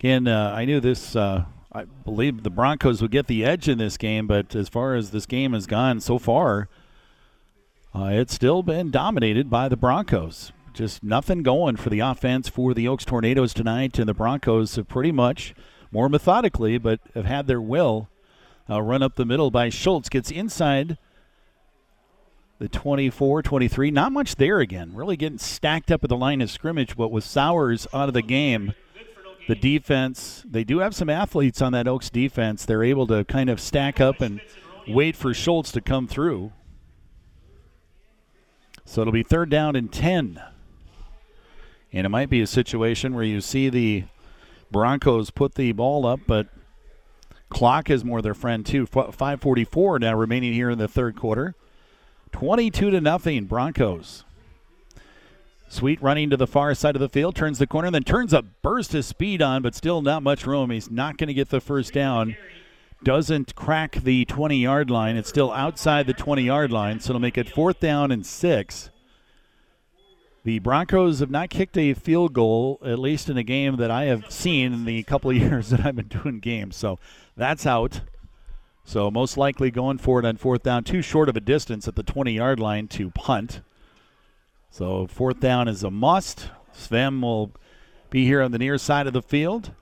Again, 0.00 0.26
uh, 0.26 0.52
I 0.56 0.64
knew 0.64 0.80
this. 0.80 1.14
Uh, 1.14 1.44
I 1.72 1.84
believe 1.84 2.42
the 2.42 2.50
Broncos 2.50 3.00
would 3.00 3.12
get 3.12 3.28
the 3.28 3.44
edge 3.44 3.68
in 3.68 3.78
this 3.78 3.96
game, 3.96 4.26
but 4.26 4.56
as 4.56 4.68
far 4.68 4.96
as 4.96 5.12
this 5.12 5.24
game 5.24 5.52
has 5.52 5.68
gone 5.68 6.00
so 6.00 6.18
far, 6.18 6.68
uh, 7.94 8.10
it's 8.12 8.34
still 8.34 8.62
been 8.62 8.90
dominated 8.90 9.50
by 9.50 9.68
the 9.68 9.76
Broncos. 9.76 10.52
Just 10.72 11.02
nothing 11.02 11.42
going 11.42 11.76
for 11.76 11.90
the 11.90 12.00
offense 12.00 12.48
for 12.48 12.72
the 12.72 12.86
Oakes 12.86 13.04
Tornadoes 13.04 13.52
tonight, 13.52 13.98
and 13.98 14.08
the 14.08 14.14
Broncos 14.14 14.76
have 14.76 14.88
pretty 14.88 15.12
much, 15.12 15.54
more 15.90 16.08
methodically, 16.08 16.78
but 16.78 17.00
have 17.14 17.24
had 17.24 17.46
their 17.46 17.60
will 17.60 18.08
uh, 18.68 18.80
run 18.80 19.02
up 19.02 19.16
the 19.16 19.24
middle 19.24 19.50
by 19.50 19.68
Schultz. 19.68 20.08
Gets 20.08 20.30
inside 20.30 20.96
the 22.60 22.68
24 22.68 23.42
23. 23.42 23.90
Not 23.90 24.12
much 24.12 24.36
there 24.36 24.60
again. 24.60 24.94
Really 24.94 25.16
getting 25.16 25.38
stacked 25.38 25.90
up 25.90 26.04
at 26.04 26.10
the 26.10 26.16
line 26.16 26.40
of 26.40 26.50
scrimmage, 26.50 26.96
but 26.96 27.10
with 27.10 27.24
Sowers 27.24 27.88
out 27.92 28.08
of 28.08 28.14
the 28.14 28.22
game, 28.22 28.74
the 29.48 29.56
defense, 29.56 30.44
they 30.48 30.62
do 30.62 30.78
have 30.78 30.94
some 30.94 31.10
athletes 31.10 31.60
on 31.60 31.72
that 31.72 31.88
Oakes 31.88 32.10
defense. 32.10 32.64
They're 32.64 32.84
able 32.84 33.08
to 33.08 33.24
kind 33.24 33.50
of 33.50 33.60
stack 33.60 34.00
up 34.00 34.20
and 34.20 34.40
wait 34.86 35.16
for 35.16 35.34
Schultz 35.34 35.72
to 35.72 35.80
come 35.80 36.06
through. 36.06 36.52
So 38.90 39.02
it'll 39.02 39.12
be 39.12 39.22
third 39.22 39.50
down 39.50 39.76
and 39.76 39.92
10. 39.92 40.42
And 41.92 42.04
it 42.04 42.08
might 42.08 42.28
be 42.28 42.40
a 42.40 42.46
situation 42.46 43.14
where 43.14 43.22
you 43.22 43.40
see 43.40 43.68
the 43.68 44.02
Broncos 44.72 45.30
put 45.30 45.54
the 45.54 45.70
ball 45.70 46.04
up, 46.04 46.18
but 46.26 46.48
clock 47.50 47.88
is 47.88 48.04
more 48.04 48.20
their 48.20 48.34
friend 48.34 48.66
too. 48.66 48.86
5:44 48.86 50.00
now 50.00 50.16
remaining 50.16 50.52
here 50.54 50.70
in 50.70 50.78
the 50.78 50.88
third 50.88 51.14
quarter. 51.14 51.54
22 52.32 52.90
to 52.90 53.00
nothing 53.00 53.44
Broncos. 53.44 54.24
Sweet 55.68 56.02
running 56.02 56.28
to 56.30 56.36
the 56.36 56.48
far 56.48 56.74
side 56.74 56.96
of 56.96 57.00
the 57.00 57.08
field, 57.08 57.36
turns 57.36 57.60
the 57.60 57.68
corner, 57.68 57.92
then 57.92 58.02
turns 58.02 58.32
a 58.32 58.42
burst 58.42 58.92
of 58.96 59.04
speed 59.04 59.40
on, 59.40 59.62
but 59.62 59.76
still 59.76 60.02
not 60.02 60.24
much 60.24 60.48
room. 60.48 60.70
He's 60.70 60.90
not 60.90 61.16
going 61.16 61.28
to 61.28 61.34
get 61.34 61.50
the 61.50 61.60
first 61.60 61.92
down. 61.92 62.34
Doesn't 63.02 63.54
crack 63.54 63.96
the 64.02 64.24
20 64.26 64.58
yard 64.58 64.90
line. 64.90 65.16
It's 65.16 65.28
still 65.28 65.52
outside 65.52 66.06
the 66.06 66.12
20 66.12 66.42
yard 66.42 66.70
line, 66.70 67.00
so 67.00 67.10
it'll 67.10 67.20
make 67.20 67.38
it 67.38 67.48
fourth 67.48 67.80
down 67.80 68.10
and 68.10 68.26
six. 68.26 68.90
The 70.42 70.58
Broncos 70.58 71.20
have 71.20 71.30
not 71.30 71.50
kicked 71.50 71.76
a 71.76 71.92
field 71.94 72.32
goal, 72.32 72.78
at 72.84 72.98
least 72.98 73.28
in 73.28 73.36
a 73.36 73.42
game 73.42 73.76
that 73.76 73.90
I 73.90 74.04
have 74.04 74.30
seen 74.30 74.72
in 74.72 74.84
the 74.84 75.02
couple 75.02 75.30
of 75.30 75.36
years 75.38 75.70
that 75.70 75.84
I've 75.84 75.96
been 75.96 76.08
doing 76.08 76.40
games. 76.40 76.76
So 76.76 76.98
that's 77.36 77.66
out. 77.66 78.00
So 78.84 79.10
most 79.10 79.36
likely 79.36 79.70
going 79.70 79.98
for 79.98 80.18
it 80.18 80.24
on 80.24 80.36
fourth 80.36 80.62
down, 80.62 80.84
too 80.84 81.02
short 81.02 81.28
of 81.28 81.36
a 81.36 81.40
distance 81.40 81.86
at 81.86 81.94
the 81.94 82.02
20 82.02 82.32
yard 82.32 82.58
line 82.58 82.88
to 82.88 83.10
punt. 83.10 83.60
So 84.70 85.06
fourth 85.06 85.40
down 85.40 85.68
is 85.68 85.82
a 85.82 85.90
must. 85.90 86.50
Sven 86.72 87.20
will 87.20 87.52
be 88.08 88.24
here 88.24 88.42
on 88.42 88.52
the 88.52 88.58
near 88.58 88.78
side 88.78 89.06
of 89.06 89.12
the 89.12 89.22
field. 89.22 89.72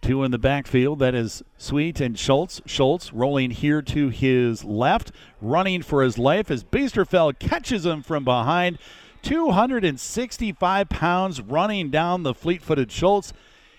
Two 0.00 0.22
in 0.22 0.30
the 0.30 0.38
backfield. 0.38 1.00
That 1.00 1.14
is 1.14 1.42
Sweet 1.56 2.00
and 2.00 2.18
Schultz. 2.18 2.60
Schultz 2.66 3.12
rolling 3.12 3.50
here 3.50 3.82
to 3.82 4.08
his 4.08 4.64
left, 4.64 5.10
running 5.40 5.82
for 5.82 6.02
his 6.02 6.18
life 6.18 6.50
as 6.50 6.64
Biesterfeld 6.64 7.38
catches 7.38 7.84
him 7.84 8.02
from 8.02 8.24
behind. 8.24 8.78
265 9.22 10.88
pounds 10.88 11.40
running 11.40 11.90
down 11.90 12.22
the 12.22 12.34
fleet 12.34 12.62
footed 12.62 12.92
Schultz. 12.92 13.32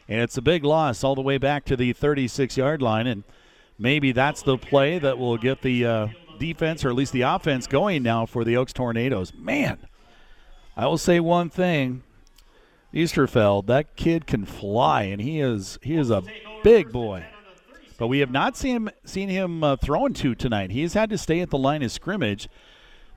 And 0.08 0.22
it's 0.22 0.38
a 0.38 0.42
big 0.42 0.64
loss 0.64 1.04
all 1.04 1.16
the 1.16 1.22
way 1.22 1.38
back 1.38 1.66
to 1.66 1.76
the 1.78 1.94
36 1.94 2.58
yard 2.58 2.82
line. 2.82 3.08
And 3.08 3.24
maybe 3.78 4.12
that's 4.12 4.42
the 4.42 4.58
play 4.58 5.00
that 5.00 5.18
will 5.18 5.38
get 5.38 5.62
the 5.62 5.86
uh, 5.86 6.08
defense, 6.38 6.84
or 6.84 6.90
at 6.90 6.96
least 6.96 7.14
the 7.14 7.22
offense, 7.22 7.68
going 7.68 8.04
now 8.04 8.26
for 8.26 8.44
the 8.44 8.58
Oakes 8.58 8.74
Tornadoes. 8.74 9.34
Man, 9.34 9.78
I 10.76 10.88
will 10.88 10.98
say 10.98 11.20
one 11.20 11.50
thing. 11.50 12.04
Biesterfeld, 12.94 13.68
that 13.68 13.96
kid 13.96 14.26
can 14.26 14.46
fly, 14.46 15.04
and 15.04 15.22
he 15.22 15.40
is 15.40 15.78
he 15.82 15.96
is 15.96 16.10
a 16.10 16.24
big 16.64 16.92
boy. 16.92 17.26
But 17.98 18.08
we 18.08 18.20
have 18.20 18.32
not 18.32 18.58
seen 18.58 18.76
him 18.76 18.90
seen 19.04 19.30
him 19.30 19.64
uh, 19.64 19.76
throwing 19.76 20.14
to 20.16 20.34
tonight. 20.34 20.72
He's 20.72 20.94
had 20.94 21.10
to 21.12 21.18
stay 21.18 21.42
at 21.42 21.50
the 21.50 21.58
line 21.58 21.84
of 21.84 21.92
scrimmage 21.92 22.48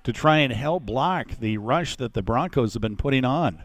to 0.05 0.12
try 0.12 0.39
and 0.39 0.53
help 0.53 0.85
block 0.85 1.39
the 1.39 1.57
rush 1.59 1.97
that 1.97 2.15
the 2.15 2.23
Broncos 2.23 2.74
have 2.74 2.82
been 2.82 2.97
putting 2.97 3.24
on. 3.24 3.62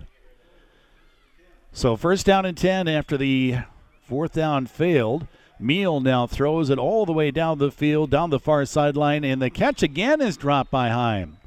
So 1.71 1.95
first 1.95 2.25
down 2.25 2.45
and 2.45 2.57
10 2.57 2.87
after 2.87 3.17
the 3.17 3.57
fourth 4.01 4.33
down 4.33 4.67
failed. 4.67 5.27
Meal 5.59 5.99
now 5.99 6.27
throws 6.27 6.69
it 6.69 6.77
all 6.77 7.05
the 7.05 7.13
way 7.13 7.31
down 7.31 7.57
the 7.57 7.71
field, 7.71 8.11
down 8.11 8.29
the 8.29 8.39
far 8.39 8.63
sideline, 8.65 9.23
and 9.23 9.41
the 9.41 9.49
catch 9.49 9.81
again 9.81 10.21
is 10.21 10.37
dropped 10.37 10.69
by 10.69 10.89
Heim. 10.89 11.37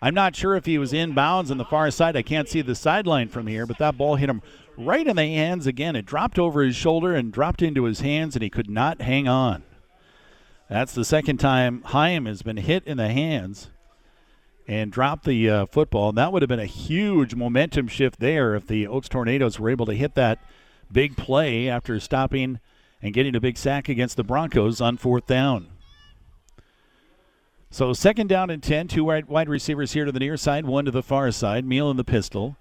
I'm 0.00 0.14
not 0.14 0.36
sure 0.36 0.54
if 0.54 0.66
he 0.66 0.78
was 0.78 0.92
in 0.92 1.12
bounds 1.12 1.50
on 1.50 1.58
the 1.58 1.64
far 1.64 1.90
side. 1.90 2.16
I 2.16 2.22
can't 2.22 2.48
see 2.48 2.60
the 2.60 2.74
sideline 2.74 3.28
from 3.28 3.46
here, 3.48 3.66
but 3.66 3.78
that 3.78 3.98
ball 3.98 4.14
hit 4.14 4.30
him 4.30 4.42
right 4.76 5.06
in 5.06 5.16
the 5.16 5.24
hands 5.24 5.66
again. 5.66 5.96
It 5.96 6.06
dropped 6.06 6.38
over 6.38 6.62
his 6.62 6.76
shoulder 6.76 7.14
and 7.14 7.32
dropped 7.32 7.62
into 7.62 7.84
his 7.84 8.00
hands, 8.00 8.36
and 8.36 8.42
he 8.42 8.50
could 8.50 8.70
not 8.70 9.00
hang 9.00 9.26
on. 9.26 9.64
That's 10.68 10.92
the 10.92 11.04
second 11.04 11.38
time 11.38 11.82
Heim 11.86 12.26
has 12.26 12.42
been 12.42 12.58
hit 12.58 12.84
in 12.86 12.98
the 12.98 13.08
hands 13.08 13.70
and 14.68 14.92
dropped 14.92 15.24
the 15.24 15.48
uh, 15.48 15.66
football. 15.66 16.10
And 16.10 16.18
that 16.18 16.30
would 16.30 16.42
have 16.42 16.48
been 16.48 16.60
a 16.60 16.66
huge 16.66 17.34
momentum 17.34 17.88
shift 17.88 18.20
there 18.20 18.54
if 18.54 18.66
the 18.66 18.86
Oakes 18.86 19.08
Tornadoes 19.08 19.58
were 19.58 19.70
able 19.70 19.86
to 19.86 19.94
hit 19.94 20.14
that 20.14 20.38
big 20.92 21.16
play 21.16 21.68
after 21.68 21.98
stopping 21.98 22.60
and 23.02 23.14
getting 23.14 23.34
a 23.34 23.40
big 23.40 23.56
sack 23.56 23.88
against 23.88 24.16
the 24.16 24.24
Broncos 24.24 24.80
on 24.80 24.96
fourth 24.98 25.26
down. 25.26 25.68
So 27.70 27.92
second 27.92 28.28
down 28.28 28.50
and 28.50 28.62
10, 28.62 28.88
two 28.88 29.04
wide, 29.04 29.48
receivers 29.48 29.92
here 29.92 30.04
to 30.04 30.12
the 30.12 30.20
near 30.20 30.36
side, 30.36 30.64
one 30.64 30.86
to 30.86 30.90
the 30.90 31.02
far 31.02 31.30
side. 31.30 31.64
Meal 31.64 31.90
in 31.90 31.96
the 31.96 32.04
pistol. 32.04 32.56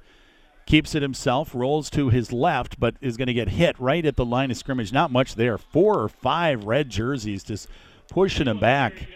Keeps 0.66 0.96
it 0.96 1.02
himself, 1.02 1.56
rolls 1.56 1.90
to 1.92 2.10
his 2.10 2.34
left, 2.34 2.78
but 2.78 2.96
is 3.00 3.16
going 3.16 3.28
to 3.28 3.34
get 3.34 3.50
hit 3.50 3.80
right 3.80 4.06
at 4.06 4.18
the 4.18 4.26
line 4.26 4.52
of 4.52 4.58
scrimmage. 4.58 4.92
Not 4.92 5.12
much 5.12 5.36
there. 5.36 5.58
Four 5.58 6.02
or 6.02 6.10
five 6.10 6.66
red 6.66 6.90
jerseys 6.90 7.44
just 7.44 7.70
pushing 8.10 8.48
him 8.48 8.60
back. 8.60 9.08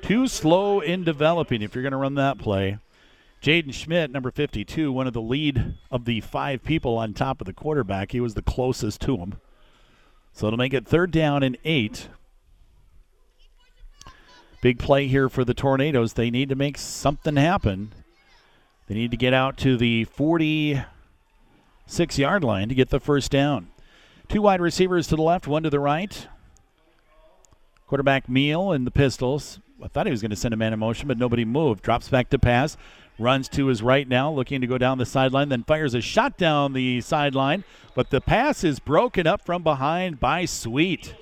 Too 0.00 0.26
slow 0.26 0.80
in 0.80 1.04
developing 1.04 1.60
if 1.60 1.74
you're 1.74 1.82
going 1.82 1.92
to 1.92 1.98
run 1.98 2.14
that 2.14 2.38
play. 2.38 2.78
Jaden 3.42 3.74
Schmidt, 3.74 4.10
number 4.10 4.30
52, 4.30 4.90
one 4.90 5.06
of 5.06 5.12
the 5.12 5.20
lead 5.20 5.74
of 5.90 6.06
the 6.06 6.20
five 6.20 6.64
people 6.64 6.96
on 6.96 7.14
top 7.14 7.40
of 7.40 7.46
the 7.46 7.52
quarterback. 7.52 8.12
He 8.12 8.20
was 8.20 8.34
the 8.34 8.42
closest 8.42 9.00
to 9.02 9.18
him. 9.18 9.34
So 10.32 10.46
it'll 10.46 10.56
make 10.56 10.74
it 10.74 10.86
third 10.86 11.10
down 11.10 11.42
and 11.42 11.58
eight. 11.64 12.08
Big 14.60 14.78
play 14.78 15.06
here 15.06 15.28
for 15.28 15.44
the 15.44 15.54
Tornadoes. 15.54 16.14
They 16.14 16.30
need 16.30 16.48
to 16.48 16.56
make 16.56 16.78
something 16.78 17.36
happen. 17.36 17.92
They 18.88 18.94
need 18.94 19.12
to 19.12 19.16
get 19.16 19.32
out 19.32 19.56
to 19.58 19.76
the 19.76 20.04
46 20.04 20.86
yard 22.18 22.42
line 22.42 22.68
to 22.68 22.74
get 22.74 22.90
the 22.90 22.98
first 22.98 23.30
down. 23.30 23.68
Two 24.28 24.42
wide 24.42 24.60
receivers 24.60 25.06
to 25.08 25.16
the 25.16 25.22
left, 25.22 25.46
one 25.46 25.62
to 25.62 25.70
the 25.70 25.78
right. 25.80 26.26
Quarterback 27.86 28.28
Meal 28.28 28.72
and 28.72 28.86
the 28.86 28.90
Pistols. 28.90 29.60
I 29.82 29.88
thought 29.88 30.06
he 30.06 30.10
was 30.10 30.20
going 30.20 30.30
to 30.30 30.36
send 30.36 30.52
a 30.52 30.56
man 30.56 30.72
in 30.72 30.78
motion, 30.80 31.06
but 31.06 31.18
nobody 31.18 31.44
moved. 31.44 31.82
Drops 31.82 32.08
back 32.08 32.28
to 32.30 32.38
pass. 32.38 32.76
Runs 33.18 33.48
to 33.50 33.66
his 33.66 33.82
right 33.82 34.06
now, 34.06 34.30
looking 34.30 34.60
to 34.60 34.66
go 34.66 34.78
down 34.78 34.98
the 34.98 35.06
sideline, 35.06 35.48
then 35.48 35.64
fires 35.64 35.94
a 35.94 36.00
shot 36.00 36.36
down 36.36 36.72
the 36.72 37.00
sideline. 37.00 37.64
But 37.94 38.10
the 38.10 38.20
pass 38.20 38.62
is 38.64 38.78
broken 38.78 39.26
up 39.26 39.44
from 39.44 39.62
behind 39.62 40.20
by 40.20 40.44
Sweet. 40.44 41.14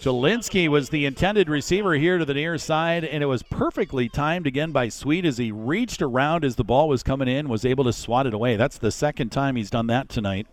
Jelinski 0.00 0.68
was 0.68 0.90
the 0.90 1.06
intended 1.06 1.48
receiver 1.48 1.94
here 1.94 2.18
to 2.18 2.24
the 2.24 2.34
near 2.34 2.58
side, 2.58 3.04
and 3.04 3.22
it 3.22 3.26
was 3.26 3.42
perfectly 3.42 4.08
timed 4.08 4.46
again 4.46 4.70
by 4.70 4.88
Sweet 4.88 5.24
as 5.24 5.38
he 5.38 5.50
reached 5.50 6.02
around 6.02 6.44
as 6.44 6.56
the 6.56 6.64
ball 6.64 6.88
was 6.88 7.02
coming 7.02 7.28
in, 7.28 7.48
was 7.48 7.64
able 7.64 7.84
to 7.84 7.92
swat 7.92 8.26
it 8.26 8.34
away. 8.34 8.56
That's 8.56 8.78
the 8.78 8.90
second 8.90 9.30
time 9.30 9.56
he's 9.56 9.70
done 9.70 9.86
that 9.88 10.08
tonight. 10.08 10.46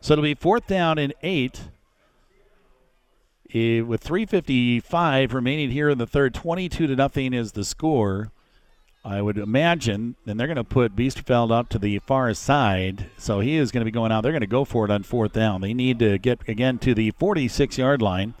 So 0.00 0.12
it'll 0.12 0.22
be 0.22 0.34
fourth 0.34 0.66
down 0.66 0.98
and 0.98 1.14
eight. 1.22 1.68
Eh, 3.54 3.80
with 3.80 4.02
3:55 4.02 5.32
remaining 5.32 5.70
here 5.70 5.88
in 5.88 5.98
the 5.98 6.06
third, 6.06 6.34
22 6.34 6.88
to 6.88 6.96
nothing 6.96 7.32
is 7.32 7.52
the 7.52 7.64
score. 7.64 8.32
I 9.04 9.20
would 9.20 9.36
imagine, 9.36 10.16
and 10.26 10.40
they're 10.40 10.46
going 10.46 10.56
to 10.56 10.64
put 10.64 10.96
Biesterfeld 10.96 11.52
up 11.52 11.68
to 11.70 11.78
the 11.78 11.98
far 11.98 12.32
side, 12.32 13.10
so 13.18 13.40
he 13.40 13.56
is 13.56 13.70
going 13.70 13.82
to 13.82 13.84
be 13.84 13.90
going 13.90 14.10
out. 14.10 14.22
They're 14.22 14.32
going 14.32 14.40
to 14.40 14.46
go 14.46 14.64
for 14.64 14.86
it 14.86 14.90
on 14.90 15.02
fourth 15.02 15.34
down. 15.34 15.60
They 15.60 15.74
need 15.74 15.98
to 15.98 16.16
get 16.16 16.48
again 16.48 16.78
to 16.78 16.94
the 16.94 17.10
46 17.10 17.76
yard 17.76 18.00
line. 18.00 18.32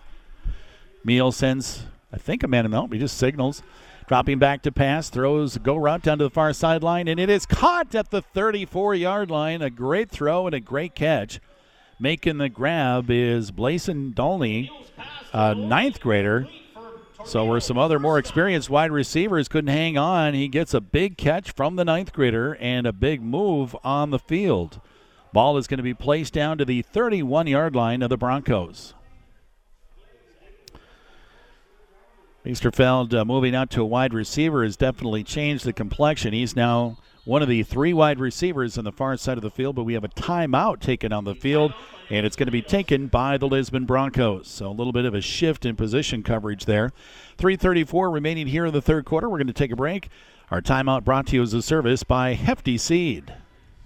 Meal 1.04 1.32
sends, 1.32 1.84
I 2.10 2.16
think, 2.16 2.42
a 2.42 2.48
man 2.48 2.64
in 2.64 2.70
the 2.70 2.86
He 2.86 2.98
just 2.98 3.18
signals. 3.18 3.62
Dropping 4.08 4.38
back 4.38 4.62
to 4.62 4.72
pass, 4.72 5.10
throws 5.10 5.58
go 5.58 5.76
route 5.76 6.02
down 6.02 6.18
to 6.18 6.24
the 6.24 6.30
far 6.30 6.54
sideline, 6.54 7.08
and 7.08 7.20
it 7.20 7.28
is 7.28 7.44
caught 7.44 7.94
at 7.94 8.10
the 8.10 8.22
34 8.22 8.94
yard 8.94 9.30
line. 9.30 9.60
A 9.60 9.68
great 9.68 10.10
throw 10.10 10.46
and 10.46 10.54
a 10.54 10.60
great 10.60 10.94
catch. 10.94 11.40
Making 12.00 12.38
the 12.38 12.48
grab 12.48 13.10
is 13.10 13.50
Blason 13.50 14.14
Dolney, 14.14 14.70
a 15.32 15.54
ninth 15.54 16.00
grader 16.00 16.48
So, 17.26 17.46
where 17.46 17.58
some 17.58 17.78
other 17.78 17.98
more 17.98 18.18
experienced 18.18 18.68
wide 18.68 18.92
receivers 18.92 19.48
couldn't 19.48 19.72
hang 19.72 19.96
on, 19.96 20.34
he 20.34 20.46
gets 20.46 20.74
a 20.74 20.80
big 20.80 21.16
catch 21.16 21.52
from 21.52 21.76
the 21.76 21.84
ninth 21.84 22.12
grader 22.12 22.54
and 22.60 22.86
a 22.86 22.92
big 22.92 23.22
move 23.22 23.74
on 23.82 24.10
the 24.10 24.18
field. 24.18 24.80
Ball 25.32 25.56
is 25.56 25.66
going 25.66 25.78
to 25.78 25.82
be 25.82 25.94
placed 25.94 26.34
down 26.34 26.58
to 26.58 26.64
the 26.64 26.82
31 26.82 27.46
yard 27.46 27.74
line 27.74 28.02
of 28.02 28.10
the 28.10 28.18
Broncos. 28.18 28.94
Biesterfeld 32.44 33.14
uh, 33.14 33.24
moving 33.24 33.54
out 33.54 33.70
to 33.70 33.80
a 33.80 33.86
wide 33.86 34.12
receiver 34.12 34.62
has 34.62 34.76
definitely 34.76 35.24
changed 35.24 35.64
the 35.64 35.72
complexion. 35.72 36.34
He's 36.34 36.54
now 36.54 36.98
one 37.24 37.40
of 37.40 37.48
the 37.48 37.62
three 37.62 37.94
wide 37.94 38.20
receivers 38.20 38.76
on 38.76 38.84
the 38.84 38.92
far 38.92 39.16
side 39.16 39.38
of 39.38 39.42
the 39.42 39.50
field, 39.50 39.76
but 39.76 39.84
we 39.84 39.94
have 39.94 40.04
a 40.04 40.08
timeout 40.08 40.80
taken 40.80 41.10
on 41.10 41.24
the 41.24 41.34
field, 41.34 41.72
and 42.10 42.26
it's 42.26 42.36
going 42.36 42.46
to 42.46 42.52
be 42.52 42.62
taken 42.62 43.06
by 43.06 43.38
the 43.38 43.48
Lisbon 43.48 43.84
Broncos. 43.84 44.48
So 44.48 44.68
a 44.68 44.72
little 44.72 44.92
bit 44.92 45.04
of 45.04 45.14
a 45.14 45.20
shift 45.20 45.64
in 45.64 45.76
position 45.76 46.22
coverage 46.22 46.64
there. 46.64 46.92
334 47.38 48.10
remaining 48.10 48.46
here 48.46 48.66
in 48.66 48.72
the 48.72 48.82
third 48.82 49.04
quarter. 49.04 49.28
We're 49.28 49.38
going 49.38 49.46
to 49.46 49.52
take 49.52 49.72
a 49.72 49.76
break. 49.76 50.08
Our 50.50 50.60
timeout 50.60 51.04
brought 51.04 51.26
to 51.28 51.36
you 51.36 51.42
as 51.42 51.54
a 51.54 51.62
service 51.62 52.02
by 52.02 52.34
Hefty 52.34 52.78
Seed. 52.78 53.32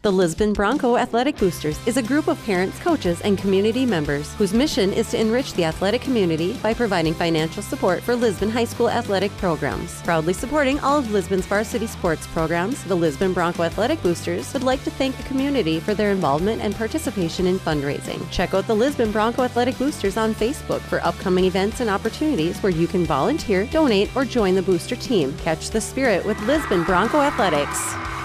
The 0.09 0.13
Lisbon 0.13 0.55
Bronco 0.55 0.97
Athletic 0.97 1.37
Boosters 1.37 1.79
is 1.87 1.99
a 1.99 2.03
group 2.03 2.29
of 2.29 2.43
parents, 2.47 2.79
coaches, 2.79 3.21
and 3.21 3.37
community 3.37 3.85
members 3.85 4.33
whose 4.37 4.55
mission 4.55 4.91
is 4.91 5.11
to 5.11 5.21
enrich 5.21 5.53
the 5.53 5.65
athletic 5.65 6.01
community 6.01 6.55
by 6.63 6.73
providing 6.73 7.13
financial 7.13 7.63
support 7.63 8.03
for 8.03 8.17
Lisbon 8.17 8.49
High 8.49 8.65
School 8.65 8.89
athletic 8.89 9.31
programs. 9.37 10.01
Proudly 10.05 10.33
supporting 10.33 10.81
all 10.81 10.97
of 10.97 11.13
Lisbon's 11.13 11.45
varsity 11.45 11.87
sports 11.87 12.27
programs, 12.29 12.83
the 12.85 12.95
Lisbon 12.95 13.35
Bronco 13.35 13.65
Athletic 13.65 14.03
Boosters 14.03 14.51
would 14.55 14.63
like 14.63 14.83
to 14.85 14.91
thank 14.91 15.15
the 15.15 15.23
community 15.25 15.79
for 15.79 15.93
their 15.93 16.11
involvement 16.11 16.63
and 16.63 16.75
participation 16.75 17.47
in 17.47 17.59
fundraising. 17.59 18.27
Check 18.31 18.55
out 18.55 18.67
the 18.67 18.75
Lisbon 18.75 19.13
Bronco 19.13 19.43
Athletic 19.43 19.77
Boosters 19.77 20.17
on 20.17 20.35
Facebook 20.35 20.81
for 20.81 21.05
upcoming 21.05 21.45
events 21.45 21.81
and 21.81 21.91
opportunities 21.91 22.59
where 22.61 22.73
you 22.73 22.87
can 22.87 23.05
volunteer, 23.05 23.67
donate, 23.67 24.17
or 24.17 24.25
join 24.25 24.55
the 24.55 24.63
booster 24.63 24.97
team. 24.97 25.37
Catch 25.37 25.69
the 25.69 25.83
spirit 25.83 26.25
with 26.25 26.41
Lisbon 26.45 26.83
Bronco 26.85 27.21
Athletics. 27.21 28.18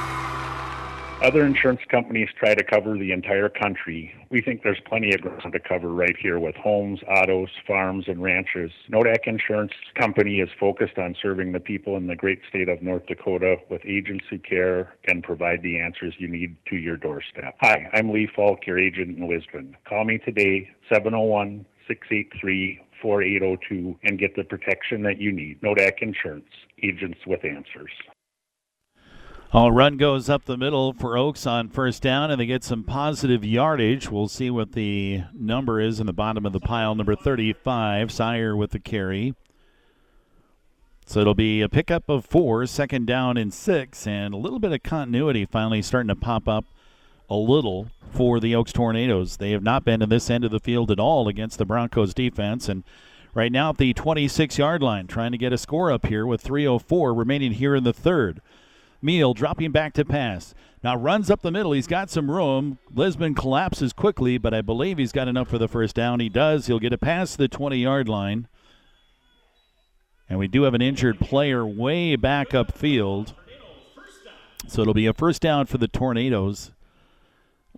Other 1.24 1.46
insurance 1.46 1.80
companies 1.90 2.28
try 2.38 2.54
to 2.54 2.66
cover 2.66 2.98
the 2.98 3.14
entire 3.14 3.48
country. 3.48 4.14
We 4.30 4.42
think 4.42 4.62
there's 4.62 4.82
plenty 4.86 5.14
of 5.14 5.22
ground 5.22 5.54
to 5.54 5.60
cover 5.60 5.88
right 5.88 6.18
here 6.22 6.38
with 6.38 6.54
homes, 6.56 7.00
autos, 7.08 7.48
farms, 7.66 8.10
and 8.10 8.22
ranches. 8.22 8.72
Nodak 8.92 9.26
Insurance 9.26 9.72
Company 9.98 10.42
is 10.42 10.50
focused 10.60 10.98
on 10.98 11.16
serving 11.22 11.54
the 11.54 11.62
people 11.62 11.96
in 11.96 12.08
the 12.08 12.16
great 12.18 12.42
state 12.50 12.68
of 12.68 12.82
North 12.82 13.06
Dakota 13.06 13.56
with 13.70 13.86
agency 13.86 14.38
care 14.38 14.96
and 15.08 15.24
provide 15.24 15.64
the 15.64 15.80
answers 15.80 16.14
you 16.18 16.28
need 16.28 16.58
to 16.68 16.76
your 16.76 16.98
doorstep. 16.98 17.56
Hi, 17.62 17.90
I'm 17.94 18.12
Lee 18.12 18.28
Falk, 18.36 18.68
your 18.68 18.78
agent 18.78 19.18
in 19.18 19.30
Lisbon. 19.30 19.78
Call 19.88 20.04
me 20.04 20.18
today, 20.18 20.70
701 20.90 21.66
683 21.88 22.82
4802, 23.02 23.98
and 24.04 24.20
get 24.20 24.36
the 24.36 24.44
protection 24.44 25.04
that 25.04 25.22
you 25.22 25.32
need. 25.32 25.62
Nodak 25.62 26.02
Insurance, 26.02 26.50
agents 26.82 27.20
with 27.26 27.46
answers. 27.46 27.92
All 29.54 29.72
run 29.72 29.98
goes 29.98 30.30
up 30.30 30.46
the 30.46 30.58
middle 30.58 30.94
for 30.94 31.16
Oakes 31.16 31.46
on 31.46 31.70
first 31.70 32.02
down, 32.02 32.32
and 32.32 32.42
they 32.42 32.48
get 32.48 32.64
some 32.64 32.84
positive 32.84 33.46
yardage. 33.46 34.10
We'll 34.10 34.28
see 34.28 34.50
what 34.50 34.72
the 34.72 35.26
number 35.32 35.80
is 35.80 36.00
in 36.00 36.08
the 36.08 36.12
bottom 36.12 36.48
of 36.48 36.54
the 36.54 36.60
pile. 36.60 36.96
Number 36.96 37.16
35, 37.16 38.12
Sire 38.12 38.58
with 38.58 38.72
the 38.72 38.80
carry. 38.80 39.36
So 41.06 41.20
it'll 41.20 41.36
be 41.36 41.62
a 41.62 41.70
pickup 41.70 42.10
of 42.10 42.26
four, 42.26 42.66
second 42.66 43.06
down 43.06 43.38
and 43.38 43.54
six, 43.54 44.08
and 44.08 44.34
a 44.34 44.38
little 44.38 44.58
bit 44.58 44.72
of 44.72 44.82
continuity 44.82 45.46
finally 45.46 45.84
starting 45.84 46.08
to 46.08 46.16
pop 46.16 46.48
up 46.48 46.66
a 47.30 47.36
little 47.36 47.90
for 48.12 48.40
the 48.40 48.56
Oakes 48.56 48.74
Tornadoes. 48.74 49.38
They 49.38 49.52
have 49.52 49.62
not 49.62 49.86
been 49.86 50.02
in 50.02 50.10
this 50.10 50.32
end 50.32 50.44
of 50.44 50.50
the 50.50 50.60
field 50.60 50.90
at 50.90 51.00
all 51.00 51.28
against 51.28 51.60
the 51.60 51.66
Broncos 51.66 52.16
defense, 52.16 52.68
and 52.68 52.84
right 53.36 53.52
now 53.52 53.70
at 53.70 53.78
the 53.78 53.94
26 53.94 54.58
yard 54.58 54.82
line, 54.82 55.06
trying 55.06 55.32
to 55.32 55.38
get 55.38 55.54
a 55.54 55.60
score 55.60 55.92
up 55.92 56.08
here 56.08 56.26
with 56.26 56.44
3.04 56.44 57.16
remaining 57.16 57.52
here 57.52 57.76
in 57.76 57.84
the 57.84 57.94
third. 57.94 58.42
Meal 59.04 59.34
dropping 59.34 59.72
back 59.72 59.94
to 59.94 60.06
pass. 60.06 60.56
Now 60.82 60.96
runs 60.96 61.30
up 61.30 61.42
the 61.42 61.52
middle. 61.52 61.74
He's 61.74 61.88
got 61.88 62.10
some 62.10 62.32
room. 62.32 62.80
Lisbon 62.94 63.36
collapses 63.36 63.92
quickly, 63.92 64.38
but 64.38 64.54
I 64.54 64.62
believe 64.62 64.98
he's 64.98 65.12
got 65.12 65.28
enough 65.28 65.50
for 65.50 65.58
the 65.58 65.68
first 65.68 65.94
down. 65.94 66.22
He 66.22 66.30
does. 66.30 66.68
He'll 66.68 66.80
get 66.80 66.94
it 66.94 67.02
past 67.02 67.38
the 67.38 67.50
20 67.50 67.78
yard 67.78 68.08
line. 68.08 68.48
And 70.30 70.40
we 70.40 70.48
do 70.48 70.64
have 70.64 70.74
an 70.74 70.82
injured 70.82 71.20
player 71.20 71.68
way 71.68 72.16
back 72.16 72.52
upfield. 72.52 73.34
So 74.68 74.82
it'll 74.82 74.94
be 74.94 75.06
a 75.06 75.14
first 75.14 75.42
down 75.42 75.66
for 75.66 75.78
the 75.78 75.90
Tornadoes. 75.90 76.72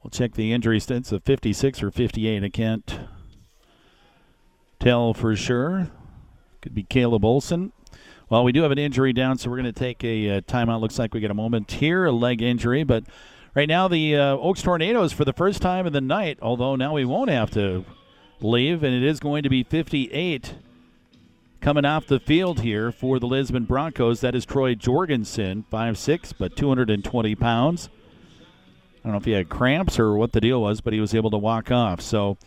We'll 0.01 0.11
check 0.11 0.35
the 0.35 0.53
injury 0.53 0.79
stats 0.79 1.11
of 1.11 1.23
56 1.23 1.81
or 1.81 1.89
58. 1.89 2.43
I 2.43 2.49
can't 2.49 2.99
tell 4.79 5.15
for 5.15 5.35
sure. 5.35 5.89
Could 6.61 6.75
be 6.75 6.83
Caleb 6.83 7.25
Olson. 7.25 7.71
Well, 8.27 8.43
we 8.43 8.51
do 8.51 8.63
have 8.63 8.71
an 8.71 8.79
injury 8.79 9.13
down, 9.13 9.37
so 9.37 9.49
we're 9.49 9.57
going 9.57 9.65
to 9.65 9.79
take 9.79 10.03
a 10.03 10.37
uh, 10.37 10.41
timeout. 10.41 10.81
Looks 10.81 10.97
like 10.97 11.13
we 11.13 11.19
get 11.19 11.29
a 11.29 11.35
moment 11.35 11.71
here, 11.71 12.05
a 12.05 12.11
leg 12.11 12.41
injury, 12.41 12.83
but 12.83 13.03
right 13.53 13.69
now 13.69 13.87
the 13.87 14.15
uh, 14.15 14.37
Oakes 14.37 14.63
Tornadoes 14.63 15.13
for 15.13 15.25
the 15.25 15.33
first 15.33 15.61
time 15.61 15.85
in 15.85 15.93
the 15.93 16.01
night. 16.01 16.39
Although 16.41 16.75
now 16.75 16.93
we 16.93 17.05
won't 17.05 17.29
have 17.29 17.51
to 17.51 17.85
leave, 18.41 18.83
and 18.83 18.95
it 18.95 19.03
is 19.07 19.19
going 19.19 19.43
to 19.43 19.49
be 19.49 19.63
58 19.63 20.55
coming 21.61 21.85
off 21.85 22.07
the 22.07 22.19
field 22.19 22.61
here 22.61 22.91
for 22.91 23.19
the 23.19 23.27
Lisbon 23.27 23.65
Broncos. 23.65 24.21
That 24.21 24.33
is 24.33 24.45
Troy 24.45 24.73
Jorgensen, 24.73 25.65
5'6", 25.71 26.33
but 26.37 26.55
220 26.55 27.35
pounds. 27.35 27.89
I 28.97 29.07
don't 29.07 29.11
know 29.11 29.17
if 29.17 29.25
he 29.25 29.33
had 29.33 29.49
cramps 29.49 29.99
or 29.99 30.15
what 30.15 30.31
the 30.31 30.41
deal 30.41 30.61
was, 30.61 30.81
but 30.81 30.93
he 30.93 30.99
was 30.99 31.13
able 31.13 31.29
to 31.29 31.37
walk 31.37 31.69
off. 31.69 32.01
So 32.01 32.39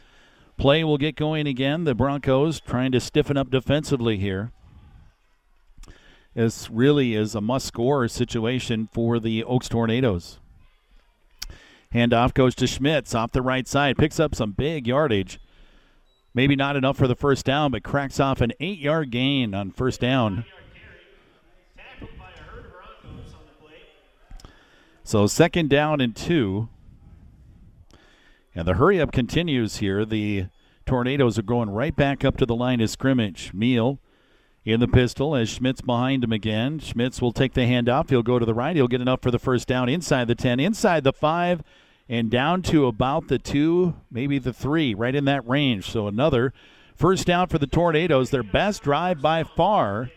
play 0.57 0.83
will 0.83 0.99
get 0.99 1.15
going 1.15 1.47
again. 1.47 1.85
The 1.85 1.95
Broncos 1.95 2.61
trying 2.61 2.91
to 2.93 3.01
stiffen 3.01 3.37
up 3.37 3.49
defensively 3.49 4.19
here. 4.19 4.51
This 6.35 6.71
really 6.71 7.15
is 7.15 7.35
a 7.35 7.41
must 7.41 7.67
score 7.67 8.07
situation 8.09 8.89
for 8.93 9.19
the 9.19 9.43
Oakes 9.45 9.69
Tornadoes. 9.69 10.39
Handoff 11.95 12.35
goes 12.35 12.55
to 12.57 12.67
Schmitz 12.67 13.15
off 13.15 13.33
the 13.33 13.43
right 13.43 13.67
side, 13.67 13.97
picks 13.97 14.21
up 14.21 14.35
some 14.35 14.53
big 14.53 14.87
yardage. 14.87 15.41
Maybe 16.35 16.55
not 16.55 16.77
enough 16.77 16.97
for 16.97 17.09
the 17.09 17.17
first 17.17 17.47
down, 17.47 17.71
but 17.71 17.83
cracks 17.83 18.21
off 18.21 18.41
an 18.41 18.53
eight 18.61 18.79
yard 18.79 19.11
gain 19.11 19.55
on 19.55 19.71
first 19.71 20.01
down. 20.01 20.45
So, 25.03 25.27
second 25.27 25.71
down 25.71 26.03
and 26.03 26.15
two. 26.15 26.69
And 28.55 28.69
the 28.69 28.75
hurry 28.75 29.01
up 29.01 29.11
continues 29.11 29.79
here. 29.79 30.05
The 30.05 30.49
Tornadoes 30.85 31.39
are 31.39 31.43
going 31.43 31.71
right 31.71 31.97
back 31.97 32.25
up 32.25 32.37
to 32.37 32.47
the 32.47 32.55
line 32.55 32.83
of 32.83 32.91
scrimmage. 32.91 33.55
Meal 33.55 34.01
in 34.69 34.81
the 34.81 34.87
pistol 34.87 35.35
as 35.35 35.49
Schmitz 35.49 35.81
behind 35.81 36.23
him 36.23 36.33
again. 36.33 36.79
Schmitz 36.79 37.23
will 37.23 37.33
take 37.33 37.55
the 37.55 37.63
handoff. 37.63 38.11
He'll 38.11 38.23
go 38.23 38.39
to 38.39 38.45
the 38.45 38.53
right. 38.53 38.77
He'll 38.77 38.87
get 38.87 39.01
enough 39.01 39.23
for 39.23 39.31
the 39.31 39.39
first 39.39 39.67
down 39.67 39.89
inside 39.89 40.29
the 40.29 40.35
10, 40.35 40.61
inside 40.61 41.05
the 41.05 41.13
5, 41.13 41.63
and 42.07 42.31
down 42.31 42.61
to 42.65 42.87
about 42.87 43.29
the 43.29 43.39
2, 43.39 43.95
maybe 44.11 44.39
the 44.39 44.53
3, 44.53 44.93
right 44.93 45.15
in 45.15 45.25
that 45.25 45.49
range. 45.49 45.91
So 45.91 46.07
another 46.07 46.53
first 46.95 47.27
down 47.27 47.49
for 47.49 47.57
the 47.57 47.67
Tornadoes. 47.67 48.29
Their 48.29 48.43
best 48.43 48.83
drive 48.83 49.23
by 49.23 49.43
far 49.43 50.11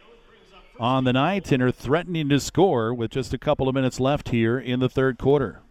on 0.77 1.05
the 1.05 1.13
night 1.13 1.49
and 1.53 1.63
are 1.63 1.71
threatening 1.71 2.27
to 2.27 2.39
score 2.41 2.93
with 2.93 3.11
just 3.11 3.33
a 3.33 3.37
couple 3.37 3.69
of 3.69 3.75
minutes 3.75 4.01
left 4.01 4.29
here 4.29 4.59
in 4.59 4.81
the 4.81 4.89
third 4.89 5.17
quarter. 5.17 5.61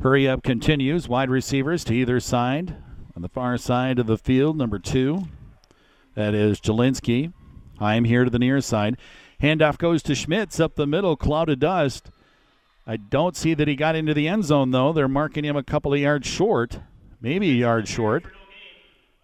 Hurry 0.00 0.26
up 0.26 0.42
continues. 0.42 1.10
Wide 1.10 1.28
receivers 1.28 1.84
to 1.84 1.94
either 1.94 2.20
side. 2.20 2.76
On 3.16 3.22
the 3.22 3.28
far 3.28 3.56
side 3.56 3.98
of 3.98 4.06
the 4.06 4.18
field, 4.18 4.56
number 4.56 4.78
two, 4.78 5.28
that 6.14 6.34
is 6.34 6.60
Jelinski. 6.60 7.32
I 7.78 7.94
am 7.94 8.04
here 8.04 8.24
to 8.24 8.30
the 8.30 8.38
near 8.40 8.60
side. 8.60 8.96
Handoff 9.40 9.78
goes 9.78 10.02
to 10.04 10.14
Schmitz 10.14 10.58
up 10.58 10.74
the 10.74 10.86
middle, 10.86 11.16
cloud 11.16 11.48
of 11.48 11.60
dust. 11.60 12.10
I 12.86 12.96
don't 12.96 13.36
see 13.36 13.54
that 13.54 13.68
he 13.68 13.76
got 13.76 13.94
into 13.94 14.14
the 14.14 14.26
end 14.26 14.44
zone, 14.44 14.72
though. 14.72 14.92
They're 14.92 15.08
marking 15.08 15.44
him 15.44 15.56
a 15.56 15.62
couple 15.62 15.94
of 15.94 16.00
yards 16.00 16.26
short, 16.26 16.80
maybe 17.20 17.50
a 17.50 17.54
yard 17.54 17.86
short. 17.86 18.24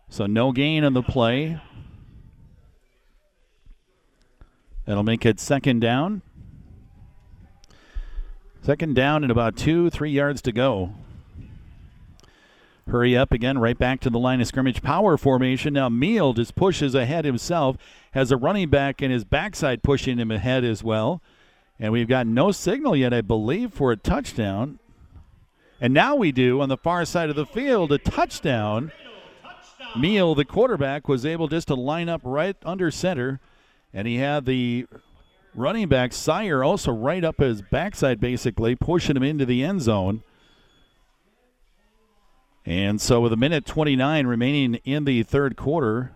So 0.08 0.26
no 0.26 0.52
gain 0.52 0.84
on 0.84 0.94
the 0.94 1.02
play. 1.02 1.60
That'll 4.86 5.02
make 5.02 5.26
it 5.26 5.38
second 5.38 5.80
down. 5.80 6.22
Second 8.62 8.94
down 8.94 9.24
and 9.24 9.30
about 9.30 9.56
two, 9.56 9.90
three 9.90 10.10
yards 10.10 10.42
to 10.42 10.52
go. 10.52 10.94
Hurry 12.90 13.16
up 13.16 13.32
again, 13.32 13.58
right 13.58 13.78
back 13.78 14.00
to 14.00 14.10
the 14.10 14.18
line 14.18 14.40
of 14.40 14.48
scrimmage. 14.48 14.82
Power 14.82 15.16
formation. 15.16 15.74
Now 15.74 15.88
Meal 15.88 16.32
just 16.32 16.56
pushes 16.56 16.92
ahead 16.92 17.24
himself. 17.24 17.76
Has 18.12 18.32
a 18.32 18.36
running 18.36 18.68
back 18.68 19.00
in 19.00 19.12
his 19.12 19.24
backside 19.24 19.84
pushing 19.84 20.18
him 20.18 20.32
ahead 20.32 20.64
as 20.64 20.82
well. 20.82 21.22
And 21.78 21.92
we've 21.92 22.08
got 22.08 22.26
no 22.26 22.50
signal 22.50 22.96
yet, 22.96 23.14
I 23.14 23.20
believe, 23.20 23.72
for 23.72 23.92
a 23.92 23.96
touchdown. 23.96 24.80
And 25.80 25.94
now 25.94 26.16
we 26.16 26.32
do 26.32 26.60
on 26.60 26.68
the 26.68 26.76
far 26.76 27.04
side 27.04 27.30
of 27.30 27.36
the 27.36 27.46
field 27.46 27.92
a 27.92 27.98
touchdown. 27.98 28.90
Meal, 29.96 30.34
the 30.34 30.44
quarterback, 30.44 31.08
was 31.08 31.24
able 31.24 31.46
just 31.46 31.68
to 31.68 31.74
line 31.76 32.08
up 32.08 32.20
right 32.24 32.56
under 32.64 32.90
center. 32.90 33.38
And 33.94 34.08
he 34.08 34.16
had 34.16 34.46
the 34.46 34.86
running 35.54 35.88
back, 35.88 36.12
Sire, 36.12 36.64
also 36.64 36.92
right 36.92 37.22
up 37.22 37.38
his 37.38 37.62
backside, 37.62 38.20
basically, 38.20 38.74
pushing 38.74 39.16
him 39.16 39.22
into 39.22 39.46
the 39.46 39.62
end 39.62 39.80
zone. 39.82 40.24
And 42.66 43.00
so, 43.00 43.20
with 43.20 43.32
a 43.32 43.36
minute 43.36 43.64
29 43.64 44.26
remaining 44.26 44.74
in 44.84 45.04
the 45.04 45.22
third 45.22 45.56
quarter, 45.56 46.12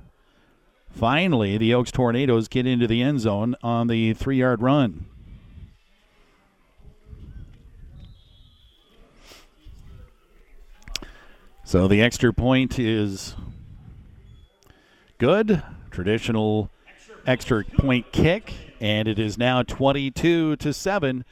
finally 0.91 1.57
the 1.57 1.73
Oakes 1.73 1.91
Tornadoes 1.91 2.49
get 2.49 2.67
into 2.67 2.87
the 2.87 3.03
end 3.03 3.21
zone 3.21 3.57
on 3.63 3.87
the 3.87 4.13
three 4.13 4.37
yard 4.37 4.61
run. 4.61 5.07
So, 11.65 11.89
the 11.89 12.03
extra 12.03 12.33
point 12.33 12.79
is 12.79 13.35
good. 15.17 15.63
Traditional 15.91 16.71
extra 17.27 17.65
point 17.65 18.13
kick, 18.13 18.53
and 18.81 19.09
it 19.09 19.19
is 19.19 19.39
now 19.39 19.63
22 19.63 20.57
to 20.57 20.73
7. 20.73 21.25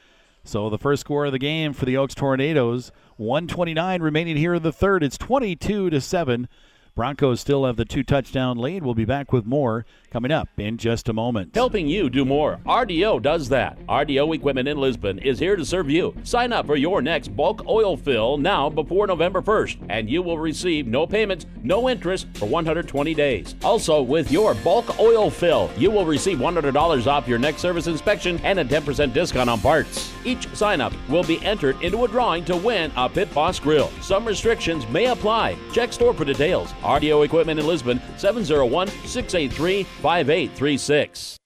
So, 0.42 0.70
the 0.70 0.78
first 0.78 1.00
score 1.02 1.26
of 1.26 1.32
the 1.32 1.38
game 1.38 1.74
for 1.74 1.84
the 1.84 1.96
Oakes 1.98 2.14
Tornadoes 2.14 2.90
129 3.16 4.02
remaining 4.02 4.36
here 4.36 4.54
in 4.54 4.62
the 4.62 4.72
third. 4.72 5.02
It's 5.02 5.18
22 5.18 5.90
to 5.90 6.00
7. 6.00 6.48
Broncos 6.94 7.40
still 7.40 7.64
have 7.64 7.76
the 7.76 7.86
two 7.86 8.02
touchdown 8.02 8.58
lead. 8.58 8.82
We'll 8.82 8.94
be 8.94 9.06
back 9.06 9.32
with 9.32 9.46
more 9.46 9.86
coming 10.10 10.30
up 10.30 10.50
in 10.58 10.76
just 10.76 11.08
a 11.08 11.14
moment. 11.14 11.54
Helping 11.54 11.88
you 11.88 12.10
do 12.10 12.22
more. 12.22 12.60
RDO 12.66 13.22
does 13.22 13.48
that. 13.48 13.78
RDO 13.86 14.34
Equipment 14.34 14.68
in 14.68 14.76
Lisbon 14.76 15.18
is 15.20 15.38
here 15.38 15.56
to 15.56 15.64
serve 15.64 15.88
you. 15.88 16.14
Sign 16.22 16.52
up 16.52 16.66
for 16.66 16.76
your 16.76 17.00
next 17.00 17.34
bulk 17.34 17.66
oil 17.66 17.96
fill 17.96 18.36
now 18.36 18.68
before 18.68 19.06
November 19.06 19.40
1st, 19.40 19.86
and 19.88 20.10
you 20.10 20.20
will 20.20 20.36
receive 20.36 20.86
no 20.86 21.06
payments, 21.06 21.46
no 21.62 21.88
interest 21.88 22.26
for 22.34 22.44
120 22.44 23.14
days. 23.14 23.54
Also, 23.64 24.02
with 24.02 24.30
your 24.30 24.52
bulk 24.56 25.00
oil 25.00 25.30
fill, 25.30 25.70
you 25.78 25.90
will 25.90 26.04
receive 26.04 26.38
$100 26.38 27.06
off 27.06 27.26
your 27.26 27.38
next 27.38 27.62
service 27.62 27.86
inspection 27.86 28.38
and 28.44 28.58
a 28.58 28.64
10% 28.66 29.14
discount 29.14 29.48
on 29.48 29.58
parts. 29.60 30.12
Each 30.26 30.46
sign 30.54 30.82
up 30.82 30.92
will 31.08 31.24
be 31.24 31.42
entered 31.42 31.80
into 31.80 32.04
a 32.04 32.08
drawing 32.08 32.44
to 32.44 32.56
win 32.56 32.92
a 32.96 33.08
Pit 33.08 33.32
Boss 33.32 33.58
grill. 33.58 33.88
Some 34.02 34.26
restrictions 34.26 34.86
may 34.88 35.06
apply. 35.06 35.56
Check 35.72 35.94
store 35.94 36.12
for 36.12 36.26
details. 36.26 36.74
RDO 36.82 37.24
Equipment 37.24 37.58
in 37.58 37.66
Lisbon, 37.66 38.00
701 38.16 38.88
683 38.88 39.84
5836. 39.84 41.38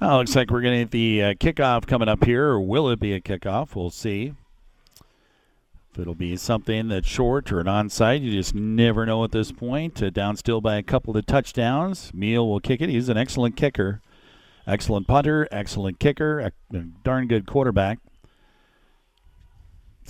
Well, 0.00 0.18
looks 0.18 0.36
like 0.36 0.50
we're 0.50 0.60
going 0.60 0.78
to 0.78 0.84
get 0.84 0.90
the 0.92 1.22
uh, 1.22 1.34
kickoff 1.34 1.86
coming 1.88 2.08
up 2.08 2.24
here, 2.24 2.44
or 2.50 2.60
will 2.60 2.88
it 2.88 3.00
be 3.00 3.12
a 3.14 3.20
kickoff? 3.20 3.74
We'll 3.74 3.90
see. 3.90 4.32
If 5.90 5.98
it'll 5.98 6.14
be 6.14 6.36
something 6.36 6.86
that's 6.86 7.08
short 7.08 7.50
or 7.50 7.58
an 7.58 7.66
onside, 7.66 8.22
you 8.22 8.30
just 8.30 8.54
never 8.54 9.04
know 9.04 9.24
at 9.24 9.32
this 9.32 9.50
point. 9.50 10.00
Uh, 10.00 10.10
down 10.10 10.36
still 10.36 10.60
by 10.60 10.76
a 10.76 10.84
couple 10.84 11.16
of 11.16 11.26
touchdowns. 11.26 12.14
Meal 12.14 12.46
will 12.46 12.60
kick 12.60 12.80
it. 12.80 12.88
He's 12.88 13.08
an 13.08 13.16
excellent 13.16 13.56
kicker, 13.56 14.00
excellent 14.68 15.08
punter, 15.08 15.48
excellent 15.50 15.98
kicker, 15.98 16.38
a, 16.38 16.52
a 16.76 16.82
darn 17.02 17.26
good 17.26 17.46
quarterback. 17.46 17.98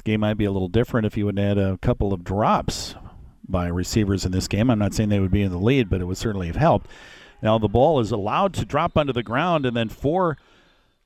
Game 0.09 0.20
might 0.20 0.39
be 0.39 0.47
a 0.47 0.51
little 0.51 0.68
different 0.68 1.06
if 1.06 1.18
you 1.18 1.26
would 1.26 1.39
add 1.39 1.59
a 1.59 1.76
couple 1.82 2.14
of 2.14 2.24
drops 2.24 2.94
by 3.47 3.66
receivers 3.66 4.24
in 4.24 4.32
this 4.32 4.48
game. 4.48 4.70
I'm 4.70 4.78
not 4.78 4.94
saying 4.94 5.10
they 5.10 5.20
would 5.20 5.30
be 5.30 5.43
in 5.43 5.52
the 5.52 5.59
lead, 5.59 5.90
but 5.90 6.01
it 6.01 6.06
would 6.06 6.16
certainly 6.16 6.47
have 6.47 6.56
helped. 6.56 6.89
Now 7.43 7.59
the 7.59 7.68
ball 7.68 8.01
is 8.01 8.10
allowed 8.10 8.55
to 8.55 8.64
drop 8.64 8.97
onto 8.97 9.12
the 9.12 9.22
ground, 9.22 9.66
and 9.66 9.76
then 9.76 9.90
four 9.90 10.39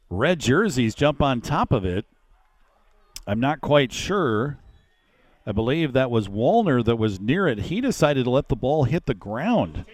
red 0.09 0.39
jerseys 0.39 0.95
jump 0.95 1.21
on 1.21 1.41
top 1.41 1.73
of 1.73 1.85
it. 1.85 2.05
I'm 3.27 3.41
not 3.41 3.61
quite 3.61 3.93
sure. 3.93 4.61
I 5.45 5.51
believe 5.51 5.95
that 5.95 6.13
was 6.13 6.29
Walner 6.29 6.85
that 6.85 6.95
was 6.95 7.19
near 7.19 7.49
it. 7.49 7.59
He 7.63 7.81
decided 7.81 8.23
to 8.23 8.31
let 8.31 8.51
the 8.51 8.55
ball 8.55 8.85
hit 8.85 9.07
the 9.07 9.15
ground. 9.15 9.85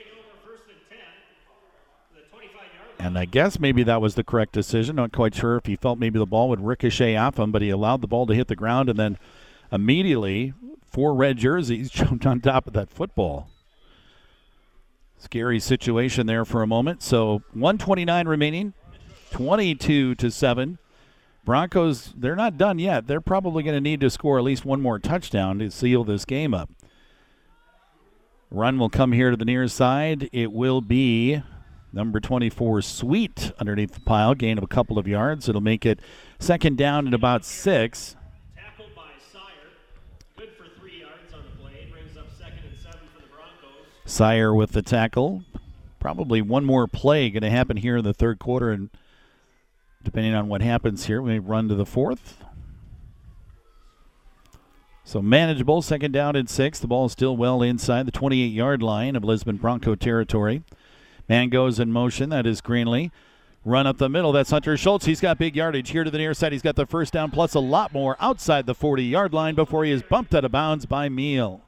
And 2.98 3.16
I 3.16 3.24
guess 3.26 3.60
maybe 3.60 3.82
that 3.84 4.00
was 4.00 4.16
the 4.16 4.24
correct 4.24 4.52
decision. 4.52 4.96
Not 4.96 5.12
quite 5.12 5.34
sure 5.34 5.56
if 5.56 5.66
he 5.66 5.76
felt 5.76 5.98
maybe 5.98 6.18
the 6.18 6.26
ball 6.26 6.48
would 6.48 6.60
ricochet 6.60 7.16
off 7.16 7.38
him, 7.38 7.52
but 7.52 7.62
he 7.62 7.70
allowed 7.70 8.00
the 8.00 8.08
ball 8.08 8.26
to 8.26 8.34
hit 8.34 8.48
the 8.48 8.56
ground, 8.56 8.88
and 8.88 8.98
then 8.98 9.18
immediately 9.70 10.52
four 10.90 11.14
red 11.14 11.36
jerseys 11.36 11.90
jumped 11.92 12.26
on 12.26 12.40
top 12.40 12.66
of 12.66 12.72
that 12.72 12.90
football. 12.90 13.48
Scary 15.16 15.60
situation 15.60 16.26
there 16.26 16.44
for 16.44 16.62
a 16.62 16.66
moment. 16.66 17.02
So 17.02 17.42
129 17.52 18.28
remaining, 18.28 18.74
22 19.30 20.14
to 20.16 20.30
7. 20.30 20.78
Broncos, 21.44 22.12
they're 22.16 22.36
not 22.36 22.58
done 22.58 22.78
yet. 22.78 23.06
They're 23.06 23.20
probably 23.20 23.62
going 23.62 23.74
to 23.74 23.80
need 23.80 24.00
to 24.00 24.10
score 24.10 24.38
at 24.38 24.44
least 24.44 24.64
one 24.64 24.82
more 24.82 24.98
touchdown 24.98 25.58
to 25.60 25.70
seal 25.70 26.04
this 26.04 26.24
game 26.24 26.52
up. 26.52 26.70
Run 28.50 28.78
will 28.78 28.90
come 28.90 29.12
here 29.12 29.30
to 29.30 29.36
the 29.36 29.44
near 29.44 29.66
side. 29.68 30.28
It 30.32 30.52
will 30.52 30.80
be 30.80 31.42
number 31.92 32.20
24, 32.20 32.82
Sweet, 32.82 33.52
underneath 33.58 33.92
the 33.92 34.00
pile, 34.00 34.34
gain 34.34 34.58
of 34.58 34.64
a 34.64 34.68
couple 34.68 34.98
of 34.98 35.08
yards. 35.08 35.48
It'll 35.48 35.60
make 35.60 35.86
it 35.86 36.00
second 36.38 36.76
down 36.76 37.06
at 37.06 37.14
about 37.14 37.44
six. 37.44 38.16
Sire 44.04 44.54
with 44.54 44.72
the 44.72 44.80
tackle. 44.80 45.44
Probably 46.00 46.40
one 46.40 46.64
more 46.64 46.86
play 46.86 47.28
going 47.28 47.42
to 47.42 47.50
happen 47.50 47.76
here 47.76 47.98
in 47.98 48.04
the 48.04 48.14
third 48.14 48.38
quarter, 48.38 48.70
and 48.70 48.88
depending 50.02 50.34
on 50.34 50.48
what 50.48 50.62
happens 50.62 51.06
here, 51.06 51.20
we 51.20 51.38
run 51.38 51.68
to 51.68 51.74
the 51.74 51.84
fourth. 51.84 52.42
So 55.04 55.20
manageable, 55.20 55.82
second 55.82 56.12
down 56.12 56.36
and 56.36 56.48
six. 56.48 56.78
The 56.78 56.86
ball 56.86 57.06
is 57.06 57.12
still 57.12 57.36
well 57.36 57.62
inside 57.62 58.06
the 58.06 58.12
28 58.12 58.46
yard 58.46 58.82
line 58.82 59.16
of 59.16 59.24
Lisbon 59.24 59.56
Bronco 59.56 59.94
territory. 59.94 60.62
Man 61.28 61.48
goes 61.48 61.78
in 61.78 61.92
motion. 61.92 62.30
That 62.30 62.46
is 62.46 62.60
Greenlee. 62.60 63.10
Run 63.64 63.86
up 63.86 63.98
the 63.98 64.08
middle. 64.08 64.32
That's 64.32 64.50
Hunter 64.50 64.76
Schultz. 64.76 65.04
He's 65.04 65.20
got 65.20 65.38
big 65.38 65.54
yardage 65.54 65.90
here 65.90 66.04
to 66.04 66.10
the 66.10 66.18
near 66.18 66.32
side. 66.32 66.52
He's 66.52 66.62
got 66.62 66.76
the 66.76 66.86
first 66.86 67.12
down 67.12 67.30
plus 67.30 67.54
a 67.54 67.60
lot 67.60 67.92
more 67.92 68.16
outside 68.18 68.66
the 68.66 68.74
40 68.74 69.04
yard 69.04 69.34
line 69.34 69.54
before 69.54 69.84
he 69.84 69.90
is 69.90 70.02
bumped 70.02 70.34
out 70.34 70.44
of 70.44 70.52
bounds 70.52 70.86
by 70.86 71.08
Meal. 71.08 71.60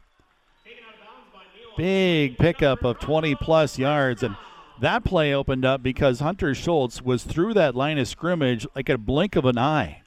Big 1.77 2.39
pickup 2.39 2.85
of 2.85 2.99
20 3.01 3.35
plus 3.37 3.79
yards. 3.79 4.23
And 4.23 4.37
that 4.81 5.05
play 5.05 5.35
opened 5.35 5.65
up 5.65 5.83
because 5.83 6.21
Hunter 6.21 6.55
Schultz 6.55 7.03
was 7.03 7.23
through 7.25 7.55
that 7.55 7.75
line 7.75 7.99
of 7.99 8.09
scrimmage 8.09 8.67
like 8.75 8.89
a 8.89 8.97
blink 8.97 9.37
of 9.37 9.45
an 9.45 9.59
eye. 9.59 10.03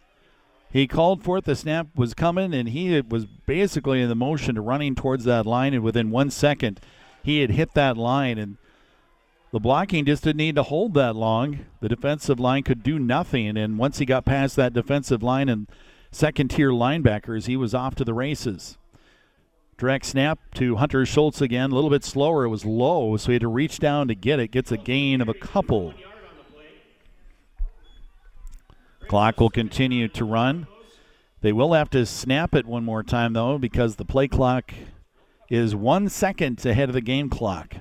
He 0.72 0.88
called 0.88 1.24
forth 1.24 1.46
the 1.46 1.56
snap 1.56 1.88
was 1.96 2.16
coming, 2.16 2.52
and 2.52 2.70
he 2.70 3.00
was 3.02 3.26
basically 3.26 4.02
in 4.02 4.10
the 4.10 4.16
motion 4.16 4.56
to 4.56 4.62
running 4.62 4.96
towards 4.96 5.24
that 5.26 5.46
line. 5.46 5.76
And 5.76 5.84
within 5.84 6.10
one 6.10 6.32
second, 6.32 6.80
he 7.22 7.42
had 7.42 7.52
hit 7.52 7.76
that 7.76 7.96
line. 7.96 8.40
And 8.40 8.58
the 9.54 9.60
blocking 9.60 10.04
just 10.04 10.24
didn't 10.24 10.38
need 10.38 10.56
to 10.56 10.64
hold 10.64 10.96
that 10.96 11.16
long. 11.16 11.60
The 11.80 11.88
defensive 11.88 12.40
line 12.40 12.64
could 12.64 12.82
do 12.82 12.98
nothing. 12.98 13.56
And 13.56 13.78
once 13.78 14.00
he 14.00 14.06
got 14.06 14.26
past 14.26 14.56
that 14.56 14.74
defensive 14.74 15.22
line 15.22 15.48
and 15.48 15.68
second 16.12 16.48
tier 16.48 16.72
linebackers, 16.72 17.46
he 17.46 17.56
was 17.56 17.76
off 17.76 17.94
to 17.96 18.04
the 18.04 18.16
races. 18.16 18.80
Direct 19.78 20.06
snap 20.06 20.40
to 20.56 20.78
Hunter 20.78 21.06
Schultz 21.06 21.40
again. 21.40 21.70
A 21.70 21.76
little 21.76 21.92
bit 21.92 22.04
slower. 22.04 22.46
It 22.46 22.50
was 22.50 22.66
low, 22.66 23.16
so 23.16 23.28
he 23.28 23.34
had 23.34 23.42
to 23.42 23.48
reach 23.48 23.78
down 23.78 24.08
to 24.08 24.16
get 24.16 24.40
it. 24.40 24.50
Gets 24.50 24.72
a 24.72 24.78
gain 24.78 25.22
of 25.22 25.30
a 25.30 25.36
couple. 25.36 25.94
Clock 29.08 29.40
will 29.40 29.52
continue 29.52 30.08
to 30.08 30.26
run. 30.26 30.66
They 31.42 31.54
will 31.54 31.74
have 31.74 31.92
to 31.92 32.08
snap 32.08 32.56
it 32.56 32.66
one 32.66 32.84
more 32.84 33.04
time, 33.04 33.34
though, 33.34 33.60
because 33.60 33.98
the 33.98 34.06
play 34.06 34.28
clock 34.28 34.74
is 35.48 35.76
one 35.76 36.10
second 36.10 36.66
ahead 36.66 36.90
of 36.90 36.96
the 36.96 37.02
game 37.02 37.30
clock. 37.30 37.76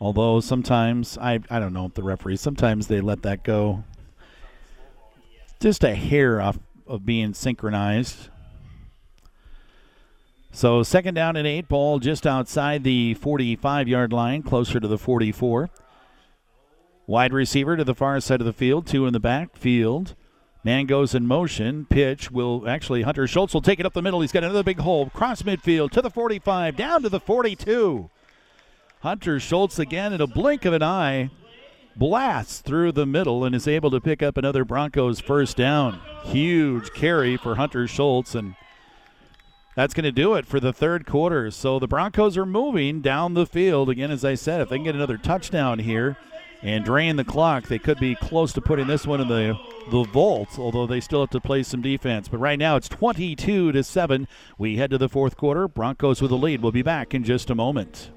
Although 0.00 0.40
sometimes, 0.40 1.16
I, 1.18 1.40
I 1.48 1.58
don't 1.58 1.72
know 1.72 1.86
if 1.86 1.94
the 1.94 2.02
referees, 2.02 2.40
sometimes 2.40 2.86
they 2.86 3.00
let 3.00 3.22
that 3.22 3.42
go 3.44 3.84
just 5.60 5.84
a 5.84 5.94
hair 5.94 6.40
off 6.40 6.58
of 6.86 7.06
being 7.06 7.32
synchronized. 7.34 8.28
So 10.52 10.82
second 10.82 11.14
down 11.14 11.36
and 11.36 11.46
eight, 11.46 11.68
ball 11.68 11.98
just 11.98 12.26
outside 12.26 12.84
the 12.84 13.14
45 13.14 13.88
yard 13.88 14.12
line, 14.12 14.42
closer 14.42 14.80
to 14.80 14.88
the 14.88 14.98
44. 14.98 15.70
Wide 17.06 17.32
receiver 17.32 17.76
to 17.76 17.84
the 17.84 17.94
far 17.94 18.18
side 18.20 18.40
of 18.40 18.46
the 18.46 18.52
field, 18.52 18.86
two 18.86 19.06
in 19.06 19.12
the 19.12 19.20
backfield. 19.20 20.14
Man 20.64 20.86
goes 20.86 21.14
in 21.14 21.26
motion. 21.26 21.86
Pitch 21.86 22.30
will 22.30 22.68
actually, 22.68 23.02
Hunter 23.02 23.26
Schultz 23.28 23.54
will 23.54 23.62
take 23.62 23.78
it 23.78 23.86
up 23.86 23.92
the 23.92 24.02
middle. 24.02 24.20
He's 24.20 24.32
got 24.32 24.42
another 24.42 24.64
big 24.64 24.80
hole. 24.80 25.10
Cross 25.10 25.42
midfield 25.42 25.90
to 25.92 26.02
the 26.02 26.10
45, 26.10 26.74
down 26.74 27.02
to 27.02 27.08
the 27.08 27.20
42. 27.20 28.10
Hunter 29.00 29.38
Schultz 29.38 29.78
again 29.78 30.12
in 30.12 30.20
a 30.20 30.26
blink 30.26 30.64
of 30.64 30.72
an 30.72 30.82
eye 30.82 31.30
blasts 31.96 32.60
through 32.60 32.92
the 32.92 33.06
middle 33.06 33.44
and 33.44 33.54
is 33.54 33.68
able 33.68 33.90
to 33.90 34.00
pick 34.00 34.22
up 34.22 34.36
another 34.36 34.64
Broncos 34.64 35.20
first 35.20 35.56
down. 35.56 36.00
Huge 36.24 36.92
carry 36.92 37.36
for 37.36 37.54
Hunter 37.56 37.86
Schultz 37.86 38.34
and 38.34 38.54
that's 39.74 39.92
going 39.92 40.04
to 40.04 40.12
do 40.12 40.34
it 40.34 40.46
for 40.46 40.58
the 40.58 40.72
third 40.72 41.06
quarter. 41.06 41.50
So 41.50 41.78
the 41.78 41.86
Broncos 41.86 42.36
are 42.38 42.46
moving 42.46 43.02
down 43.02 43.34
the 43.34 43.46
field. 43.46 43.90
Again, 43.90 44.10
as 44.10 44.24
I 44.24 44.34
said, 44.34 44.62
if 44.62 44.70
they 44.70 44.76
can 44.76 44.84
get 44.84 44.94
another 44.94 45.18
touchdown 45.18 45.78
here 45.78 46.16
and 46.62 46.82
drain 46.82 47.16
the 47.16 47.24
clock, 47.24 47.68
they 47.68 47.78
could 47.78 47.98
be 47.98 48.14
close 48.14 48.54
to 48.54 48.62
putting 48.62 48.86
this 48.86 49.06
one 49.06 49.20
in 49.20 49.28
the 49.28 49.54
the 49.90 50.02
vault, 50.04 50.58
although 50.58 50.86
they 50.86 51.00
still 51.00 51.20
have 51.20 51.30
to 51.30 51.40
play 51.40 51.62
some 51.62 51.82
defense. 51.82 52.26
But 52.26 52.38
right 52.38 52.58
now 52.58 52.76
it's 52.76 52.88
22 52.88 53.72
to 53.72 53.84
7. 53.84 54.26
We 54.58 54.78
head 54.78 54.90
to 54.90 54.98
the 54.98 55.10
fourth 55.10 55.36
quarter. 55.36 55.68
Broncos 55.68 56.22
with 56.22 56.30
the 56.30 56.38
lead. 56.38 56.62
We'll 56.62 56.72
be 56.72 56.82
back 56.82 57.14
in 57.14 57.22
just 57.22 57.50
a 57.50 57.54
moment. 57.54 58.10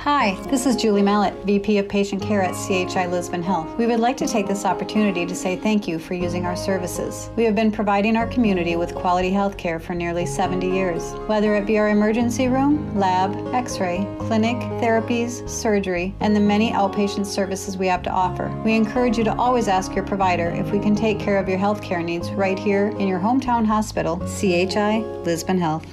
Hi, 0.00 0.34
this 0.48 0.64
is 0.64 0.76
Julie 0.76 1.02
Mallet, 1.02 1.34
VP 1.44 1.76
of 1.76 1.86
Patient 1.86 2.22
Care 2.22 2.40
at 2.40 2.54
CHI 2.54 3.06
Lisbon 3.08 3.42
Health. 3.42 3.76
We 3.76 3.86
would 3.86 4.00
like 4.00 4.16
to 4.16 4.26
take 4.26 4.46
this 4.46 4.64
opportunity 4.64 5.26
to 5.26 5.34
say 5.34 5.56
thank 5.56 5.86
you 5.86 5.98
for 5.98 6.14
using 6.14 6.46
our 6.46 6.56
services. 6.56 7.28
We 7.36 7.44
have 7.44 7.54
been 7.54 7.70
providing 7.70 8.16
our 8.16 8.26
community 8.26 8.76
with 8.76 8.94
quality 8.94 9.30
health 9.30 9.58
care 9.58 9.78
for 9.78 9.94
nearly 9.94 10.24
70 10.24 10.66
years. 10.66 11.12
Whether 11.26 11.54
it 11.54 11.66
be 11.66 11.76
our 11.76 11.90
emergency 11.90 12.48
room, 12.48 12.98
lab, 12.98 13.36
x 13.54 13.78
ray, 13.78 14.06
clinic, 14.20 14.56
therapies, 14.80 15.46
surgery, 15.46 16.14
and 16.20 16.34
the 16.34 16.40
many 16.40 16.70
outpatient 16.70 17.26
services 17.26 17.76
we 17.76 17.86
have 17.86 18.02
to 18.04 18.10
offer, 18.10 18.48
we 18.64 18.74
encourage 18.74 19.18
you 19.18 19.24
to 19.24 19.34
always 19.34 19.68
ask 19.68 19.94
your 19.94 20.06
provider 20.06 20.48
if 20.48 20.72
we 20.72 20.78
can 20.78 20.96
take 20.96 21.20
care 21.20 21.36
of 21.36 21.46
your 21.46 21.58
health 21.58 21.82
care 21.82 22.02
needs 22.02 22.30
right 22.30 22.58
here 22.58 22.88
in 22.98 23.06
your 23.06 23.20
hometown 23.20 23.66
hospital, 23.66 24.16
CHI 24.26 25.00
Lisbon 25.24 25.58
Health. 25.58 25.86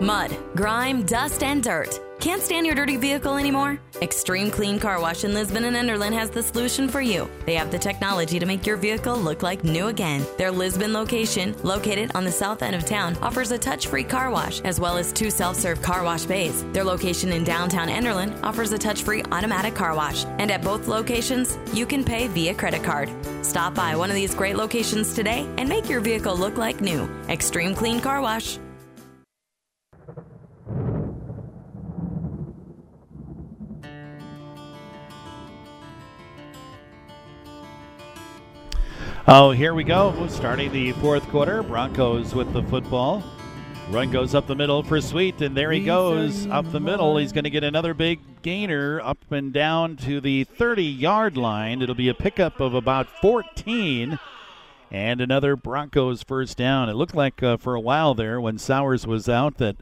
Mud, 0.00 0.36
grime, 0.54 1.04
dust, 1.04 1.42
and 1.42 1.62
dirt. 1.62 2.00
Can't 2.20 2.42
stand 2.42 2.66
your 2.66 2.74
dirty 2.74 2.98
vehicle 2.98 3.36
anymore? 3.36 3.80
Extreme 4.02 4.50
Clean 4.50 4.78
Car 4.78 5.00
Wash 5.00 5.24
in 5.24 5.32
Lisbon 5.32 5.64
and 5.64 5.74
Enderlin 5.74 6.12
has 6.12 6.28
the 6.28 6.42
solution 6.42 6.86
for 6.86 7.00
you. 7.00 7.30
They 7.46 7.54
have 7.54 7.70
the 7.70 7.78
technology 7.78 8.38
to 8.38 8.44
make 8.44 8.66
your 8.66 8.76
vehicle 8.76 9.16
look 9.16 9.42
like 9.42 9.64
new 9.64 9.86
again. 9.86 10.26
Their 10.36 10.50
Lisbon 10.50 10.92
location, 10.92 11.56
located 11.62 12.10
on 12.14 12.24
the 12.24 12.32
south 12.32 12.62
end 12.62 12.76
of 12.76 12.84
town, 12.84 13.16
offers 13.22 13.52
a 13.52 13.58
touch 13.58 13.86
free 13.86 14.04
car 14.04 14.30
wash 14.30 14.60
as 14.62 14.78
well 14.78 14.98
as 14.98 15.14
two 15.14 15.30
self 15.30 15.56
serve 15.56 15.80
car 15.80 16.04
wash 16.04 16.26
bays. 16.26 16.62
Their 16.72 16.84
location 16.84 17.32
in 17.32 17.42
downtown 17.42 17.88
Enderlin 17.88 18.38
offers 18.42 18.72
a 18.72 18.78
touch 18.78 19.02
free 19.02 19.22
automatic 19.32 19.74
car 19.74 19.94
wash. 19.94 20.26
And 20.38 20.50
at 20.50 20.62
both 20.62 20.88
locations, 20.88 21.58
you 21.72 21.86
can 21.86 22.04
pay 22.04 22.28
via 22.28 22.54
credit 22.54 22.82
card. 22.82 23.10
Stop 23.40 23.74
by 23.74 23.96
one 23.96 24.10
of 24.10 24.16
these 24.16 24.34
great 24.34 24.56
locations 24.56 25.14
today 25.14 25.48
and 25.56 25.70
make 25.70 25.88
your 25.88 26.00
vehicle 26.00 26.36
look 26.36 26.58
like 26.58 26.82
new. 26.82 27.08
Extreme 27.30 27.74
Clean 27.74 27.98
Car 27.98 28.20
Wash. 28.20 28.58
Oh, 39.28 39.50
here 39.50 39.74
we 39.74 39.82
go. 39.82 40.24
Starting 40.28 40.70
the 40.70 40.92
fourth 40.92 41.28
quarter. 41.30 41.60
Broncos 41.60 42.32
with 42.32 42.52
the 42.52 42.62
football. 42.62 43.24
Run 43.90 44.12
goes 44.12 44.36
up 44.36 44.46
the 44.46 44.54
middle 44.54 44.84
for 44.84 45.00
Sweet, 45.00 45.40
and 45.40 45.56
there 45.56 45.72
he 45.72 45.80
goes 45.80 46.46
up 46.46 46.70
the 46.70 46.78
middle. 46.78 47.16
He's 47.16 47.32
going 47.32 47.42
to 47.42 47.50
get 47.50 47.64
another 47.64 47.92
big 47.92 48.20
gainer 48.42 49.00
up 49.00 49.18
and 49.32 49.52
down 49.52 49.96
to 49.96 50.20
the 50.20 50.44
30 50.44 50.84
yard 50.84 51.36
line. 51.36 51.82
It'll 51.82 51.96
be 51.96 52.08
a 52.08 52.14
pickup 52.14 52.60
of 52.60 52.72
about 52.72 53.08
14 53.20 54.20
and 54.92 55.20
another 55.20 55.56
Broncos 55.56 56.22
first 56.22 56.56
down. 56.56 56.88
It 56.88 56.94
looked 56.94 57.16
like 57.16 57.42
uh, 57.42 57.56
for 57.56 57.74
a 57.74 57.80
while 57.80 58.14
there 58.14 58.40
when 58.40 58.58
Sowers 58.58 59.08
was 59.08 59.28
out 59.28 59.58
that 59.58 59.74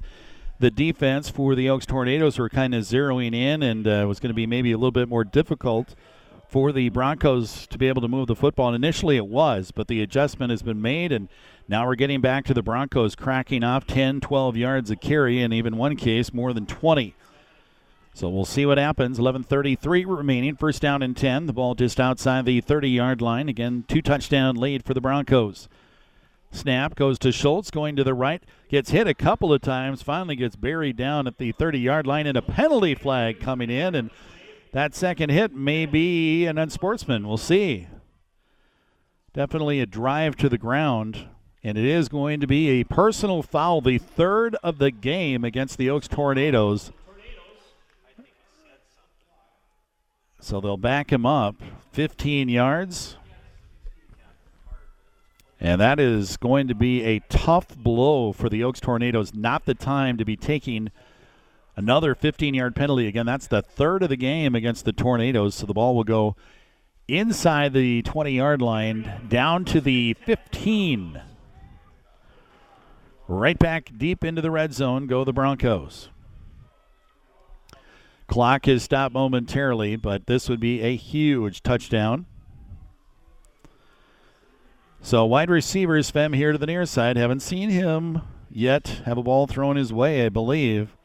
the 0.58 0.70
defense 0.70 1.28
for 1.28 1.54
the 1.54 1.68
Oakes 1.68 1.84
Tornadoes 1.84 2.38
were 2.38 2.48
kind 2.48 2.74
of 2.74 2.84
zeroing 2.84 3.34
in 3.34 3.62
and 3.62 3.86
uh, 3.86 4.06
was 4.08 4.20
going 4.20 4.30
to 4.30 4.34
be 4.34 4.46
maybe 4.46 4.72
a 4.72 4.78
little 4.78 4.90
bit 4.90 5.10
more 5.10 5.22
difficult 5.22 5.94
for 6.54 6.70
the 6.70 6.88
Broncos 6.88 7.66
to 7.66 7.76
be 7.76 7.88
able 7.88 8.00
to 8.00 8.06
move 8.06 8.28
the 8.28 8.36
football. 8.36 8.68
And 8.68 8.76
initially 8.76 9.16
it 9.16 9.26
was, 9.26 9.72
but 9.72 9.88
the 9.88 10.00
adjustment 10.00 10.52
has 10.52 10.62
been 10.62 10.80
made, 10.80 11.10
and 11.10 11.28
now 11.66 11.84
we're 11.84 11.96
getting 11.96 12.20
back 12.20 12.44
to 12.44 12.54
the 12.54 12.62
Broncos 12.62 13.16
cracking 13.16 13.64
off 13.64 13.88
10, 13.88 14.20
12 14.20 14.56
yards 14.56 14.88
a 14.88 14.94
carry, 14.94 15.42
and 15.42 15.52
even 15.52 15.76
one 15.76 15.96
case 15.96 16.32
more 16.32 16.52
than 16.52 16.64
20. 16.64 17.16
So 18.12 18.28
we'll 18.28 18.44
see 18.44 18.64
what 18.64 18.78
happens. 18.78 19.18
11:33 19.18 20.04
remaining. 20.06 20.54
First 20.54 20.80
down 20.80 21.02
and 21.02 21.16
10. 21.16 21.46
The 21.46 21.52
ball 21.52 21.74
just 21.74 21.98
outside 21.98 22.44
the 22.44 22.62
30-yard 22.62 23.20
line. 23.20 23.48
Again, 23.48 23.82
two 23.88 24.00
touchdown 24.00 24.54
lead 24.54 24.84
for 24.84 24.94
the 24.94 25.00
Broncos. 25.00 25.68
Snap 26.52 26.94
goes 26.94 27.18
to 27.18 27.32
Schultz, 27.32 27.72
going 27.72 27.96
to 27.96 28.04
the 28.04 28.14
right. 28.14 28.44
Gets 28.68 28.90
hit 28.90 29.08
a 29.08 29.14
couple 29.14 29.52
of 29.52 29.60
times. 29.60 30.02
Finally 30.02 30.36
gets 30.36 30.54
buried 30.54 30.96
down 30.96 31.26
at 31.26 31.38
the 31.38 31.52
30-yard 31.52 32.06
line, 32.06 32.28
and 32.28 32.38
a 32.38 32.42
penalty 32.42 32.94
flag 32.94 33.40
coming 33.40 33.70
in. 33.70 33.96
And 33.96 34.10
that 34.74 34.92
second 34.92 35.30
hit 35.30 35.54
may 35.54 35.86
be 35.86 36.46
an 36.46 36.56
unsportsman. 36.56 37.26
We'll 37.26 37.36
see. 37.36 37.86
Definitely 39.32 39.80
a 39.80 39.86
drive 39.86 40.34
to 40.38 40.48
the 40.48 40.58
ground. 40.58 41.28
And 41.62 41.78
it 41.78 41.84
is 41.84 42.08
going 42.08 42.40
to 42.40 42.48
be 42.48 42.80
a 42.80 42.84
personal 42.84 43.44
foul, 43.44 43.80
the 43.80 43.98
third 43.98 44.56
of 44.64 44.78
the 44.78 44.90
game 44.90 45.44
against 45.44 45.78
the 45.78 45.88
Oakes 45.90 46.08
Tornadoes. 46.08 46.90
So 50.40 50.60
they'll 50.60 50.76
back 50.76 51.12
him 51.12 51.24
up 51.24 51.54
15 51.92 52.48
yards. 52.48 53.16
And 55.60 55.80
that 55.80 56.00
is 56.00 56.36
going 56.36 56.66
to 56.66 56.74
be 56.74 57.04
a 57.04 57.20
tough 57.28 57.68
blow 57.76 58.32
for 58.32 58.48
the 58.48 58.64
Oakes 58.64 58.80
Tornadoes. 58.80 59.32
Not 59.34 59.66
the 59.66 59.74
time 59.74 60.18
to 60.18 60.24
be 60.24 60.36
taking 60.36 60.90
another 61.76 62.14
15 62.14 62.54
yard 62.54 62.74
penalty. 62.74 63.06
Again, 63.06 63.26
that's 63.26 63.46
the 63.46 63.62
third 63.62 64.02
of 64.02 64.08
the 64.08 64.16
game 64.16 64.54
against 64.54 64.84
the 64.84 64.92
Tornadoes. 64.92 65.54
So 65.54 65.66
the 65.66 65.74
ball 65.74 65.94
will 65.94 66.04
go 66.04 66.36
inside 67.08 67.72
the 67.72 68.02
20 68.02 68.32
yard 68.32 68.62
line 68.62 69.26
down 69.28 69.64
to 69.66 69.80
the 69.80 70.14
15. 70.14 71.20
Right 73.26 73.58
back 73.58 73.90
deep 73.96 74.24
into 74.24 74.42
the 74.42 74.50
red 74.50 74.74
zone 74.74 75.06
go 75.06 75.24
the 75.24 75.32
Broncos. 75.32 76.10
Clock 78.26 78.66
has 78.66 78.82
stopped 78.82 79.14
momentarily, 79.14 79.96
but 79.96 80.26
this 80.26 80.48
would 80.48 80.60
be 80.60 80.80
a 80.80 80.96
huge 80.96 81.62
touchdown. 81.62 82.26
So 85.02 85.26
wide 85.26 85.50
receivers, 85.50 86.10
Fem 86.10 86.32
here 86.32 86.52
to 86.52 86.58
the 86.58 86.66
near 86.66 86.86
side. 86.86 87.18
Haven't 87.18 87.40
seen 87.40 87.68
him 87.68 88.22
yet 88.50 89.02
have 89.04 89.18
a 89.18 89.22
ball 89.22 89.46
thrown 89.46 89.76
his 89.76 89.92
way, 89.92 90.24
I 90.24 90.30
believe. 90.30 90.96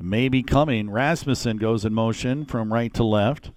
Maybe 0.00 0.42
coming. 0.42 0.90
Rasmussen 0.90 1.56
goes 1.56 1.84
in 1.84 1.92
motion 1.92 2.44
from 2.44 2.72
right 2.72 2.94
to 2.94 3.04
left. 3.04 3.50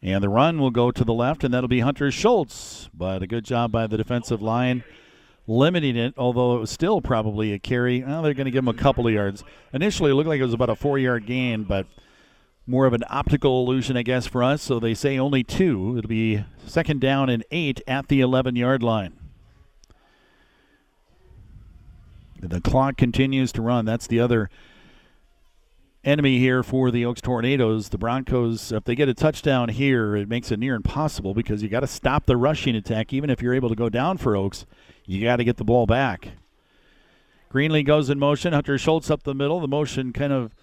And 0.00 0.22
the 0.22 0.28
run 0.28 0.60
will 0.60 0.70
go 0.70 0.92
to 0.92 1.04
the 1.04 1.12
left, 1.12 1.42
and 1.42 1.52
that'll 1.52 1.68
be 1.68 1.80
Hunter 1.80 2.12
Schultz. 2.12 2.88
But 2.94 3.22
a 3.22 3.26
good 3.26 3.44
job 3.44 3.72
by 3.72 3.88
the 3.88 3.96
defensive 3.96 4.40
line 4.40 4.84
limiting 5.48 5.96
it, 5.96 6.14
although 6.16 6.56
it 6.56 6.60
was 6.60 6.70
still 6.70 7.00
probably 7.00 7.52
a 7.52 7.58
carry. 7.58 8.04
Well, 8.04 8.22
they're 8.22 8.34
going 8.34 8.44
to 8.44 8.50
give 8.50 8.62
him 8.62 8.68
a 8.68 8.74
couple 8.74 9.06
of 9.06 9.12
yards. 9.12 9.42
Initially, 9.72 10.12
it 10.12 10.14
looked 10.14 10.28
like 10.28 10.38
it 10.38 10.44
was 10.44 10.52
about 10.52 10.70
a 10.70 10.76
four 10.76 10.98
yard 10.98 11.26
gain, 11.26 11.64
but 11.64 11.86
more 12.66 12.86
of 12.86 12.92
an 12.92 13.02
optical 13.08 13.62
illusion, 13.62 13.96
I 13.96 14.02
guess, 14.02 14.26
for 14.26 14.44
us. 14.44 14.62
So 14.62 14.78
they 14.78 14.94
say 14.94 15.18
only 15.18 15.42
two. 15.42 15.96
It'll 15.96 16.08
be 16.08 16.44
second 16.66 17.00
down 17.00 17.30
and 17.30 17.44
eight 17.50 17.80
at 17.88 18.08
the 18.08 18.20
11 18.20 18.54
yard 18.54 18.82
line. 18.82 19.14
The 22.40 22.60
clock 22.60 22.96
continues 22.96 23.50
to 23.52 23.62
run. 23.62 23.84
That's 23.84 24.06
the 24.06 24.20
other 24.20 24.48
enemy 26.04 26.38
here 26.38 26.62
for 26.62 26.90
the 26.90 27.04
Oakes 27.04 27.20
Tornadoes. 27.20 27.88
The 27.88 27.98
Broncos, 27.98 28.72
if 28.72 28.84
they 28.84 28.94
get 28.94 29.08
a 29.08 29.14
touchdown 29.14 29.68
here, 29.68 30.16
it 30.16 30.28
makes 30.28 30.50
it 30.50 30.58
near 30.58 30.74
impossible 30.74 31.34
because 31.34 31.62
you 31.62 31.68
got 31.68 31.80
to 31.80 31.86
stop 31.86 32.26
the 32.26 32.36
rushing 32.36 32.76
attack. 32.76 33.12
Even 33.12 33.30
if 33.30 33.42
you're 33.42 33.54
able 33.54 33.68
to 33.68 33.74
go 33.74 33.88
down 33.88 34.18
for 34.18 34.36
Oakes, 34.36 34.66
you 35.04 35.22
got 35.22 35.36
to 35.36 35.44
get 35.44 35.56
the 35.56 35.64
ball 35.64 35.86
back. 35.86 36.28
Greenlee 37.52 37.84
goes 37.84 38.10
in 38.10 38.18
motion. 38.18 38.52
Hunter 38.52 38.78
Schultz 38.78 39.10
up 39.10 39.22
the 39.22 39.34
middle. 39.34 39.60
The 39.60 39.68
motion 39.68 40.12
kind 40.12 40.32
of 40.32 40.54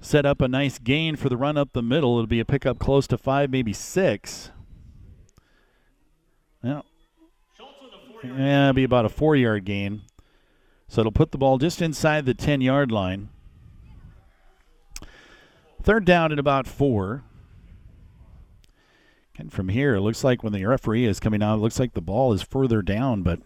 set 0.00 0.24
up 0.24 0.40
a 0.40 0.48
nice 0.48 0.78
gain 0.78 1.16
for 1.16 1.28
the 1.28 1.36
run 1.36 1.56
up 1.56 1.72
the 1.72 1.82
middle. 1.82 2.16
It'll 2.18 2.26
be 2.26 2.40
a 2.40 2.44
pickup 2.44 2.78
close 2.78 3.06
to 3.08 3.18
five, 3.18 3.50
maybe 3.50 3.72
six. 3.72 4.50
Yeah. 6.62 6.82
Yeah, 8.24 8.68
it'll 8.68 8.72
be 8.74 8.84
about 8.84 9.04
a 9.04 9.08
four 9.08 9.34
yard 9.34 9.64
gain. 9.64 10.02
So 10.86 11.00
it'll 11.00 11.12
put 11.12 11.32
the 11.32 11.38
ball 11.38 11.58
just 11.58 11.82
inside 11.82 12.24
the 12.24 12.34
10 12.34 12.60
yard 12.60 12.92
line. 12.92 13.30
Third 15.82 16.04
down 16.04 16.30
at 16.30 16.38
about 16.38 16.68
four. 16.68 17.24
And 19.36 19.52
from 19.52 19.68
here, 19.68 19.96
it 19.96 20.00
looks 20.02 20.22
like 20.22 20.44
when 20.44 20.52
the 20.52 20.64
referee 20.64 21.06
is 21.06 21.18
coming 21.18 21.42
out, 21.42 21.56
it 21.56 21.60
looks 21.60 21.80
like 21.80 21.94
the 21.94 22.00
ball 22.00 22.32
is 22.32 22.42
further 22.42 22.82
down, 22.82 23.22
but 23.22 23.40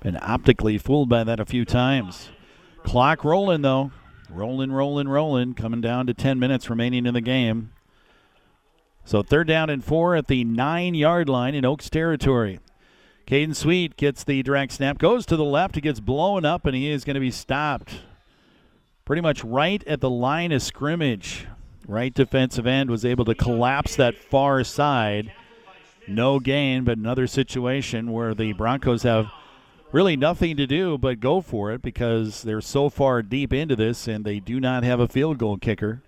been 0.00 0.18
optically 0.22 0.78
fooled 0.78 1.08
by 1.08 1.24
that 1.24 1.40
a 1.40 1.44
few 1.44 1.64
times. 1.64 2.28
Clock 2.84 3.24
rolling, 3.24 3.62
though. 3.62 3.90
Rolling, 4.30 4.70
rolling, 4.70 5.08
rolling. 5.08 5.54
Coming 5.54 5.80
down 5.80 6.06
to 6.06 6.14
10 6.14 6.38
minutes 6.38 6.70
remaining 6.70 7.04
in 7.04 7.14
the 7.14 7.20
game. 7.20 7.72
So 9.04 9.22
third 9.22 9.48
down 9.48 9.70
and 9.70 9.82
four 9.82 10.14
at 10.14 10.28
the 10.28 10.44
nine 10.44 10.94
yard 10.94 11.28
line 11.28 11.56
in 11.56 11.64
Oakes 11.64 11.90
territory. 11.90 12.60
Caden 13.26 13.56
Sweet 13.56 13.96
gets 13.96 14.22
the 14.22 14.42
direct 14.44 14.72
snap, 14.72 14.98
goes 14.98 15.26
to 15.26 15.36
the 15.36 15.44
left. 15.44 15.74
He 15.74 15.80
gets 15.80 15.98
blown 15.98 16.44
up, 16.44 16.66
and 16.66 16.76
he 16.76 16.88
is 16.90 17.04
going 17.04 17.14
to 17.14 17.20
be 17.20 17.30
stopped 17.30 18.02
pretty 19.08 19.22
much 19.22 19.42
right 19.42 19.82
at 19.86 20.02
the 20.02 20.10
line 20.10 20.52
of 20.52 20.60
scrimmage. 20.60 21.46
Right 21.86 22.12
defensive 22.12 22.66
end 22.66 22.90
was 22.90 23.06
able 23.06 23.24
to 23.24 23.34
collapse 23.34 23.96
that 23.96 24.18
far 24.18 24.62
side. 24.64 25.32
No 26.06 26.38
gain, 26.38 26.84
but 26.84 26.98
another 26.98 27.26
situation 27.26 28.12
where 28.12 28.34
the 28.34 28.52
Broncos 28.52 29.04
have 29.04 29.32
really 29.92 30.14
nothing 30.14 30.58
to 30.58 30.66
do 30.66 30.98
but 30.98 31.20
go 31.20 31.40
for 31.40 31.72
it 31.72 31.80
because 31.80 32.42
they're 32.42 32.60
so 32.60 32.90
far 32.90 33.22
deep 33.22 33.50
into 33.50 33.74
this 33.74 34.06
and 34.06 34.26
they 34.26 34.40
do 34.40 34.60
not 34.60 34.84
have 34.84 35.00
a 35.00 35.08
field 35.08 35.38
goal 35.38 35.56
kicker. 35.56 36.02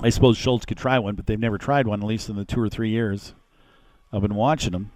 I 0.00 0.08
suppose 0.08 0.38
Schultz 0.38 0.64
could 0.64 0.78
try 0.78 0.98
one, 0.98 1.14
but 1.14 1.26
they've 1.26 1.38
never 1.38 1.58
tried 1.58 1.86
one, 1.86 2.00
at 2.00 2.06
least 2.06 2.30
in 2.30 2.36
the 2.36 2.46
two 2.46 2.58
or 2.58 2.70
three 2.70 2.88
years 2.88 3.34
I've 4.14 4.22
been 4.22 4.34
watching 4.34 4.72
them. 4.72 4.92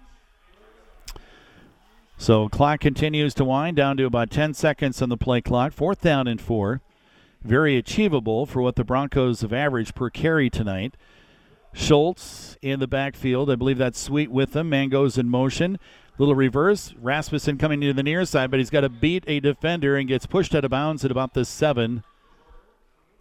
So 2.22 2.48
clock 2.48 2.78
continues 2.78 3.34
to 3.34 3.44
wind 3.44 3.76
down 3.76 3.96
to 3.96 4.04
about 4.04 4.30
10 4.30 4.54
seconds 4.54 5.02
on 5.02 5.08
the 5.08 5.16
play 5.16 5.40
clock. 5.40 5.72
Fourth 5.72 6.02
down 6.02 6.28
and 6.28 6.40
four. 6.40 6.80
Very 7.42 7.76
achievable 7.76 8.46
for 8.46 8.62
what 8.62 8.76
the 8.76 8.84
Broncos 8.84 9.40
have 9.40 9.52
averaged 9.52 9.96
per 9.96 10.08
carry 10.08 10.48
tonight. 10.48 10.94
Schultz 11.72 12.56
in 12.62 12.78
the 12.78 12.86
backfield. 12.86 13.50
I 13.50 13.56
believe 13.56 13.76
that's 13.76 13.98
Sweet 13.98 14.30
with 14.30 14.54
him. 14.54 14.68
Man 14.68 14.88
goes 14.88 15.18
in 15.18 15.28
motion. 15.28 15.80
Little 16.16 16.36
reverse. 16.36 16.94
Rasmussen 16.96 17.58
coming 17.58 17.80
to 17.80 17.92
the 17.92 18.04
near 18.04 18.24
side, 18.24 18.52
but 18.52 18.60
he's 18.60 18.70
got 18.70 18.82
to 18.82 18.88
beat 18.88 19.24
a 19.26 19.40
defender 19.40 19.96
and 19.96 20.06
gets 20.06 20.24
pushed 20.24 20.54
out 20.54 20.64
of 20.64 20.70
bounds 20.70 21.04
at 21.04 21.10
about 21.10 21.34
the 21.34 21.44
seven. 21.44 22.04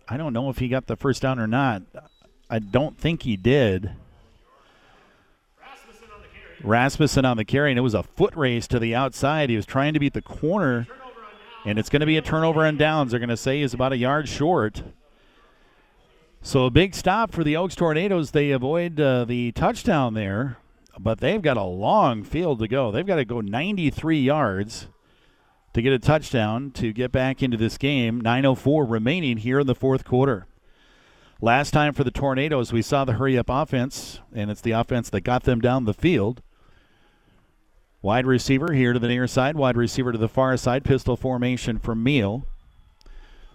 I 0.07 0.15
don't 0.15 0.31
know 0.31 0.51
if 0.51 0.59
he 0.59 0.67
got 0.67 0.85
the 0.85 0.95
first 0.95 1.23
down 1.23 1.39
or 1.39 1.47
not. 1.47 1.81
I 2.51 2.59
don't 2.59 2.99
think 2.99 3.23
he 3.23 3.35
did. 3.35 3.93
Rasmussen 6.63 7.25
on 7.25 7.37
the 7.37 7.45
carry, 7.45 7.71
and 7.71 7.77
it 7.77 7.81
was 7.81 7.93
a 7.93 8.03
foot 8.03 8.35
race 8.35 8.67
to 8.67 8.79
the 8.79 8.95
outside. 8.95 9.49
He 9.49 9.55
was 9.55 9.65
trying 9.65 9.93
to 9.93 9.99
beat 9.99 10.13
the 10.13 10.21
corner, 10.21 10.87
and 11.65 11.79
it's 11.79 11.89
going 11.89 12.01
to 12.01 12.05
be 12.05 12.17
a 12.17 12.21
turnover 12.21 12.65
and 12.65 12.77
downs. 12.77 13.11
They're 13.11 13.19
going 13.19 13.29
to 13.29 13.37
say 13.37 13.61
he's 13.61 13.73
about 13.73 13.93
a 13.93 13.97
yard 13.97 14.27
short. 14.27 14.83
So 16.41 16.65
a 16.65 16.71
big 16.71 16.95
stop 16.95 17.31
for 17.31 17.43
the 17.43 17.55
Oakes 17.55 17.75
Tornadoes. 17.75 18.31
They 18.31 18.51
avoid 18.51 18.99
uh, 18.99 19.25
the 19.25 19.51
touchdown 19.51 20.15
there, 20.15 20.57
but 20.97 21.19
they've 21.19 21.41
got 21.41 21.57
a 21.57 21.63
long 21.63 22.23
field 22.23 22.59
to 22.59 22.67
go. 22.67 22.91
They've 22.91 23.05
got 23.05 23.17
to 23.17 23.25
go 23.25 23.41
93 23.41 24.19
yards 24.19 24.87
to 25.73 25.81
get 25.81 25.93
a 25.93 25.99
touchdown 25.99 26.71
to 26.71 26.91
get 26.91 27.11
back 27.11 27.43
into 27.43 27.57
this 27.57 27.77
game. 27.77 28.21
9:04 28.21 28.89
remaining 28.89 29.37
here 29.37 29.59
in 29.59 29.67
the 29.67 29.75
fourth 29.75 30.03
quarter. 30.03 30.47
Last 31.43 31.71
time 31.71 31.93
for 31.93 32.03
the 32.03 32.11
Tornadoes, 32.11 32.71
we 32.71 32.81
saw 32.83 33.03
the 33.03 33.13
hurry 33.13 33.37
up 33.37 33.49
offense, 33.49 34.19
and 34.33 34.51
it's 34.51 34.61
the 34.61 34.71
offense 34.71 35.09
that 35.09 35.21
got 35.21 35.43
them 35.43 35.59
down 35.59 35.85
the 35.85 35.93
field. 35.93 36.41
Wide 38.01 38.25
receiver 38.25 38.73
here 38.73 38.93
to 38.93 38.99
the 38.99 39.07
near 39.07 39.27
side, 39.27 39.55
wide 39.55 39.77
receiver 39.77 40.11
to 40.11 40.17
the 40.17 40.27
far 40.27 40.57
side, 40.57 40.83
pistol 40.83 41.15
formation 41.15 41.77
from 41.77 42.01
Meal. 42.01 42.47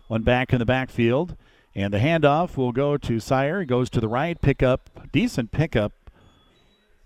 One 0.06 0.22
back 0.22 0.52
in 0.52 0.60
the 0.60 0.64
backfield, 0.64 1.36
and 1.74 1.92
the 1.92 1.98
handoff 1.98 2.56
will 2.56 2.70
go 2.70 2.96
to 2.96 3.18
Sire. 3.18 3.64
Goes 3.64 3.90
to 3.90 4.00
the 4.00 4.08
right, 4.08 4.40
pickup, 4.40 5.10
decent 5.10 5.50
pickup, 5.50 5.92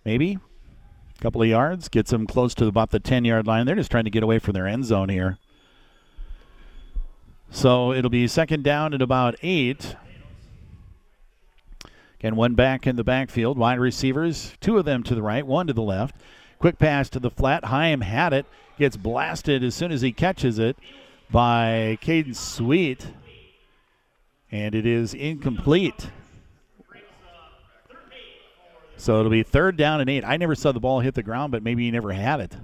maybe 0.05 0.39
a 1.19 1.23
couple 1.23 1.41
of 1.41 1.49
yards, 1.49 1.89
gets 1.89 2.11
them 2.11 2.27
close 2.27 2.55
to 2.57 2.67
about 2.67 2.91
the 2.91 3.01
10 3.01 3.25
yard 3.25 3.47
line. 3.47 3.65
They're 3.65 3.75
just 3.75 3.91
trying 3.91 4.05
to 4.05 4.11
get 4.11 4.23
away 4.23 4.39
from 4.39 4.53
their 4.53 4.67
end 4.67 4.85
zone 4.85 5.09
here. 5.09 5.39
So 7.51 7.93
it'll 7.93 8.11
be 8.11 8.29
second 8.29 8.65
down 8.65 8.93
at 8.93 9.01
about 9.01 9.35
eight. 9.43 9.97
Again, 12.19 12.37
one 12.37 12.55
back 12.55 12.87
in 12.87 12.97
the 12.97 13.05
backfield, 13.05 13.57
wide 13.57 13.81
receivers, 13.81 14.53
two 14.61 14.77
of 14.77 14.85
them 14.85 15.03
to 15.05 15.15
the 15.15 15.23
right, 15.23 15.47
one 15.47 15.67
to 15.69 15.73
the 15.73 15.83
left. 15.83 16.15
Quick 16.61 16.79
pass 16.79 17.09
to 17.09 17.19
the 17.19 17.31
flat. 17.31 17.65
Heim 17.65 18.03
had 18.03 18.35
it. 18.35 18.47
Gets 18.79 18.99
blasted 18.99 19.65
as 19.65 19.75
soon 19.75 19.91
as 19.91 20.03
he 20.03 20.13
catches 20.13 20.59
it 20.59 20.77
by 21.31 21.99
Caden 22.03 22.37
Sweet. 22.37 23.09
And 24.53 24.75
it 24.75 24.85
is 24.85 25.15
incomplete. 25.15 26.11
So 28.99 29.19
it'll 29.19 29.31
be 29.31 29.43
third 29.43 29.79
down 29.79 30.03
and 30.03 30.11
eight. 30.11 30.25
I 30.25 30.37
never 30.37 30.55
saw 30.55 30.73
the 30.73 30.81
ball 30.81 31.01
hit 31.01 31.15
the 31.15 31.23
ground, 31.23 31.51
but 31.51 31.63
maybe 31.63 31.85
he 31.85 31.91
never 31.91 32.13
had 32.13 32.41
it. 32.41 32.57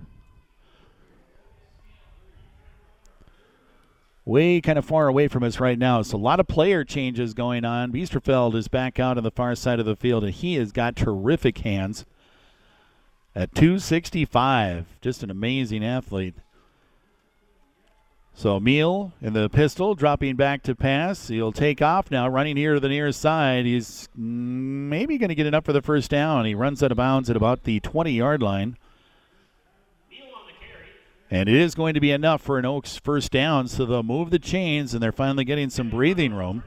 Way 4.27 4.61
kind 4.61 4.79
of 4.79 4.85
far 4.85 5.09
away 5.09 5.29
from 5.29 5.43
us 5.43 5.59
right 5.59 5.79
now. 5.79 6.03
So 6.03 6.17
a 6.17 6.19
lot 6.19 6.41
of 6.41 6.49
player 6.49 6.85
changes 6.85 7.33
going 7.33 7.65
on. 7.65 7.93
Biesterfeld 7.93 8.55
is 8.57 8.69
back 8.69 8.99
out 8.99 9.17
on 9.17 9.25
the 9.25 9.31
far 9.31 9.55
side 9.55 9.81
of 9.81 9.87
the 9.87 9.97
field, 9.97 10.25
and 10.25 10.35
he 10.35 10.57
has 10.57 10.73
got 10.73 10.97
terrific 10.97 11.59
hands 11.59 12.05
at 13.37 13.55
265. 13.55 14.87
Just 15.03 15.23
an 15.23 15.31
amazing 15.31 15.85
athlete. 15.85 16.35
So 18.35 18.59
Meal 18.59 19.13
in 19.23 19.35
the 19.35 19.49
pistol, 19.49 19.95
dropping 19.95 20.37
back 20.37 20.63
to 20.65 20.75
pass. 20.75 21.29
He'll 21.29 21.53
take 21.53 21.81
off 21.81 22.11
now, 22.11 22.29
running 22.29 22.57
here 22.57 22.75
to 22.75 22.81
the 22.81 22.89
near 22.89 23.13
side. 23.13 23.67
He's 23.67 24.09
maybe 24.17 25.17
going 25.19 25.29
to 25.29 25.35
get 25.35 25.47
enough 25.47 25.65
for 25.65 25.73
the 25.73 25.81
first 25.83 26.11
down. 26.11 26.45
He 26.45 26.55
runs 26.55 26.83
out 26.83 26.91
of 26.91 26.97
bounds 26.97 27.31
at 27.31 27.37
about 27.37 27.65
the 27.65 27.81
20 27.81 28.13
yard 28.13 28.43
line. 28.43 28.77
And 31.31 31.49
it 31.49 31.57
is 31.57 31.75
going 31.75 31.95
to 31.95 32.01
be 32.01 32.13
enough 32.13 32.41
for 32.41 32.59
an 32.59 32.65
Oakes 32.65 32.99
first 32.99 33.33
down, 33.33 33.67
so 33.67 33.85
they'll 33.85 34.05
move 34.05 34.31
the 34.31 34.39
chains, 34.39 34.95
and 34.95 35.03
they're 35.03 35.11
finally 35.11 35.45
getting 35.45 35.71
some 35.71 35.91
breathing 35.91 36.33
room. 36.33 36.63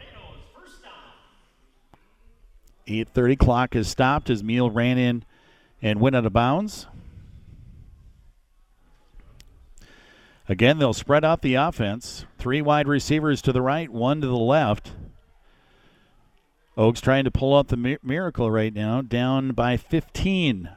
8:30 2.86 3.38
clock 3.38 3.74
has 3.76 3.88
stopped 3.88 4.30
as 4.30 4.44
Meal 4.44 4.70
ran 4.70 4.98
in 4.98 5.24
and 5.82 6.00
went 6.00 6.16
out 6.16 6.26
of 6.26 6.34
bounds. 6.34 6.88
Again, 10.48 10.80
they'll 10.80 10.94
spread 10.94 11.24
out 11.24 11.42
the 11.42 11.56
offense. 11.56 12.26
Three 12.40 12.62
wide 12.62 12.88
receivers 12.88 13.42
to 13.44 13.54
the 13.54 13.62
right, 13.62 13.90
one 13.90 14.20
to 14.22 14.28
the 14.28 14.36
left. 14.36 14.94
Oakes 16.76 17.02
trying 17.02 17.26
to 17.26 17.32
pull 17.32 17.56
out 17.56 17.68
the 17.68 18.00
miracle 18.02 18.50
right 18.50 18.74
now, 18.74 19.02
down 19.02 19.52
by 19.52 19.78
15. 19.78 20.70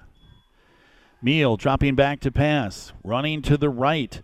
Meal 1.22 1.56
dropping 1.56 1.94
back 1.94 2.20
to 2.20 2.32
pass, 2.32 2.92
running 3.02 3.40
to 3.42 3.56
the 3.56 3.70
right. 3.70 4.20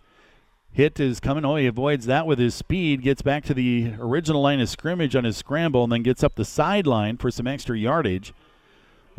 Hit 0.71 0.99
is 0.99 1.19
coming. 1.19 1.45
Oh, 1.45 1.55
he 1.55 1.65
avoids 1.65 2.05
that 2.05 2.27
with 2.27 2.37
his 2.37 2.53
speed. 2.53 3.01
Gets 3.01 3.21
back 3.21 3.43
to 3.45 3.53
the 3.53 3.93
original 3.97 4.41
line 4.41 4.59
of 4.59 4.69
scrimmage 4.69 5.15
on 5.15 5.23
his 5.23 5.37
scramble, 5.37 5.83
and 5.85 5.91
then 5.91 6.03
gets 6.03 6.23
up 6.23 6.35
the 6.35 6.45
sideline 6.45 7.17
for 7.17 7.31
some 7.31 7.47
extra 7.47 7.77
yardage. 7.77 8.33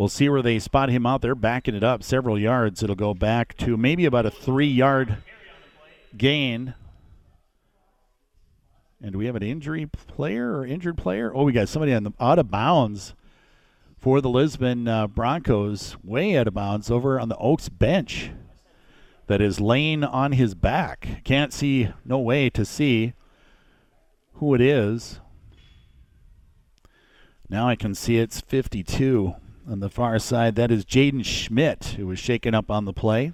We'll 0.01 0.09
see 0.09 0.31
where 0.31 0.41
they 0.41 0.59
spot 0.59 0.89
him 0.89 1.05
out 1.05 1.21
there, 1.21 1.35
backing 1.35 1.75
it 1.75 1.85
up 1.85 2.03
several 2.03 2.39
yards. 2.39 2.83
It'll 2.83 2.97
go 2.97 3.13
back 3.13 3.55
to 3.59 3.77
maybe 3.77 4.07
about 4.07 4.25
a 4.25 4.31
three 4.31 4.67
yard 4.67 5.19
gain. 6.17 6.73
And 9.03 9.13
do 9.13 9.19
we 9.19 9.27
have 9.27 9.37
an 9.37 9.43
injury 9.43 9.85
player 9.85 10.57
or 10.57 10.65
injured 10.65 10.97
player? 10.97 11.31
Oh, 11.35 11.43
we 11.43 11.53
got 11.53 11.69
somebody 11.69 11.93
on 11.93 12.05
the 12.05 12.13
out 12.19 12.39
of 12.39 12.51
bounds 12.51 13.13
for 13.99 14.23
the 14.23 14.31
Lisbon 14.31 14.89
uh, 14.89 15.07
Broncos, 15.07 15.99
way 16.03 16.35
out 16.35 16.49
of 16.49 16.55
bounds 16.55 16.91
over 16.91 17.21
on 17.21 17.29
the 17.29 17.37
Oakes 17.37 17.69
bench 17.69 18.31
that 19.27 19.43
is 19.43 19.61
laying 19.61 20.03
on 20.03 20.33
his 20.33 20.55
back. 20.55 21.23
Can't 21.25 21.53
see, 21.53 21.91
no 22.07 22.19
way 22.19 22.49
to 22.49 22.65
see 22.65 23.13
who 24.37 24.55
it 24.55 24.63
is. 24.63 25.21
Now 27.51 27.69
I 27.69 27.77
can 27.77 27.95
see 27.95 28.17
it's 28.17 28.41
52 28.41 29.35
on 29.71 29.81
the 29.81 29.89
far 29.89 30.19
side. 30.19 30.57
That 30.57 30.71
is 30.71 30.85
Jaden 30.85 31.25
Schmidt, 31.25 31.95
who 31.97 32.07
was 32.07 32.19
shaken 32.19 32.55
up 32.55 32.71
on 32.71 32.85
the 32.85 32.93
play. 32.93 33.33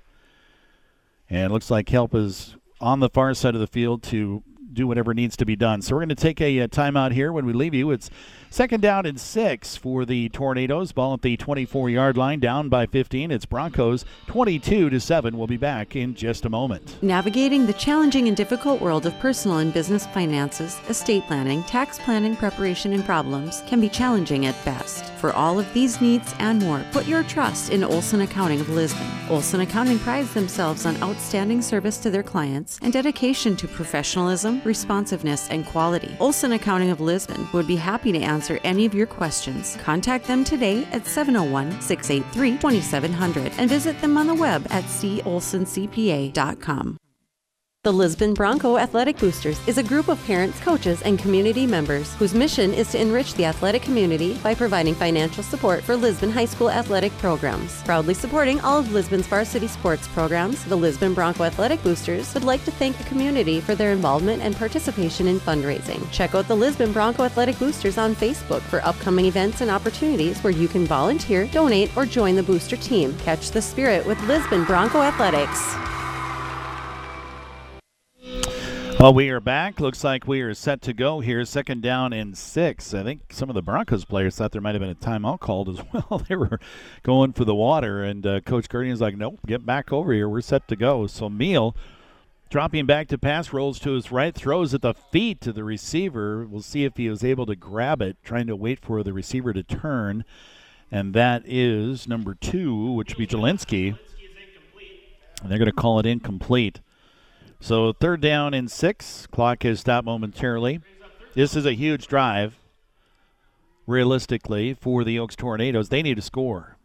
And 1.28 1.52
looks 1.52 1.70
like 1.70 1.88
help 1.88 2.14
is 2.14 2.56
on 2.80 3.00
the 3.00 3.08
far 3.08 3.34
side 3.34 3.54
of 3.54 3.60
the 3.60 3.66
field 3.66 4.02
to 4.04 4.42
do 4.72 4.86
whatever 4.86 5.14
needs 5.14 5.36
to 5.38 5.46
be 5.46 5.56
done. 5.56 5.80
So 5.80 5.94
we're 5.94 6.02
going 6.02 6.10
to 6.10 6.14
take 6.14 6.40
a, 6.40 6.58
a 6.58 6.68
timeout 6.68 7.12
here 7.12 7.32
when 7.32 7.46
we 7.46 7.52
leave 7.52 7.74
you. 7.74 7.90
It's 7.90 8.10
second 8.50 8.80
down 8.80 9.06
and 9.06 9.20
six 9.20 9.76
for 9.76 10.04
the 10.04 10.28
Tornadoes. 10.30 10.92
Ball 10.92 11.14
at 11.14 11.22
the 11.22 11.36
24 11.36 11.90
yard 11.90 12.16
line, 12.16 12.40
down 12.40 12.68
by 12.68 12.86
15. 12.86 13.30
It's 13.30 13.44
Broncos 13.44 14.04
22 14.28 14.90
to 14.90 15.00
7. 15.00 15.36
We'll 15.36 15.46
be 15.46 15.56
back 15.56 15.96
in 15.96 16.14
just 16.14 16.44
a 16.44 16.48
moment. 16.48 17.02
Navigating 17.02 17.66
the 17.66 17.72
challenging 17.74 18.28
and 18.28 18.36
difficult 18.36 18.80
world 18.80 19.06
of 19.06 19.18
personal 19.18 19.58
and 19.58 19.72
business 19.74 20.06
finances, 20.06 20.78
estate 20.88 21.24
planning, 21.26 21.62
tax 21.64 21.98
planning, 21.98 22.36
preparation, 22.36 22.92
and 22.92 23.04
problems 23.04 23.62
can 23.66 23.80
be 23.80 23.88
challenging 23.88 24.46
at 24.46 24.64
best. 24.64 25.12
For 25.14 25.32
all 25.32 25.58
of 25.58 25.72
these 25.74 26.00
needs 26.00 26.34
and 26.38 26.60
more, 26.62 26.84
put 26.92 27.06
your 27.06 27.24
trust 27.24 27.70
in 27.70 27.84
Olson 27.84 28.20
Accounting 28.20 28.60
of 28.60 28.68
Lisbon. 28.68 29.06
Olson 29.28 29.60
Accounting 29.60 29.98
prides 29.98 30.32
themselves 30.32 30.86
on 30.86 30.96
outstanding 31.02 31.60
service 31.60 31.98
to 31.98 32.10
their 32.10 32.22
clients 32.22 32.78
and 32.82 32.92
dedication 32.92 33.56
to 33.56 33.68
professionalism, 33.68 34.62
responsiveness, 34.64 35.48
and 35.50 35.66
quality. 35.66 36.16
Olson 36.20 36.52
Accounting 36.52 36.90
of 36.90 37.00
Lisbon 37.00 37.48
would 37.52 37.66
be 37.66 37.76
happy 37.76 38.12
to 38.12 38.20
answer 38.20 38.35
any 38.64 38.86
of 38.86 38.94
your 38.94 39.06
questions. 39.06 39.76
Contact 39.82 40.26
them 40.26 40.44
today 40.44 40.84
at 40.92 41.06
701 41.06 41.80
683 41.80 42.58
2700 42.58 43.52
and 43.58 43.68
visit 43.68 44.00
them 44.00 44.16
on 44.16 44.26
the 44.26 44.34
web 44.34 44.66
at 44.70 44.84
colsoncpa.com. 44.84 45.36
The 47.86 47.92
Lisbon 47.92 48.34
Bronco 48.34 48.78
Athletic 48.78 49.16
Boosters 49.16 49.60
is 49.68 49.78
a 49.78 49.82
group 49.84 50.08
of 50.08 50.20
parents, 50.26 50.58
coaches, 50.58 51.00
and 51.02 51.20
community 51.20 51.68
members 51.68 52.12
whose 52.14 52.34
mission 52.34 52.74
is 52.74 52.90
to 52.90 53.00
enrich 53.00 53.34
the 53.34 53.44
athletic 53.44 53.82
community 53.82 54.34
by 54.42 54.56
providing 54.56 54.92
financial 54.92 55.44
support 55.44 55.84
for 55.84 55.94
Lisbon 55.94 56.32
High 56.32 56.46
School 56.46 56.68
athletic 56.68 57.16
programs. 57.18 57.80
Proudly 57.84 58.12
supporting 58.12 58.58
all 58.62 58.80
of 58.80 58.92
Lisbon's 58.92 59.28
varsity 59.28 59.68
sports 59.68 60.08
programs, 60.08 60.64
the 60.64 60.74
Lisbon 60.74 61.14
Bronco 61.14 61.44
Athletic 61.44 61.80
Boosters 61.84 62.34
would 62.34 62.42
like 62.42 62.64
to 62.64 62.72
thank 62.72 62.98
the 62.98 63.04
community 63.04 63.60
for 63.60 63.76
their 63.76 63.92
involvement 63.92 64.42
and 64.42 64.56
participation 64.56 65.28
in 65.28 65.38
fundraising. 65.38 66.04
Check 66.10 66.34
out 66.34 66.48
the 66.48 66.56
Lisbon 66.56 66.92
Bronco 66.92 67.22
Athletic 67.22 67.56
Boosters 67.56 67.98
on 67.98 68.16
Facebook 68.16 68.62
for 68.62 68.84
upcoming 68.84 69.26
events 69.26 69.60
and 69.60 69.70
opportunities 69.70 70.40
where 70.40 70.52
you 70.52 70.66
can 70.66 70.86
volunteer, 70.86 71.46
donate, 71.52 71.96
or 71.96 72.04
join 72.04 72.34
the 72.34 72.42
booster 72.42 72.76
team. 72.76 73.16
Catch 73.18 73.52
the 73.52 73.62
spirit 73.62 74.04
with 74.04 74.20
Lisbon 74.22 74.64
Bronco 74.64 75.02
Athletics. 75.02 75.95
Well, 78.98 79.12
we 79.12 79.28
are 79.28 79.40
back. 79.40 79.78
Looks 79.78 80.02
like 80.02 80.26
we 80.26 80.40
are 80.40 80.54
set 80.54 80.80
to 80.82 80.94
go 80.94 81.20
here. 81.20 81.44
Second 81.44 81.82
down 81.82 82.14
and 82.14 82.36
six. 82.36 82.94
I 82.94 83.02
think 83.02 83.30
some 83.30 83.50
of 83.50 83.54
the 83.54 83.60
Broncos 83.60 84.06
players 84.06 84.36
thought 84.36 84.52
there 84.52 84.62
might 84.62 84.74
have 84.74 84.80
been 84.80 84.88
a 84.88 84.94
timeout 84.94 85.38
called 85.38 85.68
as 85.68 85.80
well. 85.92 86.24
they 86.26 86.34
were 86.34 86.58
going 87.02 87.34
for 87.34 87.44
the 87.44 87.54
water, 87.54 88.02
and 88.02 88.26
uh, 88.26 88.40
Coach 88.40 88.70
Guardian's 88.70 89.02
like, 89.02 89.14
nope, 89.14 89.38
get 89.46 89.66
back 89.66 89.92
over 89.92 90.14
here. 90.14 90.26
We're 90.26 90.40
set 90.40 90.66
to 90.68 90.76
go. 90.76 91.06
So 91.06 91.28
Meal 91.28 91.76
dropping 92.48 92.86
back 92.86 93.08
to 93.08 93.18
pass, 93.18 93.52
rolls 93.52 93.78
to 93.80 93.90
his 93.90 94.10
right, 94.10 94.34
throws 94.34 94.72
at 94.72 94.80
the 94.80 94.94
feet 94.94 95.42
to 95.42 95.52
the 95.52 95.62
receiver. 95.62 96.46
We'll 96.46 96.62
see 96.62 96.84
if 96.84 96.96
he 96.96 97.10
was 97.10 97.22
able 97.22 97.44
to 97.46 97.54
grab 97.54 98.00
it, 98.00 98.16
trying 98.24 98.46
to 98.46 98.56
wait 98.56 98.80
for 98.82 99.02
the 99.02 99.12
receiver 99.12 99.52
to 99.52 99.62
turn. 99.62 100.24
And 100.90 101.12
that 101.12 101.42
is 101.44 102.08
number 102.08 102.34
two, 102.34 102.92
which 102.92 103.10
would 103.10 103.18
be 103.18 103.26
Jelinski. 103.26 103.98
And 105.42 105.50
they're 105.50 105.58
going 105.58 105.66
to 105.66 105.72
call 105.72 105.98
it 105.98 106.06
incomplete. 106.06 106.80
So 107.60 107.92
third 107.92 108.20
down 108.20 108.54
and 108.54 108.70
six. 108.70 109.26
Clock 109.26 109.62
has 109.64 109.80
stopped 109.80 110.04
momentarily. 110.04 110.80
This 111.34 111.56
is 111.56 111.66
a 111.66 111.72
huge 111.72 112.06
drive, 112.06 112.58
realistically, 113.86 114.74
for 114.74 115.04
the 115.04 115.18
Oakes 115.18 115.36
Tornadoes. 115.36 115.88
They 115.88 116.02
need 116.02 116.16
to 116.16 116.22
score. 116.22 116.76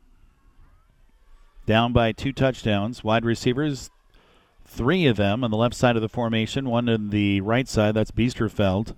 Down 1.66 1.94
by 1.94 2.12
two 2.12 2.34
touchdowns. 2.34 3.04
Wide 3.04 3.24
receivers, 3.24 3.90
three 4.66 5.06
of 5.06 5.18
them 5.18 5.44
on 5.44 5.52
the 5.52 5.58
left 5.58 5.76
side 5.76 5.96
of 5.96 6.02
the 6.02 6.10
formation, 6.10 6.70
one 6.70 6.90
on 6.90 7.10
the 7.10 7.42
right 7.42 7.68
side. 7.68 7.94
That's 7.94 8.12
Biesterfeld. 8.12 8.96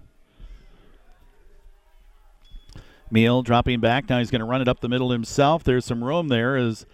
Meal 3.12 3.44
dropping 3.44 3.80
back. 3.80 4.10
Now 4.10 4.18
he's 4.18 4.32
going 4.32 4.40
to 4.40 4.46
run 4.46 4.62
it 4.62 4.68
up 4.68 4.80
the 4.80 4.90
middle 4.90 5.12
himself. 5.12 5.64
There's 5.64 5.86
some 5.86 6.04
room 6.04 6.30
there 6.30 6.56
as 6.56 6.86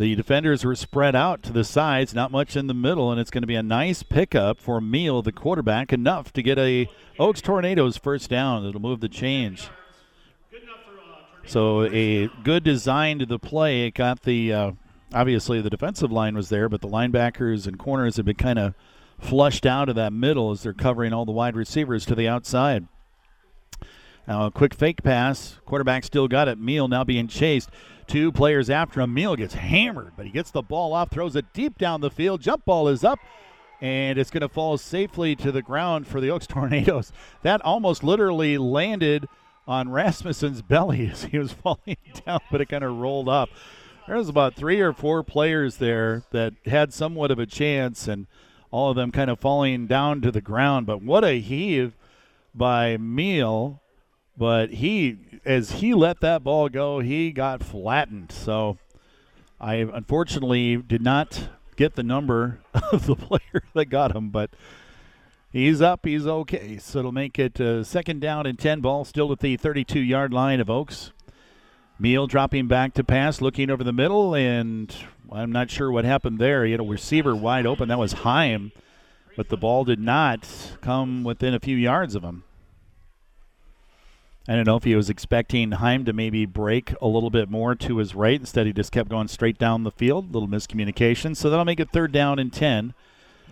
the 0.00 0.14
defenders 0.14 0.64
were 0.64 0.74
spread 0.74 1.14
out 1.14 1.42
to 1.42 1.52
the 1.52 1.62
sides, 1.62 2.14
not 2.14 2.30
much 2.30 2.56
in 2.56 2.68
the 2.68 2.74
middle, 2.74 3.12
and 3.12 3.20
it's 3.20 3.30
going 3.30 3.42
to 3.42 3.46
be 3.46 3.54
a 3.54 3.62
nice 3.62 4.02
pickup 4.02 4.58
for 4.58 4.80
Meal, 4.80 5.20
the 5.20 5.30
quarterback, 5.30 5.92
enough 5.92 6.32
to 6.32 6.42
get 6.42 6.58
a 6.58 6.88
Oakes 7.18 7.42
Tornadoes 7.42 7.98
first 7.98 8.30
down. 8.30 8.64
It'll 8.64 8.80
move 8.80 9.00
the 9.00 9.10
change. 9.10 9.68
So 11.44 11.82
a 11.82 12.28
good 12.44 12.64
design 12.64 13.18
to 13.18 13.26
the 13.26 13.38
play. 13.38 13.88
It 13.88 13.90
got 13.92 14.22
the 14.22 14.50
uh, 14.54 14.72
obviously 15.12 15.60
the 15.60 15.68
defensive 15.68 16.10
line 16.10 16.34
was 16.34 16.48
there, 16.48 16.70
but 16.70 16.80
the 16.80 16.88
linebackers 16.88 17.66
and 17.66 17.78
corners 17.78 18.16
have 18.16 18.24
been 18.24 18.36
kind 18.36 18.58
of 18.58 18.72
flushed 19.18 19.66
out 19.66 19.90
of 19.90 19.96
that 19.96 20.14
middle 20.14 20.50
as 20.50 20.62
they're 20.62 20.72
covering 20.72 21.12
all 21.12 21.26
the 21.26 21.32
wide 21.32 21.56
receivers 21.56 22.06
to 22.06 22.14
the 22.14 22.26
outside. 22.26 22.86
Now 24.26 24.46
a 24.46 24.50
quick 24.50 24.72
fake 24.72 25.02
pass. 25.02 25.58
Quarterback 25.66 26.04
still 26.04 26.26
got 26.26 26.48
it. 26.48 26.58
Meal 26.58 26.88
now 26.88 27.04
being 27.04 27.28
chased. 27.28 27.68
Two 28.10 28.32
players 28.32 28.68
after 28.68 29.00
him. 29.00 29.14
Meal 29.14 29.36
gets 29.36 29.54
hammered, 29.54 30.14
but 30.16 30.26
he 30.26 30.32
gets 30.32 30.50
the 30.50 30.62
ball 30.62 30.92
off, 30.92 31.12
throws 31.12 31.36
it 31.36 31.52
deep 31.52 31.78
down 31.78 32.00
the 32.00 32.10
field. 32.10 32.40
Jump 32.40 32.64
ball 32.64 32.88
is 32.88 33.04
up, 33.04 33.20
and 33.80 34.18
it's 34.18 34.32
going 34.32 34.40
to 34.40 34.48
fall 34.48 34.76
safely 34.78 35.36
to 35.36 35.52
the 35.52 35.62
ground 35.62 36.08
for 36.08 36.20
the 36.20 36.28
Oakes 36.28 36.46
Tornadoes. 36.48 37.12
That 37.42 37.62
almost 37.62 38.02
literally 38.02 38.58
landed 38.58 39.28
on 39.64 39.90
Rasmussen's 39.90 40.60
belly 40.60 41.06
as 41.12 41.22
he 41.22 41.38
was 41.38 41.52
falling 41.52 41.98
down, 42.26 42.40
but 42.50 42.60
it 42.60 42.68
kind 42.68 42.82
of 42.82 42.96
rolled 42.96 43.28
up. 43.28 43.48
There 44.08 44.16
was 44.16 44.28
about 44.28 44.56
three 44.56 44.80
or 44.80 44.92
four 44.92 45.22
players 45.22 45.76
there 45.76 46.24
that 46.32 46.54
had 46.66 46.92
somewhat 46.92 47.30
of 47.30 47.38
a 47.38 47.46
chance, 47.46 48.08
and 48.08 48.26
all 48.72 48.90
of 48.90 48.96
them 48.96 49.12
kind 49.12 49.30
of 49.30 49.38
falling 49.38 49.86
down 49.86 50.20
to 50.22 50.32
the 50.32 50.40
ground. 50.40 50.84
But 50.84 51.00
what 51.00 51.24
a 51.24 51.38
heave 51.38 51.94
by 52.56 52.96
Meal 52.96 53.80
but 54.36 54.70
he, 54.70 55.40
as 55.44 55.72
he 55.72 55.94
let 55.94 56.20
that 56.20 56.42
ball 56.42 56.68
go, 56.68 57.00
he 57.00 57.32
got 57.32 57.62
flattened. 57.62 58.32
So 58.32 58.78
I 59.60 59.74
unfortunately 59.74 60.76
did 60.76 61.02
not 61.02 61.48
get 61.76 61.94
the 61.94 62.02
number 62.02 62.60
of 62.92 63.06
the 63.06 63.16
player 63.16 63.62
that 63.74 63.86
got 63.86 64.14
him, 64.14 64.30
but 64.30 64.50
he's 65.50 65.80
up. 65.80 66.04
He's 66.04 66.26
okay. 66.26 66.78
So 66.78 67.00
it'll 67.00 67.12
make 67.12 67.38
it 67.38 67.60
uh, 67.60 67.84
second 67.84 68.20
down 68.20 68.46
and 68.46 68.58
10 68.58 68.80
ball, 68.80 69.04
still 69.04 69.30
at 69.32 69.40
the 69.40 69.56
32 69.56 70.00
yard 70.00 70.32
line 70.32 70.60
of 70.60 70.70
Oakes. 70.70 71.12
Meal 71.98 72.26
dropping 72.26 72.66
back 72.66 72.94
to 72.94 73.04
pass, 73.04 73.42
looking 73.42 73.68
over 73.68 73.84
the 73.84 73.92
middle, 73.92 74.34
and 74.34 74.94
I'm 75.30 75.52
not 75.52 75.70
sure 75.70 75.92
what 75.92 76.06
happened 76.06 76.38
there. 76.38 76.64
He 76.64 76.70
had 76.72 76.80
a 76.80 76.84
receiver 76.84 77.36
wide 77.36 77.66
open. 77.66 77.88
That 77.88 77.98
was 77.98 78.12
Heim, 78.12 78.72
but 79.36 79.50
the 79.50 79.58
ball 79.58 79.84
did 79.84 80.00
not 80.00 80.48
come 80.80 81.24
within 81.24 81.52
a 81.52 81.60
few 81.60 81.76
yards 81.76 82.14
of 82.14 82.22
him. 82.22 82.44
I 84.50 84.56
don't 84.56 84.66
know 84.66 84.74
if 84.74 84.82
he 84.82 84.96
was 84.96 85.08
expecting 85.08 85.70
Heim 85.70 86.04
to 86.06 86.12
maybe 86.12 86.44
break 86.44 86.92
a 87.00 87.06
little 87.06 87.30
bit 87.30 87.48
more 87.48 87.76
to 87.76 87.98
his 87.98 88.16
right. 88.16 88.40
Instead, 88.40 88.66
he 88.66 88.72
just 88.72 88.90
kept 88.90 89.08
going 89.08 89.28
straight 89.28 89.58
down 89.58 89.84
the 89.84 89.92
field. 89.92 90.34
Little 90.34 90.48
miscommunication. 90.48 91.36
So 91.36 91.48
that'll 91.48 91.64
make 91.64 91.78
it 91.78 91.92
third 91.92 92.10
down 92.10 92.40
and 92.40 92.52
10. 92.52 92.92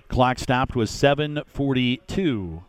Clock 0.09 0.41
stopped 0.41 0.75
with 0.75 0.91
7.42. 0.91 2.62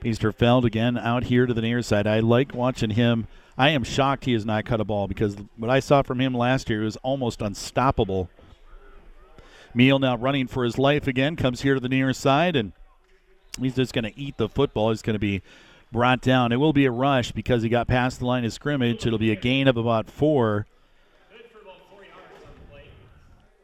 Biesterfeld 0.00 0.64
again 0.64 0.96
out 0.96 1.24
here 1.24 1.44
to 1.44 1.52
the 1.52 1.60
near 1.60 1.82
side. 1.82 2.06
I 2.06 2.20
like 2.20 2.54
watching 2.54 2.90
him. 2.90 3.26
I 3.58 3.68
am 3.68 3.84
shocked 3.84 4.24
he 4.24 4.32
has 4.32 4.46
not 4.46 4.64
cut 4.64 4.80
a 4.80 4.84
ball 4.84 5.08
because 5.08 5.36
what 5.58 5.70
I 5.70 5.80
saw 5.80 6.00
from 6.00 6.22
him 6.22 6.32
last 6.32 6.70
year 6.70 6.84
was 6.84 6.96
almost 6.98 7.42
unstoppable. 7.42 8.30
Meal 9.74 9.98
now 9.98 10.16
running 10.16 10.46
for 10.46 10.64
his 10.64 10.78
life 10.78 11.06
again, 11.06 11.36
comes 11.36 11.60
here 11.60 11.74
to 11.74 11.80
the 11.80 11.88
near 11.90 12.14
side, 12.14 12.56
and 12.56 12.72
he's 13.60 13.76
just 13.76 13.92
going 13.92 14.10
to 14.10 14.18
eat 14.18 14.38
the 14.38 14.48
football. 14.48 14.88
He's 14.88 15.02
going 15.02 15.12
to 15.12 15.20
be 15.20 15.42
brought 15.92 16.20
down. 16.20 16.52
It 16.52 16.56
will 16.56 16.72
be 16.72 16.86
a 16.86 16.90
rush 16.90 17.32
because 17.32 17.62
he 17.62 17.68
got 17.68 17.88
past 17.88 18.18
the 18.18 18.26
line 18.26 18.44
of 18.44 18.52
scrimmage. 18.52 19.06
It'll 19.06 19.18
be 19.18 19.32
a 19.32 19.36
gain 19.36 19.68
of 19.68 19.76
about 19.76 20.10
four. 20.10 20.66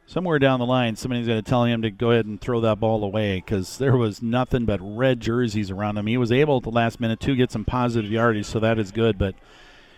Somewhere 0.06 0.38
down 0.38 0.60
the 0.60 0.66
line, 0.66 0.96
somebody's 0.96 1.26
going 1.26 1.42
to 1.42 1.48
tell 1.48 1.64
him 1.64 1.82
to 1.82 1.90
go 1.90 2.10
ahead 2.10 2.26
and 2.26 2.40
throw 2.40 2.60
that 2.60 2.78
ball 2.78 3.02
away 3.02 3.36
because 3.36 3.78
there 3.78 3.96
was 3.96 4.22
nothing 4.22 4.64
but 4.64 4.78
red 4.80 5.18
jerseys 5.18 5.70
around 5.70 5.96
him. 5.96 6.06
He 6.06 6.18
was 6.18 6.30
able 6.30 6.59
at 6.59 6.62
the 6.62 6.70
last 6.70 7.01
minute 7.01 7.20
to 7.20 7.34
get 7.34 7.51
some 7.51 7.64
positive 7.64 8.10
yardage, 8.10 8.46
so 8.46 8.60
that 8.60 8.78
is 8.78 8.92
good. 8.92 9.18
But 9.18 9.34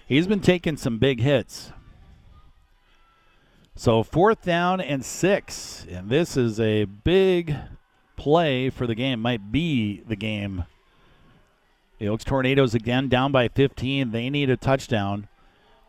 he's 0.07 0.27
been 0.27 0.41
taking 0.41 0.77
some 0.77 0.99
big 0.99 1.21
hits. 1.21 1.73
So 3.75 4.03
fourth 4.03 4.43
down 4.43 4.81
and 4.81 5.05
six, 5.05 5.85
and 5.91 6.09
this 6.09 6.37
is 6.37 6.59
a 6.61 6.85
big 6.85 7.55
play 8.17 8.71
for 8.71 8.87
the 8.87 8.95
game. 8.95 9.21
Might 9.21 9.53
be 9.53 10.03
the 10.07 10.17
game 10.17 10.65
the 11.99 12.09
Oakes 12.09 12.25
Tornadoes 12.25 12.75
again 12.75 13.09
down 13.09 13.33
by 13.33 13.49
15. 13.49 14.11
They 14.11 14.31
need 14.31 14.51
a 14.51 14.57
touchdown. 14.57 15.29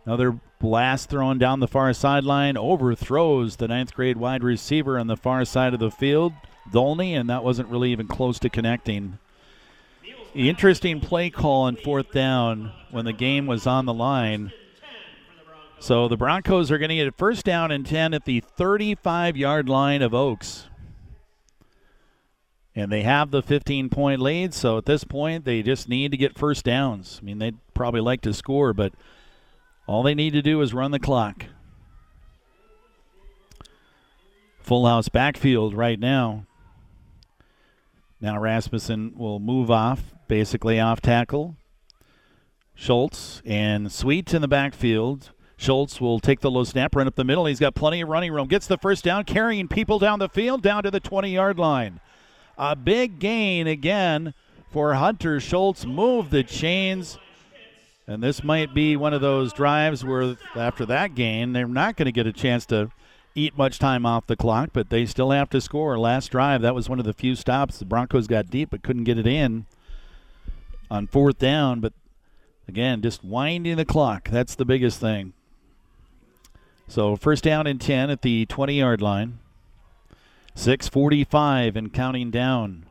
Another 0.06 0.40
blast 0.60 1.10
thrown 1.10 1.38
down 1.38 1.60
the 1.60 1.68
far 1.68 1.94
sideline 1.94 2.58
overthrows 2.58 3.58
the 3.58 3.68
ninth 3.68 3.94
grade 3.94 4.18
wide 4.18 4.44
receiver 4.44 4.98
on 4.98 5.08
the 5.08 5.18
far 5.18 5.44
side 5.46 5.74
of 5.74 5.80
the 5.80 5.92
field, 5.92 6.34
Dolney, 6.72 7.12
and 7.12 7.30
that 7.30 7.44
wasn't 7.44 7.70
really 7.70 7.92
even 7.92 8.08
close 8.08 8.40
to 8.40 8.50
connecting. 8.50 9.20
Interesting 10.34 11.02
play 11.02 11.30
call 11.30 11.64
on 11.64 11.76
fourth 11.76 12.12
down 12.12 12.72
when 12.92 13.06
the 13.06 13.14
game 13.14 13.48
was 13.48 13.68
on 13.68 13.86
the 13.86 13.94
line. 13.94 14.52
So 15.80 16.08
the 16.08 16.18
Broncos 16.18 16.72
are 16.72 16.78
going 16.78 16.90
to 16.90 16.96
get 16.96 17.08
a 17.08 17.12
first 17.12 17.46
down 17.46 17.72
and 17.72 17.86
10 17.86 18.14
at 18.14 18.26
the 18.26 18.40
35 18.40 19.38
yard 19.38 19.70
line 19.70 20.02
of 20.02 20.14
Oakes 20.14 20.68
and 22.78 22.91
they 22.91 23.02
have 23.02 23.32
the 23.32 23.41
15 23.41 23.90
point 23.90 24.22
lead. 24.22 24.54
So 24.54 24.78
at 24.78 24.86
this 24.86 25.04
point, 25.04 25.45
they 25.45 25.64
just 25.64 25.90
need 25.90 26.12
to 26.12 26.18
get 26.18 26.38
first 26.38 26.64
downs. 26.64 27.18
I 27.20 27.26
mean, 27.26 27.40
they'd 27.40 27.58
probably 27.74 28.02
like 28.02 28.22
to 28.22 28.34
score, 28.34 28.72
but 28.72 28.94
all 29.88 30.04
they 30.04 30.14
need 30.14 30.34
to 30.34 30.44
do 30.44 30.62
is 30.62 30.76
run 30.76 30.91
the 30.91 30.99
clock. 30.99 31.45
Full 34.60 34.86
house 34.86 35.10
backfield 35.10 35.74
right 35.74 35.99
now. 35.99 36.45
Now 38.22 38.40
Rasmussen 38.40 39.14
will 39.18 39.40
move 39.40 39.72
off, 39.72 40.14
basically 40.28 40.80
off 40.80 41.02
tackle. 41.02 41.56
Schultz 42.76 43.41
and 43.44 43.91
Sweet 43.91 44.36
in 44.36 44.41
the 44.44 44.48
backfield. 44.48 45.32
Schultz 45.58 45.99
will 45.99 46.20
take 46.20 46.41
the 46.41 46.52
low 46.52 46.64
snap, 46.64 46.95
run 46.95 47.08
up 47.08 47.16
the 47.16 47.24
middle. 47.24 47.48
He's 47.48 47.60
got 47.60 47.74
plenty 47.74 48.02
of 48.02 48.10
running 48.10 48.32
room. 48.32 48.48
Gets 48.48 48.68
the 48.68 48.78
first 48.78 49.04
down, 49.04 49.24
carrying 49.24 49.68
people 49.68 49.98
down 49.98 50.20
the 50.20 50.30
field, 50.30 50.62
down 50.62 50.84
to 50.84 50.91
the 50.91 50.99
20 50.99 51.34
yard 51.34 51.58
line. 51.58 51.99
A 52.58 52.76
big 52.76 53.20
gain 53.20 53.68
again 53.68 54.34
for 54.72 54.96
Hunter 54.96 55.40
Schultz. 55.40 55.86
Move 55.86 56.32
the 56.32 56.44
chains. 56.44 57.20
And 58.08 58.24
this 58.24 58.44
might 58.44 58.74
be 58.74 58.96
one 58.96 59.14
of 59.14 59.22
those 59.22 59.54
drives 59.54 60.04
where, 60.04 60.38
after 60.56 60.86
that 60.86 61.14
gain, 61.14 61.54
they're 61.54 61.68
not 61.68 61.98
going 61.98 62.06
to 62.06 62.12
get 62.12 62.26
a 62.26 62.34
chance 62.34 62.66
to 62.68 62.90
eat 63.36 63.58
much 63.58 63.78
time 63.78 64.06
off 64.06 64.26
the 64.26 64.36
clock, 64.36 64.70
but 64.74 64.90
they 64.90 65.06
still 65.06 65.32
have 65.32 65.50
to 65.52 65.62
score. 65.62 66.00
Last 66.00 66.32
drive, 66.32 66.62
that 66.62 66.74
was 66.74 66.90
one 66.90 67.00
of 67.00 67.06
the 67.06 67.14
few 67.14 67.36
stops. 67.36 67.78
The 67.78 67.86
Broncos 67.86 68.28
got 68.28 68.50
deep 68.50 68.72
but 68.72 68.82
couldn't 68.82 69.04
get 69.04 69.20
it 69.20 69.28
in 69.28 69.66
on 70.90 71.06
fourth 71.08 71.38
down. 71.38 71.80
But 71.80 71.94
again, 72.68 73.02
just 73.02 73.24
winding 73.24 73.76
the 73.76 73.86
clock. 73.86 74.30
That's 74.30 74.56
the 74.56 74.66
biggest 74.66 75.00
thing. 75.00 75.34
So, 76.88 77.16
first 77.18 77.44
down 77.44 77.68
and 77.68 77.80
10 77.80 78.10
at 78.10 78.22
the 78.22 78.46
20 78.46 78.74
yard 78.74 79.02
line. 79.02 79.40
645 80.58 81.76
and 81.76 81.94
counting 81.94 82.32
down. 82.32 82.88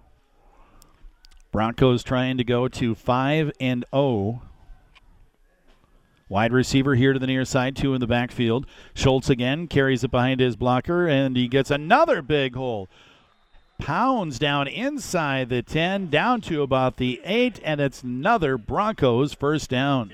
Broncos 1.51 2.05
trying 2.05 2.39
to 2.39 2.45
go 2.45 2.69
to 2.69 2.95
5 2.95 3.51
and 3.59 3.85
0. 3.93 4.41
Wide 6.29 6.53
receiver 6.53 6.95
here 6.95 7.13
to 7.13 7.19
the 7.19 7.27
near 7.27 7.45
side, 7.45 7.75
two 7.75 7.93
in 7.93 8.01
the 8.01 8.07
backfield. 8.07 8.67
Schultz 8.95 9.29
again 9.29 9.67
carries 9.67 10.05
it 10.05 10.13
behind 10.13 10.39
his 10.39 10.55
blocker, 10.55 11.09
and 11.09 11.37
he 11.37 11.49
gets 11.49 11.73
another 11.73 12.23
big 12.23 12.55
hole. 12.55 12.89
pounds 13.81 14.39
down 14.39 14.69
inside 14.69 15.49
the 15.49 15.61
10, 15.61 16.09
down 16.09 16.41
to 16.43 16.63
about 16.63 16.99
the 16.99 17.21
8, 17.25 17.59
and 17.65 17.81
it's 17.81 18.05
another 18.05 18.57
Broncos 18.57 19.35
first 19.35 19.69
down. 19.69 20.13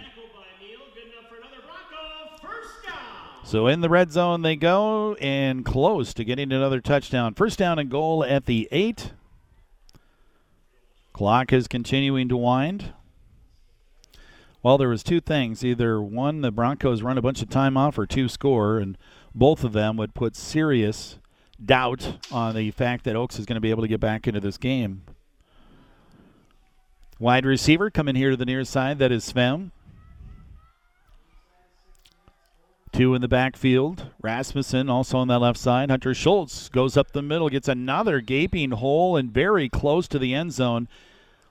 So 3.45 3.67
in 3.67 3.81
the 3.81 3.89
red 3.89 4.13
zone 4.13 4.43
they 4.43 4.57
go 4.57 5.15
and 5.15 5.65
close 5.65 6.15
to 6.15 6.25
getting 6.25 6.53
another 6.53 6.81
touchdown. 6.81 7.35
First 7.35 7.59
down 7.59 7.79
and 7.79 7.91
goal 7.91 8.25
at 8.25 8.47
the 8.47 8.69
8. 8.71 9.13
Clock 11.13 11.53
is 11.53 11.69
continuing 11.69 12.29
to 12.29 12.37
wind. 12.37 12.95
Well, 14.63 14.79
there 14.79 14.89
was 14.89 15.03
two 15.03 15.21
things. 15.21 15.65
Either 15.65 16.01
one, 16.01 16.41
the 16.41 16.53
Broncos 16.53 17.03
run 17.03 17.19
a 17.19 17.23
bunch 17.23 17.43
of 17.43 17.51
time 17.51 17.77
off, 17.77 17.99
or 17.99 18.07
two, 18.07 18.29
score, 18.29 18.79
and 18.79 18.97
both 19.35 19.65
of 19.65 19.73
them 19.73 19.97
would 19.97 20.15
put 20.15 20.37
serious 20.37 21.19
doubt 21.65 22.19
on 22.31 22.55
the 22.55 22.71
fact 22.71 23.05
that 23.05 23.17
Oakes 23.17 23.39
is 23.39 23.47
going 23.47 23.57
to 23.57 23.61
be 23.61 23.71
able 23.71 23.83
to 23.83 23.89
get 23.89 24.01
back 24.01 24.29
into 24.29 24.41
this 24.41 24.57
game. 24.57 25.03
Wide 27.19 27.45
receiver 27.45 27.91
coming 27.91 28.15
here 28.15 28.31
to 28.31 28.37
the 28.37 28.45
near 28.45 28.65
side. 28.65 28.99
That 28.99 29.13
is 29.13 29.25
Sven. 29.25 29.73
Two 32.93 33.15
in 33.15 33.23
the 33.23 33.29
backfield. 33.29 34.11
Rasmussen 34.21 34.91
also 34.91 35.19
on 35.19 35.29
that 35.29 35.39
left 35.39 35.59
side. 35.59 35.91
Hunter 35.91 36.13
Schultz 36.13 36.69
goes 36.69 36.97
up 36.97 37.13
the 37.13 37.23
middle, 37.23 37.49
gets 37.49 37.69
another 37.69 38.21
gaping 38.21 38.73
hole 38.73 39.17
and 39.17 39.33
very 39.33 39.69
close 39.69 40.07
to 40.09 40.19
the 40.19 40.35
end 40.35 40.53
zone. 40.53 40.89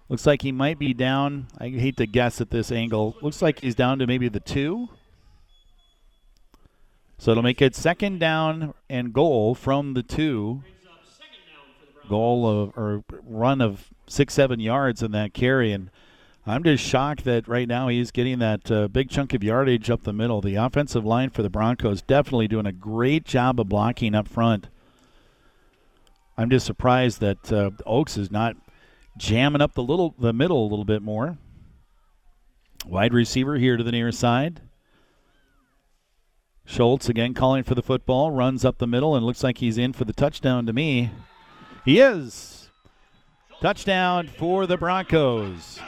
Looks 0.07 0.27
like 0.27 0.43
he 0.43 0.51
might 0.51 0.77
be 0.77 0.93
down. 0.93 1.47
I 1.57 1.69
hate 1.69 1.97
to 1.97 2.05
guess 2.05 2.41
at 2.41 2.51
this 2.51 2.72
angle. 2.72 3.15
Looks 3.22 3.41
like 3.41 3.61
he's 3.61 3.76
down 3.76 3.97
to 3.99 4.07
maybe 4.07 4.27
the 4.27 4.39
two. 4.39 4.89
So 7.18 7.31
it'll 7.31 7.43
make 7.43 7.61
it 7.61 7.76
second 7.76 8.19
down 8.19 8.73
and 8.89 9.13
goal 9.13 9.55
from 9.55 9.93
the 9.93 10.03
two. 10.03 10.63
Goal 12.09 12.47
of 12.47 12.77
or 12.77 13.03
run 13.23 13.61
of 13.61 13.89
six 14.05 14.34
seven 14.34 14.59
yards 14.59 15.01
in 15.01 15.11
that 15.11 15.34
carry, 15.34 15.72
and 15.72 15.89
I'm 16.45 16.63
just 16.63 16.84
shocked 16.84 17.23
that 17.26 17.47
right 17.47 17.68
now 17.68 17.88
he's 17.88 18.09
getting 18.09 18.39
that 18.39 18.72
uh, 18.72 18.88
big 18.88 19.09
chunk 19.09 19.34
of 19.34 19.43
yardage 19.43 19.91
up 19.91 20.03
the 20.03 20.13
middle. 20.13 20.41
The 20.41 20.55
offensive 20.55 21.05
line 21.05 21.30
for 21.30 21.43
the 21.43 21.51
Broncos 21.51 22.01
definitely 22.01 22.47
doing 22.47 22.65
a 22.65 22.72
great 22.72 23.26
job 23.26 23.59
of 23.59 23.69
blocking 23.69 24.15
up 24.15 24.27
front. 24.27 24.68
I'm 26.38 26.49
just 26.49 26.65
surprised 26.65 27.19
that 27.19 27.53
uh, 27.53 27.69
Oakes 27.85 28.18
is 28.18 28.31
not 28.31 28.55
jamming 29.18 29.61
up 29.61 29.76
the 29.76 29.84
little 29.84 30.15
the 30.18 30.34
middle 30.34 30.63
a 30.65 30.69
little 30.69 30.85
bit 30.85 31.03
more. 31.03 31.38
Wide 32.88 33.13
receiver 33.13 33.57
here 33.57 33.77
to 33.77 33.84
the 33.84 33.91
near 33.91 34.11
side. 34.11 34.61
Schultz 36.65 37.09
again 37.09 37.35
calling 37.35 37.63
for 37.63 37.76
the 37.76 37.84
football, 37.84 38.31
runs 38.31 38.65
up 38.65 38.80
the 38.80 38.88
middle, 38.88 39.15
and 39.15 39.26
looks 39.26 39.43
like 39.43 39.59
he's 39.59 39.77
in 39.77 39.93
for 39.93 40.05
the 40.05 40.13
touchdown 40.13 40.65
to 40.65 40.73
me. 40.73 41.11
He 41.85 41.99
is. 41.99 42.69
Touchdown 43.61 44.27
for 44.27 44.65
the 44.65 44.77
Broncos. 44.77 45.80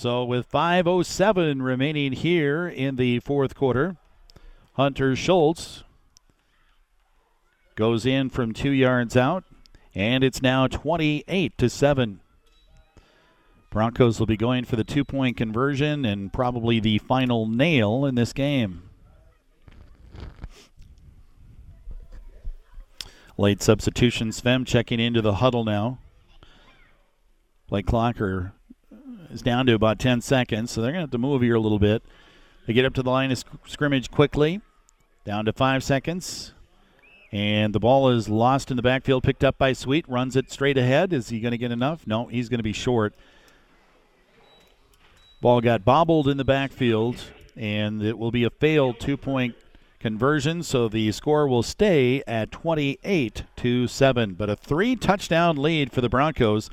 So 0.00 0.24
with 0.24 0.50
5.07 0.50 1.60
remaining 1.60 2.12
here 2.12 2.66
in 2.66 2.96
the 2.96 3.20
fourth 3.20 3.54
quarter, 3.54 3.98
Hunter 4.72 5.14
Schultz 5.14 5.84
goes 7.76 8.06
in 8.06 8.30
from 8.30 8.54
two 8.54 8.70
yards 8.70 9.14
out, 9.14 9.44
and 9.94 10.24
it's 10.24 10.40
now 10.40 10.66
28 10.66 11.58
to 11.58 11.68
7. 11.68 12.20
Broncos 13.68 14.18
will 14.18 14.26
be 14.26 14.38
going 14.38 14.64
for 14.64 14.76
the 14.76 14.84
two 14.84 15.04
point 15.04 15.36
conversion 15.36 16.06
and 16.06 16.32
probably 16.32 16.80
the 16.80 16.96
final 16.96 17.46
nail 17.46 18.06
in 18.06 18.14
this 18.14 18.32
game. 18.32 18.84
Late 23.36 23.60
substitution. 23.60 24.32
Sven 24.32 24.64
checking 24.64 24.98
into 24.98 25.20
the 25.20 25.34
huddle 25.34 25.64
now. 25.64 25.98
Play 27.68 27.82
clocker 27.82 28.52
is 29.30 29.42
down 29.42 29.66
to 29.66 29.74
about 29.74 29.98
10 29.98 30.20
seconds, 30.20 30.70
so 30.70 30.80
they're 30.80 30.92
going 30.92 31.00
to 31.00 31.04
have 31.04 31.10
to 31.10 31.18
move 31.18 31.42
here 31.42 31.54
a 31.54 31.60
little 31.60 31.78
bit. 31.78 32.02
They 32.66 32.72
get 32.72 32.84
up 32.84 32.94
to 32.94 33.02
the 33.02 33.10
line 33.10 33.30
of 33.30 33.44
scrimmage 33.66 34.10
quickly. 34.10 34.60
Down 35.24 35.44
to 35.44 35.52
five 35.52 35.84
seconds. 35.84 36.54
And 37.32 37.74
the 37.74 37.80
ball 37.80 38.08
is 38.08 38.28
lost 38.28 38.70
in 38.70 38.76
the 38.76 38.82
backfield, 38.82 39.22
picked 39.22 39.44
up 39.44 39.56
by 39.58 39.72
Sweet. 39.72 40.08
Runs 40.08 40.34
it 40.34 40.50
straight 40.50 40.76
ahead. 40.76 41.12
Is 41.12 41.28
he 41.28 41.40
going 41.40 41.52
to 41.52 41.58
get 41.58 41.70
enough? 41.70 42.06
No, 42.06 42.26
he's 42.26 42.48
going 42.48 42.58
to 42.58 42.64
be 42.64 42.72
short. 42.72 43.14
Ball 45.40 45.60
got 45.60 45.84
bobbled 45.84 46.28
in 46.28 46.36
the 46.36 46.44
backfield, 46.44 47.16
and 47.56 48.02
it 48.02 48.18
will 48.18 48.30
be 48.30 48.44
a 48.44 48.50
failed 48.50 48.98
two 48.98 49.16
point 49.16 49.54
conversion, 50.00 50.62
so 50.62 50.88
the 50.88 51.12
score 51.12 51.46
will 51.46 51.62
stay 51.62 52.22
at 52.26 52.50
28 52.50 53.44
to 53.56 53.86
7. 53.86 54.34
But 54.34 54.50
a 54.50 54.56
three 54.56 54.96
touchdown 54.96 55.56
lead 55.56 55.92
for 55.92 56.00
the 56.00 56.08
Broncos. 56.08 56.68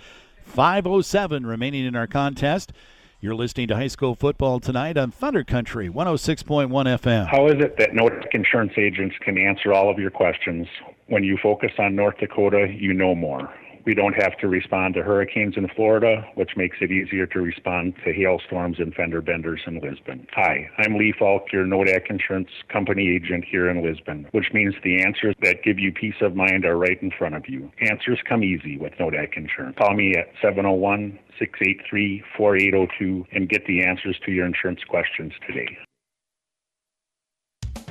5.07 0.48 1.46
remaining 1.46 1.86
in 1.86 1.96
our 1.96 2.08
contest. 2.08 2.74
You're 3.20 3.36
listening 3.36 3.68
to 3.70 3.76
high 3.76 3.88
school 3.88 4.16
football 4.16 4.60
tonight 4.60 4.98
on 4.98 5.12
Thunder 5.12 5.44
Country 5.44 5.90
106.1 5.90 6.70
FM. 6.70 7.28
How 7.28 7.48
is 7.48 7.56
it 7.60 7.78
that 7.78 7.92
Nodak 7.92 8.28
insurance 8.34 8.74
agents 8.78 9.16
can 9.22 9.38
answer 9.38 9.74
all 9.74 9.90
of 9.90 9.98
your 9.98 10.12
questions? 10.12 10.68
When 11.08 11.24
you 11.24 11.38
focus 11.42 11.72
on 11.80 11.96
North 11.96 12.18
Dakota, 12.20 12.68
you 12.72 12.94
know 12.94 13.16
more. 13.16 13.52
We 13.88 13.94
don't 13.94 14.22
have 14.22 14.38
to 14.40 14.50
respond 14.50 14.96
to 14.96 15.02
hurricanes 15.02 15.56
in 15.56 15.70
Florida, 15.70 16.28
which 16.36 16.58
makes 16.58 16.76
it 16.82 16.92
easier 16.92 17.26
to 17.28 17.40
respond 17.40 17.94
to 18.04 18.12
hailstorms 18.12 18.80
and 18.80 18.94
fender 18.94 19.22
benders 19.22 19.62
in 19.66 19.80
Lisbon. 19.80 20.28
Hi, 20.34 20.70
I'm 20.78 20.98
Lee 20.98 21.14
Falk, 21.18 21.54
your 21.54 21.64
Nodak 21.64 22.10
Insurance 22.10 22.50
Company 22.68 23.08
agent 23.08 23.46
here 23.50 23.70
in 23.70 23.82
Lisbon, 23.82 24.28
which 24.34 24.52
means 24.54 24.76
the 24.84 25.02
answers 25.02 25.36
that 25.42 25.64
give 25.64 25.80
you 25.80 25.94
peace 25.94 26.20
of 26.20 26.36
mind 26.36 26.66
are 26.66 26.78
right 26.78 27.02
in 27.02 27.12
front 27.18 27.36
of 27.36 27.48
you. 27.48 27.72
Answers 27.80 28.20
come 28.28 28.44
easy 28.44 28.78
with 28.78 28.92
Nodak 29.00 29.38
Insurance. 29.38 29.78
Call 29.78 29.94
me 29.94 30.16
at 30.18 30.34
701 30.42 31.18
683 31.40 32.24
4802 32.36 33.26
and 33.32 33.48
get 33.48 33.66
the 33.68 33.86
answers 33.86 34.20
to 34.26 34.34
your 34.34 34.46
insurance 34.46 34.84
questions 34.84 35.32
today. 35.48 35.78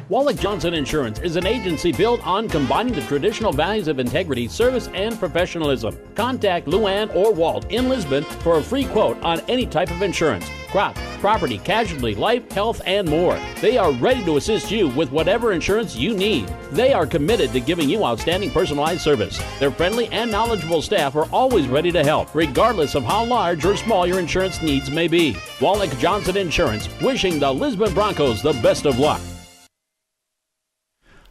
Wallach 0.09 0.39
Johnson 0.39 0.73
Insurance 0.73 1.19
is 1.19 1.35
an 1.35 1.49
agency 1.49 1.91
built 1.91 2.25
on 2.25 2.49
combining 2.49 2.95
the 2.95 3.01
traditional 3.03 3.53
values 3.53 3.89
of 3.89 3.99
integrity, 3.99 4.47
service, 4.47 4.89
and 4.95 5.19
professionalism. 5.19 5.99
Contact 6.15 6.69
Luann 6.69 7.13
or 7.13 7.33
Walt 7.33 7.69
in 7.73 7.89
Lisbon 7.89 8.23
for 8.23 8.59
a 8.59 8.63
free 8.63 8.85
quote 8.85 9.21
on 9.25 9.41
any 9.49 9.67
type 9.67 9.91
of 9.91 10.03
insurance 10.03 10.49
crop, 10.71 10.95
property, 11.21 11.59
casualty, 11.59 12.15
life, 12.15 12.49
health, 12.53 12.81
and 12.87 13.09
more. 13.09 13.41
They 13.61 13.79
are 13.79 13.93
ready 13.93 14.25
to 14.27 14.37
assist 14.37 14.71
you 14.71 14.89
with 14.89 15.11
whatever 15.11 15.53
insurance 15.53 15.97
you 15.97 16.15
need. 16.15 16.49
They 16.71 16.93
are 16.93 17.07
committed 17.07 17.53
to 17.53 17.61
giving 17.61 17.89
you 17.89 18.05
outstanding 18.05 18.51
personalized 18.51 19.01
service. 19.01 19.41
Their 19.59 19.71
friendly 19.71 20.07
and 20.09 20.31
knowledgeable 20.31 20.83
staff 20.83 21.17
are 21.17 21.29
always 21.33 21.67
ready 21.67 21.91
to 21.93 22.05
help, 22.05 22.33
regardless 22.35 22.95
of 22.95 23.05
how 23.05 23.25
large 23.25 23.65
or 23.65 23.77
small 23.77 24.07
your 24.07 24.21
insurance 24.21 24.63
needs 24.63 24.91
may 24.91 25.09
be. 25.09 25.37
Wallach 25.61 25.97
Johnson 25.99 26.37
Insurance, 26.37 26.89
wishing 27.01 27.41
the 27.41 27.53
Lisbon 27.53 27.93
Broncos 27.95 28.43
the 28.43 28.53
best 28.55 28.87
of 28.87 28.99
luck. 28.99 29.21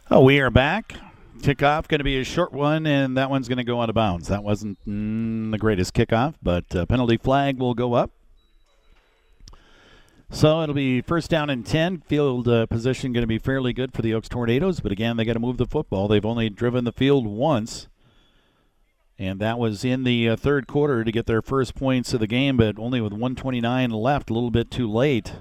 Oh, 0.08 0.20
we 0.20 0.38
are 0.38 0.50
back. 0.50 0.94
Kickoff 1.38 1.88
going 1.88 1.98
to 1.98 2.04
be 2.04 2.20
a 2.20 2.22
short 2.22 2.52
one, 2.52 2.86
and 2.86 3.16
that 3.16 3.28
one's 3.28 3.48
going 3.48 3.58
to 3.58 3.64
go 3.64 3.82
out 3.82 3.88
of 3.88 3.96
bounds. 3.96 4.28
That 4.28 4.44
wasn't 4.44 4.78
mm, 4.86 5.50
the 5.50 5.58
greatest 5.58 5.94
kickoff, 5.94 6.34
but 6.40 6.76
uh, 6.76 6.86
penalty 6.86 7.16
flag 7.16 7.58
will 7.58 7.74
go 7.74 7.94
up. 7.94 8.12
So 10.30 10.62
it'll 10.62 10.76
be 10.76 11.00
first 11.00 11.28
down 11.28 11.50
and 11.50 11.66
10. 11.66 12.02
Field 12.02 12.46
uh, 12.46 12.66
position 12.66 13.12
going 13.12 13.24
to 13.24 13.26
be 13.26 13.40
fairly 13.40 13.72
good 13.72 13.92
for 13.92 14.02
the 14.02 14.14
Oakes 14.14 14.28
Tornadoes, 14.28 14.78
but 14.78 14.92
again, 14.92 15.16
they 15.16 15.24
got 15.24 15.32
to 15.32 15.40
move 15.40 15.56
the 15.56 15.66
football. 15.66 16.06
They've 16.06 16.24
only 16.24 16.50
driven 16.50 16.84
the 16.84 16.92
field 16.92 17.26
once, 17.26 17.88
and 19.18 19.40
that 19.40 19.58
was 19.58 19.84
in 19.84 20.04
the 20.04 20.28
uh, 20.28 20.36
third 20.36 20.68
quarter 20.68 21.02
to 21.02 21.10
get 21.10 21.26
their 21.26 21.42
first 21.42 21.74
points 21.74 22.14
of 22.14 22.20
the 22.20 22.28
game, 22.28 22.56
but 22.56 22.78
only 22.78 23.00
with 23.00 23.12
129 23.12 23.90
left, 23.90 24.30
a 24.30 24.34
little 24.34 24.52
bit 24.52 24.70
too 24.70 24.88
late. 24.88 25.32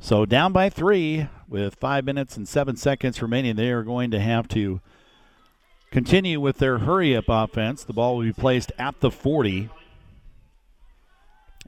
So 0.00 0.24
down 0.24 0.52
by 0.52 0.68
three 0.68 1.28
with 1.48 1.74
five 1.76 2.04
minutes 2.04 2.36
and 2.36 2.46
seven 2.46 2.76
seconds 2.76 3.20
remaining. 3.22 3.56
They 3.56 3.70
are 3.70 3.82
going 3.82 4.10
to 4.10 4.20
have 4.20 4.48
to 4.48 4.80
continue 5.90 6.40
with 6.40 6.58
their 6.58 6.78
hurry 6.78 7.16
up 7.16 7.24
offense. 7.28 7.84
The 7.84 7.92
ball 7.92 8.16
will 8.16 8.24
be 8.24 8.32
placed 8.32 8.70
at 8.78 9.00
the 9.00 9.10
40. 9.10 9.70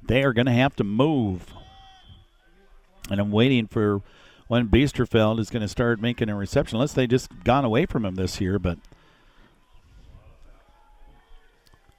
They 0.02 0.22
are 0.22 0.32
going 0.32 0.46
to 0.46 0.52
have 0.52 0.76
to 0.76 0.84
move. 0.84 1.52
And 3.10 3.20
I'm 3.20 3.32
waiting 3.32 3.66
for 3.66 4.02
when 4.48 4.68
Biesterfeld 4.68 5.38
is 5.40 5.50
going 5.50 5.62
to 5.62 5.68
start 5.68 6.00
making 6.00 6.28
a 6.28 6.34
reception, 6.34 6.76
unless 6.76 6.92
they 6.92 7.06
just 7.06 7.30
gone 7.44 7.64
away 7.64 7.86
from 7.86 8.04
him 8.04 8.16
this 8.16 8.40
year. 8.40 8.58
But 8.58 8.78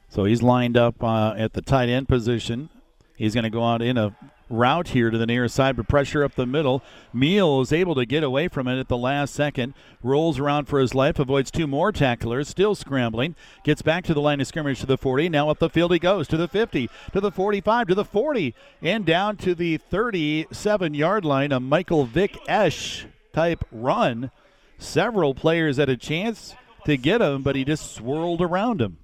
so 0.09 0.25
he's 0.25 0.41
lined 0.41 0.77
up 0.77 1.01
uh, 1.03 1.33
at 1.37 1.53
the 1.53 1.61
tight 1.61 1.89
end 1.89 2.07
position. 2.07 2.69
He's 3.15 3.33
going 3.33 3.43
to 3.43 3.49
go 3.49 3.63
out 3.63 3.81
in 3.81 3.97
a 3.97 4.15
route 4.51 4.89
here 4.89 5.09
to 5.09 5.17
the 5.17 5.25
near 5.25 5.47
side, 5.47 5.77
but 5.77 5.87
pressure 5.87 6.23
up 6.23 6.35
the 6.35 6.45
middle. 6.45 6.83
Meal 7.13 7.61
is 7.61 7.71
able 7.71 7.95
to 7.95 8.05
get 8.05 8.23
away 8.23 8.47
from 8.47 8.67
it 8.67 8.79
at 8.79 8.87
the 8.87 8.97
last 8.97 9.33
second. 9.33 9.73
Rolls 10.03 10.39
around 10.39 10.65
for 10.65 10.79
his 10.79 10.93
life, 10.93 11.19
avoids 11.19 11.51
two 11.51 11.67
more 11.67 11.91
tacklers, 11.91 12.47
still 12.47 12.75
scrambling. 12.75 13.35
Gets 13.63 13.81
back 13.81 14.03
to 14.05 14.13
the 14.13 14.21
line 14.21 14.41
of 14.41 14.47
scrimmage 14.47 14.79
to 14.81 14.85
the 14.85 14.97
40. 14.97 15.29
Now 15.29 15.49
up 15.49 15.59
the 15.59 15.69
field 15.69 15.93
he 15.93 15.99
goes 15.99 16.27
to 16.27 16.37
the 16.37 16.47
50, 16.47 16.89
to 17.13 17.19
the 17.19 17.31
45, 17.31 17.87
to 17.87 17.95
the 17.95 18.05
40, 18.05 18.53
and 18.81 19.05
down 19.05 19.37
to 19.37 19.55
the 19.55 19.77
37 19.77 20.93
yard 20.93 21.25
line. 21.25 21.51
A 21.51 21.59
Michael 21.59 22.05
Vick 22.05 22.37
Esch 22.47 23.05
type 23.33 23.63
run. 23.71 24.31
Several 24.77 25.35
players 25.35 25.77
had 25.77 25.89
a 25.89 25.97
chance 25.97 26.55
to 26.85 26.97
get 26.97 27.21
him, 27.21 27.43
but 27.43 27.55
he 27.55 27.63
just 27.63 27.93
swirled 27.93 28.41
around 28.41 28.81
him. 28.81 28.97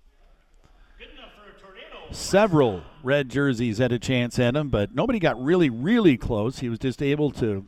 Several 2.12 2.84
red 3.04 3.30
jerseys 3.30 3.78
had 3.78 3.92
a 3.92 4.00
chance 4.00 4.40
at 4.40 4.56
him, 4.56 4.70
but 4.70 4.96
nobody 4.96 5.20
got 5.20 5.42
really, 5.42 5.70
really 5.70 6.18
close. 6.18 6.60
He 6.60 6.70
was 6.70 6.80
just 6.80 7.02
able 7.02 7.32
to 7.32 7.66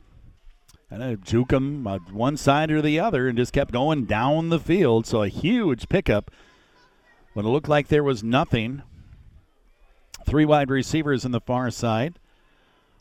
kind 0.89 1.03
of 1.03 1.23
juke 1.23 1.51
him 1.51 1.85
on 1.85 1.99
one 2.11 2.35
side 2.35 2.71
or 2.71 2.81
the 2.81 2.99
other 2.99 3.27
and 3.27 3.37
just 3.37 3.53
kept 3.53 3.71
going 3.71 4.05
down 4.05 4.49
the 4.49 4.59
field. 4.59 5.05
So 5.05 5.21
a 5.21 5.27
huge 5.27 5.87
pickup 5.87 6.31
when 7.33 7.45
it 7.45 7.49
looked 7.49 7.69
like 7.69 7.87
there 7.87 8.03
was 8.03 8.23
nothing. 8.23 8.81
Three 10.25 10.45
wide 10.45 10.69
receivers 10.69 11.25
in 11.25 11.31
the 11.31 11.41
far 11.41 11.69
side. 11.69 12.19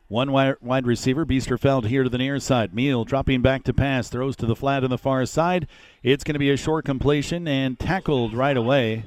One 0.09 0.33
wide 0.33 0.87
receiver, 0.87 1.27
Biesterfeld 1.27 1.87
here 1.87 2.03
to 2.03 2.09
the 2.09 2.17
near 2.17 2.41
side. 2.41 2.75
Meal 2.75 3.05
dropping 3.05 3.43
back 3.43 3.65
to 3.65 3.75
pass, 3.75 4.09
throws 4.09 4.37
to 4.37 4.47
the 4.47 4.57
flat 4.57 4.83
on 4.83 4.89
the 4.89 4.97
far 4.97 5.27
side. 5.27 5.67
It's 6.03 6.25
going 6.25 6.35
to 6.35 6.39
be 6.39 6.51
a 6.51 6.57
short 6.57 6.87
completion 6.87 7.47
and 7.47 7.79
tackled 7.79 8.33
right 8.33 8.57
away. 8.57 9.05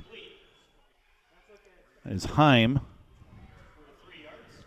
Is 2.05 2.25
Heim. 2.25 2.79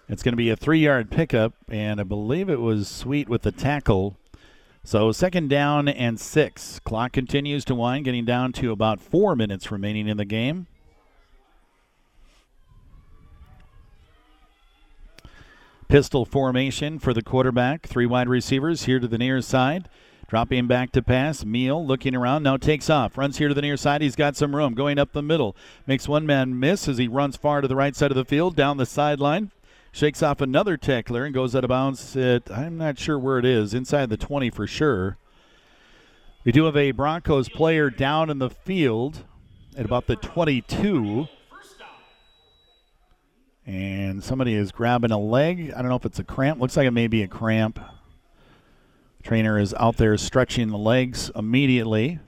It's 0.08 0.22
going 0.22 0.32
to 0.32 0.36
be 0.36 0.50
a 0.50 0.56
three 0.56 0.80
yard 0.80 1.10
pickup, 1.10 1.54
and 1.68 2.00
I 2.00 2.04
believe 2.04 2.48
it 2.48 2.60
was 2.60 2.88
Sweet 2.88 3.28
with 3.28 3.42
the 3.42 3.52
tackle. 3.52 4.16
So 4.84 5.10
second 5.12 5.48
down 5.48 5.88
and 5.88 6.20
six. 6.20 6.78
Clock 6.80 7.12
continues 7.12 7.64
to 7.64 7.74
wind, 7.74 8.04
getting 8.04 8.24
down 8.24 8.52
to 8.54 8.70
about 8.70 9.00
four 9.00 9.34
minutes 9.34 9.72
remaining 9.72 10.06
in 10.06 10.18
the 10.18 10.24
game. 10.24 10.66
Pistol 15.88 16.24
formation 16.24 16.98
for 16.98 17.14
the 17.14 17.22
quarterback. 17.22 17.86
Three 17.86 18.06
wide 18.06 18.28
receivers 18.28 18.84
here 18.84 19.00
to 19.00 19.08
the 19.08 19.18
near 19.18 19.40
side. 19.40 19.88
Dropping 20.28 20.66
back 20.66 20.90
to 20.92 21.02
pass. 21.02 21.44
Meal 21.44 21.84
looking 21.84 22.14
around. 22.14 22.42
Now 22.42 22.56
takes 22.56 22.88
off. 22.90 23.18
Runs 23.18 23.38
here 23.38 23.48
to 23.48 23.54
the 23.54 23.62
near 23.62 23.76
side. 23.76 24.00
He's 24.00 24.16
got 24.16 24.36
some 24.36 24.56
room. 24.56 24.74
Going 24.74 24.98
up 24.98 25.12
the 25.12 25.22
middle. 25.22 25.54
Makes 25.86 26.08
one 26.08 26.26
man 26.26 26.58
miss 26.58 26.88
as 26.88 26.98
he 26.98 27.08
runs 27.08 27.36
far 27.36 27.60
to 27.60 27.68
the 27.68 27.76
right 27.76 27.94
side 27.94 28.10
of 28.10 28.16
the 28.16 28.24
field. 28.24 28.56
Down 28.56 28.76
the 28.76 28.86
sideline. 28.86 29.50
Shakes 29.92 30.24
off 30.24 30.40
another 30.40 30.76
tackler 30.76 31.24
and 31.24 31.32
goes 31.32 31.54
out 31.54 31.62
of 31.62 31.68
bounds 31.68 32.16
at, 32.16 32.50
I'm 32.50 32.76
not 32.76 32.98
sure 32.98 33.16
where 33.16 33.38
it 33.38 33.44
is, 33.44 33.74
inside 33.74 34.10
the 34.10 34.16
20 34.16 34.50
for 34.50 34.66
sure. 34.66 35.18
We 36.44 36.50
do 36.50 36.64
have 36.64 36.76
a 36.76 36.90
Broncos 36.90 37.48
player 37.48 37.90
down 37.90 38.28
in 38.28 38.40
the 38.40 38.50
field 38.50 39.22
at 39.76 39.84
about 39.84 40.08
the 40.08 40.16
22. 40.16 41.28
And 43.64 44.22
somebody 44.24 44.54
is 44.54 44.72
grabbing 44.72 45.12
a 45.12 45.18
leg. 45.18 45.72
I 45.74 45.80
don't 45.80 45.90
know 45.90 45.96
if 45.96 46.04
it's 46.04 46.18
a 46.18 46.24
cramp. 46.24 46.60
Looks 46.60 46.76
like 46.76 46.88
it 46.88 46.90
may 46.90 47.06
be 47.06 47.22
a 47.22 47.28
cramp. 47.28 47.78
Trainer 49.24 49.58
is 49.58 49.72
out 49.74 49.96
there 49.96 50.18
stretching 50.18 50.68
the 50.68 50.76
legs 50.76 51.30
immediately. 51.34 52.18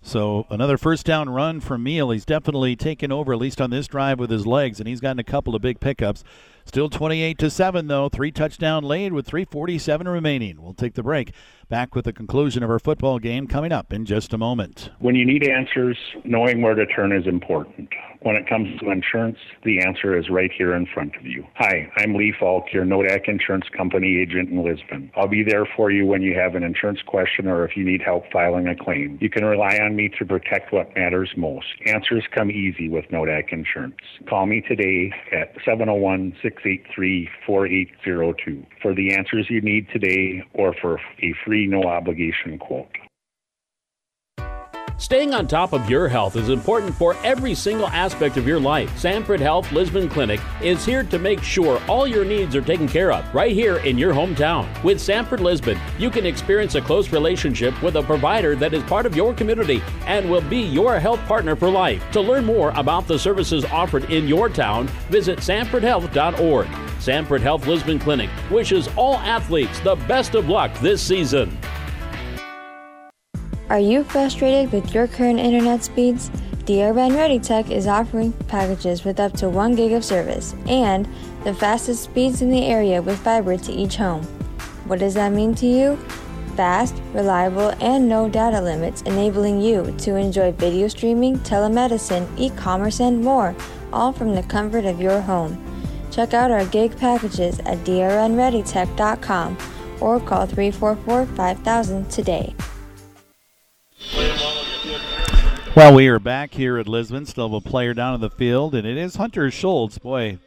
So 0.00 0.46
another 0.48 0.78
first 0.78 1.04
down 1.04 1.28
run 1.28 1.60
for 1.60 1.76
Meal. 1.76 2.08
He's 2.08 2.24
definitely 2.24 2.74
taken 2.74 3.12
over, 3.12 3.34
at 3.34 3.38
least 3.38 3.60
on 3.60 3.68
this 3.68 3.86
drive, 3.86 4.18
with 4.18 4.30
his 4.30 4.46
legs, 4.46 4.80
and 4.80 4.88
he's 4.88 5.00
gotten 5.00 5.18
a 5.18 5.24
couple 5.24 5.54
of 5.54 5.60
big 5.60 5.78
pickups. 5.78 6.24
Still 6.70 6.88
28 6.88 7.36
to 7.38 7.50
7, 7.50 7.88
though. 7.88 8.08
Three 8.08 8.30
touchdown 8.30 8.84
lead 8.84 9.12
with 9.12 9.26
347 9.26 10.06
remaining. 10.06 10.62
We'll 10.62 10.72
take 10.72 10.94
the 10.94 11.02
break. 11.02 11.32
Back 11.68 11.96
with 11.96 12.04
the 12.04 12.12
conclusion 12.12 12.62
of 12.62 12.70
our 12.70 12.78
football 12.78 13.18
game 13.18 13.48
coming 13.48 13.72
up 13.72 13.92
in 13.92 14.04
just 14.04 14.32
a 14.32 14.38
moment. 14.38 14.90
When 15.00 15.16
you 15.16 15.26
need 15.26 15.48
answers, 15.48 15.98
knowing 16.24 16.62
where 16.62 16.74
to 16.74 16.86
turn 16.86 17.10
is 17.10 17.26
important. 17.26 17.88
When 18.22 18.36
it 18.36 18.46
comes 18.48 18.78
to 18.80 18.90
insurance, 18.90 19.38
the 19.64 19.80
answer 19.80 20.18
is 20.18 20.28
right 20.28 20.50
here 20.52 20.74
in 20.74 20.86
front 20.92 21.16
of 21.16 21.24
you. 21.24 21.46
Hi, 21.54 21.90
I'm 21.96 22.14
Lee 22.14 22.34
Falk, 22.38 22.64
your 22.70 22.84
Nodak 22.84 23.28
Insurance 23.28 23.64
Company 23.74 24.18
agent 24.18 24.50
in 24.50 24.62
Lisbon. 24.62 25.10
I'll 25.16 25.26
be 25.26 25.42
there 25.42 25.64
for 25.74 25.90
you 25.90 26.04
when 26.04 26.20
you 26.20 26.34
have 26.38 26.54
an 26.54 26.62
insurance 26.62 27.00
question 27.06 27.46
or 27.46 27.64
if 27.64 27.78
you 27.78 27.84
need 27.84 28.02
help 28.02 28.24
filing 28.30 28.68
a 28.68 28.76
claim. 28.76 29.16
You 29.22 29.30
can 29.30 29.44
rely 29.44 29.78
on 29.78 29.96
me 29.96 30.10
to 30.18 30.26
protect 30.26 30.70
what 30.70 30.94
matters 30.94 31.30
most. 31.36 31.66
Answers 31.86 32.24
come 32.34 32.50
easy 32.50 32.90
with 32.90 33.06
Nodak 33.06 33.52
Insurance. 33.52 33.96
Call 34.28 34.44
me 34.44 34.60
today 34.68 35.12
at 35.32 35.54
701 35.64 36.36
683 36.62 37.28
4802 37.46 38.66
for 38.82 38.94
the 38.94 39.14
answers 39.14 39.46
you 39.48 39.60
need 39.60 39.88
today 39.92 40.42
or 40.54 40.74
for 40.80 41.00
a 41.22 41.34
free 41.44 41.66
no 41.66 41.82
obligation 41.84 42.58
quote. 42.58 42.90
Staying 45.00 45.32
on 45.32 45.48
top 45.48 45.72
of 45.72 45.88
your 45.88 46.08
health 46.08 46.36
is 46.36 46.50
important 46.50 46.94
for 46.94 47.16
every 47.24 47.54
single 47.54 47.86
aspect 47.86 48.36
of 48.36 48.46
your 48.46 48.60
life. 48.60 48.98
Sanford 48.98 49.40
Health 49.40 49.72
Lisbon 49.72 50.10
Clinic 50.10 50.40
is 50.62 50.84
here 50.84 51.02
to 51.04 51.18
make 51.18 51.42
sure 51.42 51.80
all 51.88 52.06
your 52.06 52.22
needs 52.22 52.54
are 52.54 52.60
taken 52.60 52.86
care 52.86 53.10
of 53.10 53.34
right 53.34 53.52
here 53.52 53.78
in 53.78 53.96
your 53.96 54.12
hometown. 54.12 54.68
With 54.84 55.00
Sanford 55.00 55.40
Lisbon, 55.40 55.78
you 55.98 56.10
can 56.10 56.26
experience 56.26 56.74
a 56.74 56.82
close 56.82 57.12
relationship 57.12 57.82
with 57.82 57.96
a 57.96 58.02
provider 58.02 58.54
that 58.56 58.74
is 58.74 58.82
part 58.82 59.06
of 59.06 59.16
your 59.16 59.32
community 59.32 59.82
and 60.04 60.30
will 60.30 60.42
be 60.42 60.60
your 60.60 61.00
health 61.00 61.20
partner 61.20 61.56
for 61.56 61.70
life. 61.70 62.04
To 62.10 62.20
learn 62.20 62.44
more 62.44 62.68
about 62.76 63.06
the 63.06 63.18
services 63.18 63.64
offered 63.64 64.04
in 64.10 64.28
your 64.28 64.50
town, 64.50 64.86
visit 65.08 65.38
sanfordhealth.org. 65.38 66.68
Sanford 67.00 67.40
Health 67.40 67.66
Lisbon 67.66 67.98
Clinic 67.98 68.28
wishes 68.50 68.86
all 68.96 69.14
athletes 69.16 69.80
the 69.80 69.96
best 70.06 70.34
of 70.34 70.50
luck 70.50 70.78
this 70.80 71.00
season. 71.00 71.58
Are 73.70 73.78
you 73.78 74.02
frustrated 74.02 74.72
with 74.72 74.92
your 74.92 75.06
current 75.06 75.38
internet 75.38 75.84
speeds? 75.84 76.28
DRN 76.64 77.14
Ready 77.14 77.38
Tech 77.38 77.70
is 77.70 77.86
offering 77.86 78.32
packages 78.48 79.04
with 79.04 79.20
up 79.20 79.32
to 79.34 79.48
1 79.48 79.76
gig 79.76 79.92
of 79.92 80.04
service 80.04 80.56
and 80.66 81.08
the 81.44 81.54
fastest 81.54 82.02
speeds 82.02 82.42
in 82.42 82.50
the 82.50 82.66
area 82.66 83.00
with 83.00 83.20
fiber 83.20 83.56
to 83.56 83.72
each 83.72 83.94
home. 83.94 84.24
What 84.88 84.98
does 84.98 85.14
that 85.14 85.30
mean 85.30 85.54
to 85.54 85.66
you? 85.66 85.96
Fast, 86.56 87.00
reliable, 87.14 87.68
and 87.80 88.08
no 88.08 88.28
data 88.28 88.60
limits, 88.60 89.02
enabling 89.02 89.60
you 89.60 89.94
to 89.98 90.16
enjoy 90.16 90.50
video 90.50 90.88
streaming, 90.88 91.38
telemedicine, 91.38 92.26
e 92.36 92.50
commerce, 92.50 92.98
and 92.98 93.22
more, 93.22 93.54
all 93.92 94.12
from 94.12 94.34
the 94.34 94.42
comfort 94.42 94.84
of 94.84 95.00
your 95.00 95.20
home. 95.20 95.56
Check 96.10 96.34
out 96.34 96.50
our 96.50 96.64
gig 96.64 96.96
packages 96.96 97.60
at 97.60 97.78
drnreadytech.com 97.84 99.56
or 100.00 100.18
call 100.18 100.46
344 100.46 101.26
5000 101.36 102.10
today. 102.10 102.52
Well, 105.76 105.94
we 105.94 106.08
are 106.08 106.18
back 106.18 106.54
here 106.54 106.78
at 106.78 106.88
Lisbon. 106.88 107.26
Still 107.26 107.48
have 107.48 107.64
a 107.64 107.68
player 107.68 107.94
down 107.94 108.16
in 108.16 108.20
the 108.20 108.28
field, 108.28 108.74
and 108.74 108.84
it 108.84 108.96
is 108.96 109.14
Hunter 109.14 109.52
Schultz. 109.52 109.98
Boy. 109.98 110.40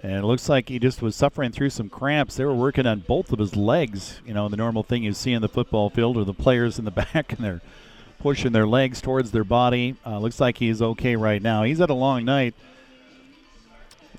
And 0.00 0.12
it 0.12 0.24
looks 0.24 0.46
like 0.50 0.68
he 0.68 0.78
just 0.78 1.00
was 1.00 1.16
suffering 1.16 1.50
through 1.50 1.70
some 1.70 1.88
cramps. 1.88 2.36
They 2.36 2.44
were 2.44 2.54
working 2.54 2.86
on 2.86 3.00
both 3.00 3.32
of 3.32 3.38
his 3.38 3.56
legs. 3.56 4.20
You 4.26 4.34
know, 4.34 4.50
the 4.50 4.58
normal 4.58 4.82
thing 4.82 5.04
you 5.04 5.14
see 5.14 5.32
in 5.32 5.40
the 5.40 5.48
football 5.48 5.88
field 5.88 6.18
are 6.18 6.24
the 6.24 6.34
players 6.34 6.78
in 6.78 6.84
the 6.84 6.90
back, 7.14 7.32
and 7.32 7.42
they're 7.42 7.62
pushing 8.18 8.52
their 8.52 8.66
legs 8.66 9.00
towards 9.00 9.30
their 9.30 9.42
body. 9.42 9.96
Uh, 10.04 10.18
looks 10.18 10.38
like 10.38 10.58
he's 10.58 10.82
okay 10.82 11.16
right 11.16 11.40
now. 11.40 11.62
He's 11.62 11.78
had 11.78 11.88
a 11.88 11.94
long 11.94 12.26
night. 12.26 12.54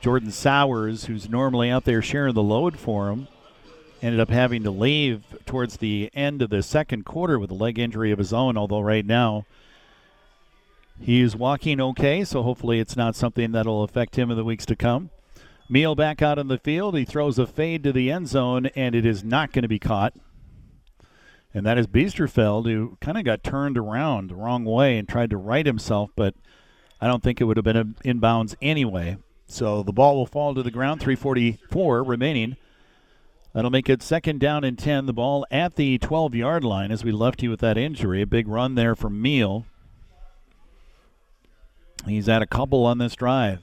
Jordan 0.01 0.31
Sowers, 0.31 1.05
who's 1.05 1.29
normally 1.29 1.69
out 1.69 1.85
there 1.85 2.01
sharing 2.01 2.33
the 2.33 2.41
load 2.41 2.79
for 2.79 3.09
him, 3.09 3.27
ended 4.01 4.19
up 4.19 4.29
having 4.29 4.63
to 4.63 4.71
leave 4.71 5.23
towards 5.45 5.77
the 5.77 6.09
end 6.13 6.41
of 6.41 6.49
the 6.49 6.63
second 6.63 7.05
quarter 7.05 7.37
with 7.37 7.51
a 7.51 7.55
leg 7.55 7.77
injury 7.77 8.11
of 8.11 8.19
his 8.19 8.33
own, 8.33 8.57
although 8.57 8.81
right 8.81 9.05
now 9.05 9.45
he's 10.99 11.35
walking 11.35 11.81
okay, 11.81 12.23
so 12.23 12.43
hopefully 12.43 12.79
it's 12.79 12.95
not 12.95 13.15
something 13.15 13.51
that'll 13.51 13.83
affect 13.83 14.17
him 14.17 14.31
in 14.31 14.37
the 14.37 14.43
weeks 14.43 14.65
to 14.65 14.75
come. 14.75 15.09
Meal 15.69 15.95
back 15.95 16.21
out 16.21 16.39
on 16.39 16.47
the 16.47 16.57
field. 16.57 16.97
He 16.97 17.05
throws 17.05 17.37
a 17.37 17.45
fade 17.45 17.83
to 17.83 17.93
the 17.93 18.11
end 18.11 18.27
zone, 18.27 18.67
and 18.75 18.95
it 18.95 19.05
is 19.05 19.23
not 19.23 19.51
going 19.51 19.63
to 19.63 19.69
be 19.69 19.79
caught. 19.79 20.13
And 21.53 21.65
that 21.65 21.77
is 21.77 21.87
Biesterfeld, 21.87 22.65
who 22.65 22.97
kind 23.01 23.17
of 23.17 23.23
got 23.23 23.43
turned 23.43 23.77
around 23.77 24.29
the 24.29 24.35
wrong 24.35 24.65
way 24.65 24.97
and 24.97 25.07
tried 25.07 25.29
to 25.31 25.37
right 25.37 25.65
himself, 25.65 26.11
but 26.15 26.35
I 27.01 27.07
don't 27.07 27.23
think 27.23 27.39
it 27.39 27.45
would 27.45 27.57
have 27.57 27.63
been 27.63 27.95
inbounds 28.03 28.55
anyway. 28.61 29.17
So 29.47 29.81
the 29.81 29.93
ball 29.93 30.15
will 30.15 30.25
fall 30.25 30.53
to 30.53 30.61
the 30.61 30.71
ground. 30.71 31.01
344 31.01 32.03
remaining 32.03 32.57
That'll 33.53 33.71
make 33.71 33.89
it 33.89 34.03
second 34.03 34.39
down 34.39 34.63
and 34.63 34.77
10. 34.77 35.05
The 35.05 35.13
ball 35.13 35.45
at 35.49 35.75
the 35.75 35.97
12 35.97 36.35
yard 36.35 36.63
line 36.63 36.91
as 36.91 37.03
we 37.03 37.11
left 37.11 37.41
you 37.41 37.49
with 37.49 37.59
that 37.61 37.77
injury. 37.77 38.21
A 38.21 38.27
big 38.27 38.47
run 38.47 38.75
there 38.75 38.95
from 38.95 39.21
Meal. 39.21 39.65
He's 42.05 42.27
had 42.27 42.41
a 42.41 42.47
couple 42.47 42.85
on 42.85 42.97
this 42.97 43.15
drive. 43.15 43.61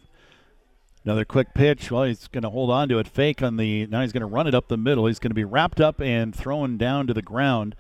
Another 1.04 1.24
quick 1.24 1.54
pitch. 1.54 1.90
Well, 1.90 2.02
he's 2.02 2.26
going 2.26 2.42
to 2.42 2.50
hold 2.50 2.68
on 2.68 2.88
to 2.88 2.98
it. 2.98 3.06
Fake 3.06 3.42
on 3.42 3.56
the. 3.56 3.86
Now 3.86 4.02
he's 4.02 4.12
going 4.12 4.22
to 4.22 4.26
run 4.26 4.48
it 4.48 4.54
up 4.56 4.66
the 4.66 4.76
middle. 4.76 5.06
He's 5.06 5.20
going 5.20 5.30
to 5.30 5.36
be 5.36 5.44
wrapped 5.44 5.80
up 5.80 6.00
and 6.00 6.34
thrown 6.34 6.76
down 6.76 7.06
to 7.06 7.14
the 7.14 7.22
ground. 7.22 7.76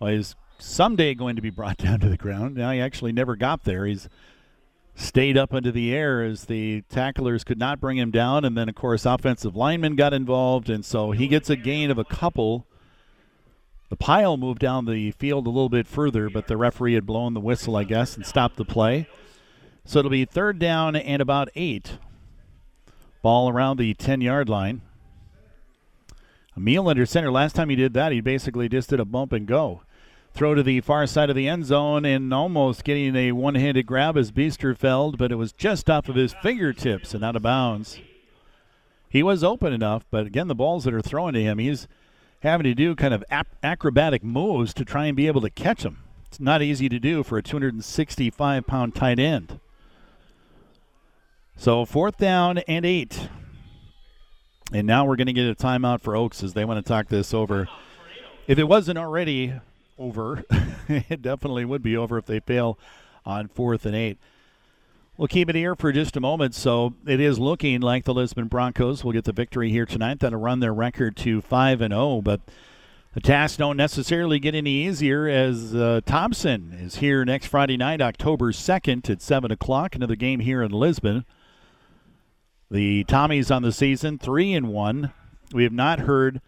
Well, 0.00 0.10
he's 0.10 0.34
someday 0.58 1.14
going 1.14 1.36
to 1.36 1.42
be 1.42 1.50
brought 1.56 1.76
down 1.76 2.00
to 2.00 2.08
the 2.08 2.16
ground. 2.16 2.56
Now 2.56 2.70
he 2.70 2.80
actually 2.80 3.12
never 3.12 3.36
got 3.36 3.64
there. 3.64 3.84
He's 3.84 4.08
stayed 4.96 5.36
up 5.36 5.52
into 5.52 5.70
the 5.70 5.94
air 5.94 6.24
as 6.24 6.46
the 6.46 6.82
tacklers 6.88 7.44
could 7.44 7.58
not 7.58 7.80
bring 7.80 7.98
him 7.98 8.10
down. 8.10 8.44
And 8.44 8.56
then, 8.56 8.68
of 8.68 8.74
course, 8.74 9.06
offensive 9.06 9.54
linemen 9.54 9.94
got 9.94 10.12
involved. 10.12 10.68
And 10.68 10.84
so 10.84 11.12
he 11.12 11.28
gets 11.28 11.50
a 11.50 11.56
gain 11.56 11.90
of 11.90 11.98
a 11.98 12.04
couple. 12.04 12.66
The 13.90 13.96
pile 13.96 14.36
moved 14.36 14.58
down 14.58 14.86
the 14.86 15.12
field 15.12 15.46
a 15.46 15.50
little 15.50 15.68
bit 15.68 15.86
further, 15.86 16.28
but 16.28 16.48
the 16.48 16.56
referee 16.56 16.94
had 16.94 17.06
blown 17.06 17.34
the 17.34 17.40
whistle, 17.40 17.76
I 17.76 17.84
guess, 17.84 18.16
and 18.16 18.26
stopped 18.26 18.56
the 18.56 18.64
play. 18.64 19.06
So 19.84 20.00
it'll 20.00 20.10
be 20.10 20.24
third 20.24 20.58
down 20.58 20.96
and 20.96 21.22
about 21.22 21.50
eight. 21.54 21.98
Ball 23.22 23.48
around 23.48 23.76
the 23.76 23.94
10 23.94 24.20
yard 24.20 24.48
line. 24.48 24.80
Emil 26.56 26.88
under 26.88 27.04
center. 27.04 27.30
Last 27.30 27.54
time 27.54 27.68
he 27.68 27.76
did 27.76 27.92
that, 27.92 28.12
he 28.12 28.20
basically 28.20 28.68
just 28.68 28.88
did 28.90 28.98
a 28.98 29.04
bump 29.04 29.32
and 29.32 29.46
go. 29.46 29.82
Throw 30.36 30.54
to 30.54 30.62
the 30.62 30.82
far 30.82 31.06
side 31.06 31.30
of 31.30 31.36
the 31.36 31.48
end 31.48 31.64
zone 31.64 32.04
and 32.04 32.32
almost 32.34 32.84
getting 32.84 33.16
a 33.16 33.32
one 33.32 33.54
handed 33.54 33.86
grab 33.86 34.18
as 34.18 34.30
Biesterfeld, 34.30 35.16
but 35.16 35.32
it 35.32 35.36
was 35.36 35.50
just 35.50 35.88
off 35.88 36.10
of 36.10 36.14
his 36.14 36.34
fingertips 36.42 37.14
and 37.14 37.24
out 37.24 37.36
of 37.36 37.42
bounds. 37.42 37.98
He 39.08 39.22
was 39.22 39.42
open 39.42 39.72
enough, 39.72 40.04
but 40.10 40.26
again, 40.26 40.48
the 40.48 40.54
balls 40.54 40.84
that 40.84 40.92
are 40.92 41.00
thrown 41.00 41.32
to 41.32 41.42
him, 41.42 41.56
he's 41.56 41.88
having 42.40 42.64
to 42.64 42.74
do 42.74 42.94
kind 42.94 43.14
of 43.14 43.24
acrobatic 43.62 44.22
moves 44.22 44.74
to 44.74 44.84
try 44.84 45.06
and 45.06 45.16
be 45.16 45.26
able 45.26 45.40
to 45.40 45.48
catch 45.48 45.84
them. 45.84 46.00
It's 46.26 46.38
not 46.38 46.60
easy 46.60 46.90
to 46.90 46.98
do 46.98 47.22
for 47.22 47.38
a 47.38 47.42
265 47.42 48.66
pound 48.66 48.94
tight 48.94 49.18
end. 49.18 49.58
So, 51.56 51.86
fourth 51.86 52.18
down 52.18 52.58
and 52.58 52.84
eight. 52.84 53.30
And 54.70 54.86
now 54.86 55.06
we're 55.06 55.16
going 55.16 55.28
to 55.28 55.32
get 55.32 55.48
a 55.48 55.54
timeout 55.54 56.02
for 56.02 56.14
Oakes 56.14 56.42
as 56.42 56.52
they 56.52 56.66
want 56.66 56.84
to 56.84 56.86
talk 56.86 57.08
this 57.08 57.32
over. 57.32 57.70
If 58.46 58.58
it 58.58 58.64
wasn't 58.64 58.98
already 58.98 59.54
over. 59.98 60.44
it 60.88 61.22
definitely 61.22 61.64
would 61.64 61.82
be 61.82 61.96
over 61.96 62.18
if 62.18 62.26
they 62.26 62.40
fail 62.40 62.78
on 63.24 63.48
fourth 63.48 63.86
and 63.86 63.94
eight. 63.94 64.18
We'll 65.16 65.28
keep 65.28 65.48
it 65.48 65.54
here 65.54 65.74
for 65.74 65.92
just 65.92 66.16
a 66.16 66.20
moment. 66.20 66.54
So 66.54 66.94
it 67.06 67.20
is 67.20 67.38
looking 67.38 67.80
like 67.80 68.04
the 68.04 68.12
Lisbon 68.12 68.48
Broncos 68.48 69.02
will 69.02 69.12
get 69.12 69.24
the 69.24 69.32
victory 69.32 69.70
here 69.70 69.86
tonight. 69.86 70.20
That'll 70.20 70.40
run 70.40 70.60
their 70.60 70.74
record 70.74 71.16
to 71.18 71.40
five 71.40 71.80
and 71.80 71.92
zero. 71.92 72.02
Oh, 72.02 72.22
but 72.22 72.42
the 73.14 73.20
tasks 73.22 73.56
don't 73.56 73.78
necessarily 73.78 74.38
get 74.38 74.54
any 74.54 74.86
easier 74.86 75.26
as 75.26 75.74
uh, 75.74 76.02
Thompson 76.04 76.76
is 76.78 76.96
here 76.96 77.24
next 77.24 77.46
Friday 77.46 77.78
night, 77.78 78.02
October 78.02 78.52
second 78.52 79.08
at 79.08 79.22
seven 79.22 79.50
o'clock. 79.50 79.94
Another 79.94 80.16
game 80.16 80.40
here 80.40 80.62
in 80.62 80.70
Lisbon. 80.70 81.24
The 82.70 83.04
Tommies 83.04 83.54
on 83.54 83.62
the 83.62 83.72
season 83.72 84.18
three 84.18 84.52
and 84.52 84.68
one. 84.68 85.12
We 85.52 85.62
have 85.62 85.72
not 85.72 86.00
heard 86.00 86.42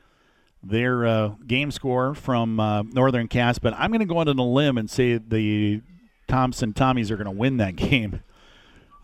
their 0.63 1.07
uh, 1.07 1.29
game 1.47 1.71
score 1.71 2.15
from 2.15 2.59
uh, 2.61 2.83
Northern 2.83 3.29
Cass, 3.29 3.59
but 3.59 3.75
I'm 3.75 3.91
going 3.91 4.01
to 4.01 4.07
go 4.07 4.21
out 4.21 4.29
on 4.29 4.39
a 4.39 4.47
limb 4.47 4.77
and 4.79 4.91
say 4.91 5.19
the 5.19 5.83
Thompson 6.27 6.73
Tommies 6.73 7.11
are 7.11 7.17
going 7.17 7.27
to 7.27 7.31
win 7.31 7.57
that 7.59 7.77
game. 7.77 8.23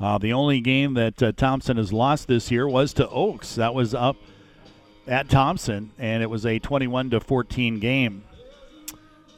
Uh, 0.01 0.18
the 0.18 0.32
only 0.32 0.60
game 0.60 0.94
that 0.94 1.22
uh, 1.22 1.32
Thompson 1.32 1.76
has 1.76 1.93
lost 1.93 2.26
this 2.28 2.51
year 2.51 2.68
was 2.68 2.93
to 2.94 3.09
Oakes. 3.09 3.55
That 3.55 3.74
was 3.74 3.94
up 3.94 4.16
at 5.06 5.28
Thompson, 5.28 5.93
and 5.98 6.22
it 6.22 6.26
was 6.28 6.44
a 6.44 6.59
21 6.59 7.10
to 7.10 7.20
14 7.20 7.78
game. 7.78 8.24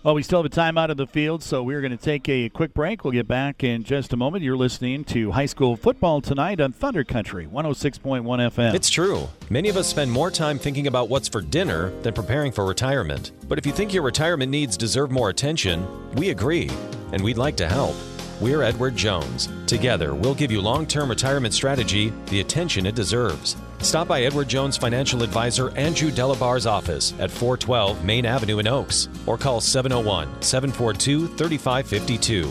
Well, 0.02 0.14
we 0.14 0.23
still 0.23 0.43
have 0.43 0.52
a 0.52 0.55
timeout 0.55 0.90
of 0.90 0.97
the 0.97 1.06
field, 1.06 1.43
so 1.43 1.64
we're 1.64 1.81
going 1.81 1.90
to 1.90 1.97
take 1.97 2.28
a 2.28 2.48
quick 2.48 2.73
break. 2.74 3.02
We'll 3.02 3.12
get 3.12 3.27
back 3.27 3.64
in 3.64 3.82
just 3.82 4.12
a 4.12 4.16
moment. 4.16 4.44
You're 4.44 4.56
listening 4.56 5.02
to 5.06 5.32
high 5.32 5.47
school 5.47 5.77
football 5.77 6.20
tonight 6.20 6.60
on 6.60 6.73
Thunder 6.73 7.02
Country 7.02 7.47
106.1 7.47 8.23
FM. 8.23 8.74
It's 8.74 8.89
true. 8.89 9.28
Many 9.51 9.68
of 9.68 9.77
us 9.77 9.89
spend 9.89 10.12
more 10.12 10.31
time 10.31 10.60
thinking 10.60 10.86
about 10.86 11.09
what's 11.09 11.28
for 11.28 11.40
dinner 11.40 11.90
than 12.02 12.14
preparing 12.14 12.52
for 12.52 12.64
retirement. 12.64 13.32
But 13.48 13.59
if 13.59 13.66
you 13.66 13.73
think 13.73 13.93
your 13.93 14.05
retirement 14.05 14.51
needs 14.51 14.77
deserve 14.77 15.10
more 15.10 15.28
attention, 15.28 15.85
we 16.14 16.31
agree, 16.31 16.70
and 17.12 17.23
we'd 17.24 17.39
like 17.39 17.56
to 17.56 17.68
help. 17.68 17.97
We're 18.40 18.62
Edward 18.62 18.94
Jones. 18.94 19.48
Together, 19.66 20.14
we'll 20.14 20.35
give 20.35 20.52
you 20.52 20.60
long 20.60 20.86
term 20.86 21.09
retirement 21.09 21.52
strategy 21.52 22.12
the 22.27 22.40
attention 22.40 22.86
it 22.86 22.94
deserves. 22.94 23.56
Stop 23.87 24.09
by 24.09 24.23
Edward 24.23 24.49
Jones 24.49 24.77
financial 24.77 25.23
advisor 25.23 25.71
Andrew 25.77 26.11
Delabar's 26.11 26.67
office 26.67 27.15
at 27.21 27.31
412 27.31 28.05
Main 28.05 28.27
Avenue 28.27 28.59
in 28.59 28.67
Oakes 28.67 29.09
or 29.27 29.39
call 29.39 29.61
701 29.61 30.43
742 30.43 31.29
3552. 31.29 32.51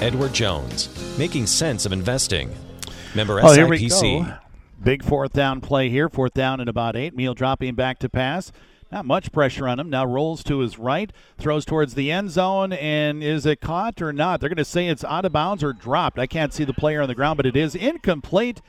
Edward 0.00 0.32
Jones, 0.32 1.18
making 1.18 1.48
sense 1.48 1.86
of 1.86 1.92
investing. 1.92 2.54
Member 3.16 3.40
oh, 3.40 3.46
SIPC. 3.46 4.38
Big 4.84 5.02
fourth 5.02 5.32
down 5.32 5.60
play 5.60 5.88
here. 5.88 6.08
Fourth 6.08 6.34
down 6.34 6.60
and 6.60 6.68
about 6.68 6.94
eight. 6.94 7.16
Meal 7.16 7.34
dropping 7.34 7.74
back 7.74 7.98
to 7.98 8.08
pass. 8.08 8.52
Not 8.92 9.04
much 9.04 9.32
pressure 9.32 9.66
on 9.66 9.80
him. 9.80 9.90
Now 9.90 10.06
rolls 10.06 10.44
to 10.44 10.60
his 10.60 10.78
right, 10.78 11.12
throws 11.36 11.64
towards 11.64 11.94
the 11.94 12.12
end 12.12 12.30
zone, 12.30 12.72
and 12.72 13.24
is 13.24 13.44
it 13.44 13.60
caught 13.60 14.00
or 14.00 14.12
not? 14.12 14.38
They're 14.38 14.48
going 14.48 14.56
to 14.58 14.64
say 14.64 14.86
it's 14.86 15.02
out 15.02 15.24
of 15.24 15.32
bounds 15.32 15.64
or 15.64 15.72
dropped. 15.72 16.20
I 16.20 16.28
can't 16.28 16.54
see 16.54 16.62
the 16.62 16.72
player 16.72 17.02
on 17.02 17.08
the 17.08 17.16
ground, 17.16 17.38
but 17.38 17.46
it 17.46 17.56
is 17.56 17.74
incomplete 17.74 18.62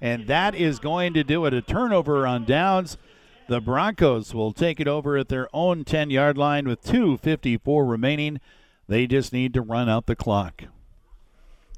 and 0.00 0.26
that 0.26 0.54
is 0.54 0.78
going 0.78 1.14
to 1.14 1.24
do 1.24 1.44
it. 1.44 1.54
A 1.54 1.62
turnover 1.62 2.26
on 2.26 2.44
downs. 2.44 2.96
The 3.48 3.60
Broncos 3.60 4.34
will 4.34 4.52
take 4.52 4.78
it 4.78 4.86
over 4.86 5.16
at 5.16 5.28
their 5.28 5.48
own 5.54 5.84
10 5.84 6.10
yard 6.10 6.36
line 6.36 6.68
with 6.68 6.82
2.54 6.82 7.88
remaining. 7.88 8.40
They 8.88 9.06
just 9.06 9.32
need 9.32 9.54
to 9.54 9.62
run 9.62 9.88
out 9.88 10.06
the 10.06 10.16
clock. 10.16 10.64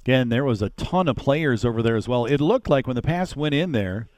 Again, 0.05 0.31
there 0.31 0.45
was 0.45 0.63
a 0.63 0.71
ton 0.71 1.09
of 1.09 1.17
players 1.17 1.65
over 1.65 1.83
there 1.83 1.97
as 1.97 2.09
well. 2.09 2.25
It 2.25 2.41
looked 2.41 2.69
like 2.69 2.87
when 2.87 2.97
the 2.97 3.03
pass 3.03 3.37
went 3.37 3.55
in 3.55 3.73
there 3.73 4.09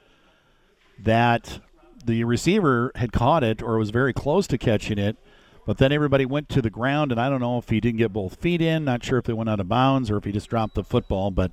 that 0.97 1.59
the 2.05 2.23
receiver 2.23 2.91
had 2.95 3.11
caught 3.11 3.43
it 3.43 3.61
or 3.61 3.77
was 3.77 3.89
very 3.89 4.13
close 4.13 4.47
to 4.47 4.57
catching 4.57 4.97
it, 4.97 5.17
but 5.65 5.77
then 5.77 5.91
everybody 5.91 6.25
went 6.25 6.49
to 6.49 6.61
the 6.61 6.69
ground, 6.69 7.11
and 7.11 7.19
I 7.19 7.29
don't 7.29 7.39
know 7.39 7.57
if 7.57 7.69
he 7.69 7.79
didn't 7.79 7.97
get 7.97 8.13
both 8.13 8.35
feet 8.35 8.61
in. 8.61 8.85
Not 8.85 9.03
sure 9.03 9.19
if 9.19 9.25
they 9.25 9.33
went 9.33 9.49
out 9.49 9.59
of 9.59 9.69
bounds 9.69 10.09
or 10.09 10.17
if 10.17 10.23
he 10.23 10.31
just 10.31 10.49
dropped 10.49 10.75
the 10.75 10.83
football, 10.83 11.31
but 11.31 11.51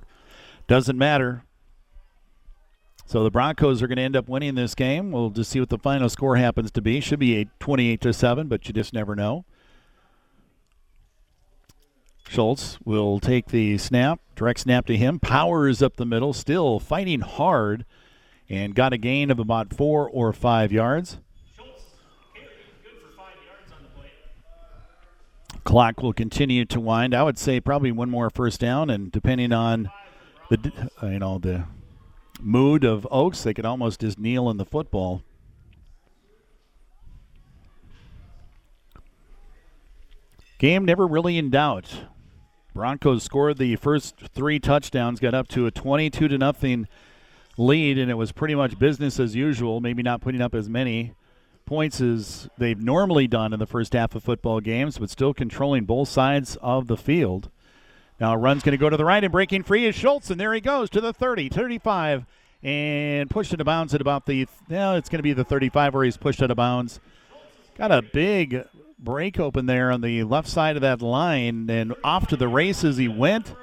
doesn't 0.67 0.97
matter. 0.97 1.43
So 3.11 3.25
the 3.25 3.29
Broncos 3.29 3.81
are 3.81 3.87
going 3.87 3.97
to 3.97 4.03
end 4.03 4.15
up 4.15 4.29
winning 4.29 4.55
this 4.55 4.73
game. 4.73 5.11
We'll 5.11 5.31
just 5.31 5.51
see 5.51 5.59
what 5.59 5.67
the 5.67 5.77
final 5.77 6.07
score 6.07 6.37
happens 6.37 6.71
to 6.71 6.81
be. 6.81 7.01
Should 7.01 7.19
be 7.19 7.41
a 7.41 7.45
28 7.59 7.99
to 7.99 8.13
7, 8.13 8.47
but 8.47 8.65
you 8.65 8.73
just 8.73 8.93
never 8.93 9.17
know. 9.17 9.43
Schultz 12.29 12.79
will 12.85 13.19
take 13.19 13.47
the 13.47 13.77
snap, 13.77 14.21
direct 14.37 14.61
snap 14.61 14.85
to 14.85 14.95
him, 14.95 15.19
powers 15.19 15.81
up 15.81 15.97
the 15.97 16.05
middle, 16.05 16.31
still 16.31 16.79
fighting 16.79 17.19
hard, 17.19 17.83
and 18.47 18.75
got 18.75 18.93
a 18.93 18.97
gain 18.97 19.29
of 19.29 19.39
about 19.39 19.73
four 19.73 20.09
or 20.09 20.31
five 20.31 20.71
yards. 20.71 21.17
Clock 25.65 26.01
will 26.01 26.13
continue 26.13 26.63
to 26.63 26.79
wind. 26.79 27.13
I 27.13 27.23
would 27.23 27.37
say 27.37 27.59
probably 27.59 27.91
one 27.91 28.09
more 28.09 28.29
first 28.29 28.61
down, 28.61 28.89
and 28.89 29.11
depending 29.11 29.51
on 29.51 29.91
the 30.49 30.71
uh, 31.03 31.07
you 31.07 31.19
know 31.19 31.39
the 31.39 31.65
mood 32.41 32.83
of 32.83 33.07
Oakes, 33.11 33.43
they 33.43 33.53
could 33.53 33.65
almost 33.65 34.01
just 34.01 34.19
kneel 34.19 34.49
in 34.49 34.57
the 34.57 34.65
football. 34.65 35.23
Game 40.57 40.85
never 40.85 41.07
really 41.07 41.37
in 41.37 41.49
doubt. 41.49 42.05
Broncos 42.73 43.23
scored 43.23 43.57
the 43.57 43.75
first 43.77 44.15
three 44.33 44.59
touchdowns, 44.59 45.19
got 45.19 45.33
up 45.33 45.47
to 45.49 45.65
a 45.65 45.71
22 45.71 46.27
to 46.27 46.37
nothing 46.37 46.87
lead, 47.57 47.97
and 47.97 48.11
it 48.11 48.13
was 48.15 48.31
pretty 48.31 48.55
much 48.55 48.79
business 48.79 49.19
as 49.19 49.35
usual. 49.35 49.81
Maybe 49.81 50.03
not 50.03 50.21
putting 50.21 50.41
up 50.41 50.53
as 50.53 50.69
many 50.69 51.13
points 51.65 51.99
as 51.99 52.49
they've 52.57 52.79
normally 52.79 53.27
done 53.27 53.53
in 53.53 53.59
the 53.59 53.65
first 53.65 53.93
half 53.93 54.13
of 54.15 54.23
football 54.23 54.59
games, 54.59 54.97
but 54.97 55.09
still 55.09 55.33
controlling 55.33 55.85
both 55.85 56.09
sides 56.09 56.57
of 56.61 56.87
the 56.87 56.97
field. 56.97 57.49
Now, 58.21 58.35
run's 58.35 58.61
going 58.61 58.73
to 58.73 58.77
go 58.77 58.87
to 58.87 58.97
the 58.97 59.03
right, 59.03 59.23
and 59.23 59.31
breaking 59.31 59.63
free 59.63 59.87
is 59.87 59.95
Schultz, 59.95 60.29
and 60.29 60.39
there 60.39 60.53
he 60.53 60.61
goes 60.61 60.91
to 60.91 61.01
the 61.01 61.11
30, 61.11 61.49
35, 61.49 62.27
and 62.61 63.27
pushed 63.31 63.51
into 63.51 63.65
bounds 63.65 63.95
at 63.95 63.99
about 63.99 64.27
the, 64.27 64.47
well, 64.69 64.93
it's 64.93 65.09
going 65.09 65.17
to 65.17 65.23
be 65.23 65.33
the 65.33 65.43
35 65.43 65.95
where 65.95 66.03
he's 66.03 66.17
pushed 66.17 66.43
out 66.43 66.51
of 66.51 66.57
bounds. 66.57 66.99
Got 67.75 67.91
a 67.91 68.03
big 68.03 68.67
break 68.99 69.39
open 69.39 69.65
there 69.65 69.89
on 69.91 70.01
the 70.01 70.23
left 70.23 70.47
side 70.47 70.75
of 70.75 70.83
that 70.83 71.01
line, 71.01 71.67
and 71.67 71.95
off 72.03 72.27
to 72.27 72.35
the 72.35 72.47
races 72.47 72.97
he 72.97 73.07
went 73.07 73.55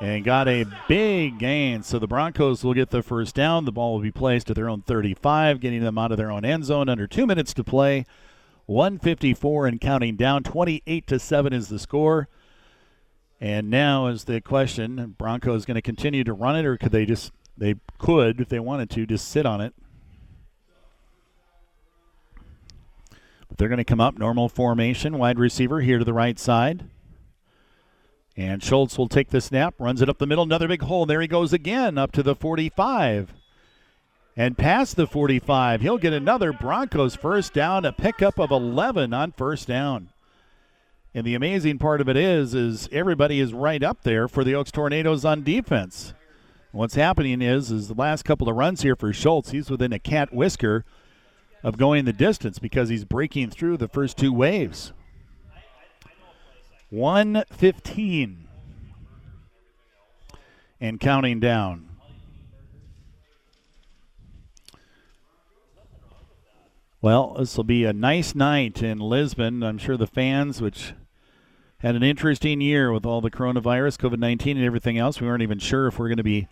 and 0.00 0.22
got 0.22 0.46
a 0.46 0.64
big 0.86 1.40
gain. 1.40 1.82
So 1.82 1.98
the 1.98 2.06
Broncos 2.06 2.62
will 2.62 2.74
get 2.74 2.90
the 2.90 3.02
first 3.02 3.34
down. 3.34 3.64
The 3.64 3.72
ball 3.72 3.94
will 3.94 4.00
be 4.02 4.12
placed 4.12 4.48
at 4.48 4.54
their 4.54 4.68
own 4.68 4.82
35, 4.82 5.58
getting 5.58 5.82
them 5.82 5.98
out 5.98 6.12
of 6.12 6.18
their 6.18 6.30
own 6.30 6.44
end 6.44 6.66
zone 6.66 6.88
under 6.88 7.08
two 7.08 7.26
minutes 7.26 7.52
to 7.54 7.64
play. 7.64 8.06
154 8.66 9.66
and 9.66 9.80
counting 9.80 10.14
down. 10.14 10.44
28 10.44 11.04
to 11.08 11.18
7 11.18 11.52
is 11.52 11.66
the 11.66 11.80
score. 11.80 12.28
And 13.42 13.70
now 13.70 14.06
is 14.06 14.22
the 14.22 14.40
question: 14.40 15.16
Broncos 15.18 15.64
going 15.64 15.74
to 15.74 15.82
continue 15.82 16.22
to 16.22 16.32
run 16.32 16.54
it, 16.54 16.64
or 16.64 16.76
could 16.76 16.92
they 16.92 17.04
just 17.04 17.32
they 17.58 17.74
could 17.98 18.40
if 18.40 18.48
they 18.48 18.60
wanted 18.60 18.88
to 18.90 19.04
just 19.04 19.28
sit 19.28 19.44
on 19.44 19.60
it? 19.60 19.74
But 23.48 23.58
they're 23.58 23.68
going 23.68 23.78
to 23.78 23.84
come 23.84 24.00
up 24.00 24.16
normal 24.16 24.48
formation, 24.48 25.18
wide 25.18 25.40
receiver 25.40 25.80
here 25.80 25.98
to 25.98 26.04
the 26.04 26.12
right 26.12 26.38
side. 26.38 26.88
And 28.36 28.62
Schultz 28.62 28.96
will 28.96 29.08
take 29.08 29.30
the 29.30 29.40
snap, 29.40 29.74
runs 29.76 30.00
it 30.00 30.08
up 30.08 30.18
the 30.18 30.26
middle, 30.26 30.44
another 30.44 30.68
big 30.68 30.82
hole. 30.82 31.04
There 31.04 31.20
he 31.20 31.26
goes 31.26 31.52
again, 31.52 31.98
up 31.98 32.12
to 32.12 32.22
the 32.22 32.36
45. 32.36 33.34
And 34.36 34.56
past 34.56 34.94
the 34.94 35.08
45, 35.08 35.80
he'll 35.80 35.98
get 35.98 36.12
another 36.12 36.52
Broncos 36.52 37.16
first 37.16 37.52
down, 37.52 37.84
a 37.84 37.92
pickup 37.92 38.38
of 38.38 38.52
11 38.52 39.12
on 39.12 39.32
first 39.32 39.66
down. 39.66 40.10
And 41.14 41.26
the 41.26 41.34
amazing 41.34 41.78
part 41.78 42.00
of 42.00 42.08
it 42.08 42.16
is, 42.16 42.54
is 42.54 42.88
everybody 42.90 43.38
is 43.38 43.52
right 43.52 43.82
up 43.82 44.02
there 44.02 44.28
for 44.28 44.44
the 44.44 44.54
Oakes 44.54 44.70
Tornadoes 44.70 45.24
on 45.24 45.42
defense. 45.42 46.14
What's 46.70 46.94
happening 46.94 47.42
is, 47.42 47.70
is 47.70 47.88
the 47.88 47.94
last 47.94 48.24
couple 48.24 48.48
of 48.48 48.56
runs 48.56 48.80
here 48.80 48.96
for 48.96 49.12
Schultz, 49.12 49.50
he's 49.50 49.70
within 49.70 49.92
a 49.92 49.98
cat 49.98 50.32
whisker 50.32 50.86
of 51.62 51.76
going 51.76 52.06
the 52.06 52.14
distance 52.14 52.58
because 52.58 52.88
he's 52.88 53.04
breaking 53.04 53.50
through 53.50 53.76
the 53.76 53.88
first 53.88 54.16
two 54.16 54.32
waves. 54.32 54.94
115 56.88 58.48
and 60.80 60.98
counting 60.98 61.40
down. 61.40 61.88
Well, 67.02 67.34
this 67.38 67.56
will 67.56 67.64
be 67.64 67.84
a 67.84 67.92
nice 67.92 68.34
night 68.34 68.82
in 68.82 68.98
Lisbon. 68.98 69.62
I'm 69.62 69.78
sure 69.78 69.96
the 69.96 70.06
fans, 70.06 70.62
which 70.62 70.94
had 71.82 71.96
an 71.96 72.02
interesting 72.02 72.60
year 72.60 72.92
with 72.92 73.04
all 73.04 73.20
the 73.20 73.30
coronavirus, 73.30 73.98
COVID 73.98 74.18
19, 74.18 74.56
and 74.56 74.64
everything 74.64 74.98
else. 74.98 75.20
We 75.20 75.26
weren't 75.26 75.42
even 75.42 75.58
sure 75.58 75.88
if 75.88 75.98
we're 75.98 76.08
going 76.08 76.16
to 76.16 76.22
be 76.22 76.46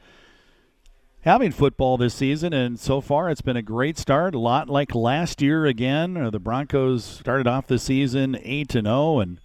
having 1.22 1.52
football 1.52 1.96
this 1.96 2.14
season, 2.14 2.52
and 2.52 2.78
so 2.80 3.00
far 3.00 3.30
it's 3.30 3.40
been 3.40 3.56
a 3.56 3.62
great 3.62 3.96
start. 3.96 4.34
A 4.34 4.38
lot 4.38 4.68
like 4.68 4.94
last 4.94 5.40
year 5.40 5.66
again. 5.66 6.16
Uh, 6.16 6.30
the 6.30 6.40
Broncos 6.40 7.04
started 7.04 7.46
off 7.46 7.68
the 7.68 7.78
season 7.78 8.38
8 8.42 8.68
to 8.70 8.82
0 8.82 9.20
and 9.20 9.40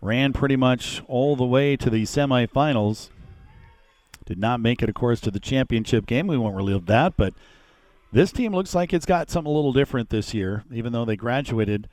ran 0.00 0.32
pretty 0.32 0.56
much 0.56 1.02
all 1.08 1.34
the 1.34 1.44
way 1.44 1.76
to 1.76 1.90
the 1.90 2.04
semifinals. 2.04 3.10
Did 4.26 4.38
not 4.38 4.60
make 4.60 4.80
it, 4.80 4.88
of 4.88 4.94
course, 4.94 5.20
to 5.22 5.32
the 5.32 5.40
championship 5.40 6.06
game. 6.06 6.28
We 6.28 6.38
won't 6.38 6.54
relive 6.54 6.86
that, 6.86 7.16
but 7.16 7.34
this 8.12 8.30
team 8.30 8.54
looks 8.54 8.76
like 8.76 8.92
it's 8.92 9.06
got 9.06 9.28
something 9.28 9.50
a 9.50 9.54
little 9.54 9.72
different 9.72 10.10
this 10.10 10.34
year, 10.34 10.62
even 10.72 10.92
though 10.92 11.04
they 11.04 11.16
graduated 11.16 11.88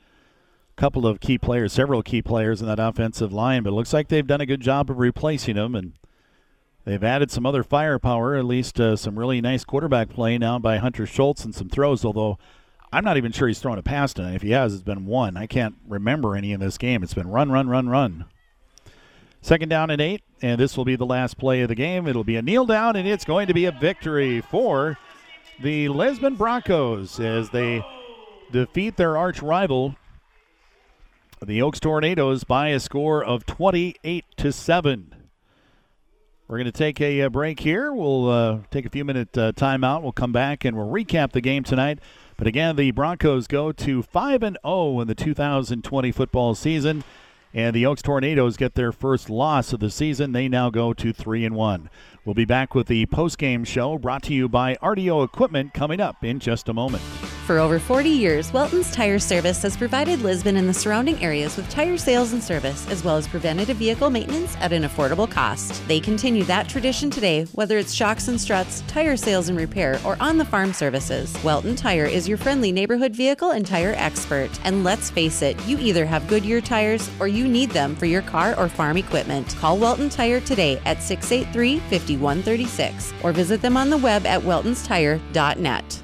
couple 0.78 1.06
of 1.06 1.20
key 1.20 1.36
players, 1.36 1.72
several 1.72 2.02
key 2.02 2.22
players 2.22 2.62
in 2.62 2.68
that 2.68 2.78
offensive 2.78 3.32
line, 3.32 3.64
but 3.64 3.70
it 3.70 3.74
looks 3.74 3.92
like 3.92 4.08
they've 4.08 4.26
done 4.26 4.40
a 4.40 4.46
good 4.46 4.60
job 4.60 4.88
of 4.88 4.98
replacing 4.98 5.56
them, 5.56 5.74
and 5.74 5.92
they've 6.84 7.02
added 7.02 7.30
some 7.30 7.44
other 7.44 7.64
firepower, 7.64 8.36
at 8.36 8.44
least 8.44 8.80
uh, 8.80 8.96
some 8.96 9.18
really 9.18 9.40
nice 9.40 9.64
quarterback 9.64 10.08
play 10.08 10.38
now 10.38 10.58
by 10.58 10.78
Hunter 10.78 11.04
Schultz 11.04 11.44
and 11.44 11.54
some 11.54 11.68
throws, 11.68 12.04
although 12.04 12.38
I'm 12.92 13.04
not 13.04 13.16
even 13.16 13.32
sure 13.32 13.48
he's 13.48 13.58
thrown 13.58 13.76
a 13.76 13.82
pass 13.82 14.14
tonight. 14.14 14.36
If 14.36 14.42
he 14.42 14.52
has, 14.52 14.72
it's 14.72 14.82
been 14.84 15.04
one. 15.04 15.36
I 15.36 15.46
can't 15.46 15.74
remember 15.86 16.36
any 16.36 16.52
in 16.52 16.60
this 16.60 16.78
game. 16.78 17.02
It's 17.02 17.12
been 17.12 17.28
run, 17.28 17.50
run, 17.50 17.68
run, 17.68 17.88
run. 17.88 18.26
Second 19.42 19.68
down 19.68 19.90
and 19.90 20.00
eight, 20.00 20.22
and 20.42 20.60
this 20.60 20.76
will 20.76 20.84
be 20.84 20.96
the 20.96 21.04
last 21.04 21.38
play 21.38 21.60
of 21.62 21.68
the 21.68 21.74
game. 21.74 22.06
It'll 22.06 22.24
be 22.24 22.36
a 22.36 22.42
kneel 22.42 22.66
down, 22.66 22.96
and 22.96 23.06
it's 23.06 23.24
going 23.24 23.48
to 23.48 23.54
be 23.54 23.66
a 23.66 23.72
victory 23.72 24.40
for 24.40 24.96
the 25.60 25.88
Lisbon 25.88 26.36
Broncos 26.36 27.18
as 27.20 27.50
they 27.50 27.84
defeat 28.52 28.96
their 28.96 29.16
arch 29.16 29.42
rival, 29.42 29.96
the 31.44 31.62
Oakes 31.62 31.80
Tornadoes, 31.80 32.44
by 32.44 32.68
a 32.68 32.80
score 32.80 33.24
of 33.24 33.46
28 33.46 34.24
to 34.36 34.52
7. 34.52 35.14
We're 36.48 36.56
going 36.56 36.64
to 36.64 36.72
take 36.72 37.00
a, 37.00 37.22
uh, 37.22 37.28
break 37.28 37.60
here. 37.60 37.92
We'll 37.92 38.30
uh, 38.30 38.58
take 38.70 38.86
a 38.86 38.90
few 38.90 39.04
minute 39.04 39.36
uh, 39.36 39.52
timeout. 39.52 40.02
We'll 40.02 40.12
come 40.12 40.32
back 40.32 40.64
and 40.64 40.76
we'll 40.76 40.88
recap 40.88 41.32
the 41.32 41.42
game 41.42 41.62
tonight. 41.62 41.98
But 42.38 42.46
again, 42.46 42.76
the 42.76 42.90
Broncos 42.90 43.46
go 43.46 43.70
to 43.72 44.02
5 44.02 44.42
and 44.42 44.58
0 44.64 45.00
in 45.00 45.08
the 45.08 45.14
2020 45.14 46.12
football 46.12 46.54
season. 46.54 47.04
And 47.52 47.74
the 47.74 47.86
Oakes 47.86 48.02
Tornadoes 48.02 48.56
get 48.56 48.74
their 48.74 48.92
first 48.92 49.28
loss 49.28 49.72
of 49.72 49.80
the 49.80 49.90
season. 49.90 50.32
They 50.32 50.48
now 50.48 50.70
go 50.70 50.92
to 50.94 51.12
3 51.12 51.44
and 51.44 51.54
1. 51.54 51.90
We'll 52.24 52.34
be 52.34 52.44
back 52.44 52.74
with 52.74 52.86
the 52.86 53.06
post-game 53.06 53.64
show 53.64 53.98
brought 53.98 54.22
to 54.24 54.34
you 54.34 54.48
by 54.48 54.76
RDO 54.76 55.24
Equipment 55.24 55.74
coming 55.74 56.00
up 56.00 56.22
in 56.24 56.40
just 56.40 56.68
a 56.68 56.74
moment. 56.74 57.02
For 57.48 57.60
over 57.60 57.78
40 57.78 58.10
years, 58.10 58.52
Welton's 58.52 58.90
Tire 58.90 59.18
Service 59.18 59.62
has 59.62 59.74
provided 59.74 60.20
Lisbon 60.20 60.58
and 60.58 60.68
the 60.68 60.74
surrounding 60.74 61.18
areas 61.24 61.56
with 61.56 61.70
tire 61.70 61.96
sales 61.96 62.34
and 62.34 62.42
service, 62.42 62.86
as 62.90 63.02
well 63.02 63.16
as 63.16 63.26
preventative 63.26 63.78
vehicle 63.78 64.10
maintenance 64.10 64.54
at 64.60 64.74
an 64.74 64.82
affordable 64.82 65.30
cost. 65.30 65.82
They 65.88 65.98
continue 65.98 66.44
that 66.44 66.68
tradition 66.68 67.08
today, 67.08 67.44
whether 67.54 67.78
it's 67.78 67.94
shocks 67.94 68.28
and 68.28 68.38
struts, 68.38 68.82
tire 68.86 69.16
sales 69.16 69.48
and 69.48 69.56
repair, 69.56 69.98
or 70.04 70.18
on 70.20 70.36
the 70.36 70.44
farm 70.44 70.74
services. 70.74 71.34
Welton 71.42 71.74
Tire 71.74 72.04
is 72.04 72.28
your 72.28 72.36
friendly 72.36 72.70
neighborhood 72.70 73.16
vehicle 73.16 73.52
and 73.52 73.64
tire 73.64 73.94
expert. 73.96 74.50
And 74.64 74.84
let's 74.84 75.08
face 75.08 75.40
it, 75.40 75.58
you 75.66 75.78
either 75.78 76.04
have 76.04 76.28
Goodyear 76.28 76.60
tires 76.60 77.08
or 77.18 77.28
you 77.28 77.48
need 77.48 77.70
them 77.70 77.96
for 77.96 78.04
your 78.04 78.20
car 78.20 78.58
or 78.58 78.68
farm 78.68 78.98
equipment. 78.98 79.56
Call 79.56 79.78
Welton 79.78 80.10
Tire 80.10 80.40
today 80.40 80.82
at 80.84 81.02
683 81.02 81.78
5136 81.78 83.14
or 83.22 83.32
visit 83.32 83.62
them 83.62 83.78
on 83.78 83.88
the 83.88 83.96
web 83.96 84.26
at 84.26 84.42
weltonstire.net. 84.42 86.02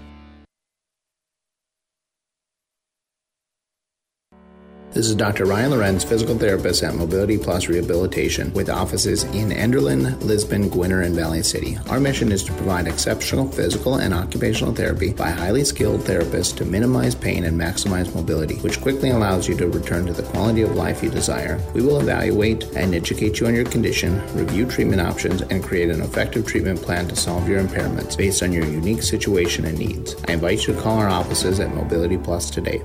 This 4.95 5.09
is 5.09 5.17
Dr. 5.17 5.45
Ryan 5.45 5.73
Lorenz, 5.73 6.05
physical 6.05 6.39
therapist 6.39 6.85
at 6.85 6.95
Mobility 6.95 7.37
Plus 7.37 7.67
Rehabilitation, 7.67 8.53
with 8.53 8.71
offices 8.71 9.25
in 9.25 9.51
Enderlin, 9.51 10.23
Lisbon, 10.23 10.71
Gwinner, 10.71 11.05
and 11.05 11.17
Valley 11.17 11.43
City. 11.43 11.77
Our 11.89 11.99
mission 11.99 12.31
is 12.31 12.45
to 12.45 12.53
provide 12.53 12.87
exceptional 12.87 13.51
physical 13.51 13.97
and 13.97 14.15
occupational 14.15 14.73
therapy 14.73 15.13
by 15.13 15.31
highly 15.31 15.65
skilled 15.65 16.03
therapists 16.03 16.57
to 16.59 16.65
minimize 16.65 17.17
pain 17.17 17.43
and 17.43 17.61
maximize 17.61 18.15
mobility, 18.15 18.55
which 18.61 18.81
quickly 18.81 19.11
allows 19.11 19.49
you 19.49 19.57
to 19.57 19.67
return 19.67 20.07
to 20.07 20.13
the 20.13 20.23
quality 20.23 20.63
of 20.63 20.77
life 20.77 21.03
you 21.03 21.11
desire. 21.11 21.61
We 21.75 21.83
will 21.83 21.99
evaluate 21.99 22.63
and 22.77 22.95
educate 22.95 23.41
you 23.41 23.49
on 23.49 23.55
your 23.57 23.65
condition, 23.65 24.23
review 24.37 24.65
treatment 24.65 25.01
options, 25.01 25.43
and 25.43 25.65
create 25.65 25.91
an 25.91 26.03
effective 26.03 26.47
treatment 26.47 26.81
plan 26.81 27.09
to 27.09 27.17
solve 27.17 27.49
your 27.49 27.61
impairments 27.61 28.17
based 28.17 28.45
on 28.45 28.53
your 28.53 28.65
unique 28.65 29.03
situation 29.03 29.65
and 29.65 29.77
needs. 29.77 30.15
I 30.29 30.35
invite 30.35 30.69
you 30.69 30.73
to 30.73 30.81
call 30.81 30.99
our 30.99 31.09
offices 31.09 31.59
at 31.59 31.75
Mobility 31.75 32.17
Plus 32.17 32.49
today. 32.49 32.81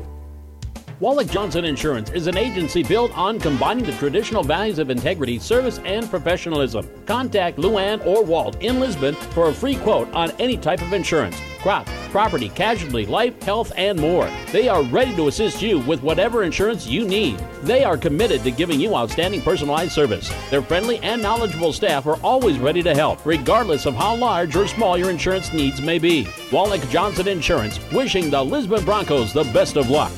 Wallach 1.00 1.30
Johnson 1.30 1.64
Insurance 1.64 2.10
is 2.12 2.28
an 2.28 2.38
agency 2.38 2.84
built 2.84 3.18
on 3.18 3.40
combining 3.40 3.86
the 3.86 3.94
traditional 3.94 4.44
values 4.44 4.80
of 4.80 4.90
integrity, 4.90 5.40
service, 5.40 5.80
and 5.86 6.10
professionalism. 6.10 6.90
Contact 7.06 7.58
Luann 7.58 8.06
or 8.06 8.22
Walt 8.22 8.62
in 8.62 8.82
Lisbon 8.82 9.16
for 9.16 9.48
a 9.48 9.54
free 9.54 9.78
quote 9.78 10.14
on 10.14 10.32
any 10.40 10.58
type 10.58 10.82
of 10.82 10.92
insurance 10.92 11.40
crop, 11.62 11.86
property, 12.12 12.50
casualty, 12.50 13.06
life, 13.06 13.42
health, 13.44 13.72
and 13.76 14.00
more. 14.00 14.30
They 14.52 14.70
are 14.70 14.84
ready 14.84 15.14
to 15.16 15.28
assist 15.28 15.62
you 15.62 15.80
with 15.80 16.02
whatever 16.02 16.44
insurance 16.44 16.88
you 16.88 17.06
need. 17.06 17.38
They 17.64 17.84
are 17.84 17.98
committed 17.98 18.44
to 18.44 18.52
giving 18.52 18.80
you 18.80 18.96
outstanding 18.96 19.42
personalized 19.42 19.92
service. 19.92 20.32
Their 20.50 20.62
friendly 20.62 21.00
and 21.00 21.22
knowledgeable 21.22 21.74
staff 21.74 22.08
are 22.08 22.20
always 22.24 22.60
ready 22.60 22.82
to 22.84 22.96
help, 22.96 23.26
regardless 23.26 23.86
of 23.86 23.96
how 23.96 24.16
large 24.16 24.56
or 24.56 24.68
small 24.68 24.98
your 24.98 25.10
insurance 25.10 25.52
needs 25.52 25.82
may 25.82 26.00
be. 26.00 26.28
Wallach 26.50 26.82
Johnson 26.90 27.28
Insurance, 27.28 27.78
wishing 27.92 28.30
the 28.30 28.44
Lisbon 28.44 28.84
Broncos 28.86 29.34
the 29.34 29.44
best 29.46 29.76
of 29.76 29.90
luck. 29.90 30.12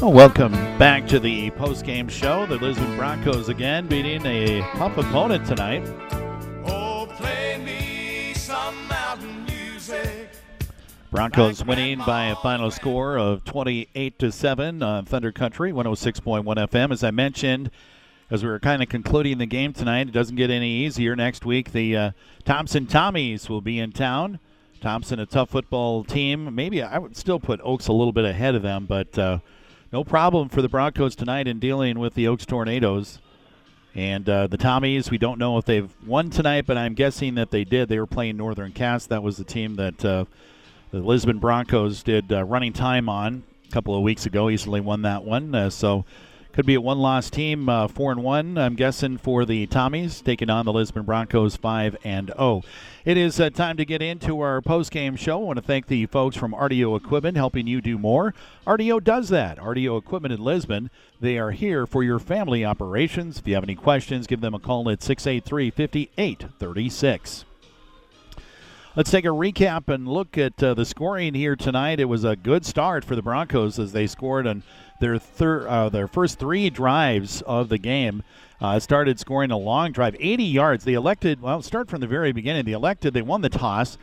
Well, 0.00 0.14
welcome 0.14 0.52
back 0.78 1.06
to 1.08 1.20
the 1.20 1.50
post-game 1.50 2.08
show. 2.08 2.46
The 2.46 2.56
Lisbon 2.56 2.96
Broncos 2.96 3.50
again 3.50 3.86
beating 3.86 4.24
a 4.24 4.62
tough 4.78 4.96
opponent 4.96 5.46
tonight. 5.46 5.86
Oh, 6.64 7.06
play 7.18 7.58
me 7.58 8.32
some 8.32 8.88
mountain 8.88 9.44
music. 9.44 10.30
Broncos 11.10 11.62
winning 11.66 11.98
by 11.98 12.28
a 12.28 12.36
final 12.36 12.70
score 12.70 13.18
of 13.18 13.44
28 13.44 14.18
to 14.20 14.32
7 14.32 14.82
on 14.82 15.04
Thunder 15.04 15.32
Country 15.32 15.70
106.1 15.70 16.44
FM. 16.46 16.92
As 16.92 17.04
I 17.04 17.10
mentioned, 17.10 17.70
as 18.30 18.42
we 18.42 18.48
were 18.48 18.58
kind 18.58 18.82
of 18.82 18.88
concluding 18.88 19.36
the 19.36 19.44
game 19.44 19.74
tonight, 19.74 20.08
it 20.08 20.12
doesn't 20.12 20.36
get 20.36 20.48
any 20.48 20.70
easier. 20.70 21.14
Next 21.14 21.44
week, 21.44 21.72
the 21.72 21.94
uh, 21.94 22.10
Thompson 22.46 22.86
Tommies 22.86 23.50
will 23.50 23.60
be 23.60 23.78
in 23.78 23.92
town. 23.92 24.38
Thompson, 24.80 25.20
a 25.20 25.26
tough 25.26 25.50
football 25.50 26.04
team. 26.04 26.54
Maybe 26.54 26.82
I 26.82 26.96
would 26.96 27.18
still 27.18 27.38
put 27.38 27.60
Oakes 27.62 27.88
a 27.88 27.92
little 27.92 28.14
bit 28.14 28.24
ahead 28.24 28.54
of 28.54 28.62
them, 28.62 28.86
but 28.86 29.18
uh, 29.18 29.40
no 29.92 30.04
problem 30.04 30.48
for 30.48 30.62
the 30.62 30.68
Broncos 30.68 31.16
tonight 31.16 31.48
in 31.48 31.58
dealing 31.58 31.98
with 31.98 32.14
the 32.14 32.28
Oakes 32.28 32.46
Tornadoes. 32.46 33.18
And 33.92 34.28
uh, 34.28 34.46
the 34.46 34.56
Tommies, 34.56 35.10
we 35.10 35.18
don't 35.18 35.38
know 35.38 35.58
if 35.58 35.64
they've 35.64 35.92
won 36.06 36.30
tonight, 36.30 36.64
but 36.66 36.76
I'm 36.76 36.94
guessing 36.94 37.34
that 37.34 37.50
they 37.50 37.64
did. 37.64 37.88
They 37.88 37.98
were 37.98 38.06
playing 38.06 38.36
Northern 38.36 38.70
Cass. 38.70 39.06
That 39.06 39.22
was 39.22 39.36
the 39.36 39.44
team 39.44 39.74
that 39.76 40.04
uh, 40.04 40.26
the 40.92 40.98
Lisbon 40.98 41.40
Broncos 41.40 42.04
did 42.04 42.32
uh, 42.32 42.44
running 42.44 42.72
time 42.72 43.08
on 43.08 43.42
a 43.68 43.72
couple 43.72 43.96
of 43.96 44.02
weeks 44.02 44.26
ago. 44.26 44.48
Easily 44.48 44.80
won 44.80 45.02
that 45.02 45.24
one. 45.24 45.52
Uh, 45.54 45.70
so 45.70 46.04
could 46.52 46.66
be 46.66 46.74
a 46.74 46.80
one-loss 46.80 47.30
team, 47.30 47.68
uh, 47.68 47.88
four 47.88 48.10
and 48.10 48.22
one. 48.22 48.58
I'm 48.58 48.74
guessing 48.74 49.18
for 49.18 49.44
the 49.44 49.66
Tommies 49.68 50.22
taking 50.22 50.50
on 50.50 50.64
the 50.64 50.72
Lisbon 50.72 51.04
Broncos, 51.04 51.56
five 51.56 51.96
and 52.04 52.28
zero. 52.28 52.38
Oh. 52.38 52.62
It 53.04 53.16
is 53.16 53.40
uh, 53.40 53.48
time 53.48 53.78
to 53.78 53.84
get 53.86 54.02
into 54.02 54.40
our 54.40 54.60
post-game 54.60 55.16
show. 55.16 55.40
I 55.40 55.44
want 55.44 55.56
to 55.56 55.64
thank 55.64 55.86
the 55.86 56.04
folks 56.06 56.36
from 56.36 56.52
RDO 56.52 56.96
Equipment 56.98 57.36
helping 57.36 57.66
you 57.66 57.80
do 57.80 57.96
more. 57.96 58.34
RDO 58.66 59.02
does 59.02 59.30
that. 59.30 59.58
RDO 59.58 59.98
Equipment 59.98 60.34
in 60.34 60.44
Lisbon. 60.44 60.90
They 61.18 61.38
are 61.38 61.50
here 61.50 61.86
for 61.86 62.02
your 62.02 62.18
family 62.18 62.64
operations. 62.64 63.38
If 63.38 63.48
you 63.48 63.54
have 63.54 63.64
any 63.64 63.74
questions, 63.74 64.26
give 64.26 64.42
them 64.42 64.54
a 64.54 64.58
call 64.58 64.90
at 64.90 65.02
683 65.02 65.70
5836. 65.70 67.44
Let's 68.96 69.10
take 69.10 69.24
a 69.24 69.28
recap 69.28 69.88
and 69.88 70.08
look 70.08 70.36
at 70.36 70.60
uh, 70.62 70.74
the 70.74 70.84
scoring 70.84 71.34
here 71.34 71.54
tonight. 71.54 72.00
It 72.00 72.06
was 72.06 72.24
a 72.24 72.34
good 72.34 72.66
start 72.66 73.04
for 73.04 73.14
the 73.14 73.22
Broncos 73.22 73.78
as 73.78 73.92
they 73.92 74.08
scored 74.08 74.48
on 74.48 74.64
their 75.00 75.18
thir- 75.18 75.66
uh, 75.68 75.88
their 75.88 76.06
first 76.06 76.38
three 76.38 76.70
drives 76.70 77.42
of 77.42 77.68
the 77.68 77.78
game. 77.78 78.22
Uh, 78.60 78.78
started 78.78 79.18
scoring 79.18 79.50
a 79.50 79.56
long 79.56 79.90
drive, 79.90 80.14
80 80.20 80.44
yards. 80.44 80.84
They 80.84 80.92
elected, 80.92 81.40
well, 81.40 81.62
start 81.62 81.88
from 81.88 82.00
the 82.00 82.06
very 82.06 82.30
beginning. 82.30 82.66
They 82.66 82.72
elected, 82.72 83.14
they 83.14 83.22
won 83.22 83.40
the 83.40 83.48
toss. 83.48 83.96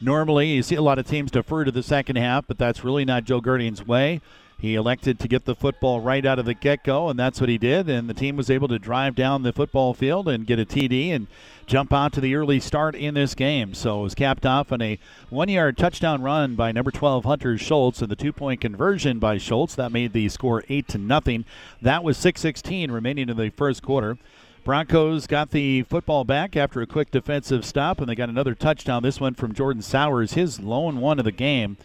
Normally, 0.00 0.48
you 0.48 0.64
see 0.64 0.74
a 0.74 0.82
lot 0.82 0.98
of 0.98 1.06
teams 1.06 1.30
defer 1.30 1.62
to 1.62 1.70
the 1.70 1.84
second 1.84 2.16
half, 2.16 2.44
but 2.48 2.58
that's 2.58 2.82
really 2.82 3.04
not 3.04 3.22
Joe 3.22 3.40
Gerding's 3.40 3.86
way. 3.86 4.20
He 4.62 4.76
elected 4.76 5.18
to 5.18 5.26
get 5.26 5.44
the 5.44 5.56
football 5.56 5.98
right 5.98 6.24
out 6.24 6.38
of 6.38 6.44
the 6.44 6.54
get 6.54 6.84
go, 6.84 7.08
and 7.08 7.18
that's 7.18 7.40
what 7.40 7.50
he 7.50 7.58
did. 7.58 7.88
And 7.88 8.08
the 8.08 8.14
team 8.14 8.36
was 8.36 8.48
able 8.48 8.68
to 8.68 8.78
drive 8.78 9.16
down 9.16 9.42
the 9.42 9.52
football 9.52 9.92
field 9.92 10.28
and 10.28 10.46
get 10.46 10.60
a 10.60 10.64
TD 10.64 11.08
and 11.08 11.26
jump 11.66 11.92
out 11.92 12.12
to 12.12 12.20
the 12.20 12.36
early 12.36 12.60
start 12.60 12.94
in 12.94 13.14
this 13.14 13.34
game. 13.34 13.74
So 13.74 13.98
it 13.98 14.02
was 14.04 14.14
capped 14.14 14.46
off 14.46 14.70
on 14.70 14.80
a 14.80 15.00
one 15.30 15.48
yard 15.48 15.76
touchdown 15.76 16.22
run 16.22 16.54
by 16.54 16.70
number 16.70 16.92
12 16.92 17.24
Hunter 17.24 17.58
Schultz 17.58 18.02
and 18.02 18.08
the 18.08 18.14
two 18.14 18.32
point 18.32 18.60
conversion 18.60 19.18
by 19.18 19.36
Schultz. 19.36 19.74
That 19.74 19.90
made 19.90 20.12
the 20.12 20.28
score 20.28 20.62
8 20.68 20.86
to 20.86 20.98
nothing. 20.98 21.44
That 21.80 22.04
was 22.04 22.16
6 22.16 22.40
16 22.40 22.92
remaining 22.92 23.28
in 23.30 23.36
the 23.36 23.50
first 23.50 23.82
quarter. 23.82 24.16
Broncos 24.62 25.26
got 25.26 25.50
the 25.50 25.82
football 25.82 26.22
back 26.22 26.56
after 26.56 26.80
a 26.80 26.86
quick 26.86 27.10
defensive 27.10 27.64
stop, 27.64 27.98
and 27.98 28.08
they 28.08 28.14
got 28.14 28.28
another 28.28 28.54
touchdown. 28.54 29.02
This 29.02 29.18
one 29.18 29.34
from 29.34 29.54
Jordan 29.54 29.82
Sowers, 29.82 30.34
his 30.34 30.60
lone 30.60 31.00
one 31.00 31.18
of 31.18 31.24
the 31.24 31.32
game, 31.32 31.78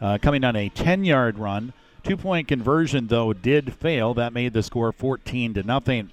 uh, 0.00 0.16
coming 0.22 0.44
on 0.44 0.54
a 0.54 0.68
10 0.68 1.04
yard 1.04 1.36
run. 1.36 1.72
Two 2.02 2.16
point 2.16 2.48
conversion, 2.48 3.06
though, 3.06 3.32
did 3.32 3.74
fail. 3.74 4.14
That 4.14 4.32
made 4.32 4.52
the 4.52 4.62
score 4.62 4.92
14 4.92 5.54
to 5.54 5.62
nothing. 5.62 6.10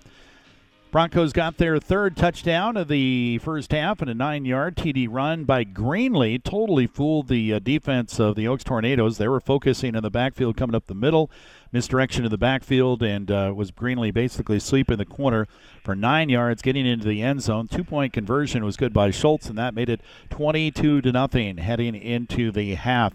Broncos 0.90 1.34
got 1.34 1.58
their 1.58 1.80
third 1.80 2.16
touchdown 2.16 2.78
of 2.78 2.88
the 2.88 3.40
first 3.40 3.74
half 3.74 4.02
and 4.02 4.10
a 4.10 4.14
nine 4.14 4.46
yard 4.46 4.78
TD 4.78 5.08
run 5.10 5.44
by 5.44 5.66
Greenlee. 5.66 6.42
Totally 6.42 6.88
fooled 6.88 7.28
the 7.28 7.54
uh, 7.54 7.60
defense 7.60 8.20
of 8.20 8.36
the 8.36 8.48
Oakes 8.48 8.64
Tornadoes. 8.64 9.18
They 9.18 9.28
were 9.28 9.42
focusing 9.42 9.96
in 9.96 10.02
the 10.02 10.10
backfield 10.10 10.56
coming 10.56 10.76
up 10.76 10.88
the 10.88 10.96
middle. 10.96 11.30
Misdirection 11.74 12.24
of 12.24 12.32
the 12.32 12.38
backfield 12.38 13.04
and 13.04 13.30
uh, 13.30 13.52
was 13.54 13.72
Greenlee 13.72 14.14
basically 14.14 14.58
asleep 14.58 14.90
in 14.90 14.98
the 14.98 15.06
corner 15.06 15.46
for 15.84 15.94
nine 15.94 16.30
yards, 16.30 16.62
getting 16.62 16.88
into 16.88 17.06
the 17.06 17.22
end 17.22 17.42
zone. 17.42 17.68
Two 17.68 17.84
point 17.84 18.14
conversion 18.14 18.64
was 18.64 18.78
good 18.78 18.94
by 18.94 19.12
Schultz, 19.12 19.50
and 19.50 19.58
that 19.58 19.74
made 19.74 19.90
it 19.90 20.00
22 20.30 21.02
to 21.02 21.12
nothing 21.12 21.58
heading 21.58 21.96
into 21.96 22.50
the 22.50 22.76
half. 22.76 23.14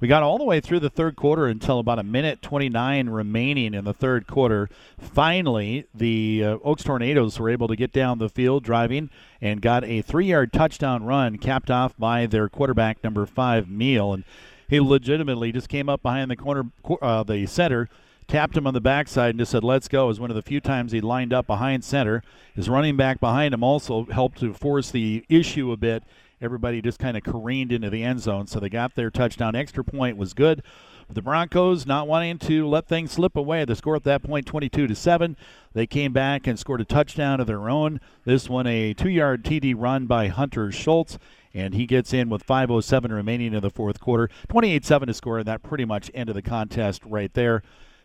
We 0.00 0.08
got 0.08 0.22
all 0.22 0.38
the 0.38 0.44
way 0.44 0.60
through 0.60 0.80
the 0.80 0.88
third 0.88 1.14
quarter 1.14 1.46
until 1.46 1.78
about 1.78 1.98
a 1.98 2.02
minute 2.02 2.40
29 2.40 3.10
remaining 3.10 3.74
in 3.74 3.84
the 3.84 3.92
third 3.92 4.26
quarter. 4.26 4.70
Finally, 4.98 5.84
the 5.94 6.42
uh, 6.42 6.58
Oakes 6.64 6.84
Tornadoes 6.84 7.38
were 7.38 7.50
able 7.50 7.68
to 7.68 7.76
get 7.76 7.92
down 7.92 8.18
the 8.18 8.30
field 8.30 8.64
driving 8.64 9.10
and 9.42 9.60
got 9.60 9.84
a 9.84 10.00
three 10.00 10.24
yard 10.24 10.54
touchdown 10.54 11.04
run 11.04 11.36
capped 11.36 11.70
off 11.70 11.94
by 11.98 12.24
their 12.24 12.48
quarterback, 12.48 13.04
number 13.04 13.26
five, 13.26 13.68
Meal. 13.68 14.14
And 14.14 14.24
he 14.70 14.80
legitimately 14.80 15.52
just 15.52 15.68
came 15.68 15.90
up 15.90 16.00
behind 16.00 16.30
the 16.30 16.36
corner, 16.36 16.70
uh, 17.02 17.22
the 17.22 17.44
center, 17.44 17.90
tapped 18.26 18.56
him 18.56 18.66
on 18.66 18.72
the 18.72 18.80
backside, 18.80 19.30
and 19.30 19.38
just 19.38 19.52
said, 19.52 19.64
Let's 19.64 19.86
go. 19.86 20.06
Was 20.06 20.18
one 20.18 20.30
of 20.30 20.36
the 20.36 20.42
few 20.42 20.60
times 20.62 20.92
he 20.92 21.02
lined 21.02 21.34
up 21.34 21.46
behind 21.46 21.84
center. 21.84 22.22
His 22.54 22.70
running 22.70 22.96
back 22.96 23.20
behind 23.20 23.52
him 23.52 23.62
also 23.62 24.06
helped 24.06 24.38
to 24.40 24.54
force 24.54 24.90
the 24.90 25.26
issue 25.28 25.72
a 25.72 25.76
bit 25.76 26.04
everybody 26.40 26.80
just 26.80 26.98
kind 26.98 27.16
of 27.16 27.22
careened 27.22 27.72
into 27.72 27.90
the 27.90 28.02
end 28.02 28.20
zone. 28.20 28.46
So 28.46 28.60
they 28.60 28.68
got 28.68 28.94
their 28.94 29.10
touchdown. 29.10 29.54
Extra 29.54 29.84
point 29.84 30.16
was 30.16 30.34
good. 30.34 30.62
The 31.08 31.22
Broncos 31.22 31.86
not 31.86 32.06
wanting 32.06 32.38
to 32.38 32.68
let 32.68 32.86
things 32.86 33.10
slip 33.10 33.36
away. 33.36 33.64
The 33.64 33.74
score 33.74 33.96
at 33.96 34.04
that 34.04 34.22
point, 34.22 34.46
22 34.46 34.86
to 34.86 34.94
seven. 34.94 35.36
They 35.72 35.86
came 35.86 36.12
back 36.12 36.46
and 36.46 36.58
scored 36.58 36.80
a 36.80 36.84
touchdown 36.84 37.40
of 37.40 37.48
their 37.48 37.68
own. 37.68 38.00
This 38.24 38.48
one, 38.48 38.66
a 38.66 38.94
two-yard 38.94 39.44
TD 39.44 39.74
run 39.76 40.06
by 40.06 40.28
Hunter 40.28 40.70
Schultz, 40.70 41.18
and 41.52 41.74
he 41.74 41.84
gets 41.84 42.12
in 42.12 42.28
with 42.28 42.46
5:07 42.46 43.12
remaining 43.12 43.54
in 43.54 43.60
the 43.60 43.70
fourth 43.70 43.98
quarter. 43.98 44.30
28-7 44.48 45.06
to 45.06 45.14
score, 45.14 45.38
and 45.38 45.48
that 45.48 45.64
pretty 45.64 45.84
much 45.84 46.12
ended 46.14 46.36
the 46.36 46.42
contest 46.42 47.02
right 47.04 47.34
there 47.34 47.62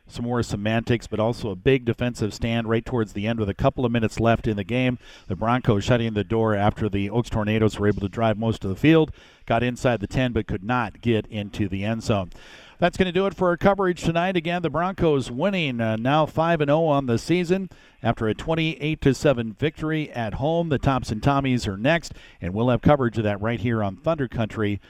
some 0.07 0.25
more 0.25 0.43
semantics, 0.43 1.07
but 1.07 1.19
also 1.19 1.49
a 1.49 1.55
big 1.55 1.85
defensive 1.85 2.33
stand 2.33 2.69
right 2.69 2.85
towards 2.85 3.13
the 3.13 3.27
end 3.27 3.39
with 3.39 3.49
a 3.49 3.53
couple 3.53 3.85
of 3.85 3.91
minutes 3.91 4.19
left 4.19 4.47
in 4.47 4.57
the 4.57 4.63
game. 4.63 4.99
The 5.27 5.35
Broncos 5.35 5.83
shutting 5.83 6.13
the 6.13 6.23
door 6.23 6.55
after 6.55 6.89
the 6.89 7.09
Oakes 7.09 7.29
Tornadoes 7.29 7.79
were 7.79 7.87
able 7.87 8.01
to 8.01 8.09
drive 8.09 8.37
most 8.37 8.63
of 8.63 8.69
the 8.69 8.75
field, 8.75 9.11
got 9.45 9.63
inside 9.63 9.99
the 9.99 10.07
10, 10.07 10.33
but 10.33 10.47
could 10.47 10.63
not 10.63 11.01
get 11.01 11.25
into 11.27 11.67
the 11.67 11.83
end 11.83 12.03
zone. 12.03 12.31
That's 12.77 12.97
going 12.97 13.05
to 13.05 13.13
do 13.13 13.25
it 13.25 13.33
for 13.33 13.47
our 13.47 13.57
coverage 13.57 14.03
tonight. 14.03 14.35
Again, 14.35 14.61
the 14.61 14.69
Broncos 14.69 15.31
winning 15.31 15.79
uh, 15.79 15.95
now 15.95 16.25
5 16.25 16.61
and 16.61 16.69
0 16.69 16.85
on 16.85 17.05
the 17.05 17.17
season 17.17 17.69
after 18.03 18.27
a 18.27 18.33
28 18.33 18.99
to 19.01 19.13
7 19.13 19.53
victory 19.53 20.11
at 20.11 20.35
home. 20.35 20.67
The 20.67 20.77
Thompson 20.77 21.21
Tommies 21.21 21.67
are 21.67 21.77
next, 21.77 22.13
and 22.41 22.53
we'll 22.53 22.69
have 22.69 22.81
coverage 22.81 23.17
of 23.17 23.23
that 23.23 23.41
right 23.41 23.61
here 23.61 23.81
on 23.81 23.95
Thunder 23.95 24.27
Country 24.27 24.81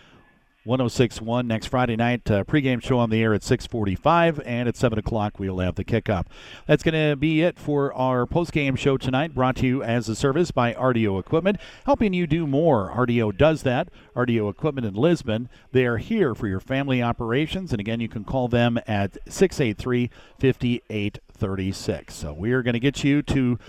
1061 0.66 1.48
next 1.48 1.68
Friday 1.68 1.96
night. 1.96 2.30
Uh, 2.30 2.44
pregame 2.44 2.82
show 2.82 2.98
on 2.98 3.12
the 3.12 3.22
air 3.22 3.36
at 3.36 3.44
645, 3.44 4.42
and 4.46 4.68
at 4.68 4.76
7 4.76 4.98
o'clock 4.98 5.40
we'll 5.40 5.60
have 5.60 5.76
the 5.76 5.86
kickoff. 5.86 6.26
That's 6.66 6.82
going 6.82 7.10
to 7.10 7.16
be 7.16 7.44
it 7.44 7.60
for 7.60 7.94
our 7.94 8.26
postgame 8.26 8.76
show 8.76 8.98
tonight, 8.98 9.36
brought 9.36 9.58
to 9.58 9.68
you 9.68 9.84
as 9.84 10.10
a 10.10 10.16
service 10.16 10.50
by 10.50 10.74
RDO 10.74 11.20
Equipment, 11.20 11.58
helping 11.86 12.14
you 12.14 12.26
do 12.26 12.48
more. 12.48 12.92
RDO 12.96 13.38
does 13.38 13.62
that. 13.62 13.90
RDO 14.16 14.50
Equipment 14.50 14.88
in 14.88 14.96
Lisbon. 14.96 15.50
They 15.72 15.86
are 15.86 15.98
here 15.98 16.34
for 16.34 16.48
your 16.48 16.60
family 16.60 17.02
operations, 17.02 17.72
and 17.72 17.80
again, 17.80 18.00
you 18.00 18.10
can 18.10 18.24
call 18.24 18.48
them 18.48 18.80
at 18.88 19.18
683 19.30 20.10
5836. 20.40 22.14
So 22.14 22.34
we 22.34 22.52
are 22.54 22.64
going 22.64 22.74
to 22.74 22.80
get 22.80 23.04
you 23.04 23.22
to 23.22 23.60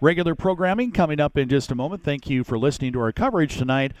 regular 0.00 0.34
programming 0.34 0.90
coming 0.90 1.20
up 1.20 1.36
in 1.36 1.50
just 1.50 1.70
a 1.70 1.74
moment. 1.74 2.02
Thank 2.02 2.30
you 2.30 2.44
for 2.44 2.58
listening 2.58 2.94
to 2.94 3.00
our 3.00 3.12
coverage 3.12 3.58
tonight 3.58 3.92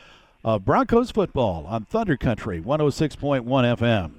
of 0.46 0.64
Broncos 0.64 1.10
football 1.10 1.66
on 1.66 1.84
Thunder 1.86 2.16
Country 2.16 2.62
106.1 2.62 3.42
FM. 3.76 4.12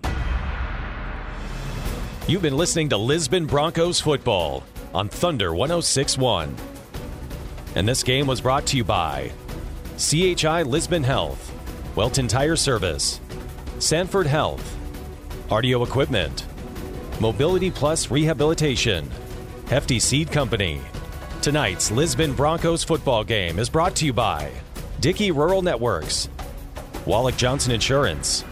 You've 2.27 2.41
been 2.41 2.57
listening 2.57 2.89
to 2.89 2.97
Lisbon 2.97 3.45
Broncos 3.45 4.01
football 4.01 4.65
on 4.93 5.07
Thunder 5.07 5.55
1061. 5.55 6.53
And 7.75 7.87
this 7.87 8.03
game 8.03 8.27
was 8.27 8.41
brought 8.41 8.65
to 8.67 8.75
you 8.75 8.83
by 8.83 9.31
CHI 9.97 10.63
Lisbon 10.63 11.01
Health, 11.01 11.53
Welton 11.95 12.27
Tire 12.27 12.57
Service, 12.57 13.21
Sanford 13.79 14.27
Health, 14.27 14.77
RDO 15.47 15.87
Equipment, 15.87 16.45
Mobility 17.21 17.71
Plus 17.71 18.11
Rehabilitation, 18.11 19.09
Hefty 19.69 19.97
Seed 19.97 20.29
Company. 20.29 20.81
Tonight's 21.41 21.89
Lisbon 21.89 22.33
Broncos 22.33 22.83
football 22.83 23.23
game 23.23 23.59
is 23.59 23.69
brought 23.69 23.95
to 23.95 24.05
you 24.05 24.11
by 24.11 24.51
Dickey 24.99 25.29
Rural 25.29 25.61
Networks, 25.61 26.27
Wallach 27.05 27.37
Johnson 27.37 27.71
Insurance, 27.71 28.43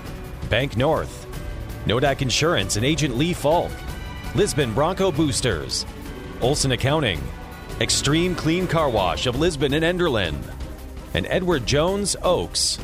Bank 0.48 0.78
North, 0.78 1.26
Nodak 1.88 2.22
Insurance 2.22 2.76
and 2.76 2.86
Agent 2.86 3.18
Lee 3.18 3.34
Falk, 3.34 3.72
Lisbon 4.36 4.72
Bronco 4.72 5.12
Boosters, 5.12 5.88
Olson 6.42 6.74
Accounting, 6.74 7.20
Extreme 7.82 8.36
Clean 8.36 8.68
Car 8.68 8.92
Wash 8.92 9.26
of 9.26 9.40
Lisbon 9.40 9.74
and 9.74 9.84
Enderlin, 9.84 10.36
and 11.16 11.26
Edward 11.32 11.66
Jones 11.66 12.16
Oakes. 12.22 12.78